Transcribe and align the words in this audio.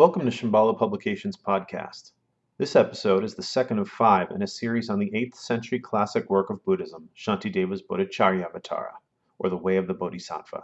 Welcome 0.00 0.24
to 0.24 0.30
Shambhala 0.30 0.78
Publications 0.78 1.36
podcast. 1.36 2.12
This 2.56 2.74
episode 2.74 3.22
is 3.22 3.34
the 3.34 3.42
second 3.42 3.80
of 3.80 3.86
five 3.90 4.30
in 4.30 4.40
a 4.40 4.46
series 4.46 4.88
on 4.88 4.98
the 4.98 5.10
8th 5.10 5.34
century 5.34 5.78
classic 5.78 6.30
work 6.30 6.48
of 6.48 6.64
Buddhism, 6.64 7.10
Shantideva's 7.14 7.82
Bodhicharyavatara, 7.82 8.92
or 9.38 9.50
the 9.50 9.58
Way 9.58 9.76
of 9.76 9.86
the 9.86 9.92
Bodhisattva. 9.92 10.62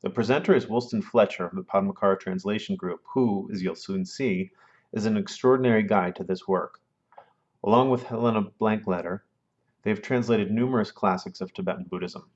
The 0.00 0.08
presenter 0.08 0.54
is 0.54 0.64
Wulstan 0.64 1.04
Fletcher 1.04 1.44
of 1.44 1.56
the 1.56 1.62
Padmakara 1.62 2.18
Translation 2.18 2.74
Group, 2.74 3.02
who, 3.12 3.50
as 3.52 3.62
you'll 3.62 3.74
soon 3.74 4.06
see, 4.06 4.50
is 4.94 5.04
an 5.04 5.18
extraordinary 5.18 5.82
guide 5.82 6.16
to 6.16 6.24
this 6.24 6.48
work. 6.48 6.80
Along 7.62 7.90
with 7.90 8.04
Helena 8.04 8.44
Blankleder, 8.58 9.20
they 9.82 9.90
have 9.90 10.00
translated 10.00 10.50
numerous 10.50 10.90
classics 10.90 11.42
of 11.42 11.52
Tibetan 11.52 11.84
Buddhism. 11.84 12.30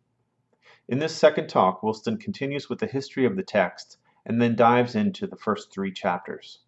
In 0.88 0.98
this 0.98 1.16
second 1.16 1.48
talk, 1.48 1.82
Woolston 1.82 2.18
continues 2.20 2.68
with 2.68 2.80
the 2.80 2.86
history 2.86 3.24
of 3.24 3.34
the 3.34 3.42
text 3.42 3.96
and 4.26 4.40
then 4.40 4.56
dives 4.56 4.94
into 4.94 5.26
the 5.26 5.36
first 5.36 5.72
three 5.72 5.92
chapters. 5.92 6.60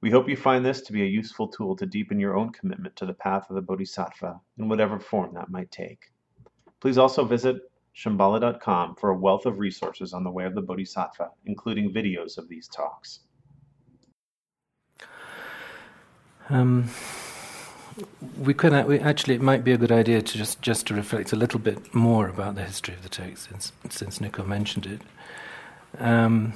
We 0.00 0.10
hope 0.10 0.28
you 0.28 0.36
find 0.36 0.64
this 0.64 0.80
to 0.82 0.92
be 0.92 1.02
a 1.02 1.06
useful 1.06 1.48
tool 1.48 1.76
to 1.76 1.86
deepen 1.86 2.18
your 2.18 2.36
own 2.36 2.52
commitment 2.52 2.96
to 2.96 3.06
the 3.06 3.14
path 3.14 3.50
of 3.50 3.56
the 3.56 3.62
Bodhisattva 3.62 4.40
in 4.58 4.68
whatever 4.68 4.98
form 4.98 5.34
that 5.34 5.50
might 5.50 5.70
take. 5.70 6.10
Please 6.80 6.96
also 6.96 7.24
visit 7.24 7.56
Shambhala.com 7.94 8.96
for 8.96 9.10
a 9.10 9.18
wealth 9.18 9.44
of 9.44 9.58
resources 9.58 10.14
on 10.14 10.24
the 10.24 10.30
way 10.30 10.44
of 10.44 10.54
the 10.54 10.62
Bodhisattva, 10.62 11.30
including 11.44 11.92
videos 11.92 12.38
of 12.38 12.48
these 12.48 12.66
talks. 12.68 13.20
Um, 16.48 16.88
we 18.38 18.54
could 18.54 18.86
we 18.86 18.98
actually 18.98 19.34
it 19.34 19.42
might 19.42 19.62
be 19.64 19.72
a 19.72 19.78
good 19.78 19.92
idea 19.92 20.22
to 20.22 20.38
just 20.38 20.62
just 20.62 20.86
to 20.88 20.94
reflect 20.94 21.32
a 21.32 21.36
little 21.36 21.60
bit 21.60 21.94
more 21.94 22.28
about 22.28 22.54
the 22.54 22.64
history 22.64 22.94
of 22.94 23.02
the 23.02 23.08
text 23.08 23.48
since 23.50 23.72
since 23.88 24.20
Nico 24.20 24.44
mentioned 24.44 24.86
it. 24.86 25.02
Um, 25.98 26.54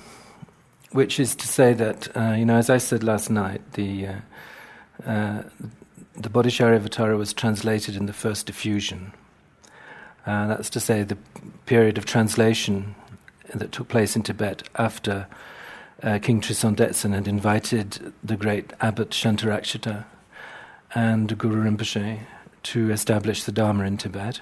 which 0.94 1.18
is 1.18 1.34
to 1.34 1.48
say 1.48 1.72
that, 1.72 2.16
uh, 2.16 2.34
you 2.38 2.44
know, 2.44 2.56
as 2.56 2.70
I 2.70 2.78
said 2.78 3.02
last 3.02 3.28
night, 3.28 3.60
the 3.72 4.06
uh, 4.06 4.14
uh, 5.04 5.42
the 6.16 6.28
Bodhicharyavatara 6.28 7.18
was 7.18 7.32
translated 7.32 7.96
in 7.96 8.06
the 8.06 8.12
first 8.12 8.46
diffusion. 8.46 9.12
Uh, 10.24 10.46
that's 10.46 10.70
to 10.70 10.78
say, 10.78 11.02
the 11.02 11.18
period 11.66 11.98
of 11.98 12.04
translation 12.04 12.94
that 13.52 13.72
took 13.72 13.88
place 13.88 14.14
in 14.14 14.22
Tibet 14.22 14.62
after 14.76 15.26
uh, 16.04 16.20
King 16.22 16.40
Trisong 16.40 16.76
Detsen 16.76 17.12
had 17.12 17.26
invited 17.26 18.12
the 18.22 18.36
great 18.36 18.72
abbot 18.80 19.10
Shantarakshita 19.10 20.04
and 20.94 21.36
Guru 21.36 21.68
Rinpoche 21.68 22.20
to 22.62 22.92
establish 22.92 23.42
the 23.42 23.52
Dharma 23.52 23.82
in 23.82 23.96
Tibet. 23.96 24.38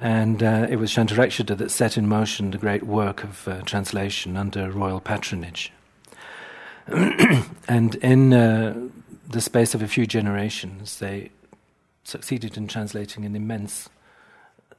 And 0.00 0.42
uh, 0.42 0.66
it 0.68 0.76
was 0.76 0.90
Shantarakshita 0.90 1.56
that 1.56 1.70
set 1.70 1.96
in 1.96 2.06
motion 2.06 2.50
the 2.50 2.58
great 2.58 2.82
work 2.82 3.24
of 3.24 3.48
uh, 3.48 3.62
translation 3.62 4.36
under 4.36 4.70
royal 4.70 5.00
patronage. 5.00 5.72
and 6.86 7.94
in 7.96 8.32
uh, 8.32 8.88
the 9.28 9.40
space 9.40 9.74
of 9.74 9.82
a 9.82 9.88
few 9.88 10.06
generations, 10.06 10.98
they 10.98 11.30
succeeded 12.04 12.56
in 12.56 12.68
translating 12.68 13.24
an 13.24 13.34
immense 13.34 13.88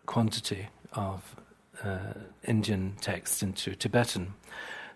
quantity 0.05 0.67
of 0.93 1.35
uh, 1.83 2.13
Indian 2.45 2.95
texts 3.01 3.43
into 3.43 3.75
Tibetan. 3.75 4.33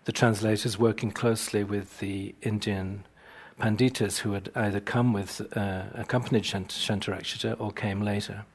The 0.05 0.11
translators 0.11 0.79
working 0.79 1.11
closely 1.11 1.63
with 1.63 1.99
the 1.99 2.33
Indian 2.41 3.05
panditas 3.59 4.19
who 4.19 4.33
had 4.33 4.49
either 4.55 4.79
come 4.79 5.13
with, 5.13 5.41
uh, 5.55 5.83
accompanied 5.93 6.45
Shant- 6.45 6.69
Shantarakshita 6.69 7.59
or 7.59 7.71
came 7.71 8.01
later. 8.01 8.45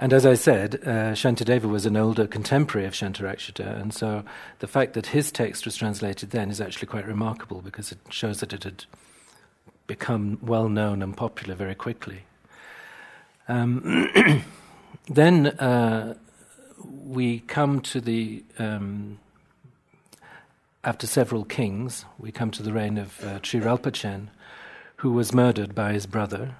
And 0.00 0.14
as 0.14 0.24
I 0.24 0.32
said, 0.32 0.76
uh, 0.76 1.12
Shantideva 1.12 1.64
was 1.64 1.84
an 1.84 1.94
older 1.94 2.26
contemporary 2.26 2.86
of 2.86 2.94
Shantarakshita, 2.94 3.78
and 3.78 3.92
so 3.92 4.24
the 4.60 4.66
fact 4.66 4.94
that 4.94 5.08
his 5.08 5.30
text 5.30 5.66
was 5.66 5.76
translated 5.76 6.30
then 6.30 6.50
is 6.50 6.58
actually 6.58 6.86
quite 6.86 7.06
remarkable 7.06 7.60
because 7.60 7.92
it 7.92 7.98
shows 8.08 8.40
that 8.40 8.54
it 8.54 8.64
had 8.64 8.86
become 9.86 10.38
well 10.40 10.70
known 10.70 11.02
and 11.02 11.14
popular 11.14 11.54
very 11.54 11.74
quickly. 11.74 12.22
Um, 13.46 14.42
then 15.06 15.48
uh, 15.48 16.14
we 16.82 17.40
come 17.40 17.82
to 17.82 18.00
the, 18.00 18.42
um, 18.58 19.18
after 20.82 21.06
several 21.06 21.44
kings, 21.44 22.06
we 22.18 22.32
come 22.32 22.50
to 22.52 22.62
the 22.62 22.72
reign 22.72 22.96
of 22.96 23.22
uh, 23.22 23.38
Chen, 23.40 24.30
who 24.96 25.12
was 25.12 25.34
murdered 25.34 25.74
by 25.74 25.92
his 25.92 26.06
brother 26.06 26.54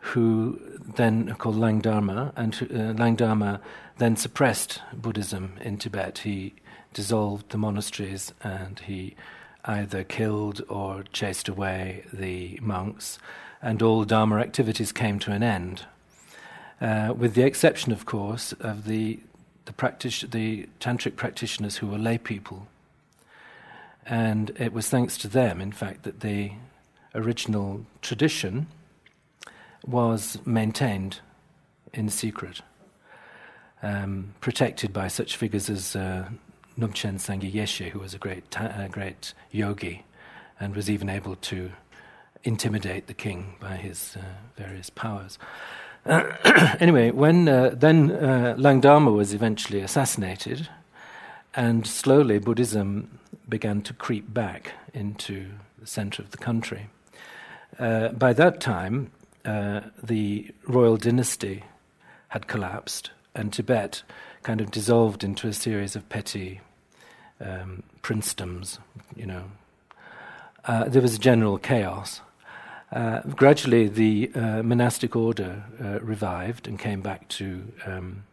who 0.00 0.58
then 0.96 1.34
called 1.34 1.56
Langdharma, 1.56 2.32
and 2.36 2.54
uh, 2.54 2.94
Langdharma 3.00 3.60
then 3.98 4.16
suppressed 4.16 4.80
Buddhism 4.92 5.54
in 5.60 5.76
Tibet. 5.76 6.18
He 6.18 6.54
dissolved 6.92 7.50
the 7.50 7.58
monasteries 7.58 8.32
and 8.42 8.78
he 8.80 9.14
either 9.64 10.02
killed 10.02 10.62
or 10.68 11.04
chased 11.12 11.48
away 11.48 12.04
the 12.12 12.58
monks, 12.62 13.18
and 13.62 13.82
all 13.82 14.04
Dharma 14.04 14.38
activities 14.38 14.90
came 14.90 15.18
to 15.20 15.32
an 15.32 15.42
end. 15.42 15.84
Uh, 16.80 17.12
with 17.14 17.34
the 17.34 17.42
exception, 17.42 17.92
of 17.92 18.06
course, 18.06 18.52
of 18.60 18.84
the 18.86 19.20
the, 19.66 20.26
the 20.30 20.68
tantric 20.80 21.16
practitioners 21.16 21.76
who 21.76 21.86
were 21.86 21.98
lay 21.98 22.18
people. 22.18 22.66
And 24.06 24.50
it 24.58 24.72
was 24.72 24.88
thanks 24.88 25.16
to 25.18 25.28
them, 25.28 25.60
in 25.60 25.72
fact, 25.72 26.02
that 26.02 26.20
the 26.20 26.52
original 27.14 27.84
tradition 28.02 28.66
was 29.86 30.38
maintained 30.44 31.20
in 31.92 32.08
secret, 32.08 32.60
um, 33.82 34.34
protected 34.40 34.92
by 34.92 35.08
such 35.08 35.36
figures 35.36 35.68
as 35.70 35.96
uh, 35.96 36.28
Nubchen 36.78 37.14
Sangye 37.14 37.52
Yeshe, 37.52 37.90
who 37.90 37.98
was 37.98 38.14
a 38.14 38.18
great, 38.18 38.50
ta- 38.50 38.88
great 38.90 39.34
yogi 39.50 40.04
and 40.58 40.76
was 40.76 40.90
even 40.90 41.08
able 41.08 41.36
to 41.36 41.72
intimidate 42.44 43.06
the 43.06 43.14
king 43.14 43.54
by 43.60 43.76
his 43.76 44.16
uh, 44.16 44.22
various 44.56 44.90
powers. 44.90 45.38
anyway, 46.80 47.10
when 47.10 47.48
uh, 47.48 47.70
then 47.74 48.10
uh, 48.10 48.54
Langdharma 48.58 49.14
was 49.14 49.34
eventually 49.34 49.80
assassinated, 49.80 50.68
and 51.54 51.86
slowly 51.86 52.38
Buddhism 52.38 53.18
began 53.48 53.82
to 53.82 53.92
creep 53.92 54.32
back 54.32 54.72
into 54.94 55.50
the 55.78 55.86
center 55.86 56.22
of 56.22 56.30
the 56.30 56.38
country. 56.38 56.88
Uh, 57.78 58.08
by 58.08 58.32
that 58.32 58.60
time, 58.60 59.10
uh, 59.44 59.80
the 60.02 60.50
royal 60.66 60.96
dynasty 60.96 61.64
had 62.28 62.46
collapsed, 62.46 63.10
and 63.34 63.52
Tibet 63.52 64.02
kind 64.42 64.60
of 64.60 64.70
dissolved 64.70 65.24
into 65.24 65.48
a 65.48 65.52
series 65.52 65.96
of 65.96 66.08
petty 66.08 66.60
um, 67.40 67.82
princedoms. 68.02 68.78
You 69.16 69.26
know, 69.26 69.44
uh, 70.64 70.84
there 70.84 71.02
was 71.02 71.18
general 71.18 71.58
chaos. 71.58 72.20
Uh, 72.92 73.20
gradually, 73.20 73.88
the 73.88 74.30
uh, 74.34 74.62
monastic 74.62 75.14
order 75.14 75.62
uh, 75.82 76.00
revived 76.00 76.66
and 76.66 76.78
came 76.78 77.00
back 77.00 77.28
to 77.28 77.62
um, 77.86 78.24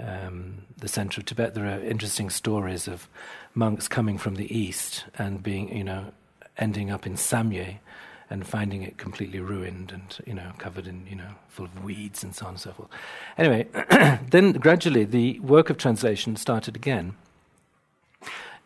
um, 0.00 0.62
the 0.78 0.88
center 0.88 1.20
of 1.20 1.26
Tibet. 1.26 1.54
There 1.54 1.66
are 1.66 1.80
interesting 1.80 2.30
stories 2.30 2.86
of 2.86 3.08
monks 3.54 3.88
coming 3.88 4.18
from 4.18 4.36
the 4.36 4.56
east 4.56 5.04
and 5.18 5.42
being, 5.42 5.76
you 5.76 5.84
know, 5.84 6.06
ending 6.56 6.90
up 6.90 7.06
in 7.06 7.14
Samye, 7.14 7.78
and 8.32 8.46
finding 8.46 8.82
it 8.82 8.96
completely 8.96 9.40
ruined 9.40 9.92
and 9.92 10.18
you 10.26 10.32
know 10.32 10.52
covered 10.56 10.86
in 10.86 11.06
you 11.06 11.14
know 11.14 11.28
full 11.48 11.66
of 11.66 11.84
weeds 11.84 12.24
and 12.24 12.34
so 12.34 12.46
on 12.46 12.52
and 12.52 12.60
so 12.60 12.72
forth. 12.72 12.88
Anyway, 13.36 13.66
then 14.30 14.52
gradually 14.52 15.04
the 15.04 15.38
work 15.40 15.68
of 15.68 15.76
translation 15.76 16.34
started 16.36 16.74
again 16.74 17.14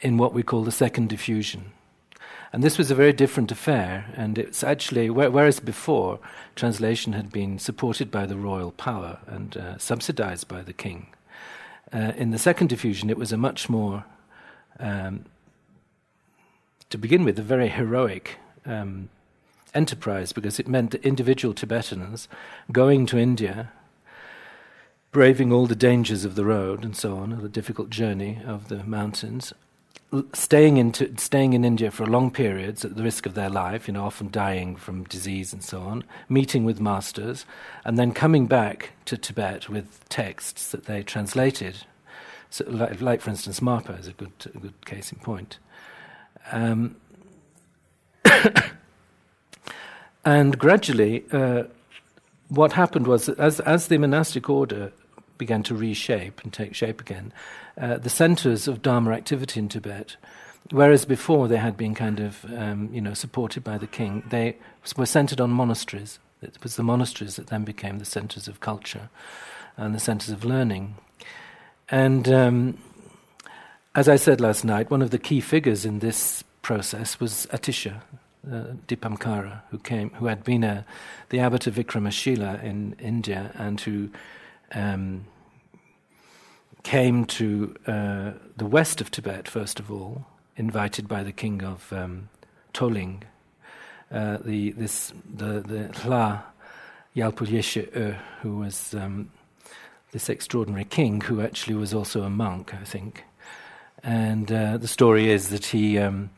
in 0.01 0.19
what 0.19 0.33
we 0.33 0.43
call 0.43 0.63
the 0.63 0.73
second 0.73 1.09
diffusion. 1.09 1.73
And 2.53 2.63
this 2.63 2.79
was 2.79 2.91
a 2.91 2.95
very 2.95 3.13
different 3.13 3.51
affair, 3.51 4.07
and 4.15 4.39
it's 4.39 4.63
actually, 4.63 5.11
whereas 5.11 5.59
before 5.59 6.21
translation 6.55 7.13
had 7.13 7.31
been 7.31 7.59
supported 7.59 8.11
by 8.11 8.25
the 8.25 8.37
royal 8.37 8.71
power 8.71 9.19
and 9.27 9.57
uh, 9.57 9.79
subsidized 9.79 10.47
by 10.47 10.63
the 10.63 10.73
king, 10.73 11.09
uh, 11.93 12.13
in 12.17 12.31
the 12.31 12.39
second 12.39 12.69
diffusion 12.69 13.11
it 13.11 13.19
was 13.19 13.33
a 13.33 13.37
much 13.37 13.69
more, 13.69 14.05
um, 14.79 15.25
to 16.89 16.97
begin 16.97 17.25
with, 17.25 17.39
a 17.39 17.43
very 17.43 17.69
heroic 17.69 18.39
um, 18.65 19.11
enterprise 19.77 20.33
because 20.33 20.59
it 20.59 20.67
meant 20.67 20.91
that 20.91 21.05
individual 21.05 21.55
Tibetans 21.55 22.29
going 22.73 23.07
to 23.07 23.19
India, 23.19 23.71
braving 25.13 25.53
all 25.53 25.67
the 25.67 25.77
dangers 25.77 26.25
of 26.25 26.35
the 26.35 26.45
road 26.45 26.85
and 26.85 26.97
so 26.97 27.17
on, 27.17 27.43
the 27.43 27.49
difficult 27.49 27.91
journey 27.91 28.41
of 28.47 28.69
the 28.69 28.83
mountains, 28.85 29.53
staying 30.33 30.77
in, 30.77 30.93
staying 31.19 31.53
in 31.53 31.65
India 31.65 31.91
for 31.91 32.07
long 32.07 32.31
periods 32.31 32.85
at 32.85 32.97
the 32.97 33.03
risk 33.03 33.27
of 33.27 33.35
their 33.35 33.51
life, 33.51 33.87
you 33.87 33.95
know, 33.95 34.05
often 34.05 34.31
dying 34.31 34.77
from 34.77 35.05
disease 35.05 35.53
and 35.53 35.63
so 35.63 35.81
on, 35.81 36.05
meeting 36.29 36.65
with 36.65 36.81
masters, 36.81 37.45
and 37.85 37.99
then 37.99 38.13
coming 38.13 38.47
back 38.47 38.93
to 39.05 39.17
Tibet 39.17 39.69
with 39.69 40.09
texts 40.09 40.71
that 40.71 40.85
they 40.85 41.03
translated. 41.03 41.85
So, 42.51 42.65
like, 42.69 43.01
like 43.01 43.21
for 43.21 43.31
instance, 43.31 43.61
Marpa 43.61 43.99
is 43.99 44.07
a 44.07 44.13
good, 44.13 44.33
a 44.55 44.59
good 44.59 44.87
case 44.87 45.13
in 45.13 45.19
point. 45.19 45.59
Um, 46.53 46.97
And 50.27 50.59
gradually, 50.59 51.25
uh, 51.33 51.65
what 52.49 52.73
happened 52.73 53.07
was 53.07 53.25
that 53.27 53.39
as, 53.39 53.61
as 53.61 53.89
the 53.89 53.97
monastic 53.97 54.51
order 54.51 54.93
began 55.39 55.63
to 55.63 55.75
reshape 55.75 56.43
and 56.43 56.53
take 56.53 56.75
shape 56.75 57.01
again, 57.01 57.33
uh, 57.81 57.97
the 57.97 58.11
centers 58.11 58.69
of 58.69 58.83
Dharma 58.83 59.13
activity 59.13 59.61
in 59.61 59.71
Tibet 59.71 60.17
whereas 60.71 61.05
before 61.05 61.49
they 61.49 61.57
had 61.57 61.77
been 61.77 61.95
kind 61.95 62.21
of, 62.21 62.45
um, 62.57 62.89
you 62.93 63.01
know, 63.01 63.15
supported 63.15 63.63
by 63.63 63.79
the 63.79 63.87
king, 63.87 64.23
they 64.31 64.57
were 64.97 65.07
centered 65.07 65.41
on 65.41 65.51
monasteries. 65.51 66.19
It 66.43 66.59
was 66.63 66.77
the 66.77 66.83
monasteries 66.83 67.37
that 67.37 67.49
then 67.49 67.65
became 67.65 67.99
the 67.99 68.05
centers 68.05 68.49
of 68.49 68.61
culture 68.61 69.09
and 69.77 69.95
the 69.95 70.01
centers 70.01 70.31
of 70.31 70.45
learning. 70.45 70.97
And 71.89 72.29
um, 72.29 72.79
as 73.95 74.09
I 74.09 74.17
said 74.17 74.41
last 74.41 74.65
night, 74.65 74.91
one 74.91 75.03
of 75.03 75.11
the 75.11 75.19
key 75.19 75.41
figures 75.41 75.85
in 75.85 76.01
this 76.01 76.43
process 76.63 77.21
was 77.21 77.47
Atisha, 77.53 78.03
uh, 78.51 78.75
Dipamkara, 78.87 79.63
who 79.71 79.79
came, 79.79 80.11
who 80.11 80.27
had 80.27 80.45
been 80.45 80.65
a, 80.65 80.85
the 81.31 81.41
abbot 81.41 81.67
of 81.67 81.75
Vikramashila 81.75 82.63
in 82.63 82.95
India, 82.99 83.53
and 83.55 83.81
who 83.81 84.11
um, 84.75 85.25
came 86.83 87.25
to 87.25 87.75
uh, 87.87 88.33
the 88.57 88.67
west 88.67 89.01
of 89.01 89.11
Tibet 89.11 89.49
first 89.49 89.81
of 89.81 89.91
all, 89.91 90.27
invited 90.57 91.09
by 91.09 91.23
the 91.23 91.33
king 91.33 91.63
of 91.63 91.93
um, 91.93 92.29
Toling, 92.73 93.25
uh, 94.11 94.39
the 94.45 94.71
this 94.73 95.13
the 95.35 95.61
the 95.61 95.89
Hla 95.93 96.43
Yalpul 97.17 98.17
who 98.43 98.57
was 98.57 98.95
um, 98.95 99.31
this 100.13 100.29
extraordinary 100.29 100.85
king, 100.85 101.21
who 101.23 101.41
actually 101.41 101.75
was 101.75 101.93
also 101.93 102.23
a 102.23 102.31
monk, 102.31 102.75
I 102.75 102.85
think. 102.85 103.25
And 104.03 104.53
uh, 104.53 104.77
the 104.77 104.87
story 104.87 105.31
is 105.31 105.49
that 105.49 105.67
he 105.67 105.99
um, 105.99 106.31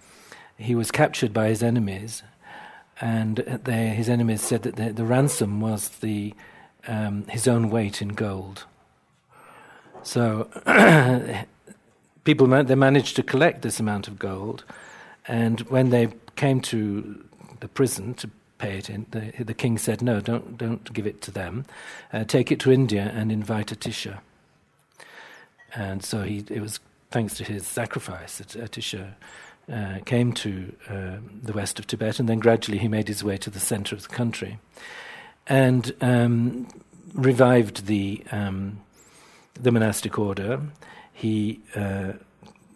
he 0.58 0.74
was 0.74 0.90
captured 0.90 1.32
by 1.32 1.48
his 1.48 1.62
enemies, 1.62 2.22
and 3.00 3.36
they, 3.64 3.88
his 3.88 4.08
enemies 4.08 4.42
said 4.42 4.62
that 4.64 4.76
the, 4.76 4.92
the 4.92 5.04
ransom 5.04 5.60
was 5.60 5.88
the 5.88 6.34
um, 6.86 7.26
his 7.28 7.46
own 7.46 7.70
weight 7.70 8.02
in 8.02 8.08
gold. 8.08 8.64
So 10.02 10.48
people 12.24 12.46
they 12.64 12.74
managed 12.74 13.14
to 13.16 13.22
collect 13.22 13.62
this 13.62 13.78
amount 13.78 14.08
of 14.08 14.18
gold, 14.18 14.64
and 15.26 15.60
when 15.62 15.90
they 15.90 16.08
came 16.34 16.60
to 16.62 17.24
the 17.60 17.68
prison 17.68 18.14
to 18.14 18.30
pay 18.58 18.78
it 18.78 18.90
in, 18.90 19.06
the, 19.10 19.32
the 19.44 19.54
king 19.54 19.78
said, 19.78 20.02
"No, 20.02 20.20
don't 20.20 20.58
don't 20.58 20.92
give 20.92 21.06
it 21.06 21.22
to 21.22 21.30
them. 21.30 21.66
Uh, 22.12 22.24
take 22.24 22.50
it 22.50 22.58
to 22.60 22.72
India 22.72 23.12
and 23.14 23.30
invite 23.30 23.68
Atisha." 23.68 24.18
And 25.74 26.02
so 26.02 26.22
he, 26.22 26.44
it 26.48 26.60
was 26.60 26.80
thanks 27.10 27.34
to 27.34 27.44
his 27.44 27.66
sacrifice 27.66 28.38
that 28.38 28.48
Atisha 28.48 29.14
uh, 29.72 29.98
came 30.04 30.32
to 30.32 30.72
uh, 30.88 31.16
the 31.42 31.52
west 31.52 31.78
of 31.78 31.86
Tibet, 31.86 32.18
and 32.18 32.28
then 32.28 32.38
gradually 32.38 32.78
he 32.78 32.88
made 32.88 33.08
his 33.08 33.22
way 33.22 33.36
to 33.38 33.50
the 33.50 33.60
center 33.60 33.94
of 33.94 34.02
the 34.02 34.14
country, 34.14 34.58
and 35.46 35.94
um, 36.00 36.68
revived 37.14 37.86
the 37.86 38.22
um, 38.30 38.80
the 39.54 39.72
monastic 39.72 40.18
order. 40.18 40.60
He 41.12 41.60
uh, 41.74 42.12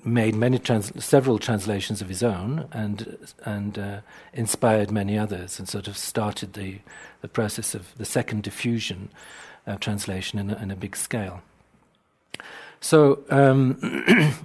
made 0.05 0.35
many 0.35 0.59
trans- 0.59 1.05
several 1.05 1.39
translations 1.39 2.03
of 2.03 2.09
his 2.09 2.23
own, 2.23 2.69
and 2.73 3.19
and 3.44 3.79
uh, 3.79 4.00
inspired 4.33 4.91
many 4.91 5.19
others, 5.19 5.59
and 5.59 5.69
sort 5.69 5.89
of 5.89 5.97
started 5.97 6.55
the 6.55 6.79
the 7.21 7.29
process 7.29 7.75
of 7.75 7.97
the 7.99 8.05
second 8.05 8.43
diffusion 8.43 9.09
of 9.67 9.81
translation 9.81 10.39
in 10.39 10.50
a, 10.50 10.62
in 10.62 10.71
a 10.71 10.77
big 10.77 10.97
scale. 10.97 11.43
So, 12.82 13.23
um, 13.31 13.79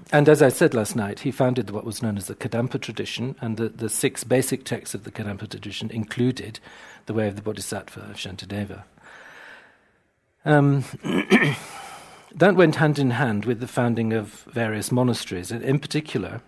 and 0.11 0.29
as 0.29 0.43
I 0.43 0.49
said 0.49 0.75
last 0.75 0.95
night, 0.95 1.21
he 1.21 1.31
founded 1.31 1.71
what 1.71 1.83
was 1.83 2.03
known 2.03 2.17
as 2.17 2.27
the 2.27 2.35
Kadampa 2.35 2.79
tradition, 2.79 3.35
and 3.41 3.57
the, 3.57 3.67
the 3.67 3.89
six 3.89 4.23
basic 4.23 4.63
texts 4.63 4.93
of 4.93 5.05
the 5.05 5.11
Kadampa 5.11 5.49
tradition 5.49 5.89
included 5.89 6.59
the 7.07 7.15
way 7.15 7.27
of 7.27 7.35
the 7.35 7.41
Bodhisattva 7.41 7.99
of 8.01 8.15
Shantideva. 8.15 8.83
Um, 10.45 10.83
that 12.35 12.55
went 12.55 12.75
hand 12.75 12.99
in 12.99 13.09
hand 13.09 13.45
with 13.45 13.59
the 13.59 13.67
founding 13.67 14.13
of 14.13 14.45
various 14.53 14.91
monasteries, 14.91 15.51
and 15.51 15.63
in 15.63 15.79
particular, 15.79 16.41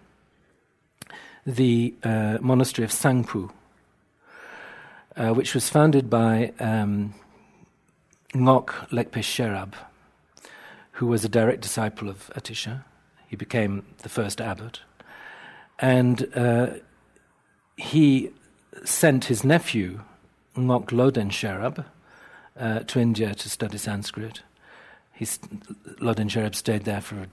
the 1.43 1.95
uh, 2.03 2.37
monastery 2.39 2.85
of 2.85 2.91
Sangpu, 2.91 3.49
uh, 5.17 5.33
which 5.33 5.55
was 5.55 5.69
founded 5.69 6.07
by 6.07 6.53
um, 6.59 7.15
Ngok 8.35 8.89
Lekpe 8.91 9.23
Sherab 9.23 9.73
who 10.99 11.07
was 11.07 11.23
a 11.23 11.29
direct 11.29 11.61
disciple 11.61 12.09
of 12.09 12.29
Atisha. 12.35 12.83
He 13.25 13.37
became 13.37 13.85
the 13.99 14.09
first 14.09 14.41
abbot. 14.41 14.81
And 15.79 16.27
uh, 16.35 16.71
he 17.77 18.31
sent 18.83 19.23
his 19.25 19.45
nephew, 19.45 20.01
Ngok 20.57 20.87
Loden 20.87 21.29
Sherab, 21.29 21.85
uh, 22.59 22.79
to 22.79 22.99
India 22.99 23.33
to 23.33 23.49
study 23.49 23.77
Sanskrit. 23.77 24.41
He's, 25.13 25.37
Loden 26.01 26.27
Sherab 26.27 26.53
stayed 26.53 26.83
there 26.83 26.99
for 26.99 27.27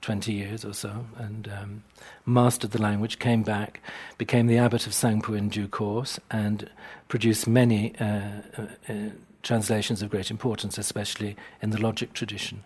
20 0.00 0.32
years 0.32 0.64
or 0.64 0.72
so 0.72 1.04
and 1.18 1.48
um, 1.48 1.82
mastered 2.24 2.70
the 2.70 2.80
language, 2.80 3.18
came 3.18 3.42
back, 3.42 3.82
became 4.16 4.46
the 4.46 4.56
abbot 4.56 4.86
of 4.86 4.94
Sangpu 4.94 5.36
in 5.36 5.50
due 5.50 5.68
course, 5.68 6.18
and 6.30 6.70
produced 7.08 7.46
many 7.46 7.94
uh, 7.98 8.40
uh 8.88 9.10
translations 9.46 10.02
of 10.02 10.10
great 10.10 10.30
importance, 10.30 10.76
especially 10.76 11.36
in 11.62 11.70
the 11.70 11.80
logic 11.80 12.12
tradition. 12.12 12.64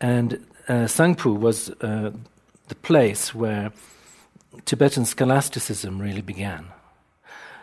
And 0.00 0.34
uh, 0.68 0.86
Sangpu 0.86 1.38
was 1.38 1.70
uh, 1.80 2.12
the 2.68 2.74
place 2.74 3.34
where 3.34 3.72
Tibetan 4.64 5.04
scholasticism 5.04 6.00
really 6.00 6.22
began. 6.22 6.66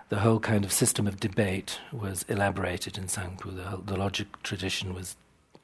The 0.10 0.20
whole 0.20 0.40
kind 0.40 0.66
of 0.66 0.72
system 0.72 1.08
of 1.08 1.20
debate 1.20 1.80
was 1.94 2.26
elaborated 2.28 2.98
in 2.98 3.06
Sangpu, 3.06 3.56
the, 3.56 3.80
the 3.94 3.98
logic 3.98 4.28
tradition 4.44 4.94
was 4.94 5.16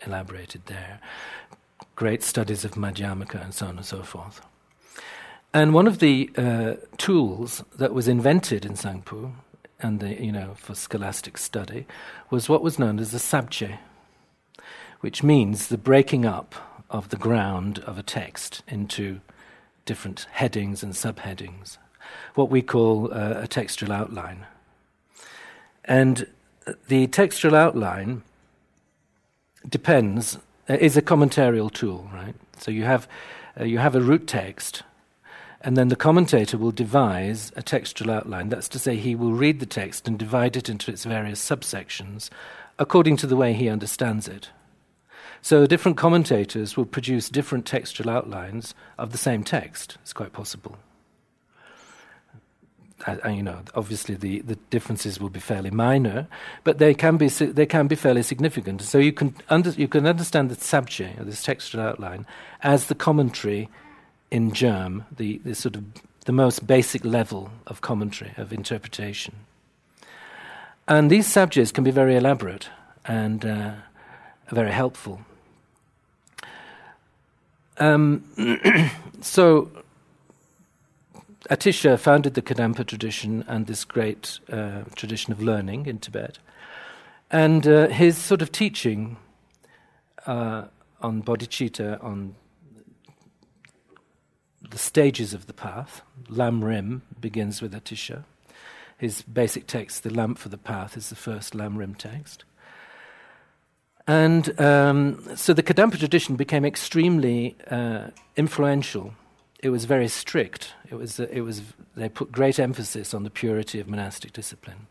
elaborated 0.06 0.62
there. 0.68 1.00
Great 1.96 2.24
studies 2.24 2.64
of 2.64 2.72
Madhyamaka 2.72 3.44
and 3.44 3.54
so 3.54 3.66
on 3.66 3.78
and 3.78 3.86
so 3.86 4.04
forth. 4.04 4.42
And 5.54 5.74
one 5.74 5.88
of 5.88 6.00
the 6.00 6.30
uh, 6.38 6.76
tools 6.98 7.64
that 7.78 7.94
was 7.94 8.08
invented 8.08 8.66
in 8.66 8.74
Sangpu 8.74 9.34
and 9.80 10.00
the, 10.00 10.22
you 10.24 10.32
know, 10.32 10.54
for 10.56 10.76
scholastic 10.76 11.38
study, 11.38 11.86
was 12.30 12.50
what 12.50 12.64
was 12.64 12.80
known 12.80 13.00
as 13.00 13.12
the 13.12 13.18
sabje, 13.18 13.78
which 15.02 15.24
means 15.24 15.68
the 15.68 15.78
breaking 15.78 16.26
up 16.26 16.56
of 16.90 17.10
the 17.10 17.18
ground 17.18 17.80
of 17.80 17.98
a 17.98 18.04
text 18.04 18.64
into 18.68 19.20
different 19.86 20.28
headings 20.32 20.84
and 20.84 20.94
subheadings, 20.94 21.78
what 22.36 22.50
we 22.50 22.62
call 22.62 23.14
uh, 23.14 23.42
a 23.42 23.48
textual 23.48 23.92
outline. 23.92 24.46
And 25.86 26.28
the 26.88 27.08
textual 27.08 27.56
outline 27.56 28.24
depends, 29.68 30.38
uh, 30.70 30.74
is 30.74 30.98
a 30.98 31.02
commentarial 31.02 31.72
tool, 31.72 32.10
right? 32.14 32.36
So 32.58 32.72
you 32.72 32.84
have, 32.84 33.08
uh, 33.60 33.64
you 33.64 33.78
have 33.78 33.96
a 33.96 34.02
root 34.02 34.28
text 34.28 34.84
and 35.62 35.76
then 35.76 35.88
the 35.88 35.96
commentator 35.96 36.58
will 36.58 36.72
devise 36.72 37.52
a 37.56 37.62
textual 37.62 38.12
outline. 38.12 38.50
That's 38.50 38.70
to 38.70 38.80
say, 38.80 38.96
he 38.96 39.16
will 39.16 39.34
read 39.34 39.60
the 39.60 39.66
text 39.66 40.08
and 40.08 40.18
divide 40.18 40.56
it 40.56 40.70
into 40.70 40.92
its 40.92 41.04
various 41.04 41.44
subsections 41.44 42.30
according 42.80 43.18
to 43.18 43.28
the 43.28 43.36
way 43.36 43.54
he 43.54 43.70
understands 43.70 44.28
it. 44.28 44.50
So, 45.42 45.66
different 45.66 45.98
commentators 45.98 46.76
will 46.76 46.86
produce 46.86 47.30
different 47.30 47.66
textual 47.66 48.10
outlines 48.10 48.74
of 48.98 49.12
the 49.12 49.18
same 49.18 49.44
text. 49.44 49.98
It's 50.02 50.14
quite 50.14 50.34
possible. 50.34 50.78
Uh, 53.06 53.18
uh, 53.24 53.30
you 53.30 53.44
know, 53.44 53.60
obviously 53.76 54.16
the, 54.16 54.42
the 54.42 54.56
differences 54.72 55.20
will 55.20 55.30
be 55.30 55.40
fairly 55.40 55.70
minor, 55.70 56.28
but 56.64 56.80
they 56.80 56.94
can 56.94 57.18
be 57.18 57.28
they 57.28 57.66
can 57.66 57.88
be 57.88 57.96
fairly 57.96 58.24
significant. 58.24 58.82
So 58.82 58.98
you 58.98 59.14
can 59.14 59.36
under, 59.50 59.70
you 59.70 59.88
can 59.88 60.08
understand 60.08 60.50
the 60.50 60.56
sabje, 60.56 61.24
this 61.24 61.44
textual 61.44 61.84
outline, 61.84 62.26
as 62.64 62.88
the 62.88 62.96
commentary 62.96 63.70
in 64.32 64.52
germ, 64.52 65.06
the, 65.16 65.40
the 65.40 65.56
sort 65.56 65.76
of 65.76 65.84
the 66.26 66.32
most 66.32 66.68
basic 66.68 67.06
level 67.06 67.50
of 67.68 67.82
commentary, 67.82 68.34
of 68.38 68.52
interpretation. 68.52 69.34
And 70.88 71.10
these 71.10 71.28
subjects 71.28 71.72
can 71.72 71.84
be 71.84 71.92
very 71.92 72.16
elaborate 72.16 72.70
and 73.06 73.46
uh, 73.46 73.72
very 74.50 74.72
helpful. 74.72 75.22
Um, 77.78 78.24
so, 79.22 79.70
Atisha 81.50 81.98
founded 81.98 82.34
the 82.34 82.42
Kadampa 82.42 82.86
tradition 82.86 83.46
and 83.48 83.68
this 83.68 83.86
great 83.86 84.40
uh, 84.52 84.82
tradition 84.96 85.32
of 85.32 85.42
learning 85.42 85.86
in 85.86 86.00
Tibet. 86.00 86.40
And 87.32 87.68
uh, 87.68 87.88
his 87.88 88.18
sort 88.18 88.42
of 88.42 88.52
teaching 88.52 89.18
uh, 90.26 90.66
on 91.02 91.24
bodhicitta, 91.24 92.04
on 92.04 92.36
the 94.70 94.78
stages 94.78 95.34
of 95.34 95.48
the 95.48 95.54
path. 95.54 96.02
Lam 96.30 96.64
Rim 96.64 97.02
begins 97.20 97.62
with 97.62 97.74
Atisha. 97.74 98.24
His 98.98 99.22
basic 99.22 99.68
text, 99.68 100.04
The 100.04 100.10
Lamp 100.10 100.40
for 100.40 100.50
the 100.50 100.58
Path, 100.58 100.98
is 100.98 101.10
the 101.10 101.16
first 101.16 101.54
Lam 101.54 101.78
Rim 101.78 101.94
text. 101.96 102.46
And 104.08 104.60
um, 104.60 105.36
so 105.36 105.54
the 105.54 105.62
Kadampa 105.62 106.00
tradition 106.00 106.36
became 106.36 106.66
extremely 106.66 107.58
uh, 107.70 108.08
influential. 108.36 109.14
It 109.62 109.70
was 109.70 109.86
very 109.86 110.08
strict. 110.08 110.74
It 110.90 110.96
was, 110.96 111.20
uh, 111.20 111.28
it 111.30 111.42
was, 111.42 111.62
they 111.96 112.10
put 112.10 112.32
great 112.32 112.58
emphasis 112.58 113.14
on 113.14 113.24
the 113.24 113.30
purity 113.30 113.80
of 113.80 113.88
monastic 113.88 114.32
discipline. 114.32 114.88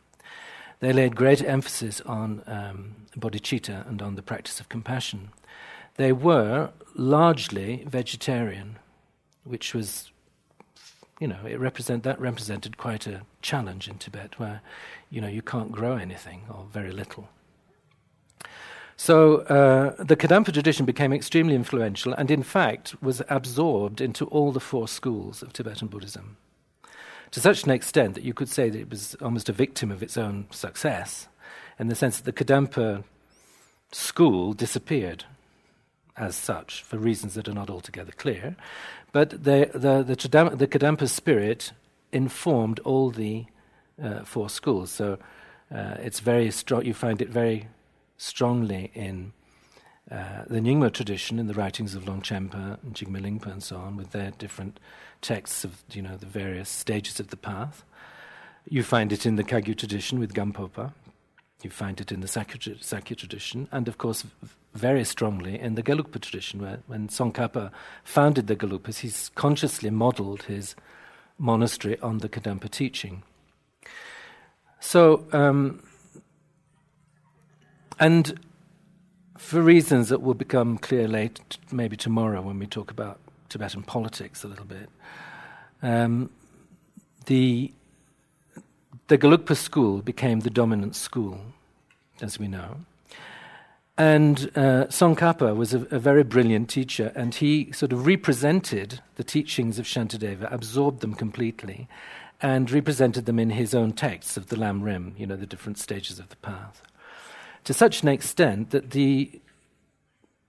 They 0.80 0.92
laid 0.92 1.16
great 1.16 1.42
emphasis 1.42 2.02
on 2.02 2.42
um, 2.47 2.97
bodhicitta 3.18 3.88
and 3.88 4.02
on 4.02 4.14
the 4.14 4.23
practice 4.23 4.61
of 4.61 4.68
compassion. 4.68 5.30
They 5.95 6.12
were 6.12 6.71
largely 6.95 7.85
vegetarian 7.87 8.78
which 9.47 9.75
was 9.75 10.11
you 11.21 11.29
know, 11.29 11.38
it 11.47 11.59
represent 11.59 12.03
that 12.03 12.21
represented 12.21 12.76
quite 12.76 13.07
a 13.07 13.23
challenge 13.41 13.88
in 13.88 13.99
Tibet, 13.99 14.38
where 14.38 14.61
you 15.11 15.21
know 15.21 15.29
you 15.29 15.43
can't 15.43 15.73
grow 15.73 15.97
anything 15.97 16.43
or 16.50 16.67
very 16.71 16.93
little. 16.93 17.29
So 18.99 19.38
uh, 19.43 20.03
the 20.03 20.17
Kadampa 20.17 20.53
tradition 20.53 20.87
became 20.87 21.12
extremely 21.12 21.55
influential, 21.55 22.12
and 22.12 22.31
in 22.31 22.43
fact 22.43 23.00
was 23.03 23.23
absorbed 23.29 24.00
into 24.00 24.26
all 24.26 24.53
the 24.53 24.61
four 24.61 24.88
schools 24.88 25.43
of 25.43 25.53
Tibetan 25.53 25.88
Buddhism, 25.88 26.37
to 27.31 27.41
such 27.41 27.65
an 27.65 27.71
extent 27.71 28.15
that 28.15 28.25
you 28.25 28.35
could 28.35 28.49
say 28.49 28.69
that 28.69 28.79
it 28.79 28.91
was 28.91 29.15
almost 29.23 29.49
a 29.49 29.53
victim 29.53 29.91
of 29.91 30.03
its 30.03 30.17
own 30.17 30.47
success, 30.50 31.29
in 31.79 31.88
the 31.88 31.95
sense 31.95 32.19
that 32.19 32.25
the 32.25 32.45
Kadampa 32.45 33.05
school 33.91 34.53
disappeared 34.53 35.25
as 36.16 36.37
such 36.37 36.82
for 36.82 36.99
reasons 36.99 37.35
that 37.35 37.49
are 37.49 37.54
not 37.54 37.70
altogether 37.70 38.12
clear. 38.12 38.56
But 39.12 39.30
the, 39.30 39.70
the, 39.73 40.02
the, 40.02 40.16
Chidam, 40.16 40.58
the 40.58 40.66
Kadampa 40.66 41.08
spirit 41.08 41.73
informed 42.12 42.78
all 42.80 43.11
the 43.11 43.46
uh, 44.02 44.25
four 44.25 44.49
schools. 44.49 44.90
So 44.90 45.18
uh, 45.75 45.96
it's 45.99 46.20
very 46.20 46.50
strong, 46.50 46.85
you 46.85 46.94
find 46.94 47.20
it 47.20 47.28
very 47.28 47.68
strongly 48.16 48.90
in 48.94 49.32
uh, 50.11 50.44
the 50.46 50.61
Nyingma 50.61 50.92
tradition, 50.92 51.38
in 51.38 51.46
the 51.46 51.54
writings 51.54 51.94
of 51.94 52.04
Longchenpa 52.04 52.82
and 52.82 52.94
Jigme 52.94 53.20
Lingpa 53.20 53.50
and 53.50 53.62
so 53.62 53.76
on, 53.76 53.96
with 53.96 54.12
their 54.12 54.30
different 54.32 54.78
texts 55.20 55.64
of 55.64 55.82
you 55.92 56.02
know 56.02 56.16
the 56.16 56.26
various 56.26 56.68
stages 56.68 57.18
of 57.18 57.28
the 57.28 57.37
path. 57.37 57.85
You 58.68 58.82
find 58.82 59.12
it 59.12 59.26
in 59.26 59.37
the 59.37 59.44
Kagyu 59.44 59.76
tradition 59.76 60.18
with 60.18 60.35
Gampopa, 60.35 60.92
you 61.62 61.70
find 61.70 62.00
it 62.00 62.12
in 62.12 62.20
the 62.20 62.28
Sakya, 62.28 62.76
Sakya 62.80 63.16
tradition, 63.16 63.68
and 63.72 63.88
of 63.88 63.98
course, 63.98 64.25
very 64.75 65.04
strongly 65.04 65.58
in 65.58 65.75
the 65.75 65.82
Gelugpa 65.82 66.20
tradition, 66.20 66.60
where 66.60 66.80
when 66.86 67.08
Tsongkhapa 67.08 67.70
founded 68.04 68.46
the 68.46 68.56
Gelugpas, 68.56 68.98
he's 68.98 69.30
consciously 69.34 69.90
modeled 69.90 70.44
his 70.44 70.76
monastery 71.38 71.98
on 72.00 72.18
the 72.18 72.28
Kadampa 72.28 72.70
teaching. 72.70 73.22
So, 74.80 75.26
um, 75.32 75.82
and 77.98 78.38
for 79.38 79.60
reasons 79.62 80.10
that 80.10 80.20
will 80.20 80.34
become 80.34 80.76
clear 80.78 81.08
late, 81.08 81.40
maybe 81.72 81.96
tomorrow 81.96 82.42
when 82.42 82.58
we 82.58 82.66
talk 82.66 82.90
about 82.90 83.18
Tibetan 83.48 83.82
politics 83.82 84.44
a 84.44 84.48
little 84.48 84.64
bit, 84.64 84.90
um, 85.82 86.30
the 87.26 87.72
the 89.08 89.18
Gelugpa 89.18 89.56
school 89.56 90.02
became 90.02 90.40
the 90.40 90.50
dominant 90.50 90.96
school, 90.96 91.40
as 92.20 92.38
we 92.38 92.48
know. 92.48 92.78
And 93.98 94.50
uh, 94.54 94.86
Tsongkhapa 94.88 95.56
was 95.56 95.72
a, 95.72 95.80
a, 95.90 95.98
very 95.98 96.22
brilliant 96.22 96.68
teacher, 96.68 97.12
and 97.14 97.34
he 97.34 97.72
sort 97.72 97.92
of 97.92 98.06
represented 98.06 99.00
the 99.14 99.25
teachings 99.25 99.78
of 99.78 99.86
Shantideva, 99.86 100.52
absorbed 100.52 101.00
them 101.00 101.14
completely, 101.14 101.88
and 102.42 102.70
represented 102.70 103.25
them 103.25 103.38
in 103.38 103.50
his 103.50 103.75
own 103.75 103.92
texts 103.92 104.36
of 104.36 104.48
the 104.48 104.58
Lam 104.58 104.82
Rim, 104.82 105.14
you 105.16 105.26
know, 105.26 105.36
the 105.36 105.46
different 105.46 105.78
stages 105.78 106.18
of 106.18 106.28
the 106.28 106.36
path. 106.36 106.82
To 107.64 107.72
such 107.72 108.02
an 108.02 108.08
extent 108.08 108.70
that 108.70 108.90
the, 108.90 109.40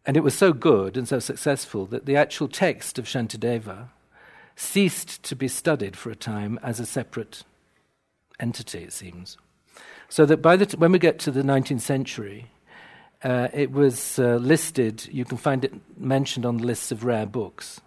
and 0.06 0.18
it 0.18 0.24
was 0.24 0.36
so 0.36 0.52
good 0.52 0.98
and 0.98 1.08
so 1.08 1.20
successful 1.20 1.86
that 1.86 2.06
the 2.06 2.18
actual 2.18 2.50
text 2.50 3.00
of 3.00 3.06
Shantideva 3.06 3.88
ceased 4.58 5.24
to 5.24 5.36
be 5.36 5.48
studied 5.48 5.96
for 5.96 6.10
a 6.10 6.16
time 6.16 6.60
as 6.62 6.82
a 6.82 6.86
separate 6.86 7.44
entity, 8.40 8.80
it 8.80 8.94
seems. 8.94 9.38
So 10.10 10.26
that 10.26 10.42
by 10.42 10.56
the 10.56 10.66
t- 10.66 10.78
when 10.78 10.92
we 10.92 11.00
get 11.00 11.20
to 11.20 11.32
the 11.32 11.42
19th 11.42 11.82
century, 11.82 12.52
uh, 13.24 13.48
it 13.54 13.72
was 13.72 14.20
uh, 14.20 14.36
listed, 14.36 15.08
you 15.12 15.26
can 15.26 15.38
find 15.38 15.66
it 15.66 15.74
mentioned 16.00 16.46
on 16.46 16.58
the 16.58 16.66
lists 16.66 16.92
of 16.92 17.04
rare 17.04 17.26
books, 17.26 17.82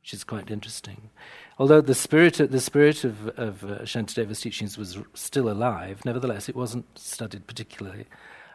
which 0.00 0.14
is 0.14 0.24
quite 0.24 0.50
interesting. 0.50 1.10
Although 1.58 1.80
the 1.80 1.94
spirit, 1.94 2.40
of, 2.40 2.50
the 2.50 2.60
spirit 2.60 3.04
of, 3.04 3.28
of 3.36 3.64
uh, 3.64 3.78
Shantideva's 3.80 4.40
teachings 4.40 4.78
was 4.78 4.96
r- 4.96 5.04
still 5.14 5.50
alive, 5.50 6.04
nevertheless, 6.04 6.48
it 6.48 6.56
wasn't 6.56 6.86
studied 6.98 7.46
particularly 7.46 8.06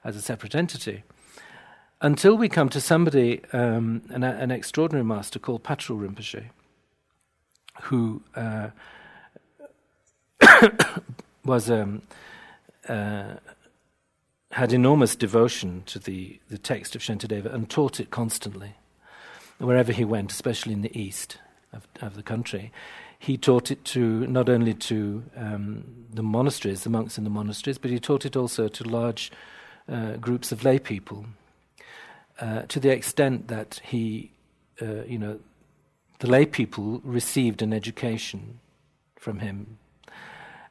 as 0.04 0.16
a 0.16 0.22
separate 0.22 0.56
entity. 0.56 1.04
Until 2.02 2.36
we 2.36 2.50
come 2.50 2.70
to 2.70 2.82
somebody, 2.82 3.42
um, 3.54 4.02
an, 4.10 4.24
an, 4.24 4.52
extraordinary 4.52 5.06
master 5.06 5.40
called 5.40 5.64
Patrul 5.64 6.00
Rinpoche, 6.00 6.50
who 7.84 8.22
uh, 8.36 8.70
was 11.46 11.70
um, 11.70 12.02
uh, 12.88 13.36
had 14.52 14.72
enormous 14.72 15.16
devotion 15.16 15.84
to 15.88 16.00
the, 16.00 16.40
the 16.50 16.58
text 16.58 16.96
of 16.96 17.02
Shantideva 17.02 17.54
and 17.54 17.70
taught 17.70 18.00
it 18.00 18.12
constantly. 18.12 18.76
Wherever 19.58 19.92
he 19.92 20.06
went, 20.06 20.32
especially 20.32 20.74
in 20.74 20.82
the 20.82 20.98
east 21.00 21.38
of, 21.72 21.88
of 22.02 22.16
the 22.16 22.24
country, 22.24 22.72
he 23.18 23.38
taught 23.38 23.72
it 23.72 23.84
to 23.86 24.28
not 24.28 24.50
only 24.50 24.74
to 24.74 25.24
um, 25.36 25.86
the 26.14 26.24
monasteries, 26.24 26.84
the 26.84 26.90
monks 26.90 27.18
in 27.18 27.24
the 27.24 27.30
monasteries, 27.30 27.78
but 27.78 27.90
he 27.90 28.00
taught 28.00 28.26
it 28.26 28.36
also 28.36 28.68
to 28.68 28.84
large 28.84 29.32
uh, 29.90 30.18
groups 30.18 30.52
of 30.52 30.64
lay 30.64 30.78
people. 30.78 31.26
Uh, 32.40 32.64
to 32.64 32.80
the 32.80 32.90
extent 32.90 33.48
that 33.48 33.80
he, 33.86 34.32
uh, 34.82 35.04
you 35.06 35.18
know, 35.18 35.40
the 36.20 36.28
lay 36.28 36.46
people 36.46 37.00
received 37.04 37.62
an 37.62 37.74
education 37.74 38.60
from 39.16 39.40
him 39.40 39.78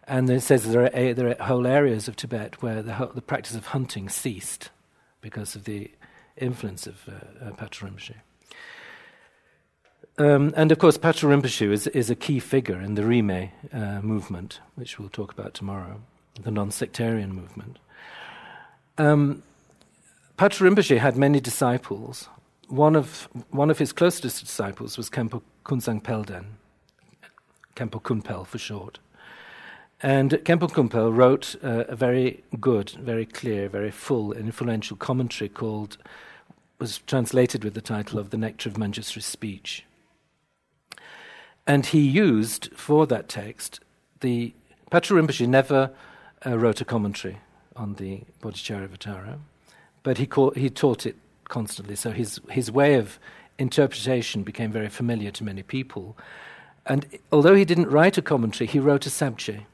and 0.07 0.29
it 0.29 0.41
says 0.41 0.65
there 0.65 0.85
are, 0.85 1.15
there 1.15 1.29
are 1.29 1.45
whole 1.45 1.67
areas 1.67 2.09
of 2.09 2.17
Tibet 2.17 2.63
where 2.63 2.83
the, 2.83 3.11
the 3.15 3.23
practice 3.23 3.55
of 3.55 3.67
hunting 3.67 4.09
ceased 4.09 4.71
because 5.21 5.55
of 5.55 5.65
the 5.65 5.91
influence 6.37 6.87
of 6.87 7.09
uh, 7.09 7.47
uh, 7.47 7.69
Rinpoche. 7.69 8.15
Um, 10.19 10.53
and 10.57 10.71
of 10.71 10.79
course, 10.79 10.99
Patrul 10.99 11.33
Rinpoche 11.33 11.73
is, 11.73 11.87
is 11.89 12.11
a 12.11 12.15
key 12.15 12.39
figure 12.39 12.81
in 12.81 12.95
the 12.95 13.05
Rime 13.05 13.51
uh, 13.73 14.01
movement, 14.03 14.61
which 14.75 14.99
we'll 14.99 15.09
talk 15.09 15.33
about 15.33 15.55
tomorrow, 15.55 16.01
the 16.43 16.51
non 16.51 16.71
sectarian 16.71 17.33
movement. 17.33 17.79
Um, 18.99 19.43
Rinpoche 20.39 20.99
had 20.99 21.17
many 21.17 21.41
disciples. 21.41 22.29
One 22.69 22.97
of, 22.97 23.29
one 23.51 23.71
of 23.71 23.79
his 23.79 23.93
closest 23.93 24.43
disciples 24.43 24.97
was 24.97 25.09
Khenpo 25.09 25.43
Kunsang 25.65 26.03
Pelden, 26.03 26.45
Khenpo 27.77 28.03
Kunpel 28.03 28.47
for 28.47 28.59
short. 28.59 28.99
And 30.03 30.33
Khenpo 30.33 30.69
Kunpel 30.69 31.15
wrote 31.15 31.55
uh, 31.63 31.85
a 31.87 31.95
very 31.95 32.43
good, 32.61 32.91
very 32.91 33.25
clear, 33.25 33.69
very 33.69 33.93
full 33.93 34.33
and 34.33 34.47
influential 34.47 34.97
commentary 34.97 35.49
called, 35.49 35.97
was 36.81 36.99
translated 37.07 37.63
with 37.63 37.75
the 37.75 37.81
title 37.81 38.19
of 38.19 38.31
The 38.31 38.37
Nectar 38.37 38.69
of 38.69 38.75
Manjusri 38.75 39.23
Speech. 39.23 39.85
And 41.69 41.87
he 41.87 42.01
used 42.01 42.71
for 42.75 43.07
that 43.07 43.29
text 43.29 43.79
the. 44.21 44.53
Patrul 44.91 45.23
Rinpoche 45.23 45.49
never 45.49 45.93
uh, 46.45 46.59
wrote 46.59 46.81
a 46.81 46.85
commentary 46.85 47.39
on 47.77 47.95
the 47.95 48.23
Bodhicharyavatara, 48.43 49.39
but 50.03 50.19
he, 50.19 50.29
he 50.55 50.69
taught 50.69 51.07
it 51.07 51.17
constantly. 51.45 51.95
So 51.95 52.11
his, 52.11 52.41
his 52.51 52.71
way 52.71 52.97
of 52.97 53.19
interpretation 53.57 54.43
became 54.43 54.73
very 54.73 54.89
familiar 54.89 55.31
to 55.31 55.45
many 55.45 55.63
people. 55.63 56.17
And 56.85 57.07
although 57.31 57.55
he 57.55 57.65
didn't 57.65 57.89
write 57.89 58.19
a 58.19 58.23
commentary, 58.23 58.67
he 58.67 58.81
wrote 58.81 59.07
a 59.07 59.09
sabje 59.09 59.65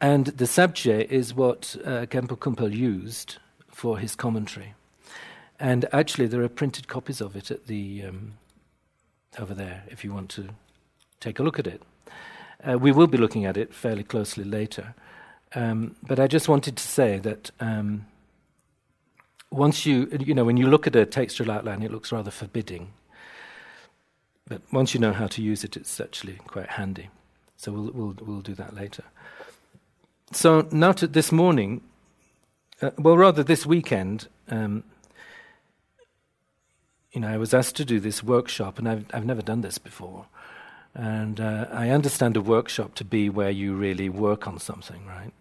and 0.00 0.26
the 0.26 0.44
sabje 0.44 1.04
is 1.06 1.34
what 1.34 1.76
uh, 1.84 2.06
Khenpo 2.06 2.38
Kunpel 2.38 2.74
used 2.74 3.38
for 3.68 3.98
his 3.98 4.14
commentary. 4.14 4.74
And 5.60 5.86
actually, 5.92 6.28
there 6.28 6.42
are 6.42 6.48
printed 6.48 6.86
copies 6.86 7.20
of 7.20 7.34
it 7.34 7.50
at 7.50 7.66
the 7.66 8.04
um, 8.04 8.34
over 9.38 9.54
there 9.54 9.82
if 9.88 10.04
you 10.04 10.12
want 10.12 10.30
to 10.30 10.50
take 11.20 11.38
a 11.38 11.42
look 11.42 11.58
at 11.58 11.66
it. 11.66 11.82
Uh, 12.66 12.78
we 12.78 12.92
will 12.92 13.06
be 13.06 13.18
looking 13.18 13.44
at 13.44 13.56
it 13.56 13.74
fairly 13.74 14.04
closely 14.04 14.44
later. 14.44 14.94
Um, 15.54 15.96
but 16.06 16.20
I 16.20 16.26
just 16.26 16.48
wanted 16.48 16.76
to 16.76 16.82
say 16.82 17.18
that 17.18 17.50
um, 17.60 18.06
once 19.50 19.86
you, 19.86 20.08
you 20.20 20.34
know, 20.34 20.44
when 20.44 20.56
you 20.56 20.68
look 20.68 20.86
at 20.86 20.94
a 20.96 21.06
textual 21.06 21.50
outline, 21.50 21.82
it 21.82 21.90
looks 21.90 22.12
rather 22.12 22.30
forbidding. 22.30 22.92
But 24.46 24.62
once 24.72 24.94
you 24.94 25.00
know 25.00 25.12
how 25.12 25.26
to 25.28 25.42
use 25.42 25.64
it, 25.64 25.76
it's 25.76 26.00
actually 26.00 26.34
quite 26.46 26.68
handy. 26.70 27.10
So 27.56 27.72
we'll, 27.72 27.90
we'll, 27.92 28.14
we'll 28.20 28.40
do 28.40 28.54
that 28.54 28.74
later. 28.74 29.04
So 30.38 30.68
now 30.70 30.92
to 30.92 31.08
this 31.08 31.32
morning, 31.32 31.80
uh, 32.80 32.92
well, 32.96 33.16
rather 33.16 33.42
this 33.42 33.66
weekend, 33.66 34.28
um, 34.48 34.84
you 37.10 37.20
know, 37.20 37.26
I 37.26 37.36
was 37.38 37.52
asked 37.52 37.74
to 37.74 37.84
do 37.84 37.98
this 37.98 38.22
workshop, 38.22 38.78
and 38.78 38.88
I've, 38.88 39.06
I've 39.12 39.26
never 39.26 39.42
done 39.42 39.62
this 39.62 39.78
before. 39.78 40.26
And 40.94 41.40
uh, 41.40 41.66
I 41.72 41.90
understand 41.90 42.36
a 42.36 42.40
workshop 42.40 42.94
to 42.94 43.04
be 43.04 43.28
where 43.28 43.50
you 43.50 43.74
really 43.74 44.08
work 44.08 44.46
on 44.46 44.60
something, 44.60 45.04
right? 45.06 45.32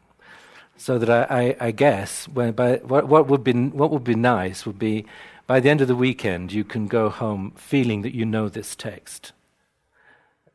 So 0.78 0.98
that 0.98 1.12
I, 1.12 1.42
I, 1.42 1.68
I 1.68 1.72
guess 1.72 2.28
when 2.28 2.54
by, 2.54 2.78
what, 2.78 3.08
what, 3.08 3.28
would 3.28 3.44
be, 3.44 3.54
what 3.54 3.92
would 3.92 4.04
be 4.04 4.16
nice 4.16 4.66
would 4.66 4.80
be 4.80 5.06
by 5.46 5.60
the 5.60 5.70
end 5.70 5.82
of 5.82 5.88
the 5.88 5.96
weekend, 5.96 6.52
you 6.52 6.64
can 6.64 6.88
go 6.88 7.10
home 7.10 7.52
feeling 7.56 8.02
that 8.02 8.16
you 8.16 8.26
know 8.26 8.50
this 8.50 8.76
text 8.76 9.32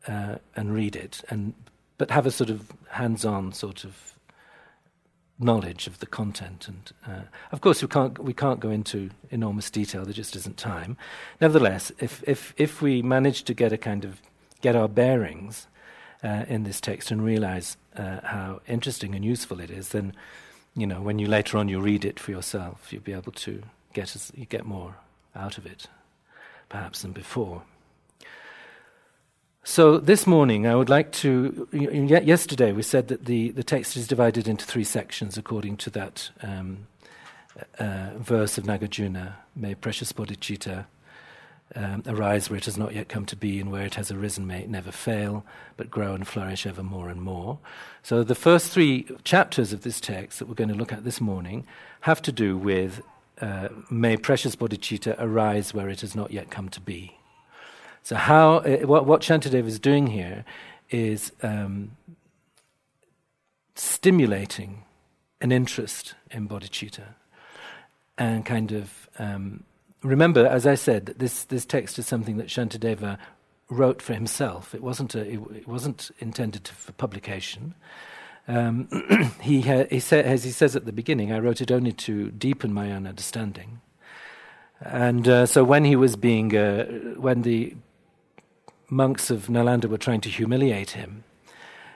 uh, 0.08 0.38
and 0.56 0.74
read 0.74 0.96
it, 0.96 1.22
and, 1.28 1.54
but 1.96 2.10
have 2.10 2.26
a 2.26 2.32
sort 2.32 2.50
of 2.50 2.72
hands 2.88 3.24
on 3.24 3.52
sort 3.52 3.84
of 3.84 4.11
knowledge 5.42 5.86
of 5.86 5.98
the 5.98 6.06
content. 6.06 6.68
And 6.68 6.92
uh, 7.06 7.22
of 7.50 7.60
course, 7.60 7.82
we 7.82 7.88
can't 7.88 8.18
we 8.18 8.32
can't 8.32 8.60
go 8.60 8.70
into 8.70 9.10
enormous 9.30 9.70
detail. 9.70 10.04
There 10.04 10.12
just 10.12 10.36
isn't 10.36 10.56
time. 10.56 10.96
Nevertheless, 11.40 11.92
if 11.98 12.22
if 12.26 12.54
if 12.56 12.82
we 12.82 13.02
manage 13.02 13.42
to 13.44 13.54
get 13.54 13.72
a 13.72 13.76
kind 13.76 14.04
of 14.04 14.20
get 14.60 14.76
our 14.76 14.88
bearings 14.88 15.66
uh, 16.22 16.44
in 16.48 16.62
this 16.64 16.80
text 16.80 17.10
and 17.10 17.24
realize 17.24 17.76
uh, 17.96 18.20
how 18.22 18.60
interesting 18.68 19.14
and 19.14 19.24
useful 19.24 19.60
it 19.60 19.70
is, 19.70 19.88
then, 19.88 20.14
you 20.76 20.86
know, 20.86 21.02
when 21.02 21.18
you 21.18 21.26
later 21.26 21.58
on 21.58 21.68
you 21.68 21.80
read 21.80 22.04
it 22.04 22.20
for 22.20 22.30
yourself, 22.30 22.92
you'll 22.92 23.02
be 23.02 23.12
able 23.12 23.32
to 23.32 23.62
get 23.92 24.14
as, 24.14 24.32
you 24.34 24.46
get 24.46 24.64
more 24.64 24.94
out 25.34 25.58
of 25.58 25.66
it, 25.66 25.88
perhaps 26.68 27.02
than 27.02 27.12
before. 27.12 27.62
So 29.64 29.98
this 29.98 30.26
morning, 30.26 30.66
I 30.66 30.74
would 30.74 30.88
like 30.88 31.12
to. 31.12 31.68
Yesterday, 31.70 32.72
we 32.72 32.82
said 32.82 33.06
that 33.08 33.26
the, 33.26 33.52
the 33.52 33.62
text 33.62 33.96
is 33.96 34.08
divided 34.08 34.48
into 34.48 34.66
three 34.66 34.82
sections 34.82 35.38
according 35.38 35.76
to 35.78 35.90
that 35.90 36.30
um, 36.42 36.88
uh, 37.78 38.10
verse 38.16 38.58
of 38.58 38.64
Nagarjuna, 38.64 39.34
May 39.54 39.76
precious 39.76 40.12
bodhicitta 40.12 40.86
um, 41.76 42.02
arise 42.08 42.50
where 42.50 42.56
it 42.56 42.64
has 42.64 42.76
not 42.76 42.92
yet 42.92 43.08
come 43.08 43.24
to 43.26 43.36
be, 43.36 43.60
and 43.60 43.70
where 43.70 43.86
it 43.86 43.94
has 43.94 44.10
arisen 44.10 44.48
may 44.48 44.62
it 44.62 44.68
never 44.68 44.90
fail, 44.90 45.46
but 45.76 45.92
grow 45.92 46.12
and 46.12 46.26
flourish 46.26 46.66
ever 46.66 46.82
more 46.82 47.08
and 47.08 47.22
more. 47.22 47.60
So 48.02 48.24
the 48.24 48.34
first 48.34 48.72
three 48.72 49.06
chapters 49.22 49.72
of 49.72 49.82
this 49.82 50.00
text 50.00 50.40
that 50.40 50.48
we're 50.48 50.54
going 50.54 50.70
to 50.70 50.74
look 50.74 50.92
at 50.92 51.04
this 51.04 51.20
morning 51.20 51.68
have 52.00 52.20
to 52.22 52.32
do 52.32 52.56
with 52.56 53.00
uh, 53.40 53.68
may 53.88 54.16
precious 54.16 54.56
bodhicitta 54.56 55.14
arise 55.20 55.72
where 55.72 55.88
it 55.88 56.00
has 56.00 56.16
not 56.16 56.32
yet 56.32 56.50
come 56.50 56.68
to 56.70 56.80
be. 56.80 57.16
So, 58.02 58.16
how 58.16 58.56
uh, 58.56 58.78
what, 58.78 59.06
what 59.06 59.20
Shantideva 59.20 59.66
is 59.66 59.78
doing 59.78 60.08
here 60.08 60.44
is 60.90 61.32
um, 61.42 61.92
stimulating 63.74 64.84
an 65.40 65.52
interest 65.52 66.14
in 66.30 66.48
bodhicitta 66.48 67.14
and 68.18 68.44
kind 68.44 68.72
of 68.72 69.08
um, 69.18 69.64
remember, 70.02 70.46
as 70.46 70.66
I 70.66 70.74
said, 70.74 71.06
that 71.06 71.18
this 71.18 71.44
this 71.44 71.64
text 71.64 71.98
is 71.98 72.06
something 72.06 72.36
that 72.38 72.48
Shantideva 72.48 73.18
wrote 73.70 74.02
for 74.02 74.14
himself. 74.14 74.74
It 74.74 74.82
wasn't 74.82 75.14
a, 75.14 75.20
it, 75.20 75.40
it 75.56 75.68
wasn't 75.68 76.10
intended 76.18 76.64
to, 76.64 76.74
for 76.74 76.92
publication. 76.92 77.74
Um, 78.48 78.88
he, 79.40 79.62
ha- 79.62 79.86
he 79.88 80.00
sa- 80.00 80.16
as 80.16 80.44
he 80.44 80.50
says 80.50 80.76
at 80.76 80.84
the 80.84 80.92
beginning, 80.92 81.32
I 81.32 81.38
wrote 81.38 81.60
it 81.60 81.70
only 81.70 81.92
to 81.92 82.30
deepen 82.30 82.72
my 82.72 82.92
own 82.92 83.06
understanding. 83.06 83.80
And 84.80 85.28
uh, 85.28 85.46
so 85.46 85.62
when 85.62 85.84
he 85.84 85.96
was 85.96 86.16
being, 86.16 86.56
uh, 86.56 86.84
when 87.16 87.42
the 87.42 87.74
monks 88.92 89.30
of 89.30 89.46
Nalanda 89.46 89.86
were 89.86 89.98
trying 89.98 90.20
to 90.20 90.28
humiliate 90.28 90.90
him 90.90 91.24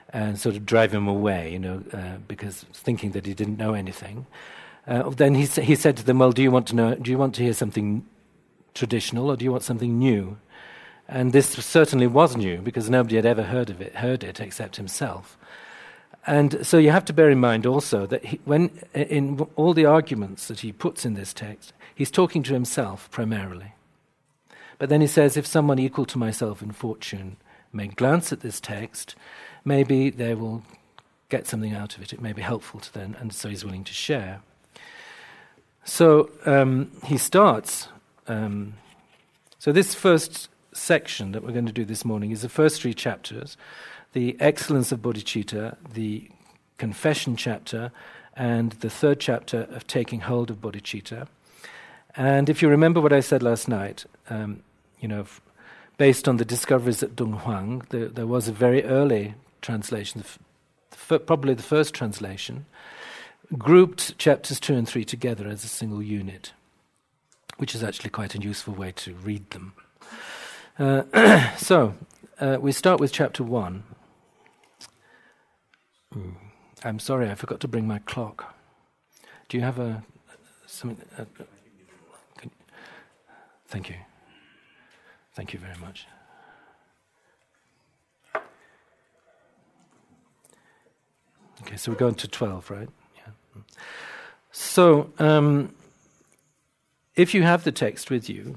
and 0.09 0.39
sort 0.39 0.55
of 0.55 0.65
drive 0.65 0.93
him 0.93 1.07
away, 1.07 1.51
you 1.51 1.59
know, 1.59 1.83
uh, 1.93 2.17
because 2.27 2.65
thinking 2.73 3.11
that 3.11 3.25
he 3.25 3.33
didn't 3.33 3.57
know 3.57 3.73
anything. 3.73 4.25
Uh, 4.87 5.09
then 5.09 5.35
he, 5.35 5.45
sa- 5.45 5.61
he 5.61 5.75
said 5.75 5.95
to 5.97 6.03
them, 6.03 6.19
"Well, 6.19 6.31
do 6.31 6.41
you 6.41 6.49
want 6.49 6.67
to 6.67 6.75
know? 6.75 6.95
Do 6.95 7.11
you 7.11 7.17
want 7.17 7.35
to 7.35 7.43
hear 7.43 7.53
something 7.53 8.05
traditional, 8.73 9.29
or 9.29 9.35
do 9.35 9.45
you 9.45 9.51
want 9.51 9.63
something 9.63 9.99
new?" 9.99 10.37
And 11.07 11.33
this 11.33 11.49
certainly 11.49 12.07
was 12.07 12.35
new 12.35 12.57
because 12.57 12.89
nobody 12.89 13.15
had 13.15 13.25
ever 13.25 13.43
heard 13.43 13.69
of 13.69 13.79
it, 13.79 13.95
heard 13.97 14.23
it 14.23 14.39
except 14.39 14.77
himself. 14.77 15.37
And 16.25 16.65
so 16.65 16.77
you 16.77 16.91
have 16.91 17.05
to 17.05 17.13
bear 17.13 17.29
in 17.29 17.39
mind 17.39 17.65
also 17.65 18.05
that 18.07 18.25
he, 18.25 18.39
when 18.43 18.71
in 18.93 19.39
all 19.55 19.73
the 19.73 19.85
arguments 19.85 20.47
that 20.47 20.59
he 20.61 20.71
puts 20.73 21.05
in 21.05 21.13
this 21.13 21.33
text, 21.33 21.73
he's 21.95 22.11
talking 22.11 22.43
to 22.43 22.53
himself 22.53 23.09
primarily. 23.11 23.73
But 24.77 24.89
then 24.89 25.01
he 25.01 25.07
says, 25.07 25.37
if 25.37 25.47
someone 25.47 25.79
equal 25.79 26.05
to 26.05 26.17
myself 26.17 26.61
in 26.61 26.71
fortune 26.71 27.37
may 27.73 27.87
glance 27.87 28.31
at 28.31 28.41
this 28.41 28.59
text, 28.59 29.15
maybe 29.65 30.09
they 30.09 30.35
will 30.35 30.63
get 31.29 31.47
something 31.47 31.73
out 31.73 31.95
of 31.95 32.03
it. 32.03 32.13
It 32.13 32.21
may 32.21 32.33
be 32.33 32.41
helpful 32.41 32.79
to 32.79 32.93
them, 32.93 33.15
and 33.19 33.33
so 33.33 33.49
he's 33.49 33.65
willing 33.65 33.83
to 33.83 33.93
share. 33.93 34.41
So 35.83 36.29
um, 36.45 36.91
he 37.05 37.17
starts. 37.17 37.87
Um, 38.27 38.73
so 39.59 39.71
this 39.71 39.95
first 39.95 40.49
section 40.73 41.31
that 41.31 41.43
we're 41.43 41.53
going 41.53 41.65
to 41.65 41.71
do 41.71 41.85
this 41.85 42.05
morning 42.05 42.31
is 42.31 42.41
the 42.41 42.49
first 42.49 42.81
three 42.81 42.93
chapters 42.93 43.57
the 44.13 44.37
excellence 44.39 44.91
of 44.91 45.01
bodhicitta, 45.01 45.75
the 45.93 46.29
confession 46.77 47.35
chapter, 47.35 47.91
and 48.35 48.71
the 48.73 48.89
third 48.89 49.19
chapter 49.19 49.67
of 49.69 49.85
taking 49.85 50.21
hold 50.21 50.49
of 50.49 50.61
bodhicitta. 50.61 51.27
And 52.15 52.49
if 52.49 52.61
you 52.61 52.69
remember 52.69 53.01
what 53.01 53.13
I 53.13 53.19
said 53.19 53.43
last 53.43 53.67
night, 53.67 54.05
um, 54.29 54.63
you 54.99 55.07
know, 55.07 55.21
f- 55.21 55.41
based 55.97 56.27
on 56.27 56.37
the 56.37 56.45
discoveries 56.45 57.03
at 57.03 57.15
Dunhuang, 57.15 57.87
the, 57.89 58.07
there 58.07 58.27
was 58.27 58.47
a 58.47 58.51
very 58.51 58.83
early 58.83 59.35
translation, 59.61 60.23
f- 60.91 61.25
probably 61.25 61.53
the 61.53 61.63
first 61.63 61.93
translation, 61.93 62.65
grouped 63.57 64.17
chapters 64.17 64.59
two 64.59 64.75
and 64.75 64.87
three 64.87 65.05
together 65.05 65.47
as 65.47 65.63
a 65.63 65.67
single 65.67 66.01
unit, 66.01 66.53
which 67.57 67.73
is 67.73 67.83
actually 67.83 68.09
quite 68.09 68.35
a 68.35 68.39
useful 68.39 68.73
way 68.73 68.91
to 68.91 69.13
read 69.15 69.49
them. 69.51 69.73
Uh, 70.77 71.03
so, 71.57 71.95
uh, 72.39 72.57
we 72.59 72.71
start 72.71 72.99
with 72.99 73.11
chapter 73.11 73.43
one. 73.43 73.83
Mm. 76.15 76.35
I'm 76.83 76.99
sorry, 76.99 77.29
I 77.29 77.35
forgot 77.35 77.59
to 77.61 77.67
bring 77.67 77.87
my 77.87 77.99
clock. 77.99 78.55
Do 79.49 79.57
you 79.57 79.63
have 79.63 79.79
a 79.79 80.03
something? 80.65 81.05
Thank 83.67 83.89
you. 83.89 83.95
Thank 85.37 85.53
you 85.53 85.59
very 85.59 85.77
much. 85.79 86.07
Okay, 91.61 91.77
so 91.77 91.91
we're 91.91 91.97
going 91.99 92.15
to 92.15 92.27
12, 92.27 92.71
right? 92.71 92.89
Yeah. 93.15 93.61
So, 94.51 95.11
um, 95.19 95.75
if 97.15 97.35
you 97.35 97.43
have 97.43 97.63
the 97.65 97.71
text 97.71 98.09
with 98.09 98.27
you, 98.27 98.55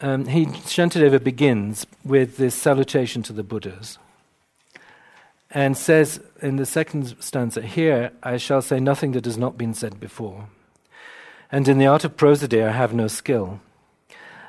um, 0.00 0.26
he, 0.26 0.46
Shantideva 0.46 1.22
begins 1.22 1.86
with 2.04 2.36
this 2.36 2.56
salutation 2.56 3.22
to 3.22 3.32
the 3.32 3.44
Buddhas 3.44 3.98
and 5.52 5.76
says 5.76 6.20
in 6.42 6.56
the 6.56 6.66
second 6.66 7.14
stanza, 7.20 7.62
Here 7.62 8.10
I 8.24 8.38
shall 8.38 8.60
say 8.60 8.80
nothing 8.80 9.12
that 9.12 9.24
has 9.24 9.38
not 9.38 9.56
been 9.56 9.72
said 9.72 10.00
before. 10.00 10.48
And 11.52 11.68
in 11.68 11.78
the 11.78 11.86
art 11.86 12.02
of 12.02 12.16
prosody 12.16 12.60
I 12.60 12.72
have 12.72 12.92
no 12.92 13.06
skill. 13.06 13.60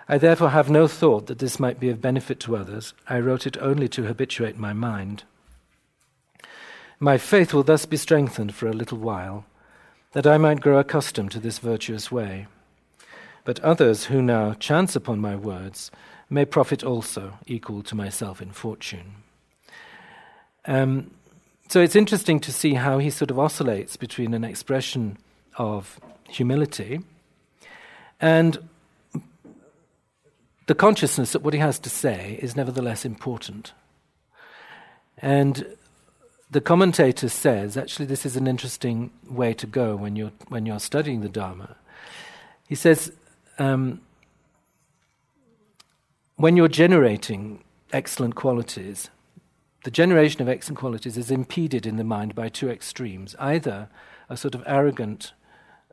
I 0.07 0.17
therefore 0.17 0.49
have 0.49 0.69
no 0.69 0.87
thought 0.87 1.25
that 1.27 1.39
this 1.39 1.59
might 1.59 1.79
be 1.79 1.89
of 1.89 2.01
benefit 2.01 2.39
to 2.41 2.55
others. 2.55 2.93
I 3.07 3.19
wrote 3.19 3.47
it 3.47 3.57
only 3.57 3.87
to 3.89 4.03
habituate 4.03 4.57
my 4.57 4.71
mind. 4.73 5.23
My 6.99 7.17
faith 7.17 7.53
will 7.53 7.63
thus 7.63 7.85
be 7.85 7.97
strengthened 7.97 8.53
for 8.53 8.67
a 8.67 8.73
little 8.73 8.99
while, 8.99 9.45
that 10.13 10.27
I 10.27 10.37
might 10.37 10.61
grow 10.61 10.77
accustomed 10.77 11.31
to 11.31 11.39
this 11.39 11.59
virtuous 11.59 12.11
way. 12.11 12.47
But 13.43 13.59
others 13.59 14.05
who 14.05 14.21
now 14.21 14.53
chance 14.53 14.95
upon 14.95 15.19
my 15.19 15.35
words 15.35 15.91
may 16.29 16.45
profit 16.45 16.83
also, 16.83 17.37
equal 17.47 17.83
to 17.83 17.95
myself 17.95 18.41
in 18.41 18.51
fortune. 18.51 19.15
Um, 20.65 21.11
so 21.67 21.81
it's 21.81 21.95
interesting 21.95 22.39
to 22.41 22.51
see 22.51 22.75
how 22.75 22.99
he 22.99 23.09
sort 23.09 23.31
of 23.31 23.39
oscillates 23.39 23.97
between 23.97 24.33
an 24.33 24.43
expression 24.43 25.17
of 25.57 25.99
humility 26.29 27.01
and 28.19 28.57
the 30.67 30.75
consciousness 30.75 31.31
that 31.33 31.43
what 31.43 31.53
he 31.53 31.59
has 31.59 31.79
to 31.79 31.89
say 31.89 32.39
is 32.41 32.55
nevertheless 32.55 33.05
important. 33.05 33.73
And 35.17 35.77
the 36.49 36.61
commentator 36.61 37.29
says, 37.29 37.77
actually, 37.77 38.05
this 38.05 38.25
is 38.25 38.35
an 38.35 38.47
interesting 38.47 39.11
way 39.29 39.53
to 39.53 39.67
go 39.67 39.95
when 39.95 40.15
you're, 40.15 40.31
when 40.49 40.65
you're 40.65 40.79
studying 40.79 41.21
the 41.21 41.29
Dharma. 41.29 41.75
He 42.67 42.75
says, 42.75 43.11
um, 43.59 44.01
when 46.35 46.57
you're 46.57 46.67
generating 46.67 47.63
excellent 47.93 48.35
qualities, 48.35 49.09
the 49.83 49.91
generation 49.91 50.41
of 50.41 50.49
excellent 50.49 50.79
qualities 50.79 51.17
is 51.17 51.31
impeded 51.31 51.85
in 51.85 51.97
the 51.97 52.03
mind 52.03 52.35
by 52.35 52.49
two 52.49 52.69
extremes 52.69 53.35
either 53.39 53.87
a 54.29 54.35
sort 54.35 54.55
of 54.55 54.63
arrogant 54.65 55.33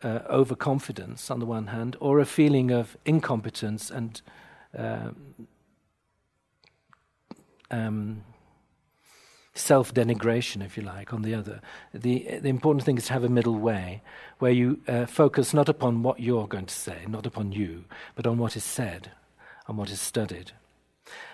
uh, 0.02 0.20
overconfidence 0.28 1.30
on 1.30 1.38
the 1.38 1.46
one 1.46 1.68
hand, 1.68 1.96
or 2.00 2.18
a 2.18 2.24
feeling 2.24 2.70
of 2.70 2.96
incompetence 3.04 3.90
and 3.90 4.22
um, 4.76 5.16
um, 7.70 8.24
self 9.54 9.92
denigration, 9.92 10.64
if 10.64 10.76
you 10.76 10.82
like, 10.82 11.12
on 11.12 11.22
the 11.22 11.34
other. 11.34 11.60
The, 11.92 12.38
the 12.40 12.48
important 12.48 12.84
thing 12.84 12.98
is 12.98 13.06
to 13.06 13.12
have 13.12 13.24
a 13.24 13.28
middle 13.28 13.58
way 13.58 14.02
where 14.38 14.52
you 14.52 14.80
uh, 14.88 15.06
focus 15.06 15.52
not 15.52 15.68
upon 15.68 16.02
what 16.02 16.20
you're 16.20 16.46
going 16.46 16.66
to 16.66 16.74
say, 16.74 17.04
not 17.08 17.26
upon 17.26 17.52
you, 17.52 17.84
but 18.14 18.26
on 18.26 18.38
what 18.38 18.56
is 18.56 18.64
said, 18.64 19.12
on 19.66 19.76
what 19.76 19.90
is 19.90 20.00
studied. 20.00 20.52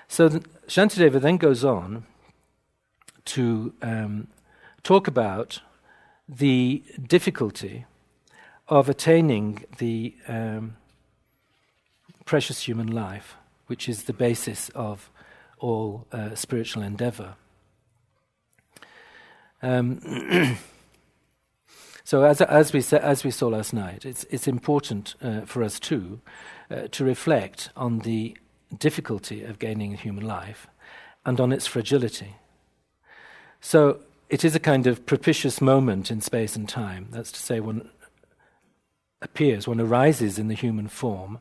So 0.08 0.28
th- 0.28 0.42
Shantideva 0.66 1.20
then 1.20 1.36
goes 1.36 1.64
on 1.64 2.06
to 3.26 3.74
um, 3.82 4.28
talk 4.82 5.06
about 5.06 5.60
the 6.28 6.82
difficulty 7.06 7.86
of 8.68 8.88
attaining 8.88 9.64
the 9.78 10.14
um, 10.26 10.76
precious 12.28 12.68
human 12.68 12.86
life, 12.86 13.36
which 13.68 13.88
is 13.88 14.02
the 14.02 14.12
basis 14.12 14.68
of 14.74 15.10
all 15.60 16.06
uh, 16.12 16.34
spiritual 16.34 16.82
endeavor. 16.82 17.36
Um, 19.62 20.58
so, 22.04 22.24
as, 22.24 22.42
as, 22.42 22.74
we 22.74 22.84
as 22.98 23.24
we 23.24 23.30
saw 23.30 23.48
last 23.48 23.72
night, 23.72 24.04
it's, 24.04 24.24
it's 24.24 24.46
important 24.46 25.14
uh, 25.22 25.40
for 25.46 25.62
us 25.62 25.80
too 25.80 26.20
uh, 26.70 26.88
to 26.90 27.02
reflect 27.02 27.70
on 27.74 28.00
the 28.00 28.36
difficulty 28.76 29.42
of 29.42 29.58
gaining 29.58 29.94
human 29.94 30.26
life 30.26 30.66
and 31.24 31.40
on 31.40 31.50
its 31.50 31.66
fragility. 31.66 32.34
So 33.58 34.00
it 34.28 34.44
is 34.44 34.54
a 34.54 34.60
kind 34.60 34.86
of 34.86 35.06
propitious 35.06 35.62
moment 35.62 36.10
in 36.10 36.20
space 36.20 36.56
and 36.56 36.68
time. 36.68 37.08
That's 37.10 37.32
to 37.32 37.40
say, 37.40 37.58
one 37.60 37.88
appears, 39.22 39.66
one 39.66 39.80
arises 39.80 40.38
in 40.38 40.48
the 40.48 40.54
human 40.54 40.88
form 40.88 41.38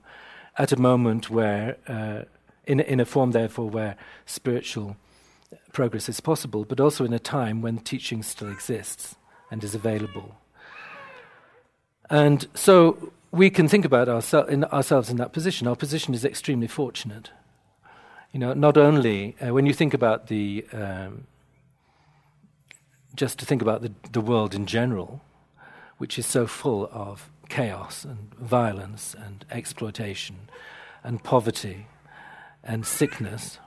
at 0.58 0.72
a 0.72 0.80
moment 0.80 1.30
where, 1.30 1.78
uh, 1.88 2.24
in, 2.66 2.80
in 2.80 3.00
a 3.00 3.06
form, 3.06 3.32
therefore, 3.32 3.70
where 3.70 3.96
spiritual 4.26 4.98
progress 5.72 6.10
is 6.10 6.20
possible, 6.20 6.66
but 6.66 6.80
also 6.80 7.06
in 7.06 7.14
a 7.14 7.20
time 7.20 7.62
when 7.62 7.78
teaching 7.78 8.24
still 8.24 8.52
exists 8.52 9.16
and 9.52 9.64
is 9.64 9.76
available. 9.76 10.36
And 12.10 12.48
so 12.54 13.12
we 13.32 13.50
can 13.50 13.68
think 13.68 13.86
about 13.86 14.10
ourse- 14.10 14.34
in 14.50 14.64
ourselves 14.66 15.10
in 15.10 15.18
that 15.18 15.34
position. 15.34 15.68
Our 15.68 15.76
position 15.76 16.14
is 16.14 16.26
extremely 16.26 16.68
fortunate. 16.68 17.32
You 18.32 18.40
know, 18.40 18.54
not 18.54 18.78
only 18.78 19.36
uh, 19.40 19.54
when 19.54 19.66
you 19.66 19.74
think 19.74 19.94
about 19.94 20.28
the, 20.28 20.66
um, 20.74 21.28
just 23.16 23.40
to 23.40 23.46
think 23.46 23.62
about 23.62 23.82
the, 23.82 23.92
the 24.12 24.22
world 24.22 24.54
in 24.54 24.66
general, 24.66 25.22
which 25.98 26.20
is 26.20 26.26
so 26.26 26.48
full 26.48 26.90
of 26.92 27.30
chaos 27.50 28.06
and 28.06 28.34
violence 28.36 29.16
and 29.18 29.46
exploitation 29.52 30.50
and 31.04 31.24
poverty 31.24 31.88
and 32.64 32.86
sickness. 32.86 33.60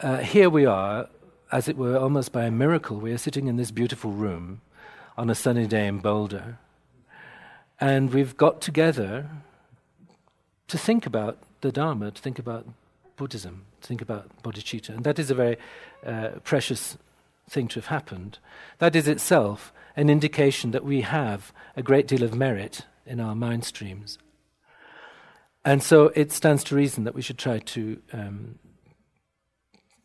Uh, 0.00 0.18
here 0.18 0.50
we 0.50 0.66
are, 0.66 1.08
as 1.52 1.68
it 1.68 1.76
were, 1.76 1.96
almost 1.96 2.32
by 2.32 2.44
a 2.44 2.50
miracle. 2.50 2.96
We 2.96 3.12
are 3.12 3.18
sitting 3.18 3.46
in 3.46 3.56
this 3.56 3.70
beautiful 3.70 4.10
room 4.10 4.60
on 5.16 5.30
a 5.30 5.34
sunny 5.34 5.66
day 5.66 5.86
in 5.86 5.98
Boulder, 5.98 6.58
and 7.80 8.12
we've 8.12 8.36
got 8.36 8.60
together 8.60 9.30
to 10.68 10.78
think 10.78 11.06
about 11.06 11.38
the 11.60 11.72
Dharma, 11.72 12.10
to 12.10 12.20
think 12.20 12.38
about 12.38 12.66
Buddhism, 13.16 13.64
to 13.80 13.88
think 13.88 14.02
about 14.02 14.28
bodhicitta. 14.42 14.90
And 14.90 15.04
that 15.04 15.18
is 15.18 15.30
a 15.30 15.34
very 15.34 15.56
uh, 16.04 16.30
precious 16.44 16.98
thing 17.48 17.68
to 17.68 17.76
have 17.76 17.86
happened. 17.86 18.38
That 18.78 18.96
is 18.96 19.08
itself 19.08 19.72
an 19.96 20.10
indication 20.10 20.72
that 20.72 20.84
we 20.84 21.00
have 21.02 21.52
a 21.76 21.82
great 21.82 22.06
deal 22.06 22.22
of 22.22 22.34
merit 22.34 22.82
in 23.06 23.20
our 23.20 23.34
mind 23.34 23.64
streams. 23.64 24.18
And 25.64 25.82
so 25.82 26.12
it 26.14 26.30
stands 26.32 26.62
to 26.64 26.76
reason 26.76 27.04
that 27.04 27.14
we 27.14 27.22
should 27.22 27.38
try 27.38 27.58
to, 27.58 28.00
um, 28.12 28.58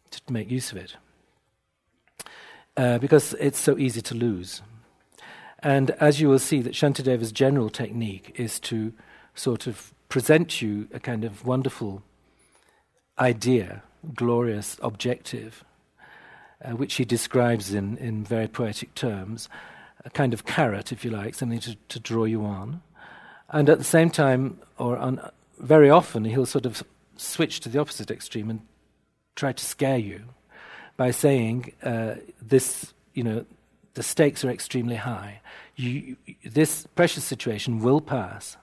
to 0.09 0.21
make 0.29 0.49
use 0.49 0.71
of 0.71 0.77
it. 0.77 0.95
Uh, 2.77 2.97
because 2.97 3.33
it's 3.33 3.59
so 3.59 3.77
easy 3.77 4.01
to 4.01 4.15
lose. 4.15 4.61
And 5.59 5.91
as 5.91 6.19
you 6.19 6.29
will 6.29 6.39
see, 6.39 6.61
that 6.61 6.73
Shantideva's 6.73 7.31
general 7.31 7.69
technique 7.69 8.33
is 8.35 8.59
to 8.61 8.93
sort 9.35 9.67
of 9.67 9.93
present 10.09 10.61
you 10.61 10.87
a 10.93 10.99
kind 10.99 11.23
of 11.23 11.45
wonderful 11.45 12.01
idea, 13.19 13.83
glorious 14.15 14.77
objective, 14.81 15.63
uh, 16.63 16.71
which 16.71 16.95
he 16.95 17.05
describes 17.05 17.73
in, 17.73 17.97
in 17.97 18.23
very 18.23 18.47
poetic 18.47 18.95
terms, 18.95 19.47
a 20.03 20.09
kind 20.09 20.33
of 20.33 20.45
carrot, 20.45 20.91
if 20.91 21.05
you 21.05 21.11
like, 21.11 21.35
something 21.35 21.59
to, 21.59 21.75
to 21.89 21.99
draw 21.99 22.23
you 22.23 22.43
on. 22.43 22.81
And 23.51 23.69
at 23.69 23.77
the 23.77 23.83
same 23.83 24.09
time, 24.09 24.59
or 24.77 24.97
on, 24.97 25.19
very 25.59 25.89
often, 25.89 26.23
he'll 26.25 26.45
sort 26.45 26.65
of 26.65 26.83
switch 27.17 27.59
to 27.61 27.69
the 27.69 27.79
opposite 27.79 28.09
extreme 28.09 28.49
and 28.49 28.61
try 29.35 29.51
to 29.51 29.63
scare 29.63 29.97
you 29.97 30.23
by 30.97 31.11
saying, 31.11 31.73
uh, 31.83 32.15
this, 32.41 32.93
you 33.13 33.23
know, 33.23 33.45
the 33.93 34.03
stakes 34.03 34.45
are 34.45 34.49
extremely 34.49 34.95
high. 34.95 35.41
You, 35.75 36.15
this 36.45 36.87
precious 36.95 37.25
situation 37.25 37.79
will 37.79 38.01
pass, 38.01 38.55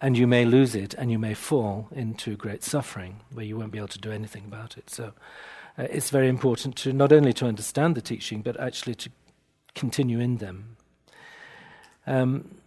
and 0.00 0.18
you 0.18 0.26
may 0.26 0.44
lose 0.44 0.74
it, 0.74 0.94
and 0.94 1.10
you 1.10 1.18
may 1.18 1.34
fall 1.34 1.88
into 1.92 2.36
great 2.36 2.64
suffering 2.64 3.20
where 3.32 3.44
you 3.44 3.56
won't 3.56 3.70
be 3.70 3.78
able 3.78 3.88
to 3.88 3.98
do 3.98 4.10
anything 4.10 4.44
about 4.44 4.76
it. 4.76 4.90
So, 4.90 5.12
uh, 5.78 5.84
it's 5.84 6.10
very 6.10 6.28
important 6.28 6.74
to 6.76 6.92
not 6.92 7.12
only 7.12 7.32
to 7.34 7.46
understand 7.46 7.94
the 7.94 8.02
teaching, 8.02 8.42
but 8.42 8.58
actually 8.58 8.96
to 8.96 9.10
continue 9.74 10.18
in 10.18 10.38
them. 10.38 10.76
Um, 12.06 12.59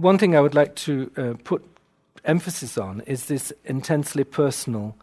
one 0.00 0.18
thing 0.18 0.34
I 0.34 0.40
would 0.40 0.54
like 0.54 0.74
to 0.76 1.10
uh, 1.16 1.34
put 1.44 1.62
emphasis 2.24 2.78
on 2.78 3.00
is 3.02 3.26
this 3.26 3.52
intensely 3.64 4.24
personal 4.24 4.96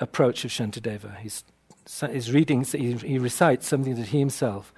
approach 0.00 0.44
of 0.44 0.50
Shantideva. 0.50 1.18
He's, 1.18 1.44
he's 2.10 2.32
reading, 2.32 2.64
he, 2.64 2.92
he 2.94 3.18
recites 3.18 3.66
something 3.66 3.94
that 3.96 4.08
he 4.08 4.18
himself 4.18 4.72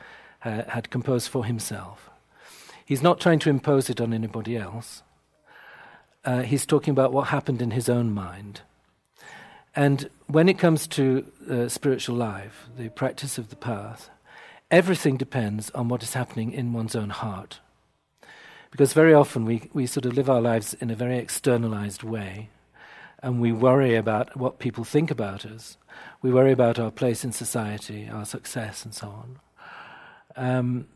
uh, 0.45 0.63
had 0.69 0.91
composed 0.91 1.29
for 1.29 1.45
himself. 1.45 2.11
He's 2.85 3.03
not 3.03 3.21
trying 3.21 3.41
to 3.41 3.51
impose 3.51 3.91
it 3.91 4.01
on 4.01 4.13
anybody 4.13 4.57
else. 4.57 5.03
Uh, 6.25 6.43
he's 6.43 6.67
talking 6.67 6.93
about 6.93 7.13
what 7.13 7.29
happened 7.29 7.61
in 7.61 7.73
his 7.73 7.89
own 7.89 8.13
mind. 8.13 8.61
And 9.75 10.09
when 10.27 10.49
it 10.49 10.59
comes 10.59 10.87
to 10.89 11.27
uh, 11.51 11.69
spiritual 11.69 12.17
life, 12.17 12.67
the 12.79 12.89
practice 12.91 13.39
of 13.39 13.51
the 13.51 13.57
path, 13.57 14.09
everything 14.71 15.17
depends 15.17 15.71
on 15.71 15.89
what 15.89 16.03
is 16.03 16.15
happening 16.15 16.53
in 16.53 16.73
one's 16.73 16.97
own 16.97 17.11
heart. 17.11 17.61
Because 18.71 18.93
very 18.93 19.15
often 19.15 19.45
we, 19.45 19.71
we 19.73 19.87
sort 19.87 20.07
of 20.07 20.15
live 20.15 20.29
our 20.29 20.41
lives 20.41 20.75
in 20.75 20.91
a 20.91 20.95
very 20.95 21.19
externalized 21.19 22.03
way, 22.03 22.51
and 23.23 23.41
we 23.41 23.53
worry 23.53 23.95
about 23.95 24.37
what 24.37 24.59
people 24.59 24.85
think 24.85 25.11
about 25.11 25.47
us. 25.47 25.79
We 26.23 26.31
worry 26.31 26.53
about 26.53 26.79
our 26.79 26.91
place 26.91 27.25
in 27.25 27.33
society, 27.33 28.09
our 28.09 28.25
success, 28.25 28.85
and 28.85 28.95
so 28.95 29.09
on. 29.09 29.39
Um, 30.37 30.87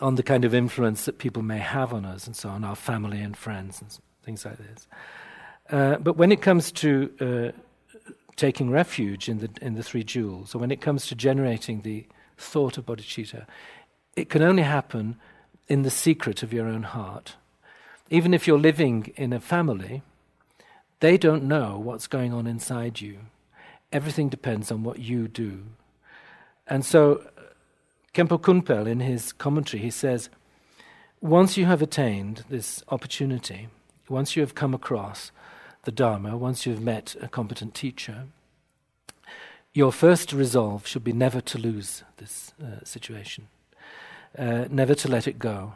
on 0.00 0.16
the 0.16 0.22
kind 0.22 0.44
of 0.44 0.54
influence 0.54 1.04
that 1.04 1.18
people 1.18 1.42
may 1.42 1.58
have 1.58 1.94
on 1.94 2.04
us, 2.04 2.26
and 2.26 2.34
so 2.36 2.48
on, 2.48 2.64
our 2.64 2.76
family 2.76 3.20
and 3.20 3.36
friends, 3.36 3.80
and 3.80 3.98
things 4.24 4.44
like 4.44 4.58
this. 4.58 4.88
Uh, 5.70 5.96
but 5.96 6.16
when 6.16 6.32
it 6.32 6.42
comes 6.42 6.72
to 6.72 7.10
uh, 7.20 7.58
taking 8.36 8.70
refuge 8.70 9.28
in 9.28 9.38
the, 9.38 9.50
in 9.60 9.74
the 9.74 9.82
three 9.82 10.04
jewels, 10.04 10.54
or 10.54 10.58
when 10.58 10.70
it 10.70 10.80
comes 10.80 11.06
to 11.06 11.14
generating 11.14 11.82
the 11.82 12.04
thought 12.36 12.76
of 12.76 12.86
bodhicitta, 12.86 13.46
it 14.16 14.28
can 14.28 14.42
only 14.42 14.62
happen 14.62 15.16
in 15.72 15.80
the 15.80 15.98
secret 16.06 16.42
of 16.42 16.52
your 16.52 16.66
own 16.66 16.82
heart. 16.82 17.36
Even 18.10 18.34
if 18.34 18.46
you're 18.46 18.58
living 18.58 19.10
in 19.16 19.32
a 19.32 19.40
family, 19.40 20.02
they 21.00 21.16
don't 21.16 21.44
know 21.44 21.78
what's 21.78 22.06
going 22.06 22.30
on 22.30 22.46
inside 22.46 23.00
you. 23.00 23.20
Everything 23.90 24.28
depends 24.28 24.70
on 24.70 24.82
what 24.82 24.98
you 24.98 25.28
do. 25.28 25.64
And 26.66 26.84
so, 26.84 27.26
Khenpo 28.12 28.38
Kunpel, 28.38 28.86
in 28.86 29.00
his 29.00 29.32
commentary, 29.32 29.82
he 29.82 29.90
says, 29.90 30.28
once 31.22 31.56
you 31.56 31.64
have 31.64 31.80
attained 31.80 32.44
this 32.50 32.84
opportunity, 32.90 33.68
once 34.10 34.36
you 34.36 34.42
have 34.42 34.54
come 34.54 34.74
across 34.74 35.32
the 35.84 35.92
Dharma, 35.92 36.36
once 36.36 36.66
you 36.66 36.74
have 36.74 36.82
met 36.82 37.16
a 37.22 37.28
competent 37.28 37.74
teacher, 37.74 38.26
your 39.72 39.90
first 39.90 40.34
resolve 40.34 40.86
should 40.86 41.02
be 41.02 41.14
never 41.14 41.40
to 41.40 41.56
lose 41.56 42.04
this 42.18 42.52
uh, 42.62 42.84
situation 42.84 43.48
uh, 44.38 44.66
never 44.70 44.94
to 44.94 45.08
let 45.08 45.26
it 45.26 45.38
go, 45.38 45.74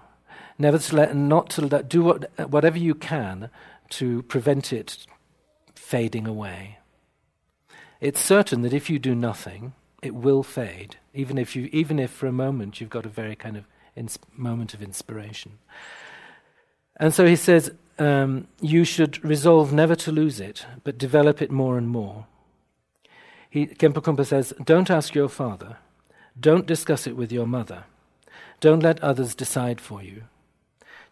never 0.58 0.78
to 0.78 0.96
let, 0.96 1.14
not 1.14 1.50
to 1.50 1.62
let, 1.62 1.88
do 1.88 2.02
what, 2.02 2.30
whatever 2.50 2.78
you 2.78 2.94
can 2.94 3.50
to 3.90 4.22
prevent 4.22 4.72
it 4.72 5.06
fading 5.74 6.26
away. 6.26 6.78
It's 8.00 8.20
certain 8.20 8.62
that 8.62 8.72
if 8.72 8.90
you 8.90 8.98
do 8.98 9.14
nothing, 9.14 9.72
it 10.02 10.14
will 10.14 10.42
fade, 10.42 10.96
even 11.14 11.38
if, 11.38 11.56
you, 11.56 11.68
even 11.72 11.98
if 11.98 12.10
for 12.10 12.26
a 12.26 12.32
moment 12.32 12.80
you've 12.80 12.90
got 12.90 13.06
a 13.06 13.10
very 13.10 13.36
kind 13.36 13.56
of 13.56 13.64
ins- 13.94 14.18
moment 14.36 14.74
of 14.74 14.82
inspiration. 14.82 15.58
And 16.98 17.14
so 17.14 17.26
he 17.26 17.36
says, 17.36 17.72
um, 17.98 18.48
you 18.60 18.84
should 18.84 19.24
resolve 19.24 19.72
never 19.72 19.94
to 19.96 20.12
lose 20.12 20.40
it, 20.40 20.66
but 20.84 20.98
develop 20.98 21.40
it 21.40 21.50
more 21.50 21.78
and 21.78 21.88
more. 21.88 22.26
He, 23.48 23.66
Khenpo 23.66 24.02
Kunpel 24.02 24.26
says, 24.26 24.52
don't 24.62 24.90
ask 24.90 25.14
your 25.14 25.28
father, 25.28 25.78
don't 26.38 26.66
discuss 26.66 27.06
it 27.06 27.16
with 27.16 27.32
your 27.32 27.46
mother. 27.46 27.84
Don't 28.60 28.82
let 28.82 29.02
others 29.02 29.34
decide 29.34 29.80
for 29.80 30.02
you. 30.02 30.24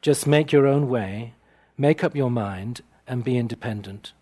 Just 0.01 0.27
make 0.27 0.53
your 0.53 0.67
own 0.67 0.89
way, 0.89 1.35
make 1.77 2.05
up 2.05 2.15
your 2.15 2.31
mind, 2.31 2.83
and 3.07 3.25
be 3.25 3.37
independent. 3.37 4.13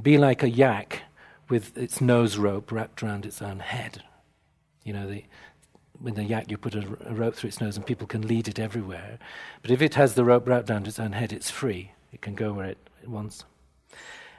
Be 0.00 0.18
like 0.18 0.42
a 0.42 0.50
yak 0.50 1.02
with 1.48 1.76
its 1.76 2.00
nose 2.00 2.38
rope 2.38 2.72
wrapped 2.72 3.02
around 3.02 3.26
its 3.26 3.42
own 3.42 3.60
head. 3.60 4.02
You 4.84 4.92
know, 4.92 5.06
the, 5.06 6.24
yak, 6.24 6.50
you 6.50 6.56
put 6.56 6.74
a, 6.74 6.86
a, 7.06 7.14
rope 7.14 7.34
through 7.34 7.48
its 7.48 7.60
nose 7.60 7.76
and 7.76 7.86
people 7.86 8.06
can 8.06 8.26
lead 8.26 8.48
it 8.48 8.58
everywhere. 8.58 9.18
But 9.60 9.70
if 9.70 9.82
it 9.82 9.94
has 9.94 10.14
the 10.14 10.24
rope 10.24 10.48
wrapped 10.48 10.70
around 10.70 10.88
its 10.88 10.98
own 10.98 11.12
head, 11.12 11.32
it's 11.32 11.50
free. 11.50 11.92
It 12.12 12.20
can 12.20 12.34
go 12.34 12.52
where 12.52 12.66
it, 12.66 12.78
it 13.02 13.08
wants. 13.08 13.44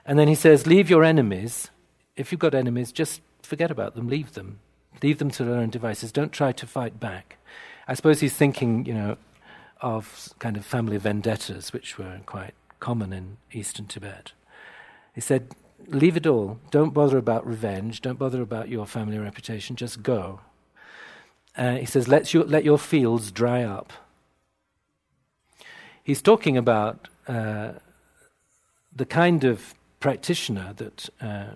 And 0.05 0.19
then 0.19 0.27
he 0.27 0.35
says, 0.35 0.67
Leave 0.67 0.89
your 0.89 1.03
enemies. 1.03 1.69
If 2.15 2.31
you've 2.31 2.39
got 2.39 2.53
enemies, 2.53 2.91
just 2.91 3.21
forget 3.41 3.71
about 3.71 3.95
them, 3.95 4.07
leave 4.07 4.33
them. 4.33 4.59
Leave 5.01 5.17
them 5.17 5.31
to 5.31 5.43
their 5.43 5.55
own 5.55 5.69
devices. 5.69 6.11
Don't 6.11 6.31
try 6.31 6.51
to 6.51 6.67
fight 6.67 6.99
back. 6.99 7.37
I 7.87 7.93
suppose 7.93 8.19
he's 8.19 8.33
thinking, 8.33 8.85
you 8.85 8.93
know, 8.93 9.17
of 9.81 10.29
kind 10.39 10.55
of 10.55 10.65
family 10.65 10.97
vendettas, 10.97 11.73
which 11.73 11.97
were 11.97 12.21
quite 12.25 12.53
common 12.79 13.11
in 13.11 13.37
eastern 13.51 13.85
Tibet. 13.85 14.31
He 15.13 15.21
said, 15.21 15.53
Leave 15.87 16.15
it 16.15 16.25
all. 16.25 16.59
Don't 16.71 16.93
bother 16.93 17.17
about 17.17 17.45
revenge. 17.45 18.01
Don't 18.01 18.17
bother 18.17 18.41
about 18.41 18.69
your 18.69 18.85
family 18.85 19.17
reputation. 19.17 19.75
Just 19.75 20.01
go. 20.01 20.39
Uh, 21.55 21.75
he 21.75 21.85
says, 21.85 22.07
let 22.07 22.33
your, 22.33 22.45
let 22.45 22.63
your 22.63 22.77
fields 22.77 23.31
dry 23.31 23.63
up. 23.63 23.93
He's 26.03 26.21
talking 26.21 26.57
about 26.57 27.07
uh, 27.27 27.73
the 28.95 29.05
kind 29.05 29.43
of 29.43 29.75
practitioner 29.99 30.73
that 30.77 31.09
uh, 31.21 31.53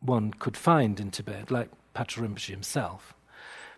one 0.00 0.32
could 0.32 0.56
find 0.56 1.00
in 1.00 1.10
Tibet, 1.10 1.50
like 1.50 1.70
Patrul 1.94 2.28
Rinpoche 2.28 2.50
himself. 2.50 3.14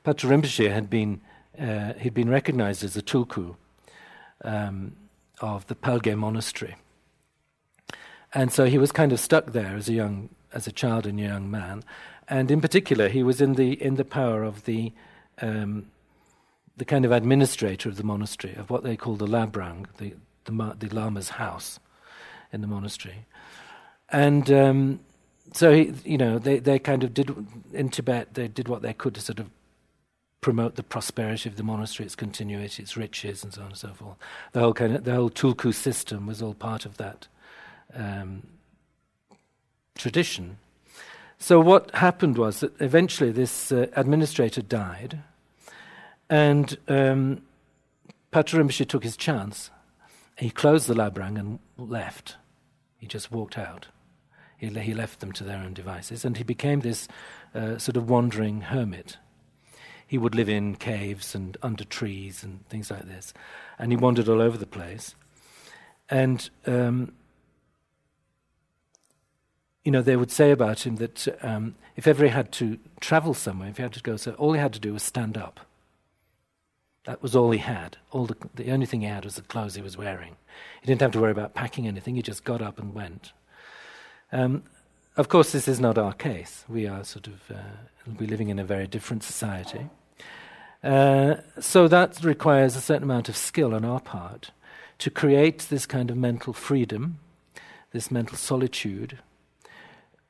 Patrul 0.05 0.33
Rinpoche 0.33 0.71
had 0.71 0.91
been, 0.91 1.21
uh, 1.61 1.95
he'd 1.95 2.15
been 2.15 2.29
recognized 2.29 2.85
as 2.85 2.97
a 2.97 3.03
tulku 3.03 3.57
um, 4.45 4.93
of 5.41 5.67
the 5.67 5.75
Palge 5.75 6.17
monastery. 6.17 6.77
And 8.35 8.53
so 8.53 8.65
he 8.67 8.79
was 8.79 8.93
kind 8.93 9.13
of 9.13 9.21
stuck 9.21 9.53
there 9.53 9.77
as 9.77 9.89
a 9.89 9.93
young, 9.93 10.29
as 10.53 10.67
a 10.67 10.73
child 10.73 11.07
and 11.07 11.19
young 11.19 11.51
man. 11.51 11.83
And 12.29 12.51
in 12.51 12.61
particular, 12.61 13.09
he 13.09 13.23
was 13.23 13.41
in 13.41 13.55
the, 13.55 13.81
in 13.83 13.95
the 13.95 14.05
power 14.05 14.43
of 14.43 14.65
the, 14.65 14.93
um, 15.41 15.87
the 16.77 16.85
kind 16.85 17.05
of 17.05 17.13
administrator 17.13 17.89
of 17.89 17.97
the 17.97 18.03
monastery, 18.03 18.55
of 18.57 18.69
what 18.69 18.83
they 18.83 18.97
call 18.97 19.17
the 19.17 19.27
labrang, 19.27 19.87
the, 19.99 20.15
the, 20.45 20.77
the 20.79 20.95
lama's 20.95 21.31
house 21.31 21.79
in 22.53 22.61
the 22.61 22.67
monastery. 22.67 23.27
And 24.11 24.51
um, 24.51 25.01
so, 25.53 25.73
he, 25.73 25.95
you 26.05 26.19
know, 26.19 26.39
they, 26.39 26.59
they 26.59 26.79
kind 26.79 27.05
of 27.05 27.15
did, 27.15 27.35
in 27.73 27.89
Tibet, 27.89 28.35
they 28.35 28.49
did 28.49 28.69
what 28.69 28.83
they 28.83 28.93
could 28.93 29.15
to 29.15 29.21
sort 29.21 29.39
of 29.39 29.51
promote 30.41 30.77
the 30.77 30.83
prosperity 30.83 31.49
of 31.49 31.57
the 31.57 31.63
monastery, 31.63 32.07
its 32.07 32.15
continuity, 32.15 32.83
its 32.83 32.97
riches, 32.97 33.43
and 33.43 33.53
so 33.53 33.63
on 33.63 33.69
and 33.69 33.77
so 33.77 33.93
forth. 33.93 34.17
The 34.53 34.61
whole 34.61 34.75
kind 34.75 34.95
of, 34.97 35.05
the 35.05 35.15
whole 35.15 35.31
tulku 35.31 35.75
system 35.75 36.27
was 36.27 36.43
all 36.43 36.55
part 36.55 36.87
of 36.87 36.97
that 36.99 37.27
um, 37.95 38.47
tradition. 39.97 40.59
So 41.39 41.61
what 41.61 41.95
happened 41.95 42.39
was 42.39 42.61
that 42.61 42.73
eventually 42.81 43.31
this 43.31 43.71
uh, 43.73 43.89
administrator 43.95 44.63
died, 44.63 45.21
and 46.31 46.77
um, 46.89 47.43
Rinpoche 48.33 48.89
took 48.89 49.05
his 49.05 49.17
chance. 49.17 49.71
He 50.39 50.51
closed 50.51 50.87
the 50.87 50.95
labrang 50.95 51.39
and 51.39 51.59
left. 51.77 52.37
He 52.99 53.07
just 53.07 53.31
walked 53.33 53.59
out. 53.59 53.87
He, 54.59 54.69
he 54.69 54.95
left 54.95 55.21
them 55.21 55.33
to 55.33 55.45
their 55.45 55.59
own 55.59 55.75
devices, 55.75 56.25
and 56.25 56.37
he 56.37 56.45
became 56.45 56.81
this 56.81 57.09
uh, 57.55 57.79
sort 57.79 57.97
of 57.97 58.09
wandering 58.09 58.63
hermit. 58.63 59.19
He 60.07 60.19
would 60.19 60.35
live 60.35 60.49
in 60.49 60.77
caves 60.77 61.35
and 61.35 61.57
under 61.63 61.85
trees 61.85 62.45
and 62.45 62.67
things 62.69 62.91
like 62.91 63.07
this, 63.07 63.35
and 63.79 63.93
he 63.93 63.97
wandered 63.97 64.29
all 64.29 64.41
over 64.41 64.57
the 64.57 64.67
place. 64.67 65.15
And 66.09 66.49
um, 66.67 67.13
you 69.87 69.93
know, 69.93 70.03
they 70.03 70.17
would 70.17 70.33
say 70.33 70.51
about 70.51 70.85
him 70.85 70.97
that 70.97 71.29
um, 71.45 71.77
if 71.95 72.09
ever 72.09 72.25
he 72.25 72.31
had 72.31 72.51
to 72.53 72.79
travel 73.01 73.35
somewhere, 73.35 73.69
if 73.69 73.77
he 73.77 73.85
had 73.85 73.93
to 73.93 74.03
go, 74.03 74.17
so 74.17 74.33
all 74.33 74.53
he 74.53 74.59
had 74.59 74.73
to 74.73 74.81
do 74.81 74.93
was 74.93 75.05
stand 75.05 75.39
up. 75.39 75.61
That 77.05 77.23
was 77.23 77.37
all 77.37 77.53
he 77.53 77.61
had. 77.61 77.97
All 78.11 78.27
the, 78.27 78.37
the 78.53 78.73
only 78.73 78.87
thing 78.87 79.03
he 79.03 79.07
had 79.07 79.25
was 79.25 79.37
the 79.37 79.43
clothes 79.43 79.77
he 79.77 79.83
was 79.83 79.97
wearing. 79.97 80.35
He 80.81 80.87
didn't 80.89 81.03
have 81.03 81.13
to 81.13 81.21
worry 81.21 81.31
about 81.31 81.55
packing 81.55 81.87
anything. 81.87 82.17
He 82.17 82.23
just 82.23 82.43
got 82.43 82.61
up 82.61 82.81
and 82.81 82.95
went. 82.95 83.33
Um, 84.33 84.65
of 85.17 85.29
course, 85.29 85.53
this 85.53 85.69
is 85.69 85.81
not 85.81 85.99
our 85.99 86.13
case. 86.13 86.65
We 86.69 86.87
are 86.87 87.05
sort 87.05 87.27
of 87.27 87.51
uh, 87.51 87.59
we're 88.19 88.29
living 88.29 88.49
in 88.49 88.59
a 88.59 88.65
very 88.65 88.87
different 88.87 89.23
society. 89.23 89.89
Uh, 90.85 91.37
so 91.59 91.89
that 91.89 92.23
requires 92.23 92.77
a 92.77 92.81
certain 92.81 93.03
amount 93.03 93.29
of 93.29 93.37
skill 93.37 93.75
on 93.75 93.85
our 93.85 94.01
part 94.01 94.51
to 94.99 95.11
create 95.11 95.67
this 95.69 95.87
kind 95.87 96.11
of 96.11 96.17
mental 96.17 96.53
freedom, 96.53 97.19
this 97.93 98.11
mental 98.11 98.37
solitude, 98.37 99.19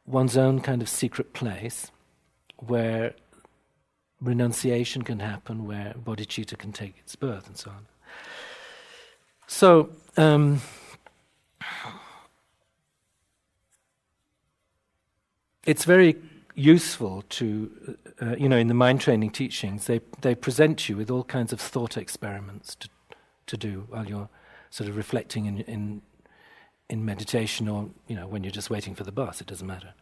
one's 0.06 0.36
own 0.36 0.60
kind 0.60 0.82
of 0.82 0.88
secret 0.88 1.32
place 1.32 1.90
where 2.58 3.14
renunciation 4.20 5.02
can 5.02 5.20
happen, 5.20 5.66
where 5.66 5.94
bodhicitta 6.02 6.56
can 6.56 6.72
take 6.72 6.96
its 6.98 7.16
birth, 7.16 7.46
and 7.46 7.56
so 7.56 7.70
on. 7.70 7.86
So, 9.46 9.90
um, 10.16 10.62
it's 15.66 15.84
very 15.84 16.16
useful 16.54 17.22
to, 17.28 17.96
uh, 18.22 18.36
you 18.36 18.48
know, 18.48 18.56
in 18.56 18.68
the 18.68 18.74
mind 18.74 19.00
training 19.00 19.30
teachings, 19.30 19.86
they, 19.86 20.00
they 20.22 20.34
present 20.34 20.88
you 20.88 20.96
with 20.96 21.10
all 21.10 21.24
kinds 21.24 21.52
of 21.52 21.60
thought 21.60 21.96
experiments 21.96 22.74
to, 22.76 22.88
to 23.46 23.56
do 23.56 23.86
while 23.88 24.06
you're 24.06 24.28
sort 24.70 24.88
of 24.88 24.96
reflecting 24.96 25.46
in, 25.46 25.58
in 25.60 26.02
in 26.88 27.04
meditation 27.04 27.68
or 27.68 27.88
you 28.06 28.14
know 28.14 28.26
when 28.26 28.44
you're 28.44 28.52
just 28.52 28.70
waiting 28.70 28.94
for 28.94 29.04
the 29.04 29.12
bus. 29.12 29.40
It 29.40 29.46
doesn't 29.46 29.66
matter. 29.66 29.94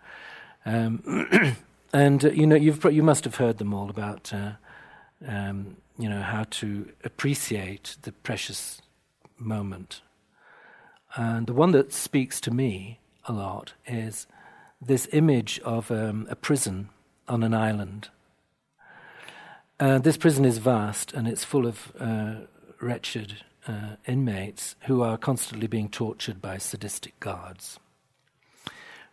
Um, 0.67 1.57
and 1.93 2.25
uh, 2.25 2.31
you 2.31 2.47
know 2.47 2.57
you've 2.57 2.85
you 2.85 3.03
must 3.03 3.25
have 3.25 3.37
heard 3.37 3.59
them 3.59 3.73
all 3.73 3.91
about 3.91 4.33
uh, 4.33 4.53
um, 5.27 5.77
you 5.99 6.09
know 6.09 6.21
how 6.21 6.45
to 6.51 6.91
appreciate 7.05 7.97
the 8.03 8.13
precious 8.13 8.83
moment. 9.39 10.01
And 11.17 11.47
the 11.47 11.53
one 11.53 11.71
that 11.73 11.93
speaks 11.93 12.41
to 12.41 12.51
me 12.51 12.99
a 13.27 13.33
lot 13.33 13.75
is 13.87 14.27
this 14.87 15.09
image 15.13 15.61
of 15.61 15.91
um, 15.91 16.27
a 16.31 16.37
prison 16.37 16.89
on 17.29 17.43
an 17.43 17.55
island. 17.55 18.09
Uh, 19.81 19.99
this 19.99 20.17
prison 20.17 20.45
is 20.45 20.59
vast 20.59 21.13
and 21.13 21.27
it's 21.27 21.45
full 21.45 21.67
of 21.67 21.93
uh, 21.99 22.35
wretched 22.81 23.39
uh, 23.67 23.97
inmates 24.07 24.77
who 24.83 25.03
are 25.03 25.17
constantly 25.17 25.67
being 25.67 25.89
tortured 25.89 26.41
by 26.41 26.59
sadistic 26.59 27.19
guards. 27.21 27.79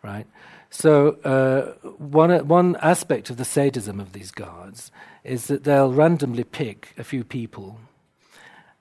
Right? 0.03 0.27
So, 0.69 1.17
uh, 1.23 1.89
one, 1.97 2.47
one 2.47 2.75
aspect 2.77 3.29
of 3.29 3.37
the 3.37 3.45
sadism 3.45 3.99
of 3.99 4.13
these 4.13 4.31
guards 4.31 4.91
is 5.23 5.47
that 5.47 5.63
they'll 5.63 5.91
randomly 5.91 6.43
pick 6.43 6.93
a 6.97 7.03
few 7.03 7.23
people 7.23 7.79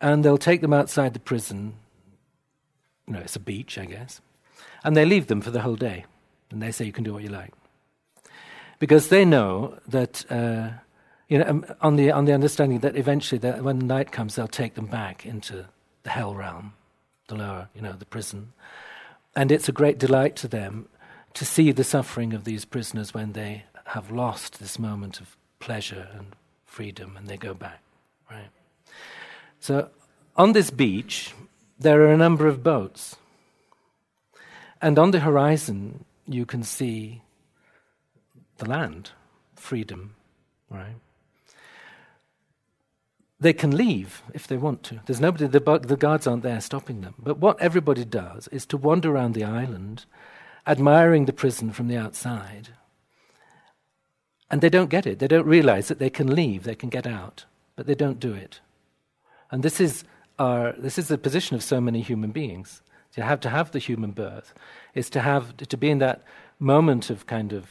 and 0.00 0.24
they'll 0.24 0.38
take 0.38 0.60
them 0.60 0.72
outside 0.72 1.12
the 1.12 1.20
prison. 1.20 1.74
Know, 3.06 3.18
it's 3.18 3.36
a 3.36 3.40
beach, 3.40 3.76
I 3.76 3.86
guess. 3.86 4.20
And 4.84 4.96
they 4.96 5.04
leave 5.04 5.26
them 5.26 5.40
for 5.40 5.50
the 5.50 5.62
whole 5.62 5.76
day. 5.76 6.06
And 6.50 6.62
they 6.62 6.72
say, 6.72 6.84
you 6.84 6.92
can 6.92 7.04
do 7.04 7.12
what 7.12 7.22
you 7.22 7.28
like. 7.28 7.52
Because 8.78 9.08
they 9.08 9.24
know 9.24 9.78
that 9.86 10.24
uh, 10.30 10.70
you 11.30 11.38
know, 11.38 11.46
um, 11.46 11.64
on 11.80 11.96
the 11.96 12.10
on 12.10 12.24
the 12.24 12.34
understanding 12.34 12.80
that 12.80 12.96
eventually, 12.96 13.38
that 13.38 13.62
when 13.62 13.78
night 13.78 14.10
comes, 14.10 14.34
they'll 14.34 14.48
take 14.48 14.74
them 14.74 14.86
back 14.86 15.24
into 15.24 15.64
the 16.02 16.10
hell 16.10 16.34
realm, 16.34 16.74
the 17.28 17.36
lower, 17.36 17.68
you 17.72 17.80
know, 17.80 17.92
the 17.92 18.04
prison, 18.04 18.52
and 19.36 19.52
it's 19.52 19.68
a 19.68 19.72
great 19.72 19.96
delight 19.96 20.34
to 20.36 20.48
them 20.48 20.88
to 21.34 21.44
see 21.44 21.70
the 21.70 21.84
suffering 21.84 22.34
of 22.34 22.42
these 22.42 22.64
prisoners 22.64 23.14
when 23.14 23.32
they 23.32 23.62
have 23.86 24.10
lost 24.10 24.58
this 24.58 24.76
moment 24.76 25.20
of 25.20 25.36
pleasure 25.60 26.08
and 26.18 26.34
freedom, 26.66 27.16
and 27.16 27.28
they 27.28 27.36
go 27.36 27.54
back, 27.54 27.80
right? 28.28 28.50
So, 29.60 29.90
on 30.36 30.52
this 30.52 30.70
beach, 30.70 31.32
there 31.78 32.02
are 32.02 32.12
a 32.12 32.16
number 32.16 32.48
of 32.48 32.64
boats, 32.64 33.14
and 34.82 34.98
on 34.98 35.12
the 35.12 35.20
horizon, 35.20 36.04
you 36.32 36.46
can 36.46 36.62
see 36.62 37.22
the 38.58 38.68
land, 38.68 39.10
freedom, 39.56 40.14
right? 40.70 40.96
They 43.40 43.52
can 43.52 43.76
leave 43.76 44.22
if 44.34 44.46
they 44.46 44.56
want 44.56 44.82
to. 44.84 45.00
There's 45.06 45.20
nobody, 45.20 45.46
the, 45.46 45.78
the 45.78 45.96
guards 45.96 46.26
aren't 46.26 46.42
there 46.42 46.60
stopping 46.60 47.00
them. 47.00 47.14
But 47.18 47.38
what 47.38 47.60
everybody 47.60 48.04
does 48.04 48.48
is 48.48 48.66
to 48.66 48.76
wander 48.76 49.10
around 49.10 49.34
the 49.34 49.44
island, 49.44 50.04
admiring 50.66 51.24
the 51.24 51.32
prison 51.32 51.72
from 51.72 51.88
the 51.88 51.96
outside. 51.96 52.68
And 54.50 54.60
they 54.60 54.68
don't 54.68 54.90
get 54.90 55.06
it. 55.06 55.20
They 55.20 55.28
don't 55.28 55.46
realize 55.46 55.88
that 55.88 55.98
they 55.98 56.10
can 56.10 56.34
leave, 56.34 56.64
they 56.64 56.74
can 56.74 56.90
get 56.90 57.06
out, 57.06 57.46
but 57.76 57.86
they 57.86 57.94
don't 57.94 58.20
do 58.20 58.34
it. 58.34 58.60
And 59.50 59.62
this 59.62 59.80
is, 59.80 60.04
our, 60.38 60.74
this 60.76 60.98
is 60.98 61.08
the 61.08 61.18
position 61.18 61.56
of 61.56 61.62
so 61.62 61.80
many 61.80 62.02
human 62.02 62.30
beings. 62.30 62.82
To 63.14 63.22
have 63.22 63.40
to 63.40 63.48
have 63.48 63.70
the 63.72 63.78
human 63.78 64.12
birth 64.12 64.54
is 64.94 65.10
to 65.10 65.20
have 65.20 65.56
to 65.56 65.76
be 65.76 65.90
in 65.90 65.98
that 65.98 66.22
moment 66.58 67.10
of 67.10 67.26
kind 67.26 67.52
of 67.52 67.66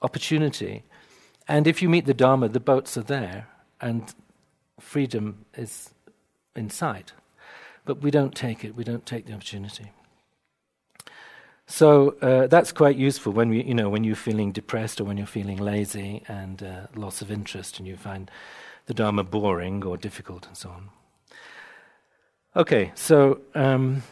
opportunity. 0.00 0.82
And 1.46 1.66
if 1.66 1.82
you 1.82 1.88
meet 1.88 2.06
the 2.06 2.14
Dharma, 2.14 2.48
the 2.48 2.60
boats 2.60 2.96
are 2.96 3.02
there, 3.02 3.48
and 3.80 4.14
freedom 4.80 5.44
is 5.54 5.90
in 6.54 6.70
sight. 6.70 7.12
But 7.84 8.02
we 8.02 8.10
don't 8.10 8.34
take 8.34 8.64
it, 8.64 8.74
we 8.74 8.84
don't 8.84 9.06
take 9.06 9.26
the 9.26 9.32
opportunity. 9.32 9.92
So 11.66 12.16
uh, 12.22 12.46
that's 12.46 12.72
quite 12.72 12.96
useful 12.96 13.32
when 13.32 13.50
we, 13.50 13.62
you 13.62 13.74
know, 13.74 13.90
when 13.90 14.02
you're 14.02 14.16
feeling 14.16 14.52
depressed 14.52 15.00
or 15.00 15.04
when 15.04 15.18
you're 15.18 15.26
feeling 15.26 15.58
lazy 15.58 16.22
and 16.26 16.62
uh, 16.62 16.86
loss 16.94 17.20
of 17.20 17.30
interest, 17.30 17.78
and 17.78 17.86
you 17.86 17.96
find 17.96 18.30
the 18.86 18.94
Dharma 18.94 19.22
boring 19.22 19.84
or 19.84 19.98
difficult, 19.98 20.46
and 20.46 20.56
so 20.56 20.70
on. 20.70 20.88
Okay, 22.56 22.92
so 22.94 23.40
um, 23.54 24.02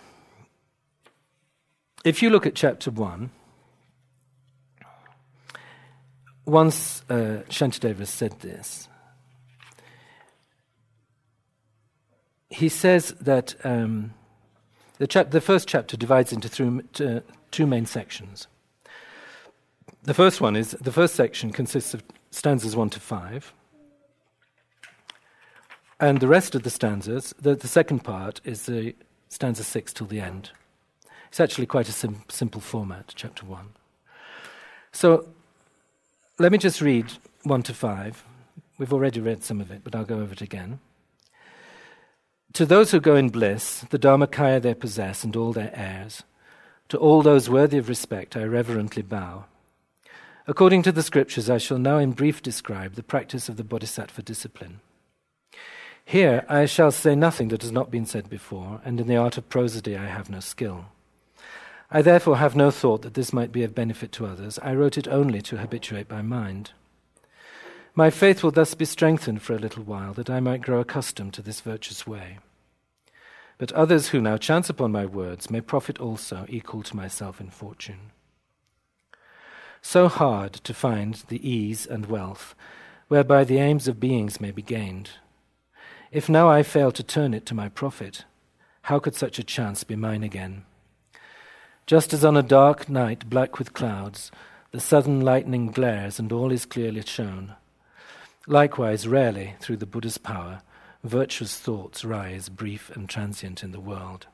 if 2.06 2.22
you 2.22 2.30
look 2.30 2.46
at 2.46 2.54
chapter 2.54 2.88
one, 2.92 3.30
once 6.44 7.02
uh, 7.10 7.42
Shantideva 7.48 8.06
said 8.06 8.38
this, 8.40 8.88
he 12.48 12.68
says 12.68 13.12
that 13.20 13.56
um, 13.64 14.14
the, 14.98 15.08
chap- 15.08 15.32
the, 15.32 15.40
first 15.40 15.66
chapter 15.66 15.96
divides 15.96 16.32
into 16.32 16.48
two 17.50 17.66
main 17.66 17.86
sections. 17.86 18.46
The 20.04 20.14
first 20.14 20.40
one 20.40 20.54
is 20.54 20.70
the 20.80 20.92
first 20.92 21.16
section 21.16 21.50
consists 21.50 21.92
of 21.92 22.04
stanzas 22.30 22.76
one 22.76 22.90
to 22.90 23.00
five, 23.00 23.52
And 25.98 26.20
the 26.20 26.28
rest 26.28 26.54
of 26.54 26.62
the 26.62 26.70
stanzas, 26.70 27.34
the, 27.40 27.56
the 27.56 27.66
second 27.66 28.04
part 28.04 28.40
is 28.44 28.66
the 28.66 28.94
stanza 29.28 29.64
six 29.64 29.92
till 29.92 30.06
the 30.06 30.20
end. 30.20 30.52
It's 31.36 31.40
actually 31.42 31.66
quite 31.66 31.86
a 31.86 31.92
sim- 31.92 32.22
simple 32.30 32.62
format, 32.62 33.12
chapter 33.14 33.44
one. 33.44 33.74
So 34.90 35.28
let 36.38 36.50
me 36.50 36.56
just 36.56 36.80
read 36.80 37.12
one 37.42 37.62
to 37.64 37.74
five. 37.74 38.24
We've 38.78 38.90
already 38.90 39.20
read 39.20 39.44
some 39.44 39.60
of 39.60 39.70
it, 39.70 39.82
but 39.84 39.94
I'll 39.94 40.06
go 40.06 40.20
over 40.20 40.32
it 40.32 40.40
again. 40.40 40.80
To 42.54 42.64
those 42.64 42.90
who 42.90 43.00
go 43.00 43.16
in 43.16 43.28
bliss, 43.28 43.84
the 43.90 43.98
Dharmakaya 43.98 44.62
they 44.62 44.72
possess 44.72 45.24
and 45.24 45.36
all 45.36 45.52
their 45.52 45.72
heirs, 45.74 46.22
to 46.88 46.96
all 46.96 47.20
those 47.20 47.50
worthy 47.50 47.76
of 47.76 47.90
respect, 47.90 48.34
I 48.34 48.44
reverently 48.44 49.02
bow. 49.02 49.44
According 50.46 50.84
to 50.84 50.92
the 50.92 51.02
scriptures, 51.02 51.50
I 51.50 51.58
shall 51.58 51.78
now 51.78 51.98
in 51.98 52.12
brief 52.12 52.42
describe 52.42 52.94
the 52.94 53.02
practice 53.02 53.50
of 53.50 53.58
the 53.58 53.64
Bodhisattva 53.64 54.22
discipline. 54.22 54.80
Here 56.02 56.46
I 56.48 56.64
shall 56.64 56.92
say 56.92 57.14
nothing 57.14 57.48
that 57.48 57.60
has 57.60 57.72
not 57.72 57.90
been 57.90 58.06
said 58.06 58.30
before, 58.30 58.80
and 58.86 58.98
in 58.98 59.06
the 59.06 59.18
art 59.18 59.36
of 59.36 59.50
prosody 59.50 59.98
I 59.98 60.06
have 60.06 60.30
no 60.30 60.40
skill. 60.40 60.86
I 61.90 62.02
therefore 62.02 62.38
have 62.38 62.56
no 62.56 62.70
thought 62.70 63.02
that 63.02 63.14
this 63.14 63.32
might 63.32 63.52
be 63.52 63.62
of 63.62 63.74
benefit 63.74 64.12
to 64.12 64.26
others. 64.26 64.58
I 64.60 64.74
wrote 64.74 64.98
it 64.98 65.08
only 65.08 65.40
to 65.42 65.58
habituate 65.58 66.10
my 66.10 66.22
mind. 66.22 66.72
My 67.94 68.10
faith 68.10 68.42
will 68.42 68.50
thus 68.50 68.74
be 68.74 68.84
strengthened 68.84 69.42
for 69.42 69.54
a 69.54 69.58
little 69.58 69.82
while, 69.82 70.12
that 70.14 70.28
I 70.28 70.40
might 70.40 70.60
grow 70.62 70.80
accustomed 70.80 71.34
to 71.34 71.42
this 71.42 71.60
virtuous 71.60 72.06
way. 72.06 72.38
But 73.58 73.72
others 73.72 74.08
who 74.08 74.20
now 74.20 74.36
chance 74.36 74.68
upon 74.68 74.92
my 74.92 75.06
words 75.06 75.50
may 75.50 75.60
profit 75.60 75.98
also, 75.98 76.44
equal 76.48 76.82
to 76.82 76.96
myself 76.96 77.40
in 77.40 77.50
fortune. 77.50 78.10
So 79.80 80.08
hard 80.08 80.52
to 80.52 80.74
find 80.74 81.14
the 81.28 81.48
ease 81.48 81.86
and 81.86 82.06
wealth 82.06 82.54
whereby 83.08 83.44
the 83.44 83.58
aims 83.58 83.86
of 83.86 84.00
beings 84.00 84.40
may 84.40 84.50
be 84.50 84.62
gained 84.62 85.10
if 86.10 86.28
now 86.28 86.48
I 86.48 86.62
fail 86.62 86.92
to 86.92 87.02
turn 87.02 87.34
it 87.34 87.46
to 87.46 87.54
my 87.54 87.68
profit, 87.68 88.24
how 88.82 88.98
could 88.98 89.14
such 89.14 89.38
a 89.38 89.44
chance 89.44 89.82
be 89.84 89.96
mine 89.96 90.22
again? 90.22 90.64
Just 91.86 92.12
as 92.12 92.24
on 92.24 92.36
a 92.36 92.42
dark 92.42 92.88
night, 92.88 93.30
black 93.30 93.60
with 93.60 93.72
clouds, 93.72 94.32
the 94.72 94.80
sudden 94.80 95.20
lightning 95.20 95.68
glares 95.68 96.18
and 96.18 96.32
all 96.32 96.50
is 96.50 96.66
clearly 96.66 97.02
shown. 97.02 97.54
Likewise, 98.48 99.06
rarely, 99.06 99.54
through 99.60 99.76
the 99.76 99.86
Buddha's 99.86 100.18
power, 100.18 100.62
virtuous 101.04 101.56
thoughts 101.56 102.04
rise 102.04 102.48
brief 102.48 102.90
and 102.96 103.08
transient 103.08 103.62
in 103.62 103.70
the 103.70 103.78
world. 103.78 104.26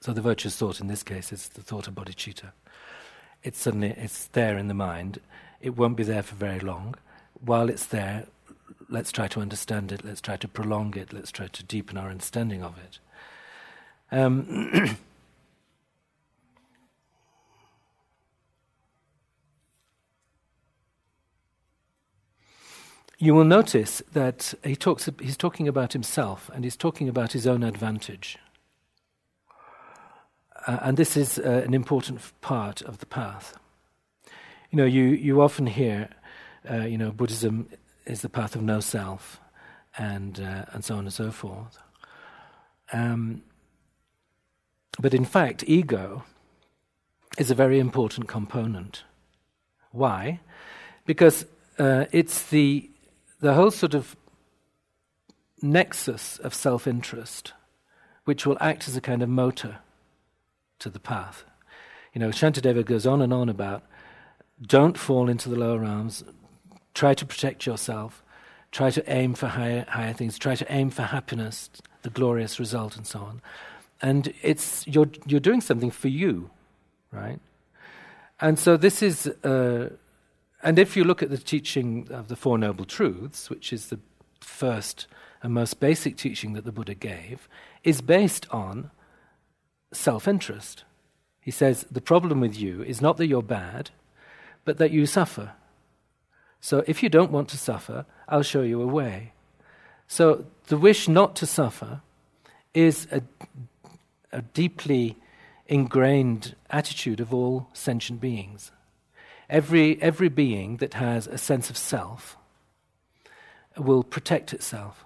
So 0.00 0.12
the 0.12 0.20
virtuous 0.20 0.54
thought 0.54 0.80
in 0.80 0.88
this 0.88 1.02
case 1.02 1.32
is 1.32 1.48
the 1.48 1.62
thought 1.62 1.88
of 1.88 1.94
bodhicitta. 1.94 2.52
It's 3.42 3.58
suddenly 3.58 3.94
it's 3.96 4.26
there 4.26 4.58
in 4.58 4.68
the 4.68 4.74
mind. 4.74 5.18
It 5.62 5.78
won't 5.78 5.96
be 5.96 6.04
there 6.04 6.22
for 6.22 6.34
very 6.34 6.60
long. 6.60 6.94
While 7.42 7.70
it's 7.70 7.86
there, 7.86 8.26
let's 8.90 9.10
try 9.10 9.28
to 9.28 9.40
understand 9.40 9.92
it, 9.92 10.04
let's 10.04 10.20
try 10.20 10.36
to 10.36 10.48
prolong 10.48 10.94
it, 10.94 11.14
let's 11.14 11.30
try 11.30 11.46
to 11.46 11.64
deepen 11.64 11.96
our 11.96 12.10
understanding 12.10 12.62
of 12.62 12.76
it. 12.76 12.98
Um, 14.12 14.98
you 23.20 23.34
will 23.34 23.44
notice 23.44 24.02
that 24.14 24.54
he 24.64 24.74
talks, 24.74 25.08
he's 25.20 25.36
talking 25.36 25.68
about 25.68 25.92
himself 25.92 26.50
and 26.54 26.64
he's 26.64 26.76
talking 26.76 27.06
about 27.06 27.32
his 27.32 27.46
own 27.46 27.62
advantage. 27.62 28.38
Uh, 30.66 30.78
and 30.82 30.96
this 30.96 31.16
is 31.18 31.38
uh, 31.38 31.62
an 31.66 31.74
important 31.74 32.20
part 32.40 32.80
of 32.82 32.98
the 32.98 33.06
path. 33.06 33.58
You 34.70 34.78
know, 34.78 34.86
you, 34.86 35.04
you 35.04 35.42
often 35.42 35.66
hear, 35.66 36.08
uh, 36.68 36.86
you 36.86 36.96
know, 36.96 37.10
Buddhism 37.10 37.68
is 38.06 38.22
the 38.22 38.28
path 38.30 38.56
of 38.56 38.62
no 38.62 38.80
self, 38.80 39.38
and 39.98 40.40
uh, 40.40 40.64
and 40.72 40.84
so 40.84 40.94
on 40.94 41.00
and 41.00 41.12
so 41.12 41.30
forth. 41.30 41.78
Um, 42.92 43.42
but 45.00 45.14
in 45.14 45.24
fact, 45.24 45.64
ego 45.66 46.24
is 47.38 47.50
a 47.50 47.54
very 47.54 47.78
important 47.78 48.28
component. 48.28 49.04
Why? 49.92 50.40
Because 51.06 51.44
uh, 51.78 52.06
it's 52.12 52.50
the 52.50 52.90
the 53.40 53.54
whole 53.54 53.70
sort 53.70 53.94
of 53.94 54.16
nexus 55.62 56.38
of 56.38 56.54
self-interest, 56.54 57.52
which 58.24 58.46
will 58.46 58.58
act 58.60 58.88
as 58.88 58.96
a 58.96 59.00
kind 59.00 59.22
of 59.22 59.28
motor 59.28 59.78
to 60.78 60.88
the 60.88 61.00
path. 61.00 61.44
You 62.14 62.20
know, 62.20 62.28
Shantideva 62.28 62.84
goes 62.84 63.06
on 63.06 63.20
and 63.22 63.32
on 63.32 63.48
about 63.48 63.82
don't 64.60 64.98
fall 64.98 65.28
into 65.28 65.48
the 65.48 65.56
lower 65.56 65.78
realms, 65.78 66.22
Try 66.94 67.14
to 67.14 67.26
protect 67.26 67.66
yourself. 67.66 68.22
Try 68.72 68.90
to 68.90 69.10
aim 69.12 69.34
for 69.34 69.46
higher, 69.46 69.84
higher 69.88 70.12
things. 70.12 70.38
Try 70.38 70.54
to 70.56 70.70
aim 70.72 70.90
for 70.90 71.02
happiness, 71.02 71.70
the 72.02 72.10
glorious 72.10 72.58
result, 72.58 72.96
and 72.96 73.06
so 73.06 73.20
on. 73.20 73.42
And 74.02 74.32
it's 74.42 74.86
you're 74.86 75.10
you're 75.26 75.40
doing 75.40 75.60
something 75.60 75.90
for 75.90 76.08
you, 76.08 76.50
right? 77.12 77.38
And 78.40 78.58
so 78.58 78.76
this 78.76 79.02
is, 79.02 79.26
uh, 79.44 79.90
and 80.62 80.78
if 80.78 80.96
you 80.96 81.04
look 81.04 81.22
at 81.22 81.30
the 81.30 81.38
teaching 81.38 82.08
of 82.10 82.28
the 82.28 82.36
Four 82.36 82.58
Noble 82.58 82.84
Truths, 82.84 83.48
which 83.48 83.72
is 83.72 83.86
the 83.86 83.98
first 84.40 85.06
and 85.42 85.54
most 85.54 85.80
basic 85.80 86.16
teaching 86.16 86.52
that 86.52 86.64
the 86.64 86.72
Buddha 86.72 86.94
gave, 86.94 87.48
is 87.82 88.00
based 88.00 88.46
on 88.50 88.90
self-interest. 89.92 90.84
He 91.40 91.50
says 91.50 91.86
the 91.90 92.00
problem 92.00 92.40
with 92.40 92.58
you 92.58 92.82
is 92.82 93.00
not 93.00 93.16
that 93.16 93.26
you're 93.26 93.42
bad, 93.42 93.90
but 94.64 94.78
that 94.78 94.90
you 94.90 95.06
suffer. 95.06 95.52
So 96.60 96.84
if 96.86 97.02
you 97.02 97.08
don't 97.08 97.32
want 97.32 97.48
to 97.48 97.58
suffer, 97.58 98.04
I'll 98.28 98.42
show 98.42 98.62
you 98.62 98.82
a 98.82 98.86
way. 98.86 99.32
So 100.06 100.44
the 100.66 100.76
wish 100.76 101.08
not 101.08 101.34
to 101.36 101.46
suffer 101.46 102.02
is 102.74 103.08
a, 103.10 103.22
a 104.32 104.42
deeply 104.42 105.16
ingrained 105.66 106.54
attitude 106.68 107.20
of 107.20 107.32
all 107.32 107.68
sentient 107.72 108.20
beings. 108.20 108.72
Every, 109.50 110.00
every 110.00 110.28
being 110.28 110.76
that 110.76 110.94
has 110.94 111.26
a 111.26 111.36
sense 111.36 111.70
of 111.70 111.76
self 111.76 112.36
will 113.76 114.04
protect 114.04 114.54
itself. 114.54 115.04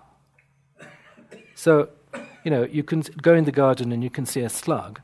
So, 1.55 1.89
you 2.45 2.51
know, 2.51 2.65
you 2.65 2.83
can 2.83 3.01
go 3.01 3.35
in 3.35 3.45
the 3.45 3.53
garden 3.53 3.91
and 3.91 4.05
you 4.05 4.11
can 4.11 4.27
see 4.27 4.43
a 4.43 4.51
slug. 4.51 5.01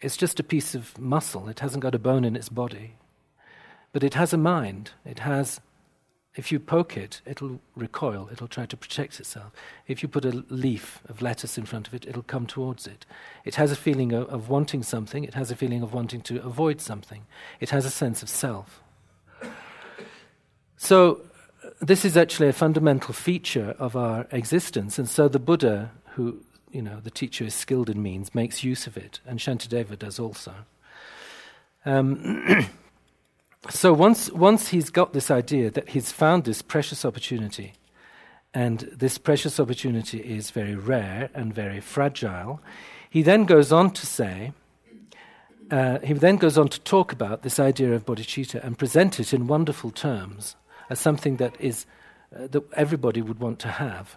It's 0.00 0.16
just 0.16 0.38
a 0.38 0.44
piece 0.44 0.76
of 0.76 0.96
muscle, 0.96 1.48
it 1.48 1.58
hasn't 1.58 1.82
got 1.82 1.94
a 1.94 1.98
bone 1.98 2.24
in 2.24 2.36
its 2.36 2.48
body. 2.48 2.94
But 3.92 4.04
it 4.04 4.14
has 4.14 4.32
a 4.32 4.38
mind. 4.38 4.92
It 5.04 5.20
has, 5.20 5.60
if 6.36 6.52
you 6.52 6.60
poke 6.60 6.96
it, 6.98 7.22
it'll 7.24 7.60
recoil, 7.74 8.28
it'll 8.30 8.46
try 8.46 8.66
to 8.66 8.76
protect 8.76 9.18
itself. 9.18 9.52
If 9.88 10.02
you 10.02 10.08
put 10.08 10.26
a 10.26 10.44
leaf 10.50 11.00
of 11.08 11.22
lettuce 11.22 11.56
in 11.56 11.64
front 11.64 11.88
of 11.88 11.94
it, 11.94 12.06
it'll 12.06 12.22
come 12.22 12.46
towards 12.46 12.86
it. 12.86 13.06
It 13.44 13.54
has 13.54 13.72
a 13.72 13.76
feeling 13.76 14.12
of, 14.12 14.28
of 14.28 14.50
wanting 14.50 14.82
something, 14.82 15.24
it 15.24 15.34
has 15.34 15.50
a 15.50 15.56
feeling 15.56 15.82
of 15.82 15.94
wanting 15.94 16.20
to 16.22 16.42
avoid 16.44 16.82
something. 16.82 17.22
It 17.58 17.70
has 17.70 17.86
a 17.86 17.90
sense 17.90 18.22
of 18.22 18.28
self. 18.28 18.82
So, 20.76 21.22
this 21.80 22.04
is 22.04 22.16
actually 22.16 22.48
a 22.48 22.52
fundamental 22.52 23.14
feature 23.14 23.74
of 23.78 23.96
our 23.96 24.26
existence, 24.30 24.98
and 24.98 25.08
so 25.08 25.28
the 25.28 25.38
Buddha, 25.38 25.90
who 26.10 26.42
you 26.70 26.82
know, 26.82 27.00
the 27.00 27.10
teacher 27.10 27.44
is 27.44 27.54
skilled 27.54 27.88
in 27.88 28.02
means, 28.02 28.34
makes 28.34 28.62
use 28.62 28.86
of 28.86 28.98
it, 28.98 29.20
and 29.26 29.38
Shantideva 29.38 29.98
does 29.98 30.18
also. 30.18 30.52
Um, 31.86 32.68
so 33.70 33.92
once, 33.92 34.30
once 34.32 34.68
he's 34.68 34.90
got 34.90 35.12
this 35.12 35.30
idea 35.30 35.70
that 35.70 35.90
he's 35.90 36.12
found 36.12 36.44
this 36.44 36.62
precious 36.62 37.04
opportunity, 37.04 37.74
and 38.54 38.80
this 38.92 39.18
precious 39.18 39.60
opportunity 39.60 40.18
is 40.18 40.50
very 40.50 40.74
rare 40.74 41.30
and 41.34 41.54
very 41.54 41.80
fragile, 41.80 42.60
he 43.10 43.22
then 43.22 43.44
goes 43.44 43.72
on 43.72 43.90
to 43.92 44.06
say, 44.06 44.52
uh, 45.70 45.98
he 46.00 46.12
then 46.12 46.36
goes 46.36 46.56
on 46.56 46.68
to 46.68 46.80
talk 46.80 47.12
about 47.12 47.42
this 47.42 47.58
idea 47.58 47.92
of 47.92 48.06
bodhicitta 48.06 48.62
and 48.64 48.78
present 48.78 49.18
it 49.18 49.34
in 49.34 49.46
wonderful 49.46 49.90
terms 49.90 50.56
as 50.88 51.00
something 51.00 51.36
that 51.36 51.60
is 51.60 51.86
uh, 52.34 52.46
that 52.48 52.62
everybody 52.74 53.20
would 53.20 53.40
want 53.40 53.58
to 53.58 53.68
have. 53.68 54.16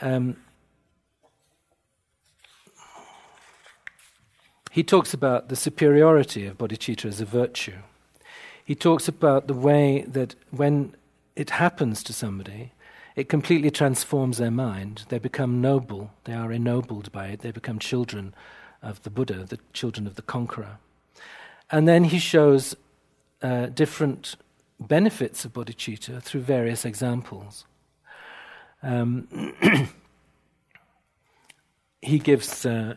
Um, 0.00 0.36
he 4.70 4.82
talks 4.82 5.14
about 5.14 5.48
the 5.48 5.56
superiority 5.56 6.46
of 6.46 6.58
bodhicitta 6.58 7.06
as 7.06 7.20
a 7.20 7.24
virtue 7.24 7.78
he 8.66 8.74
talks 8.74 9.06
about 9.06 9.46
the 9.46 9.54
way 9.54 10.04
that 10.08 10.34
when 10.50 10.94
it 11.36 11.50
happens 11.50 12.02
to 12.02 12.12
somebody, 12.12 12.72
it 13.14 13.28
completely 13.28 13.70
transforms 13.70 14.38
their 14.38 14.50
mind. 14.50 15.04
They 15.08 15.20
become 15.20 15.60
noble, 15.60 16.10
they 16.24 16.34
are 16.34 16.52
ennobled 16.52 17.12
by 17.12 17.28
it, 17.28 17.40
they 17.40 17.52
become 17.52 17.78
children 17.78 18.34
of 18.82 19.00
the 19.04 19.10
Buddha, 19.10 19.44
the 19.44 19.60
children 19.72 20.06
of 20.06 20.16
the 20.16 20.22
conqueror. 20.22 20.78
And 21.70 21.86
then 21.86 22.04
he 22.04 22.18
shows 22.18 22.74
uh, 23.40 23.66
different 23.66 24.34
benefits 24.80 25.44
of 25.44 25.52
bodhicitta 25.52 26.20
through 26.20 26.42
various 26.42 26.84
examples. 26.84 27.66
Um, 28.82 29.54
he 32.02 32.18
gives 32.18 32.66
uh, 32.66 32.96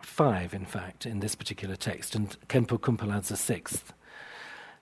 five, 0.00 0.54
in 0.54 0.66
fact, 0.66 1.04
in 1.04 1.18
this 1.18 1.34
particular 1.34 1.74
text, 1.74 2.14
and 2.14 2.36
Khenpo 2.48 2.78
Kunpel 2.78 3.12
adds 3.12 3.32
a 3.32 3.36
sixth. 3.36 3.92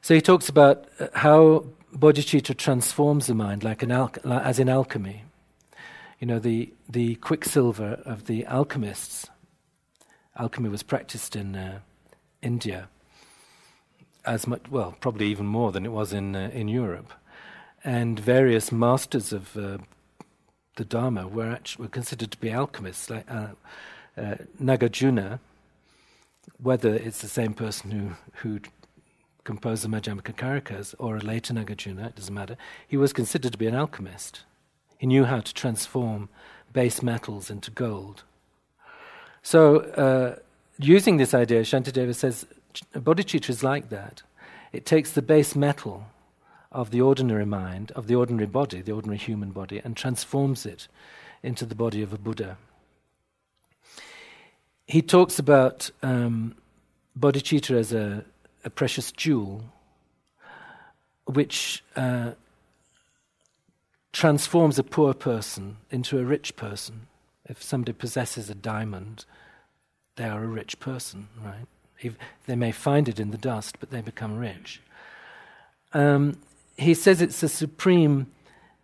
So 0.05 0.15
he 0.15 0.21
talks 0.21 0.49
about 0.49 0.87
uh, 0.99 1.07
how 1.15 1.65
bodhicitta 1.97 2.57
transforms 2.57 3.29
the 3.29 3.35
mind 3.35 3.63
like 3.63 3.85
an 3.85 3.93
al- 3.93 4.13
as 4.25 4.59
in 4.59 4.69
alchemy. 4.69 5.23
You 6.19 6.27
know, 6.27 6.41
the, 6.41 6.73
the 6.89 7.15
quicksilver 7.17 8.03
of 8.05 8.27
the 8.27 8.45
alchemists. 8.47 9.29
Alchemy 10.37 10.71
was 10.71 10.83
practiced 10.83 11.37
in 11.37 11.55
uh, 11.55 11.79
India 12.43 12.89
as 14.25 14.47
much, 14.49 14.63
well, 14.71 14.97
probably 15.01 15.27
even 15.27 15.47
more 15.47 15.71
than 15.71 15.87
it 15.87 15.93
was 15.93 16.13
in, 16.13 16.35
uh, 16.35 16.51
in 16.53 16.67
Europe. 16.67 17.13
And 17.85 18.19
various 18.19 18.73
masters 18.73 19.33
of 19.33 19.57
uh, 19.57 19.79
the 20.77 20.85
Dharma 20.85 21.29
were, 21.29 21.51
actually, 21.51 21.85
were 21.85 21.91
considered 21.91 22.33
to 22.33 22.39
be 22.39 22.51
alchemists, 22.51 23.09
like 23.09 23.31
uh, 23.31 23.49
uh, 24.17 24.35
Nagarjuna, 24.61 25.39
whether 26.61 26.93
it's 26.93 27.21
the 27.21 27.29
same 27.29 27.55
person 27.55 27.91
who, 27.93 28.11
who 28.41 28.61
composed 29.45 29.85
the 29.85 29.89
Madhyamaka 29.89 30.35
Karikas 30.35 30.95
or 30.99 31.17
a 31.17 31.21
later 31.21 31.55
Nagarjuna, 31.55 32.07
it 32.07 32.17
doesn't 32.17 32.35
matter, 32.35 32.57
he 32.87 32.97
was 32.97 33.13
considered 33.13 33.53
to 33.53 33.59
be 33.59 33.67
an 33.67 33.75
alchemist. 33.75 34.43
He 34.99 35.07
knew 35.07 35.25
how 35.25 35.41
to 35.41 35.55
transform 35.55 36.29
base 36.73 37.03
metals 37.03 37.51
into 37.51 37.71
gold. 37.71 38.23
So, 39.43 39.79
uh, 39.79 40.37
using 40.79 41.17
this 41.17 41.35
idea, 41.35 41.63
Shantideva 41.63 42.15
says 42.15 42.47
bodhicitta 42.95 43.51
is 43.51 43.63
like 43.65 43.89
that. 43.91 44.23
It 44.73 44.87
takes 44.87 45.13
the 45.13 45.23
base 45.23 45.55
metal 45.55 46.07
of 46.71 46.91
the 46.91 47.01
ordinary 47.01 47.45
mind, 47.45 47.91
of 47.93 48.07
the 48.07 48.15
ordinary 48.15 48.47
body, 48.47 48.81
the 48.81 48.93
ordinary 48.93 49.19
human 49.19 49.51
body, 49.51 49.81
and 49.85 49.97
transforms 49.97 50.65
it 50.65 50.89
into 51.43 51.67
the 51.67 51.75
body 51.75 52.03
of 52.03 52.13
a 52.13 52.19
Buddha. 52.19 52.57
He 54.87 55.03
talks 55.03 55.39
about 55.39 55.91
um, 56.03 56.55
bodhicitta 57.19 57.77
as 57.77 57.93
a, 57.93 58.25
a, 58.65 58.71
precious 58.71 59.13
jewel 59.13 59.65
which 61.25 61.83
uh, 61.97 62.33
transforms 64.13 64.79
a 64.79 64.85
poor 64.85 65.15
person 65.15 65.77
into 65.91 66.19
a 66.19 66.25
rich 66.25 66.57
person. 66.57 67.07
If 67.47 67.63
somebody 67.63 67.93
possesses 67.93 68.51
a 68.51 68.55
diamond, 68.55 69.25
they 70.17 70.25
are 70.25 70.45
a 70.45 70.47
rich 70.49 70.79
person, 70.81 71.29
right? 71.43 71.67
If 72.01 72.17
they 72.47 72.57
may 72.57 72.73
find 72.73 73.09
it 73.09 73.21
in 73.21 73.31
the 73.31 73.39
dust, 73.39 73.77
but 73.81 73.91
they 73.91 74.01
become 74.01 74.37
rich. 74.37 74.81
Um, 75.93 76.39
he 76.77 76.95
says 76.95 77.21
it's 77.21 77.43
a 77.43 77.49
supreme, 77.49 78.27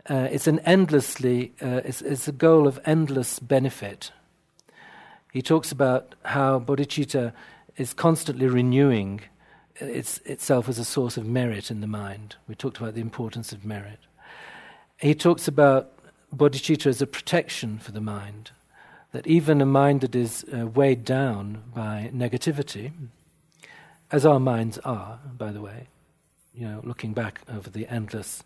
uh, 0.09 0.29
it's 0.31 0.47
an 0.47 0.61
endlessly, 0.61 1.53
uh, 1.61 1.81
it's, 1.85 2.03
it's 2.03 2.29
a 2.29 2.33
goal 2.33 2.67
of 2.67 2.79
endless 2.85 3.39
benefit. 3.39 4.13
He 5.33 5.43
talks 5.43 5.73
about 5.73 6.15
how 6.25 6.61
bodhicitta 6.61 7.33
is 7.77 7.93
constantly 7.93 8.47
renewing 8.47 9.21
its, 9.81 10.19
itself 10.19 10.69
as 10.69 10.79
a 10.79 10.85
source 10.85 11.17
of 11.17 11.27
merit 11.27 11.71
in 11.71 11.81
the 11.81 11.87
mind. 11.87 12.37
We 12.47 12.55
talked 12.55 12.79
about 12.79 12.95
the 12.95 13.01
importance 13.01 13.53
of 13.53 13.65
merit. 13.65 14.01
He 14.99 15.15
talks 15.15 15.49
about 15.49 15.93
bodhicitta 16.35 16.87
as 16.87 17.01
a 17.01 17.07
protection 17.07 17.79
for 17.79 17.93
the 17.93 18.01
mind, 18.01 18.51
that 19.13 19.27
even 19.27 19.61
a 19.61 19.67
mind 19.67 20.01
that 20.03 20.15
is 20.15 20.45
uh, 20.53 20.67
weighed 20.67 21.05
down 21.05 21.63
by 21.75 22.11
negativity, 22.15 22.93
as 24.11 24.27
our 24.27 24.41
minds 24.41 24.79
are, 24.79 25.21
by 25.37 25.53
the 25.53 25.61
way, 25.61 25.89
you 26.55 26.67
know, 26.67 26.81
looking 26.83 27.13
back 27.13 27.41
over 27.49 27.71
the 27.71 27.87
endless 27.89 28.43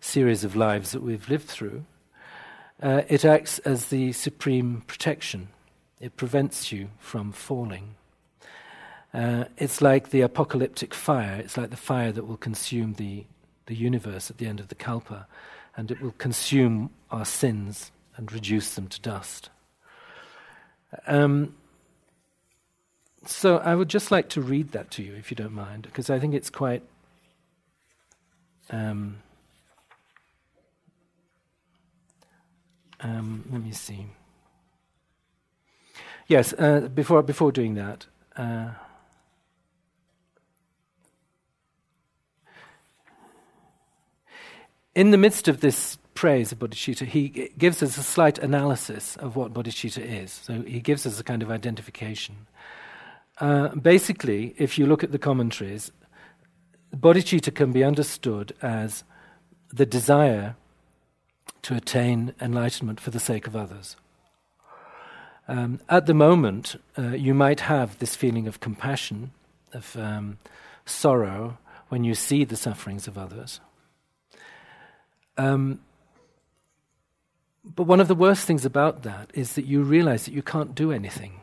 series 0.00 0.44
of 0.44 0.54
lives 0.54 0.92
that 0.92 1.02
we've 1.02 1.28
lived 1.28 1.48
through, 1.48 1.84
uh, 2.82 3.02
it 3.08 3.24
acts 3.24 3.58
as 3.60 3.86
the 3.86 4.12
supreme 4.12 4.82
protection. 4.86 5.48
It 6.00 6.16
prevents 6.16 6.70
you 6.70 6.90
from 6.98 7.32
falling. 7.32 7.94
Uh, 9.16 9.46
it's 9.56 9.80
like 9.80 10.10
the 10.10 10.20
apocalyptic 10.20 10.92
fire. 10.92 11.40
It's 11.42 11.56
like 11.56 11.70
the 11.70 11.76
fire 11.76 12.12
that 12.12 12.26
will 12.26 12.36
consume 12.36 12.94
the, 12.94 13.24
the 13.64 13.74
universe 13.74 14.30
at 14.30 14.36
the 14.36 14.46
end 14.46 14.60
of 14.60 14.68
the 14.68 14.74
Kalpa, 14.74 15.26
and 15.74 15.90
it 15.90 16.02
will 16.02 16.14
consume 16.18 16.90
our 17.10 17.24
sins 17.24 17.92
and 18.18 18.30
reduce 18.30 18.74
them 18.74 18.88
to 18.88 19.00
dust. 19.00 19.48
Um, 21.06 21.56
so 23.24 23.56
I 23.56 23.74
would 23.74 23.88
just 23.88 24.10
like 24.10 24.28
to 24.30 24.42
read 24.42 24.72
that 24.72 24.90
to 24.92 25.02
you, 25.02 25.14
if 25.14 25.30
you 25.30 25.34
don't 25.34 25.54
mind, 25.54 25.84
because 25.84 26.10
I 26.10 26.18
think 26.18 26.34
it's 26.34 26.50
quite 26.50 26.82
um, 28.68 29.22
um, 33.00 33.48
let 33.50 33.62
me 33.62 33.72
see. 33.72 34.08
Yes, 36.28 36.52
uh, 36.58 36.90
before 36.94 37.22
before 37.22 37.50
doing 37.50 37.76
that. 37.76 38.04
Uh, 38.36 38.72
in 44.96 45.10
the 45.10 45.18
midst 45.18 45.46
of 45.46 45.60
this 45.60 45.98
praise 46.14 46.52
of 46.52 46.58
bodhicitta, 46.58 47.06
he 47.06 47.28
gives 47.58 47.82
us 47.82 47.98
a 47.98 48.02
slight 48.02 48.38
analysis 48.38 49.14
of 49.16 49.36
what 49.36 49.52
bodhicitta 49.52 50.02
is. 50.02 50.32
So 50.32 50.62
he 50.62 50.80
gives 50.80 51.06
us 51.06 51.20
a 51.20 51.22
kind 51.22 51.42
of 51.42 51.50
identification. 51.50 52.46
Uh, 53.38 53.68
basically, 53.74 54.54
if 54.56 54.78
you 54.78 54.86
look 54.86 55.04
at 55.04 55.12
the 55.12 55.18
commentaries, 55.18 55.92
bodhicitta 56.96 57.54
can 57.54 57.72
be 57.72 57.84
understood 57.84 58.54
as 58.62 59.04
the 59.70 59.84
desire 59.84 60.56
to 61.60 61.74
attain 61.74 62.34
enlightenment 62.40 62.98
for 62.98 63.10
the 63.10 63.20
sake 63.20 63.46
of 63.46 63.54
others. 63.54 63.96
Um, 65.46 65.78
at 65.90 66.06
the 66.06 66.14
moment, 66.14 66.80
uh, 66.98 67.08
you 67.08 67.34
might 67.34 67.60
have 67.60 67.98
this 67.98 68.16
feeling 68.16 68.48
of 68.48 68.60
compassion, 68.60 69.32
of 69.74 69.94
um, 69.96 70.38
sorrow, 70.86 71.58
when 71.90 72.02
you 72.02 72.14
see 72.14 72.44
the 72.44 72.56
sufferings 72.56 73.06
of 73.06 73.18
others. 73.18 73.60
Um, 75.36 75.80
but 77.74 77.84
one 77.84 78.00
of 78.00 78.08
the 78.08 78.14
worst 78.14 78.46
things 78.46 78.64
about 78.64 79.02
that 79.02 79.30
is 79.34 79.54
that 79.54 79.66
you 79.66 79.82
realize 79.82 80.24
that 80.24 80.34
you 80.34 80.42
can't 80.42 80.74
do 80.74 80.92
anything 80.92 81.40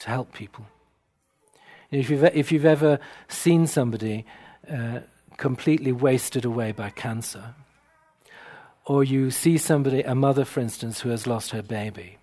to 0.00 0.08
help 0.08 0.32
people. 0.32 0.66
If 1.90 2.08
you've, 2.08 2.24
if 2.24 2.52
you've 2.52 2.64
ever 2.64 3.00
seen 3.28 3.66
somebody 3.66 4.24
uh, 4.70 5.00
completely 5.40 5.90
wasted 5.90 6.44
away 6.44 6.70
by 6.70 6.90
cancer. 6.90 7.54
Or 8.84 9.02
you 9.02 9.30
see 9.30 9.56
somebody, 9.56 10.02
a 10.02 10.14
mother, 10.14 10.44
for 10.44 10.60
instance, 10.60 11.00
who 11.00 11.08
has 11.08 11.26
lost 11.26 11.50
her 11.50 11.62
baby. 11.62 12.18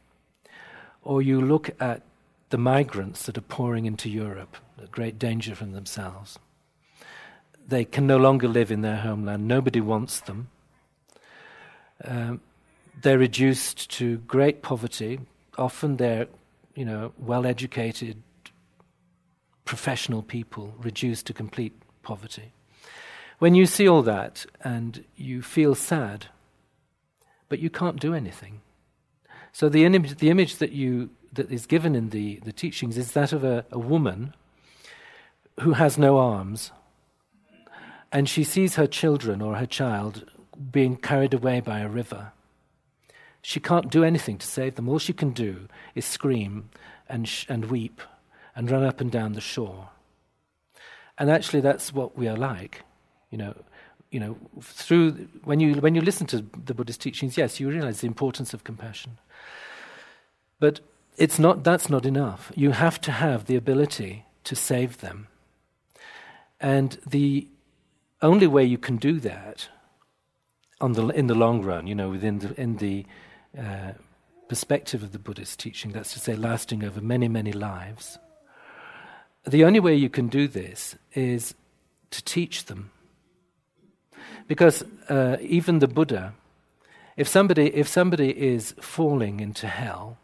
Or 1.01 1.21
you 1.21 1.41
look 1.41 1.71
at 1.81 2.03
the 2.49 2.57
migrants 2.57 3.25
that 3.25 3.37
are 3.37 3.41
pouring 3.41 3.85
into 3.85 4.09
Europe, 4.09 4.55
at 4.81 4.91
great 4.91 5.17
danger 5.17 5.55
from 5.55 5.71
themselves. 5.71 6.37
They 7.67 7.83
can 7.83 8.07
no 8.07 8.17
longer 8.17 8.47
live 8.47 8.71
in 8.71 8.81
their 8.81 8.97
homeland. 8.97 9.47
Nobody 9.47 9.81
wants 9.81 10.19
them. 10.21 10.49
Um, 12.03 12.41
they're 13.01 13.17
reduced 13.17 13.89
to 13.91 14.17
great 14.19 14.61
poverty. 14.61 15.19
Often 15.57 15.97
they're, 15.97 16.27
you 16.75 16.85
know, 16.85 17.13
well-educated, 17.17 18.21
professional 19.65 20.23
people 20.23 20.73
reduced 20.79 21.25
to 21.27 21.33
complete 21.33 21.73
poverty. 22.03 22.53
When 23.39 23.53
you 23.53 23.65
see 23.65 23.87
all 23.87 24.01
that 24.03 24.45
and 24.63 25.03
you 25.15 25.41
feel 25.41 25.75
sad, 25.75 26.27
but 27.49 27.59
you 27.59 27.69
can't 27.69 27.99
do 27.99 28.13
anything. 28.13 28.61
So 29.51 29.69
the 29.69 29.85
image, 29.85 30.17
the 30.17 30.29
image 30.29 30.57
that, 30.57 30.71
you, 30.71 31.09
that 31.33 31.51
is 31.51 31.65
given 31.65 31.95
in 31.95 32.09
the, 32.09 32.39
the 32.43 32.51
teachings 32.51 32.97
is 32.97 33.11
that 33.11 33.33
of 33.33 33.43
a, 33.43 33.65
a 33.71 33.79
woman 33.79 34.33
who 35.59 35.73
has 35.73 35.97
no 35.97 36.17
arms, 36.17 36.71
and 38.11 38.29
she 38.29 38.43
sees 38.43 38.75
her 38.75 38.87
children 38.87 39.41
or 39.41 39.55
her 39.55 39.65
child 39.65 40.25
being 40.71 40.97
carried 40.97 41.33
away 41.33 41.59
by 41.59 41.79
a 41.79 41.89
river. 41.89 42.31
She 43.41 43.59
can't 43.59 43.89
do 43.89 44.03
anything 44.03 44.37
to 44.39 44.47
save 44.47 44.75
them. 44.75 44.89
All 44.89 44.99
she 44.99 45.13
can 45.13 45.31
do 45.31 45.67
is 45.95 46.05
scream 46.05 46.69
and, 47.07 47.27
sh- 47.27 47.45
and 47.47 47.65
weep 47.65 48.01
and 48.55 48.69
run 48.69 48.83
up 48.83 48.99
and 48.99 49.11
down 49.11 49.33
the 49.33 49.41
shore. 49.41 49.89
And 51.17 51.29
actually, 51.29 51.61
that's 51.61 51.93
what 51.93 52.17
we 52.17 52.27
are 52.27 52.35
like. 52.35 52.83
You 53.31 53.37
know, 53.37 53.55
you 54.11 54.19
know, 54.19 54.37
through 54.61 55.27
when 55.43 55.59
you 55.59 55.75
when 55.75 55.95
you 55.95 56.01
listen 56.01 56.27
to 56.27 56.45
the 56.65 56.73
Buddhist 56.73 57.01
teachings, 57.01 57.37
yes, 57.37 57.59
you 57.59 57.69
realize 57.69 58.01
the 58.01 58.07
importance 58.07 58.53
of 58.53 58.63
compassion. 58.63 59.17
But 60.59 60.79
it's 61.17 61.39
not 61.39 61.63
that's 61.63 61.89
not 61.89 62.05
enough. 62.05 62.51
You 62.55 62.71
have 62.71 63.01
to 63.01 63.11
have 63.11 63.45
the 63.45 63.55
ability 63.55 64.25
to 64.43 64.55
save 64.55 64.99
them. 64.99 65.27
And 66.59 66.97
the 67.05 67.47
only 68.21 68.47
way 68.47 68.63
you 68.63 68.77
can 68.77 68.97
do 68.97 69.19
that 69.19 69.69
on 70.79 70.93
the 70.93 71.07
in 71.07 71.27
the 71.27 71.35
long 71.35 71.61
run, 71.61 71.87
you 71.87 71.95
know, 71.95 72.09
within 72.09 72.39
the 72.39 72.59
in 72.59 72.77
the 72.77 73.05
uh, 73.57 73.93
perspective 74.47 75.03
of 75.03 75.11
the 75.11 75.19
Buddhist 75.19 75.59
teaching, 75.59 75.91
that's 75.91 76.13
to 76.13 76.19
say, 76.19 76.35
lasting 76.35 76.83
over 76.83 77.01
many, 77.01 77.27
many 77.27 77.51
lives, 77.51 78.17
the 79.45 79.63
only 79.63 79.79
way 79.79 79.95
you 79.95 80.09
can 80.09 80.27
do 80.27 80.47
this 80.47 80.95
is 81.13 81.55
to 82.11 82.23
teach 82.23 82.65
them. 82.65 82.91
Because 84.47 84.83
uh, 85.09 85.37
even 85.41 85.79
the 85.79 85.87
Buddha, 85.87 86.33
if 87.17 87.27
somebody, 87.27 87.73
if 87.75 87.87
somebody 87.87 88.29
is 88.29 88.73
falling 88.79 89.39
into 89.39 89.67
hell 89.67 90.17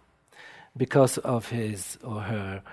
because 0.76 1.18
of 1.20 1.50
his 1.50 1.98
or 2.04 2.22
her 2.22 2.64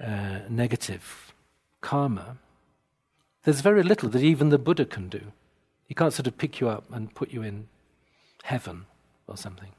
uh, 0.00 0.40
negative 0.48 1.32
karma, 1.80 2.36
there's 3.44 3.60
very 3.60 3.82
little 3.82 4.08
that 4.08 4.22
even 4.22 4.48
the 4.48 4.58
Buddha 4.58 4.84
can 4.84 5.08
do. 5.08 5.32
He 5.88 5.94
can't 5.94 6.12
sort 6.12 6.26
of 6.26 6.36
pick 6.36 6.60
you 6.60 6.68
up 6.68 6.84
and 6.92 7.12
put 7.14 7.32
you 7.32 7.42
in 7.42 7.66
heaven 8.44 8.86
or 9.26 9.36
something. 9.36 9.70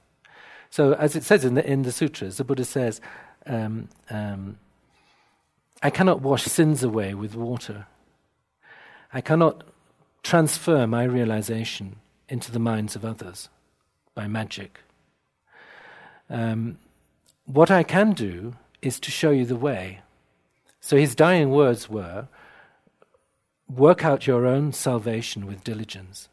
So, 0.71 0.93
as 0.93 1.15
it 1.15 1.23
says 1.23 1.45
in 1.45 1.53
the, 1.53 1.65
in 1.65 1.83
the 1.83 1.91
sutras, 1.91 2.37
the 2.37 2.43
Buddha 2.43 2.65
says, 2.65 2.99
um, 3.45 3.89
um, 4.09 4.57
I 5.81 5.89
cannot 5.89 6.21
wash 6.21 6.43
sins 6.43 6.83
away 6.83 7.13
with 7.13 7.35
water. 7.35 7.87
I 9.13 9.21
cannot 9.21 9.63
transfer 10.23 10.85
my 10.85 11.03
realization 11.03 11.97
into 12.27 12.51
the 12.51 12.59
minds 12.59 12.95
of 12.95 13.05
others 13.05 13.49
by 14.13 14.27
magic. 14.27 14.81
Um, 16.29 16.77
what 17.45 17.71
I 17.71 17.83
can 17.83 18.11
do 18.11 18.55
is 18.81 18.99
to 18.99 19.11
show 19.11 19.31
you 19.31 19.45
the 19.45 19.55
way. 19.55 20.01
So 20.81 20.97
his 20.97 21.15
dying 21.15 21.49
words 21.49 21.89
were 21.89 22.27
work 23.69 24.03
out 24.03 24.27
your 24.27 24.45
own 24.45 24.73
salvation 24.73 25.45
with 25.45 25.63
diligence. 25.63 26.29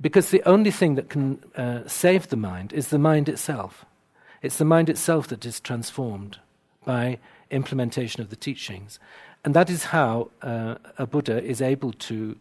Because 0.00 0.30
the 0.30 0.42
only 0.44 0.70
thing 0.70 0.96
that 0.96 1.08
can 1.08 1.42
uh, 1.56 1.86
save 1.86 2.28
the 2.28 2.36
mind 2.36 2.72
is 2.72 2.88
the 2.88 2.98
mind 2.98 3.28
itself. 3.28 3.84
It's 4.40 4.56
the 4.56 4.64
mind 4.64 4.88
itself 4.88 5.28
that 5.28 5.46
is 5.46 5.60
transformed 5.60 6.38
by 6.84 7.18
implementation 7.50 8.20
of 8.22 8.30
the 8.30 8.36
teachings. 8.36 8.98
And 9.44 9.54
that 9.54 9.70
is 9.70 9.84
how 9.84 10.30
uh, 10.40 10.76
a 10.98 11.06
Buddha 11.06 11.42
is 11.42 11.60
able 11.60 11.92
to 11.92 12.36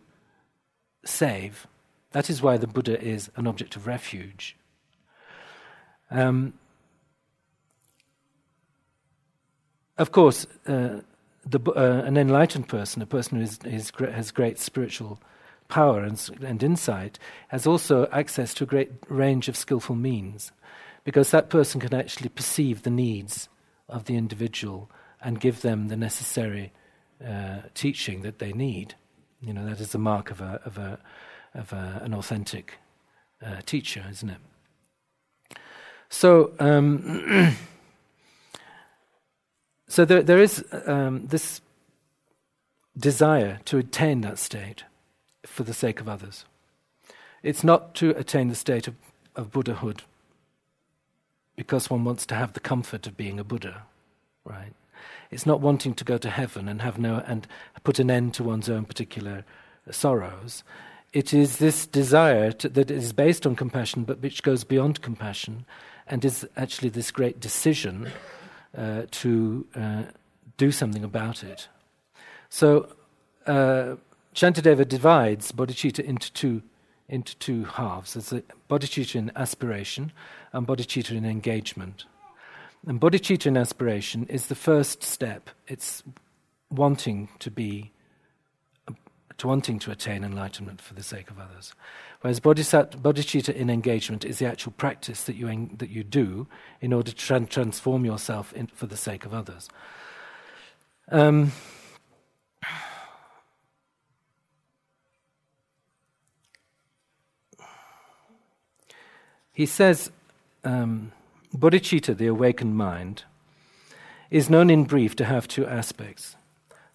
save. 1.06 1.68
That 2.12 2.30
is 2.30 2.42
why 2.42 2.58
the 2.58 2.68
Buddha 2.68 3.00
is 3.00 3.30
an 3.36 3.46
object 3.46 3.76
of 3.76 3.88
refuge. 3.88 4.56
Um, 6.10 6.54
of 9.98 10.12
course, 10.12 10.48
uh, 10.68 11.02
the, 11.46 11.60
uh, 11.72 12.04
an 12.06 12.18
enlightened 12.18 12.68
person, 12.68 13.02
a 13.02 13.06
person 13.06 13.38
who 13.38 13.44
is, 13.44 13.60
is, 13.66 13.92
has 14.00 14.32
great 14.32 14.60
spiritual 14.60 15.20
power 15.68 16.04
and, 16.04 16.30
and 16.42 16.62
insight, 16.62 17.18
has 17.48 17.66
also 17.66 18.08
access 18.12 18.54
to 18.56 18.64
a 18.64 18.68
great 18.68 18.92
range 19.08 19.48
of 19.48 19.56
skillful 19.56 19.96
means, 19.96 20.52
because 21.04 21.32
that 21.32 21.50
person 21.50 21.82
can 21.82 21.94
actually 21.94 22.30
perceive 22.30 22.84
the 22.84 22.90
needs 22.90 23.50
of 23.90 24.06
the 24.06 24.16
individual 24.16 24.90
and 25.22 25.40
give 25.40 25.62
them 25.62 25.88
the 25.88 25.98
necessary 25.98 26.72
uh, 27.26 27.62
teaching 27.74 28.22
that 28.22 28.40
they 28.40 28.54
need. 28.54 28.96
You 29.42 29.54
know, 29.54 29.66
that 29.66 29.80
is 29.80 29.92
the 29.92 29.98
mark 29.98 30.32
of, 30.32 30.42
a, 30.42 30.62
of, 30.66 30.78
a, 30.78 31.00
of 31.54 31.74
a, 31.74 32.02
an 32.04 32.14
authentic 32.14 32.76
uh, 33.44 33.62
teacher, 33.66 34.06
isn't 34.10 34.30
it? 34.30 35.58
So, 36.10 36.54
um, 36.60 37.56
so 39.92 40.06
there, 40.06 40.24
there 40.24 40.40
is 40.40 40.64
um, 40.86 41.28
this 41.28 41.60
desire 42.98 43.60
to 43.66 43.78
attain 43.78 44.22
that 44.22 44.38
state 44.38 44.86
for 45.46 45.64
the 45.64 45.74
sake 45.74 46.00
of 46.00 46.08
others. 46.08 46.46
It's 47.44 47.62
not 47.62 47.94
to 47.96 48.12
attain 48.12 48.48
the 48.48 48.56
state 48.56 48.88
of, 48.88 48.96
of 49.36 49.52
Buddhahood 49.52 50.04
because 51.58 51.90
one 51.90 52.06
wants 52.06 52.26
to 52.28 52.36
have 52.36 52.54
the 52.54 52.62
comfort 52.62 53.06
of 53.06 53.18
being 53.18 53.38
a 53.38 53.44
Buddha, 53.44 53.84
right? 54.46 54.74
It's 55.30 55.46
not 55.46 55.60
wanting 55.60 55.94
to 55.96 56.06
go 56.06 56.18
to 56.20 56.30
heaven 56.30 56.70
and 56.70 56.82
have 56.82 56.98
no 56.98 57.22
and 57.28 57.46
put 57.84 58.00
an 58.00 58.10
end 58.10 58.34
to 58.36 58.46
one's 58.46 58.70
own 58.70 58.86
particular 58.86 59.44
sorrows. 59.90 60.64
It 61.12 61.34
is 61.34 61.58
this 61.58 61.86
desire 61.86 62.54
to, 62.54 62.70
that 62.70 62.90
is 62.90 63.12
based 63.12 63.46
on 63.46 63.58
compassion, 63.58 64.06
but 64.06 64.22
which 64.22 64.42
goes 64.42 64.64
beyond 64.64 65.02
compassion, 65.02 65.66
and 66.08 66.24
is 66.24 66.48
actually 66.56 66.90
this 66.90 67.12
great 67.12 67.42
decision 67.42 68.10
uh, 68.78 69.04
to 69.12 69.68
uh, 69.76 70.04
do 70.58 70.72
something 70.72 71.04
about 71.04 71.44
it. 71.44 71.68
So, 72.50 72.94
uh, 73.46 73.96
divides 74.86 75.52
bodhicitta 75.52 76.04
into 76.04 76.32
two 76.34 76.62
into 77.12 77.36
two 77.38 77.66
halves. 77.66 78.14
There's 78.14 78.32
a 78.32 78.42
bodhicitta 78.70 79.16
in 79.18 79.32
aspiration 79.36 80.14
and 80.54 80.66
bodhicitta 80.66 81.12
in 81.12 81.26
engagement. 81.26 82.06
And 82.88 83.00
bodhicitta 83.00 83.48
in 83.48 83.58
aspiration 83.58 84.26
is 84.28 84.48
the 84.48 84.56
first 84.56 85.04
step. 85.04 85.50
It's 85.68 86.04
wanting 86.72 87.28
to 87.40 87.52
be, 87.52 87.92
to 89.42 89.48
wanting 89.48 89.80
to 89.80 89.90
attain 89.90 90.24
enlightenment 90.24 90.80
for 90.80 90.94
the 90.94 91.02
sake 91.02 91.32
of 91.32 91.40
others. 91.40 91.74
Whereas 92.22 92.40
bodhicitta 92.40 93.56
in 93.56 93.72
engagement 93.72 94.24
is 94.24 94.38
the 94.38 94.46
actual 94.46 94.72
practice 94.74 95.24
that 95.24 95.36
you, 95.36 95.48
en- 95.48 95.74
that 95.80 95.90
you 95.90 96.04
do 96.04 96.46
in 96.80 96.94
order 96.94 97.10
to 97.10 97.18
tra- 97.18 97.48
transform 97.48 98.06
yourself 98.06 98.54
in, 98.54 98.68
for 98.68 98.86
the 98.86 98.96
sake 98.96 99.26
of 99.26 99.34
others. 99.34 99.68
Um, 101.10 101.54
he 109.52 109.66
says, 109.66 110.12
um, 110.64 111.14
Bodhicitta, 111.52 112.16
the 112.16 112.28
awakened 112.28 112.78
mind, 112.78 113.24
is 114.30 114.52
known 114.52 114.70
in 114.70 114.84
brief 114.84 115.16
to 115.16 115.26
have 115.26 115.48
two 115.48 115.66
aspects. 115.66 116.36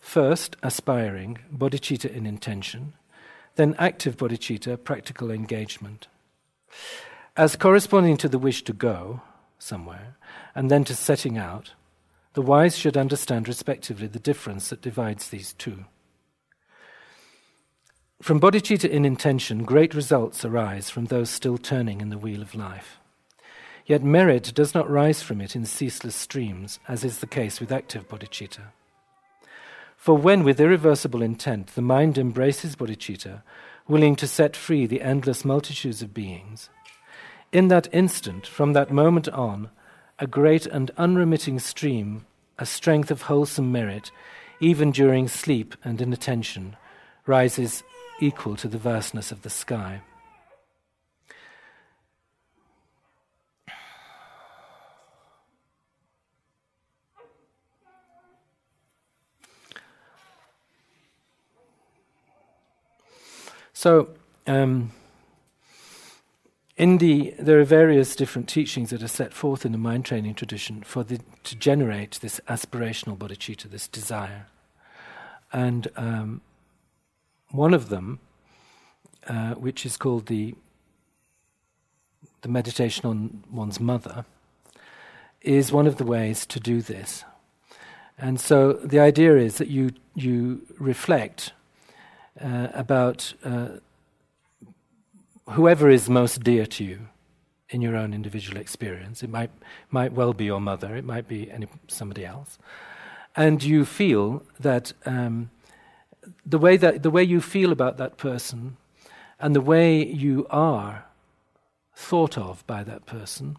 First, 0.06 0.56
aspiring, 0.62 1.40
bodhicitta 1.52 2.08
in 2.08 2.26
intention, 2.26 2.92
then 3.56 3.74
active 3.76 4.16
bodhicitta, 4.16 4.82
practical 4.82 5.32
engagement. 5.32 6.06
As 7.36 7.56
corresponding 7.56 8.16
to 8.18 8.28
the 8.28 8.38
wish 8.38 8.62
to 8.64 8.72
go 8.72 9.20
somewhere, 9.58 10.16
and 10.54 10.70
then 10.70 10.84
to 10.84 10.94
setting 10.94 11.36
out, 11.36 11.72
the 12.34 12.40
wise 12.40 12.78
should 12.78 12.96
understand 12.96 13.48
respectively 13.48 14.06
the 14.06 14.20
difference 14.20 14.68
that 14.68 14.80
divides 14.80 15.28
these 15.28 15.54
two. 15.54 15.84
From 18.22 18.40
bodhicitta 18.40 18.88
in 18.88 19.04
intention, 19.04 19.64
great 19.64 19.92
results 19.92 20.44
arise 20.44 20.88
from 20.88 21.06
those 21.06 21.30
still 21.30 21.58
turning 21.58 22.00
in 22.00 22.10
the 22.10 22.16
wheel 22.16 22.42
of 22.42 22.54
life. 22.54 23.00
Yet 23.86 24.04
merit 24.04 24.54
does 24.54 24.72
not 24.72 24.88
rise 24.88 25.20
from 25.20 25.40
it 25.40 25.56
in 25.56 25.66
ceaseless 25.66 26.14
streams, 26.14 26.78
as 26.86 27.02
is 27.02 27.18
the 27.18 27.26
case 27.26 27.58
with 27.58 27.72
active 27.72 28.08
bodhicitta. 28.08 28.70
For 30.06 30.16
when, 30.16 30.44
with 30.44 30.60
irreversible 30.60 31.20
intent, 31.20 31.74
the 31.74 31.82
mind 31.82 32.16
embraces 32.16 32.76
bodhicitta, 32.76 33.42
willing 33.88 34.14
to 34.14 34.28
set 34.28 34.54
free 34.54 34.86
the 34.86 35.02
endless 35.02 35.44
multitudes 35.44 36.00
of 36.00 36.14
beings, 36.14 36.70
in 37.50 37.66
that 37.68 37.88
instant, 37.92 38.46
from 38.46 38.72
that 38.72 38.92
moment 38.92 39.28
on, 39.30 39.68
a 40.20 40.28
great 40.28 40.64
and 40.64 40.92
unremitting 40.96 41.58
stream, 41.58 42.24
a 42.56 42.64
strength 42.64 43.10
of 43.10 43.22
wholesome 43.22 43.72
merit, 43.72 44.12
even 44.60 44.92
during 44.92 45.26
sleep 45.26 45.74
and 45.82 46.00
inattention, 46.00 46.76
rises 47.26 47.82
equal 48.20 48.54
to 48.54 48.68
the 48.68 48.78
vastness 48.78 49.32
of 49.32 49.42
the 49.42 49.50
sky. 49.50 50.02
So, 63.78 64.08
um, 64.46 64.92
in 66.78 66.96
the, 66.96 67.34
there 67.38 67.60
are 67.60 67.64
various 67.64 68.16
different 68.16 68.48
teachings 68.48 68.88
that 68.88 69.02
are 69.02 69.06
set 69.06 69.34
forth 69.34 69.66
in 69.66 69.72
the 69.72 69.76
mind 69.76 70.06
training 70.06 70.32
tradition 70.32 70.82
for 70.82 71.04
the, 71.04 71.20
to 71.44 71.54
generate 71.54 72.18
this 72.22 72.40
aspirational 72.48 73.18
bodhicitta, 73.18 73.64
this 73.64 73.86
desire. 73.86 74.46
And 75.52 75.88
um, 75.94 76.40
one 77.50 77.74
of 77.74 77.90
them, 77.90 78.20
uh, 79.26 79.52
which 79.56 79.84
is 79.84 79.98
called 79.98 80.24
the, 80.24 80.54
the 82.40 82.48
meditation 82.48 83.04
on 83.04 83.44
one's 83.52 83.78
mother, 83.78 84.24
is 85.42 85.70
one 85.70 85.86
of 85.86 85.98
the 85.98 86.06
ways 86.06 86.46
to 86.46 86.58
do 86.58 86.80
this. 86.80 87.24
And 88.16 88.40
so 88.40 88.72
the 88.72 89.00
idea 89.00 89.36
is 89.36 89.58
that 89.58 89.68
you, 89.68 89.90
you 90.14 90.62
reflect 90.78 91.52
uh, 92.40 92.68
about 92.74 93.34
uh, 93.44 93.68
whoever 95.50 95.88
is 95.90 96.08
most 96.08 96.42
dear 96.42 96.66
to 96.66 96.84
you 96.84 97.08
in 97.70 97.80
your 97.82 97.96
own 97.96 98.14
individual 98.14 98.60
experience. 98.60 99.22
It 99.22 99.30
might, 99.30 99.50
might 99.90 100.12
well 100.12 100.32
be 100.32 100.44
your 100.44 100.60
mother, 100.60 100.96
it 100.96 101.04
might 101.04 101.26
be 101.26 101.50
any, 101.50 101.66
somebody 101.88 102.24
else. 102.24 102.58
And 103.34 103.62
you 103.62 103.84
feel 103.84 104.42
that 104.60 104.92
um, 105.04 105.50
the, 106.44 106.58
way 106.58 106.76
that 106.76 107.02
the 107.02 107.10
way 107.10 107.22
you 107.22 107.40
feel 107.40 107.72
about 107.72 107.98
that 107.98 108.16
person 108.16 108.76
and 109.38 109.54
the 109.54 109.60
way 109.60 110.04
you 110.04 110.46
are 110.48 111.04
thought 111.94 112.38
of 112.38 112.66
by 112.66 112.82
that 112.84 113.06
person 113.06 113.56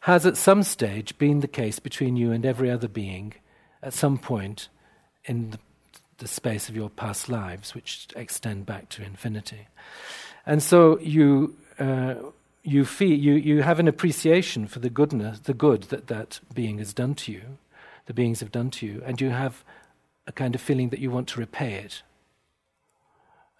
has 0.00 0.24
at 0.24 0.36
some 0.36 0.62
stage 0.62 1.18
been 1.18 1.40
the 1.40 1.48
case 1.48 1.78
between 1.78 2.16
you 2.16 2.32
and 2.32 2.46
every 2.46 2.70
other 2.70 2.88
being 2.88 3.34
at 3.82 3.92
some 3.92 4.18
point 4.18 4.68
in 5.24 5.50
the 5.50 5.58
the 6.18 6.28
space 6.28 6.68
of 6.68 6.76
your 6.76 6.90
past 6.90 7.28
lives, 7.28 7.74
which 7.74 8.08
extend 8.16 8.66
back 8.66 8.88
to 8.90 9.02
infinity. 9.02 9.68
And 10.46 10.62
so 10.62 10.98
you, 11.00 11.56
uh, 11.78 12.14
you, 12.62 12.84
feel, 12.84 13.18
you, 13.18 13.34
you 13.34 13.62
have 13.62 13.78
an 13.78 13.88
appreciation 13.88 14.66
for 14.66 14.78
the 14.78 14.90
goodness, 14.90 15.40
the 15.40 15.54
good 15.54 15.84
that 15.84 16.06
that 16.06 16.40
being 16.54 16.78
has 16.78 16.92
done 16.92 17.14
to 17.16 17.32
you, 17.32 17.58
the 18.06 18.14
beings 18.14 18.40
have 18.40 18.52
done 18.52 18.70
to 18.70 18.86
you, 18.86 19.02
and 19.04 19.20
you 19.20 19.30
have 19.30 19.64
a 20.26 20.32
kind 20.32 20.54
of 20.54 20.60
feeling 20.60 20.88
that 20.90 21.00
you 21.00 21.10
want 21.10 21.28
to 21.28 21.40
repay 21.40 21.74
it. 21.74 22.02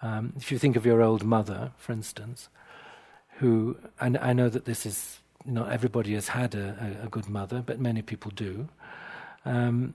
Um, 0.03 0.35
if 0.37 0.53
you 0.53 0.59
think 0.59 0.77
of 0.77 0.87
your 0.87 1.03
old 1.03 1.25
mother, 1.25 1.73
for 1.77 1.93
instance, 1.93 2.49
who, 3.39 3.77
and 4.01 4.17
I 4.19 4.33
know 4.33 4.49
that 4.49 4.65
this 4.65 4.87
is 4.87 5.21
not 5.45 5.71
everybody 5.71 6.15
has 6.15 6.29
had 6.29 6.55
a, 6.55 6.99
a, 7.03 7.07
a 7.07 7.09
good 7.09 7.29
mother, 7.29 7.63
but 7.65 7.81
many 7.81 8.03
people 8.03 8.33
do. 8.35 8.69
Um, 9.45 9.95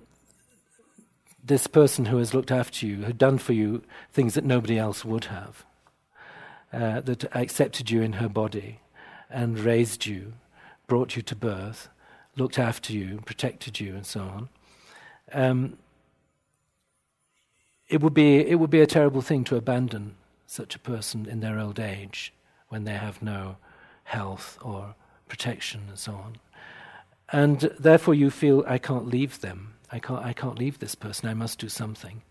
this 1.44 1.68
person 1.68 2.06
who 2.06 2.18
has 2.18 2.34
looked 2.34 2.52
after 2.52 2.86
you, 2.86 3.02
had 3.04 3.18
done 3.18 3.38
for 3.38 3.54
you 3.54 3.82
things 4.12 4.34
that 4.36 4.44
nobody 4.44 4.78
else 4.78 5.04
would 5.04 5.26
have, 5.26 5.66
uh, 6.72 7.02
that 7.02 7.36
accepted 7.36 7.90
you 7.90 8.02
in 8.02 8.14
her 8.14 8.30
body 8.30 8.80
and 9.30 9.60
raised 9.60 10.06
you, 10.06 10.34
brought 10.88 11.16
you 11.16 11.22
to 11.22 11.36
birth, 11.36 11.90
looked 12.36 12.60
after 12.60 12.94
you, 12.94 13.20
protected 13.26 13.80
you, 13.80 13.96
and 13.96 14.06
so 14.06 14.22
on. 14.22 14.50
Um, 15.34 15.78
it 17.88 18.02
would 18.02 18.14
be 18.14 18.38
it 18.38 18.56
would 18.56 18.70
be 18.70 18.82
a 18.82 18.88
terrible 18.88 19.22
thing 19.22 19.44
to 19.46 19.58
abandon 19.58 20.16
such 20.48 20.76
a 20.76 20.80
person 20.80 21.26
in 21.26 21.42
their 21.42 21.60
old 21.60 21.80
age 21.80 22.34
when 22.70 22.86
they 22.86 22.94
have 22.94 23.22
no 23.22 23.58
health 24.06 24.58
or 24.62 24.96
protection 25.28 25.84
and 25.90 25.98
so 25.98 26.14
on. 26.14 26.36
And 27.32 27.60
therefore 27.80 28.14
you 28.14 28.30
feel 28.30 28.64
I 28.68 28.78
can't 28.78 29.08
leave 29.08 29.40
them. 29.42 29.71
I 29.92 30.00
can't 30.00 30.24
I 30.24 30.34
can't 30.34 30.58
leave 30.58 30.80
this 30.80 30.96
person. 30.96 31.30
I 31.30 31.34
must 31.34 31.60
do 31.60 31.70
something. 31.70 32.22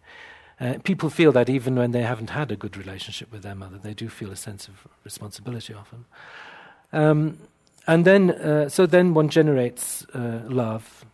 Uh, 0.61 0.74
people 0.84 1.08
feel 1.08 1.32
that 1.32 1.48
even 1.48 1.74
when 1.74 1.92
they 1.92 2.02
haven't 2.02 2.30
had 2.30 2.52
a 2.52 2.56
good 2.56 2.76
relationship 2.76 3.32
with 3.32 3.42
their 3.42 3.54
mother, 3.54 3.78
they 3.78 3.94
do 3.94 4.08
feel 4.08 4.30
a 4.30 4.36
sense 4.36 4.68
of 4.68 4.86
responsibility 5.04 5.72
often. 5.72 6.04
Um, 6.92 7.38
and 7.86 8.04
then, 8.04 8.30
uh, 8.32 8.68
so 8.68 8.84
then 8.84 9.14
one 9.14 9.30
generates 9.30 10.04
uh, 10.14 10.42
love, 10.46 11.06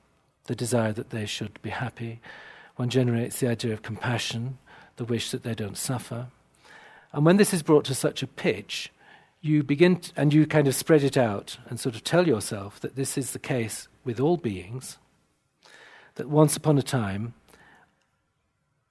the 0.47 0.57
desire 0.57 0.92
that 0.92 1.11
they 1.11 1.26
should 1.26 1.62
be 1.62 1.70
happy. 1.70 2.20
One 2.74 2.90
generates 2.90 3.38
the 3.38 3.49
idea 3.49 3.72
of 3.72 3.82
compassion, 3.82 4.59
the 4.97 5.05
wish 5.05 5.30
that 5.30 5.44
they 5.44 5.55
don't 5.55 5.78
suffer. 5.78 6.26
And 7.12 7.24
when 7.24 7.36
this 7.36 7.55
is 7.55 7.62
brought 7.62 7.84
to 7.84 7.94
such 7.94 8.22
a 8.22 8.26
pitch, 8.26 8.92
you 9.40 9.62
begin 9.62 10.01
to, 10.01 10.12
and 10.16 10.34
you 10.34 10.44
kind 10.47 10.66
of 10.66 10.74
spread 10.74 11.05
it 11.05 11.16
out 11.16 11.57
and 11.68 11.78
sort 11.78 11.94
of 11.94 12.03
tell 12.03 12.26
yourself 12.26 12.80
that 12.80 12.97
this 12.97 13.16
is 13.16 13.30
the 13.30 13.38
case 13.38 13.86
with 14.05 14.18
all 14.18 14.36
beings, 14.36 14.99
that 16.17 16.29
once 16.29 16.57
upon 16.57 16.77
a 16.77 16.83
time 16.83 17.35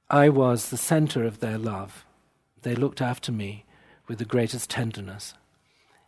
I 0.10 0.30
was 0.30 0.70
the 0.70 0.78
center 0.78 1.24
of 1.24 1.40
their 1.40 1.58
love. 1.58 2.06
They 2.62 2.76
looked 2.76 3.02
after 3.02 3.32
me 3.32 3.66
with 4.08 4.20
the 4.20 4.26
greatest 4.26 4.70
tenderness. 4.70 5.34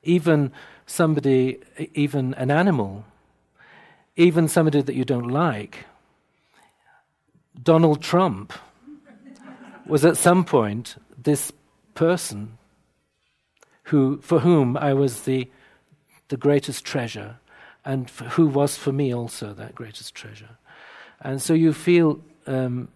Even 0.04 0.52
somebody, 0.86 1.60
even 1.94 2.34
an 2.36 2.52
animal, 2.52 3.06
even 4.16 4.48
somebody 4.48 4.82
that 4.82 4.96
you 4.96 5.04
don't 5.04 5.28
like, 5.28 5.86
Donald 7.62 8.02
Trump 8.02 8.54
was 9.88 10.06
at 10.06 10.18
some 10.18 10.46
point 10.46 10.96
this 11.18 11.52
person 11.96 12.58
who, 13.84 14.20
for 14.22 14.40
whom 14.40 14.78
I 14.78 14.94
was 14.94 15.24
the, 15.24 15.50
the 16.28 16.38
greatest 16.38 16.86
treasure, 16.86 17.38
and 17.84 18.10
who 18.10 18.48
was 18.48 18.78
for 18.78 18.92
me 18.92 19.14
also 19.14 19.54
that 19.54 19.74
greatest 19.74 20.14
treasure. 20.14 20.58
And 21.22 21.42
so 21.42 21.54
you 21.54 21.74
feel, 21.74 22.20
um, 22.46 22.90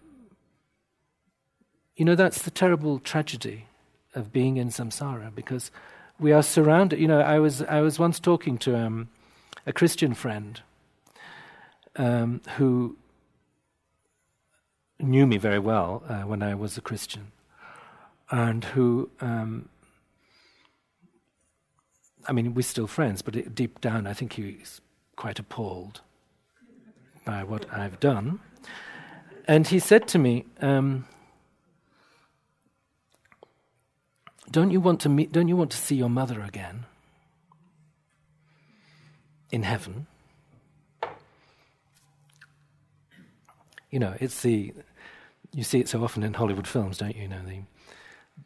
you 1.96 2.04
know, 2.04 2.14
that's 2.14 2.42
the 2.42 2.50
terrible 2.50 2.98
tragedy 2.98 3.66
of 4.14 4.32
being 4.32 4.56
in 4.56 4.68
samsara 4.68 5.34
because 5.34 5.70
we 6.18 6.32
are 6.32 6.42
surrounded. 6.42 7.00
You 7.00 7.08
know, 7.08 7.20
I 7.20 7.38
was 7.38 7.62
I 7.62 7.80
was 7.80 7.98
once 7.98 8.20
talking 8.20 8.58
to 8.58 8.76
um, 8.76 9.08
a 9.66 9.72
Christian 9.72 10.14
friend 10.14 10.60
um, 11.96 12.40
who 12.56 12.96
knew 14.98 15.26
me 15.26 15.36
very 15.36 15.58
well 15.58 16.02
uh, 16.08 16.22
when 16.22 16.42
I 16.42 16.54
was 16.54 16.78
a 16.78 16.80
Christian, 16.80 17.32
and 18.30 18.64
who, 18.64 19.10
um, 19.20 19.68
I 22.28 22.32
mean, 22.32 22.54
we're 22.54 22.62
still 22.62 22.86
friends, 22.86 23.20
but 23.20 23.54
deep 23.54 23.80
down, 23.80 24.06
I 24.06 24.12
think 24.12 24.34
he's 24.34 24.80
quite 25.16 25.38
appalled 25.38 26.00
by 27.24 27.44
what 27.44 27.66
I've 27.72 28.00
done. 28.00 28.40
And 29.46 29.66
he 29.66 29.78
said 29.78 30.06
to 30.08 30.18
me, 30.18 30.44
um, 30.60 31.06
"Don't 34.50 34.70
you 34.70 34.80
want 34.80 35.00
to 35.00 35.08
meet? 35.08 35.32
Don't 35.32 35.48
you 35.48 35.56
want 35.56 35.70
to 35.72 35.76
see 35.76 35.96
your 35.96 36.10
mother 36.10 36.40
again 36.42 36.86
in 39.50 39.62
heaven?" 39.62 40.06
You 43.90 43.98
know, 43.98 44.14
it's 44.20 44.42
the 44.42 44.72
you 45.52 45.64
see 45.64 45.80
it 45.80 45.88
so 45.88 46.02
often 46.02 46.22
in 46.22 46.34
Hollywood 46.34 46.66
films, 46.66 46.98
don't 46.98 47.14
you? 47.14 47.22
You 47.22 47.28
know, 47.28 47.42
the 47.46 47.60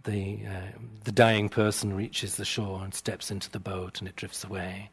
the 0.05 0.47
uh, 0.47 0.79
the 1.05 1.12
dying 1.12 1.49
person 1.49 1.95
reaches 1.95 2.37
the 2.37 2.45
shore 2.45 2.83
and 2.83 2.95
steps 2.95 3.31
into 3.31 3.51
the 3.51 3.61
boat, 3.61 4.01
and 4.01 4.09
it 4.09 4.16
drifts 4.16 4.45
away, 4.45 4.91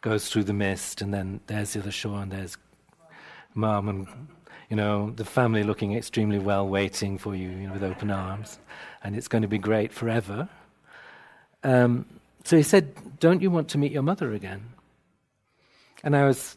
goes 0.00 0.28
through 0.28 0.44
the 0.44 0.52
mist, 0.52 1.02
and 1.02 1.12
then 1.12 1.40
there's 1.48 1.72
the 1.74 1.80
other 1.80 1.90
shore, 1.90 2.22
and 2.22 2.32
there's 2.32 2.56
mum 3.54 3.88
and 3.88 4.06
you 4.68 4.76
know 4.76 5.10
the 5.16 5.24
family 5.24 5.62
looking 5.62 5.94
extremely 5.94 6.38
well, 6.38 6.68
waiting 6.68 7.18
for 7.18 7.34
you, 7.34 7.48
you 7.50 7.66
know, 7.66 7.72
with 7.72 7.82
open 7.82 8.10
arms, 8.10 8.58
and 9.02 9.16
it's 9.16 9.28
going 9.28 9.42
to 9.42 9.48
be 9.48 9.58
great 9.58 9.92
forever. 9.92 10.48
Um, 11.62 12.06
so 12.44 12.56
he 12.56 12.62
said, 12.62 12.94
"Don't 13.20 13.42
you 13.42 13.50
want 13.50 13.68
to 13.68 13.78
meet 13.78 13.92
your 13.92 14.02
mother 14.02 14.32
again?" 14.32 14.62
And 16.02 16.16
I 16.16 16.24
was, 16.24 16.56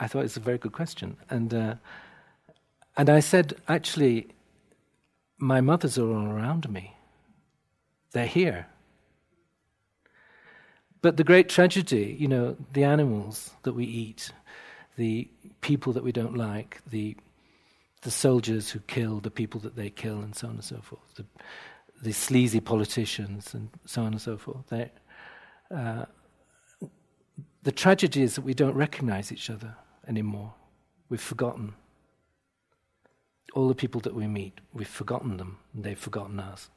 I 0.00 0.06
thought 0.06 0.20
it 0.20 0.22
was 0.24 0.36
a 0.36 0.40
very 0.40 0.58
good 0.58 0.72
question, 0.72 1.16
and. 1.30 1.52
Uh, 1.54 1.74
and 2.96 3.10
I 3.10 3.20
said, 3.20 3.54
actually, 3.68 4.28
my 5.38 5.60
mothers 5.60 5.98
are 5.98 6.08
all 6.08 6.26
around 6.26 6.70
me. 6.70 6.94
They're 8.12 8.26
here. 8.26 8.66
But 11.02 11.18
the 11.18 11.24
great 11.24 11.48
tragedy, 11.48 12.16
you 12.18 12.26
know, 12.26 12.56
the 12.72 12.84
animals 12.84 13.50
that 13.64 13.74
we 13.74 13.84
eat, 13.84 14.32
the 14.96 15.30
people 15.62 15.92
that 15.94 16.04
we 16.04 16.12
don't 16.12 16.36
like, 16.36 16.82
the 16.90 17.16
the 18.02 18.10
soldiers 18.12 18.70
who 18.70 18.80
kill 18.80 19.20
the 19.20 19.30
people 19.30 19.60
that 19.60 19.76
they 19.76 19.90
kill, 19.90 20.20
and 20.20 20.34
so 20.36 20.48
on 20.48 20.54
and 20.54 20.64
so 20.64 20.80
forth, 20.82 21.14
the, 21.16 21.26
the 22.02 22.12
sleazy 22.12 22.60
politicians, 22.60 23.54
and 23.54 23.70
so 23.86 24.02
on 24.02 24.08
and 24.12 24.20
so 24.22 24.38
forth. 24.38 24.72
Uh, 24.72 26.06
the 27.64 27.72
tragedy 27.72 28.22
is 28.22 28.36
that 28.36 28.42
we 28.42 28.54
don't 28.54 28.74
recognize 28.74 29.32
each 29.32 29.50
other 29.50 29.76
anymore. 30.08 30.54
We've 31.08 31.20
forgotten 31.20 31.74
all 33.54 33.68
the 33.68 33.74
people 33.74 34.00
that 34.02 34.14
we 34.14 34.26
meet, 34.28 34.60
we've 34.74 34.88
forgotten 34.88 35.38
them, 35.38 35.58
and 35.74 35.84
they've 35.84 35.98
forgotten 35.98 36.40
us. 36.40 36.70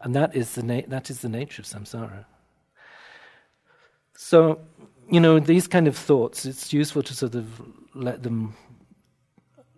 And 0.00 0.14
that 0.16 0.36
is 0.36 0.54
the, 0.54 0.62
na- 0.62 0.82
that 0.88 1.10
is 1.10 1.20
the 1.20 1.28
nature 1.28 1.62
of 1.62 1.66
samsara. 1.66 2.26
So, 4.16 4.60
you 5.10 5.20
know, 5.20 5.38
these 5.38 5.66
kind 5.66 5.86
of 5.86 5.96
thoughts, 5.96 6.44
it's 6.44 6.72
useful 6.72 7.02
to 7.02 7.14
sort 7.14 7.34
of 7.34 7.46
let 7.94 8.22
them 8.22 8.54